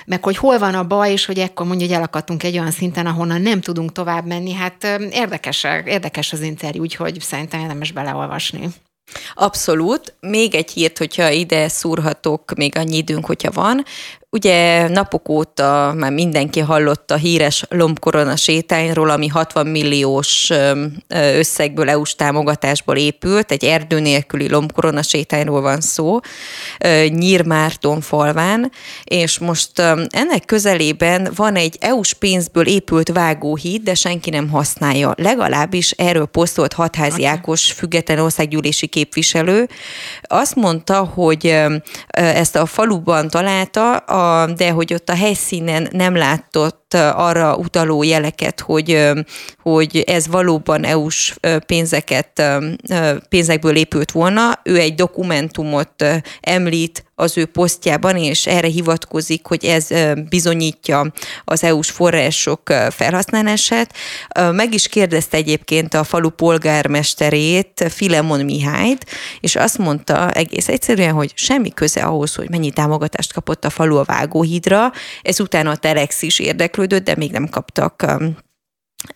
meg 0.07 0.25
hogy 0.25 0.37
hol 0.37 0.59
van 0.59 0.75
a 0.75 0.87
baj, 0.87 1.13
és 1.13 1.25
hogy 1.25 1.39
ekkor 1.39 1.67
mondja, 1.67 1.87
hogy 1.87 1.97
elakadtunk 1.97 2.43
egy 2.43 2.59
olyan 2.59 2.71
szinten, 2.71 3.07
ahonnan 3.07 3.41
nem 3.41 3.61
tudunk 3.61 3.93
tovább 3.93 4.27
menni. 4.27 4.53
Hát 4.53 4.85
érdekes, 5.11 5.65
érdekes 5.85 6.33
az 6.33 6.41
interjú, 6.41 6.81
úgyhogy 6.81 7.21
szerintem 7.21 7.61
érdemes 7.61 7.93
beleolvasni. 7.93 8.69
Abszolút. 9.35 10.15
Még 10.21 10.55
egy 10.55 10.71
hírt, 10.71 10.99
hogyha 10.99 11.31
ide 11.31 11.69
szúrhatok, 11.69 12.55
még 12.57 12.77
annyi 12.77 12.97
időnk, 12.97 13.27
hogyha 13.27 13.51
van. 13.51 13.85
Ugye 14.35 14.89
napok 14.89 15.29
óta 15.29 15.95
már 15.97 16.13
mindenki 16.13 16.61
hallott 16.61 17.11
a 17.11 17.17
híres 17.17 17.65
lombkorona 17.69 18.37
sétányról, 18.37 19.11
ami 19.11 19.27
60 19.27 19.67
milliós 19.67 20.51
összegből, 21.09 21.91
EU-s 21.91 22.15
támogatásból 22.15 22.97
épült, 22.97 23.51
egy 23.51 23.65
erdő 23.65 24.01
nélküli 24.01 24.49
lombkorona 24.49 25.03
sétányról 25.03 25.61
van 25.61 25.81
szó, 25.81 26.19
Nyírmárton 27.09 28.01
falván, 28.01 28.73
és 29.05 29.39
most 29.39 29.79
ennek 30.09 30.45
közelében 30.47 31.31
van 31.37 31.57
egy 31.57 31.77
EU-s 31.81 32.15
pénzből 32.15 32.67
épült 32.67 33.09
vágóhíd, 33.09 33.83
de 33.83 33.95
senki 33.95 34.31
nem 34.31 34.49
használja. 34.49 35.15
Legalábbis 35.17 35.91
erről 35.91 36.27
posztolt 36.27 36.73
Hatházi 36.73 37.25
Ákos 37.25 37.73
független 37.73 38.19
országgyűlési 38.19 38.87
képviselő. 38.87 39.69
Azt 40.23 40.55
mondta, 40.55 40.99
hogy 40.99 41.57
ezt 42.09 42.57
a 42.57 42.67
faluban 42.67 43.29
találta, 43.29 44.05
de 44.57 44.71
hogy 44.71 44.95
ott 44.95 45.09
a 45.09 45.15
helyszínen 45.15 45.89
nem 45.93 46.17
látott 46.17 46.84
arra 46.95 47.57
utaló 47.57 48.03
jeleket, 48.03 48.61
hogy, 48.61 49.11
hogy 49.63 50.05
ez 50.07 50.27
valóban 50.27 50.85
EU-s 50.85 51.35
pénzeket, 51.67 52.43
pénzekből 53.29 53.77
épült 53.77 54.13
volna. 54.13 54.61
Ő 54.63 54.79
egy 54.79 54.95
dokumentumot 54.95 56.05
említ 56.41 57.05
az 57.17 57.39
ő 57.39 57.45
posztjában, 57.45 58.17
és 58.17 58.47
erre 58.47 58.69
hivatkozik, 58.69 59.47
hogy 59.47 59.65
ez 59.65 59.89
bizonyítja 60.29 61.13
az 61.45 61.65
EU-s 61.65 61.91
források 61.91 62.61
felhasználását. 62.91 63.95
Meg 64.53 64.75
is 64.75 64.89
kérdezte 64.89 65.37
egyébként 65.37 65.95
a 65.95 66.05
falu 66.05 66.29
polgármesterét, 66.29 67.85
Filemon 67.89 68.45
Mihályt, 68.45 69.07
és 69.41 69.57
azt 69.57 69.79
mondta 69.79 70.31
egész 70.31 70.69
egyszerűen, 70.69 71.13
hogy 71.13 71.33
semmi 71.35 71.71
köze 71.71 72.03
ahhoz, 72.03 72.35
hogy 72.35 72.51
mennyi 72.51 72.71
támogatást 72.71 73.33
kapott 73.33 73.65
a 73.65 73.71
falu 73.71 73.97
a 73.97 74.05
vágóhídra, 74.05 74.93
ezután 75.23 75.67
a 75.67 75.77
Telex 75.77 76.23
is 76.23 76.39
érdeklődött, 76.85 77.05
de 77.05 77.15
még 77.17 77.33
nem 77.33 77.49
kaptak 77.49 77.97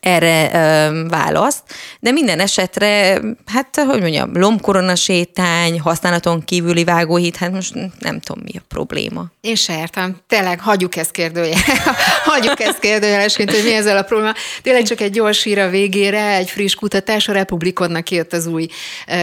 erre 0.01 0.51
ö, 0.53 1.07
választ, 1.09 1.63
de 2.01 2.11
minden 2.11 2.41
esetre, 2.41 3.21
hát 3.47 3.77
hogy 3.77 4.01
mondjam, 4.01 4.31
lombkorona 4.39 4.95
sétány, 4.95 5.81
használaton 5.81 6.45
kívüli 6.45 6.85
vágóhíd, 6.85 7.37
hát 7.37 7.53
most 7.53 7.75
nem 7.99 8.21
tudom, 8.21 8.43
mi 8.45 8.51
a 8.55 8.63
probléma. 8.69 9.25
Én 9.41 9.55
se 9.55 9.79
értem. 9.79 10.17
Tényleg, 10.27 10.61
hagyjuk 10.61 10.97
ezt 10.97 11.11
kérdője. 11.11 11.57
hagyjuk 12.33 12.61
ezt 12.61 12.79
kérdőjelesként, 12.79 13.51
hogy 13.51 13.63
mi 13.65 13.75
ezzel 13.75 13.97
a 13.97 14.03
probléma. 14.03 14.33
Tényleg 14.63 14.83
csak 14.83 15.01
egy 15.01 15.11
gyors 15.11 15.43
hír 15.43 15.59
a 15.59 15.69
végére, 15.69 16.35
egy 16.35 16.51
friss 16.51 16.75
kutatás, 16.75 17.29
a 17.29 17.33
Republikonnak 17.33 18.05
kijött 18.05 18.33
az 18.33 18.47
új 18.47 18.67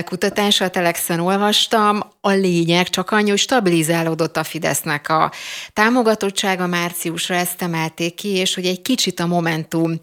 kutatása, 0.05 0.65
a 0.65 0.69
Telexen 0.69 1.19
olvastam. 1.19 1.99
A 2.21 2.31
lényeg 2.31 2.89
csak 2.89 3.11
annyi, 3.11 3.29
hogy 3.29 3.39
stabilizálódott 3.39 4.37
a 4.37 4.43
Fidesznek 4.43 5.09
a 5.09 5.31
támogatottsága 5.73 6.67
márciusra, 6.67 7.35
ezt 7.35 7.61
emelték 7.61 8.15
ki, 8.15 8.27
és 8.27 8.55
hogy 8.55 8.65
egy 8.65 8.81
kicsit 8.81 9.19
a 9.19 9.25
Momentum 9.25 9.99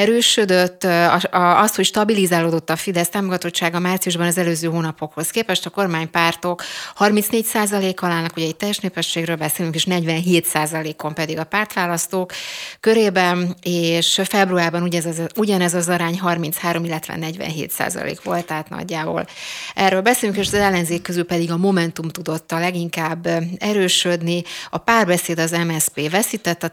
erősödött, 0.00 0.84
az, 1.30 1.74
hogy 1.74 1.84
stabilizálódott 1.84 2.70
a 2.70 2.76
Fidesz 2.76 3.08
támogatottsága 3.08 3.78
márciusban 3.78 4.26
az 4.26 4.38
előző 4.38 4.68
hónapokhoz 4.68 5.30
képest, 5.30 5.66
a 5.66 5.70
kormánypártok 5.70 6.62
34%-kal 6.98 8.10
állnak, 8.10 8.36
ugye 8.36 8.46
egy 8.46 8.56
teljes 8.56 8.78
népességről 8.78 9.36
beszélünk, 9.36 9.74
és 9.74 9.86
47%-on 9.90 11.14
pedig 11.14 11.38
a 11.38 11.44
pártválasztók 11.44 12.32
körében, 12.80 13.56
és 13.62 14.20
februárban 14.24 14.82
ugyanez 14.82 15.06
az, 15.06 15.26
ugyanez 15.36 15.74
az 15.74 15.88
arány 15.88 16.18
33, 16.18 16.84
illetve 16.84 17.16
47 17.16 17.70
százalék 17.70 18.22
volt, 18.22 18.46
tehát 18.46 18.68
nagyjából 18.68 19.26
erről 19.74 20.00
beszélünk, 20.00 20.38
és 20.38 20.46
az 20.46 20.54
ellenzék 20.54 21.02
közül 21.02 21.24
pedig 21.24 21.50
a 21.50 21.56
Momentum 21.56 22.08
tudott 22.08 22.52
a 22.52 22.58
leginkább 22.58 23.28
erősödni. 23.58 24.42
A 24.70 24.78
párbeszéd 24.78 25.38
az 25.38 25.50
MSP 25.50 26.10
veszített 26.10 26.62
a 26.62 26.68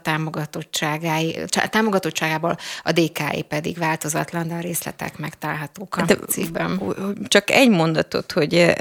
támogatottságából, 1.70 2.56
a 2.82 2.92
DK 2.92 3.17
DK-i 3.18 3.42
pedig 3.42 3.78
változatlan, 3.78 4.48
de 4.48 4.54
a 4.54 4.60
részletek 4.60 5.18
megtalálhatók 5.18 5.96
a 5.96 6.02
de, 6.02 6.14
cikkben. 6.14 6.82
Csak 7.28 7.50
egy 7.50 7.70
mondatot, 7.70 8.32
hogy 8.32 8.74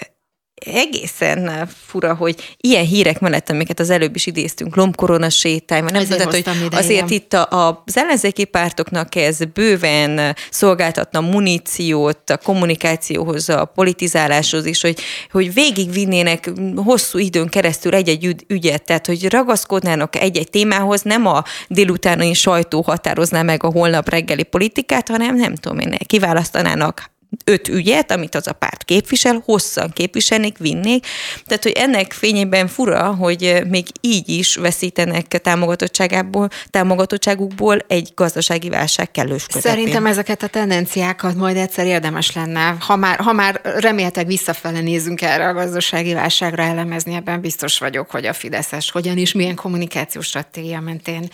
egészen 0.66 1.68
fura, 1.86 2.14
hogy 2.16 2.56
ilyen 2.58 2.86
hírek 2.86 3.20
mellett, 3.20 3.50
amiket 3.50 3.80
az 3.80 3.90
előbb 3.90 4.16
is 4.16 4.26
idéztünk, 4.26 4.76
lombkorona 4.76 5.30
sétány, 5.30 5.84
nem 5.84 6.06
tudom, 6.06 6.28
hogy 6.28 6.38
ide, 6.38 6.78
azért 6.78 7.06
igen. 7.06 7.22
itt 7.22 7.34
a, 7.34 7.84
az 7.86 7.98
ellenzéki 7.98 8.44
pártoknak 8.44 9.16
ez 9.16 9.38
bőven 9.54 10.36
szolgáltatna 10.50 11.22
muníciót 11.22 12.30
a 12.30 12.38
kommunikációhoz, 12.38 13.50
a 13.50 13.66
politizáláshoz 13.66 14.66
is, 14.66 14.82
hogy, 14.82 15.00
hogy 15.32 15.54
végigvinnének 15.54 16.52
hosszú 16.76 17.18
időn 17.18 17.48
keresztül 17.48 17.94
egy-egy 17.94 18.46
ügyet, 18.48 18.84
tehát 18.84 19.06
hogy 19.06 19.30
ragaszkodnának 19.30 20.16
egy-egy 20.16 20.50
témához, 20.50 21.02
nem 21.02 21.26
a 21.26 21.44
délutáni 21.68 22.34
sajtó 22.34 22.82
határozná 22.82 23.42
meg 23.42 23.64
a 23.64 23.72
holnap 23.72 24.10
reggeli 24.10 24.44
politikát, 24.44 25.08
hanem 25.08 25.36
nem 25.36 25.56
tudom 25.56 25.80
én, 25.80 25.98
kiválasztanának 26.06 27.16
öt 27.46 27.68
ügyet, 27.68 28.12
amit 28.12 28.36
az 28.36 28.48
a 28.48 28.54
párt 28.54 28.84
képvisel, 28.84 29.42
hosszan 29.46 29.92
képviselnék, 29.94 30.58
vinnék. 30.58 31.06
Tehát, 31.46 31.64
hogy 31.64 31.72
ennek 31.72 32.14
fényében 32.14 32.68
fura, 32.68 33.06
hogy 33.06 33.62
még 33.70 33.88
így 34.02 34.30
is 34.30 34.56
veszítenek 34.56 35.28
támogatottságából, 35.28 36.50
támogatottságukból 36.70 37.80
egy 37.88 38.12
gazdasági 38.16 38.70
válság 38.70 39.12
kellős 39.12 39.46
közepén. 39.46 39.72
Szerintem 39.72 40.06
ezeket 40.06 40.44
a 40.44 40.48
tendenciákat 40.48 41.36
majd 41.36 41.58
egyszer 41.58 41.86
érdemes 41.86 42.32
lenne, 42.32 42.76
ha 42.80 42.96
már, 42.96 43.20
ha 43.20 43.34
már 43.34 43.62
remélhetőleg 43.64 44.28
visszafele 44.28 44.80
nézünk 44.80 45.22
erre 45.22 45.48
a 45.48 45.54
gazdasági 45.54 46.14
válságra 46.14 46.64
elemezni, 46.64 47.16
ebben 47.16 47.42
biztos 47.42 47.80
vagyok, 47.80 48.12
hogy 48.12 48.26
a 48.26 48.34
Fideszes 48.34 48.92
hogyan 48.92 49.18
is, 49.18 49.32
milyen 49.32 49.56
kommunikációs 49.56 50.26
stratégia 50.26 50.80
mentén 50.80 51.30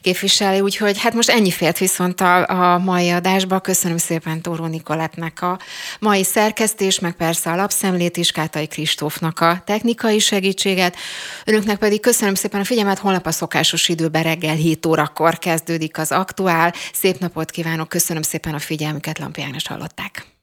képviseli. 0.00 0.60
Úgyhogy 0.60 0.98
hát 0.98 1.14
most 1.14 1.28
ennyi 1.28 1.50
fért 1.50 1.78
viszont 1.78 2.20
a, 2.20 2.48
a 2.48 2.78
mai 2.78 3.10
adásba. 3.10 3.60
Köszönöm 3.60 3.96
szépen 3.96 4.42
Tóró 4.42 4.66
Nikolett 4.66 5.15
Erzsébetnek 5.16 5.42
a 5.42 5.58
mai 6.00 6.24
szerkesztés, 6.24 6.98
meg 6.98 7.12
persze 7.12 7.50
a 7.50 7.56
lapszemlét 7.56 8.16
is, 8.16 8.30
Kátai 8.30 8.66
Kristófnak 8.66 9.40
a 9.40 9.62
technikai 9.66 10.18
segítséget. 10.18 10.96
Önöknek 11.44 11.78
pedig 11.78 12.00
köszönöm 12.00 12.34
szépen 12.34 12.60
a 12.60 12.64
figyelmet, 12.64 12.98
holnap 12.98 13.26
a 13.26 13.30
szokásos 13.30 13.88
időben 13.88 14.22
reggel 14.22 14.54
7 14.54 14.86
órakor 14.86 15.38
kezdődik 15.38 15.98
az 15.98 16.12
aktuál. 16.12 16.74
Szép 16.92 17.18
napot 17.18 17.50
kívánok, 17.50 17.88
köszönöm 17.88 18.22
szépen 18.22 18.54
a 18.54 18.58
figyelmüket, 18.58 19.18
Lampi 19.18 19.42
Ágnes 19.42 19.66
hallották. 19.66 20.35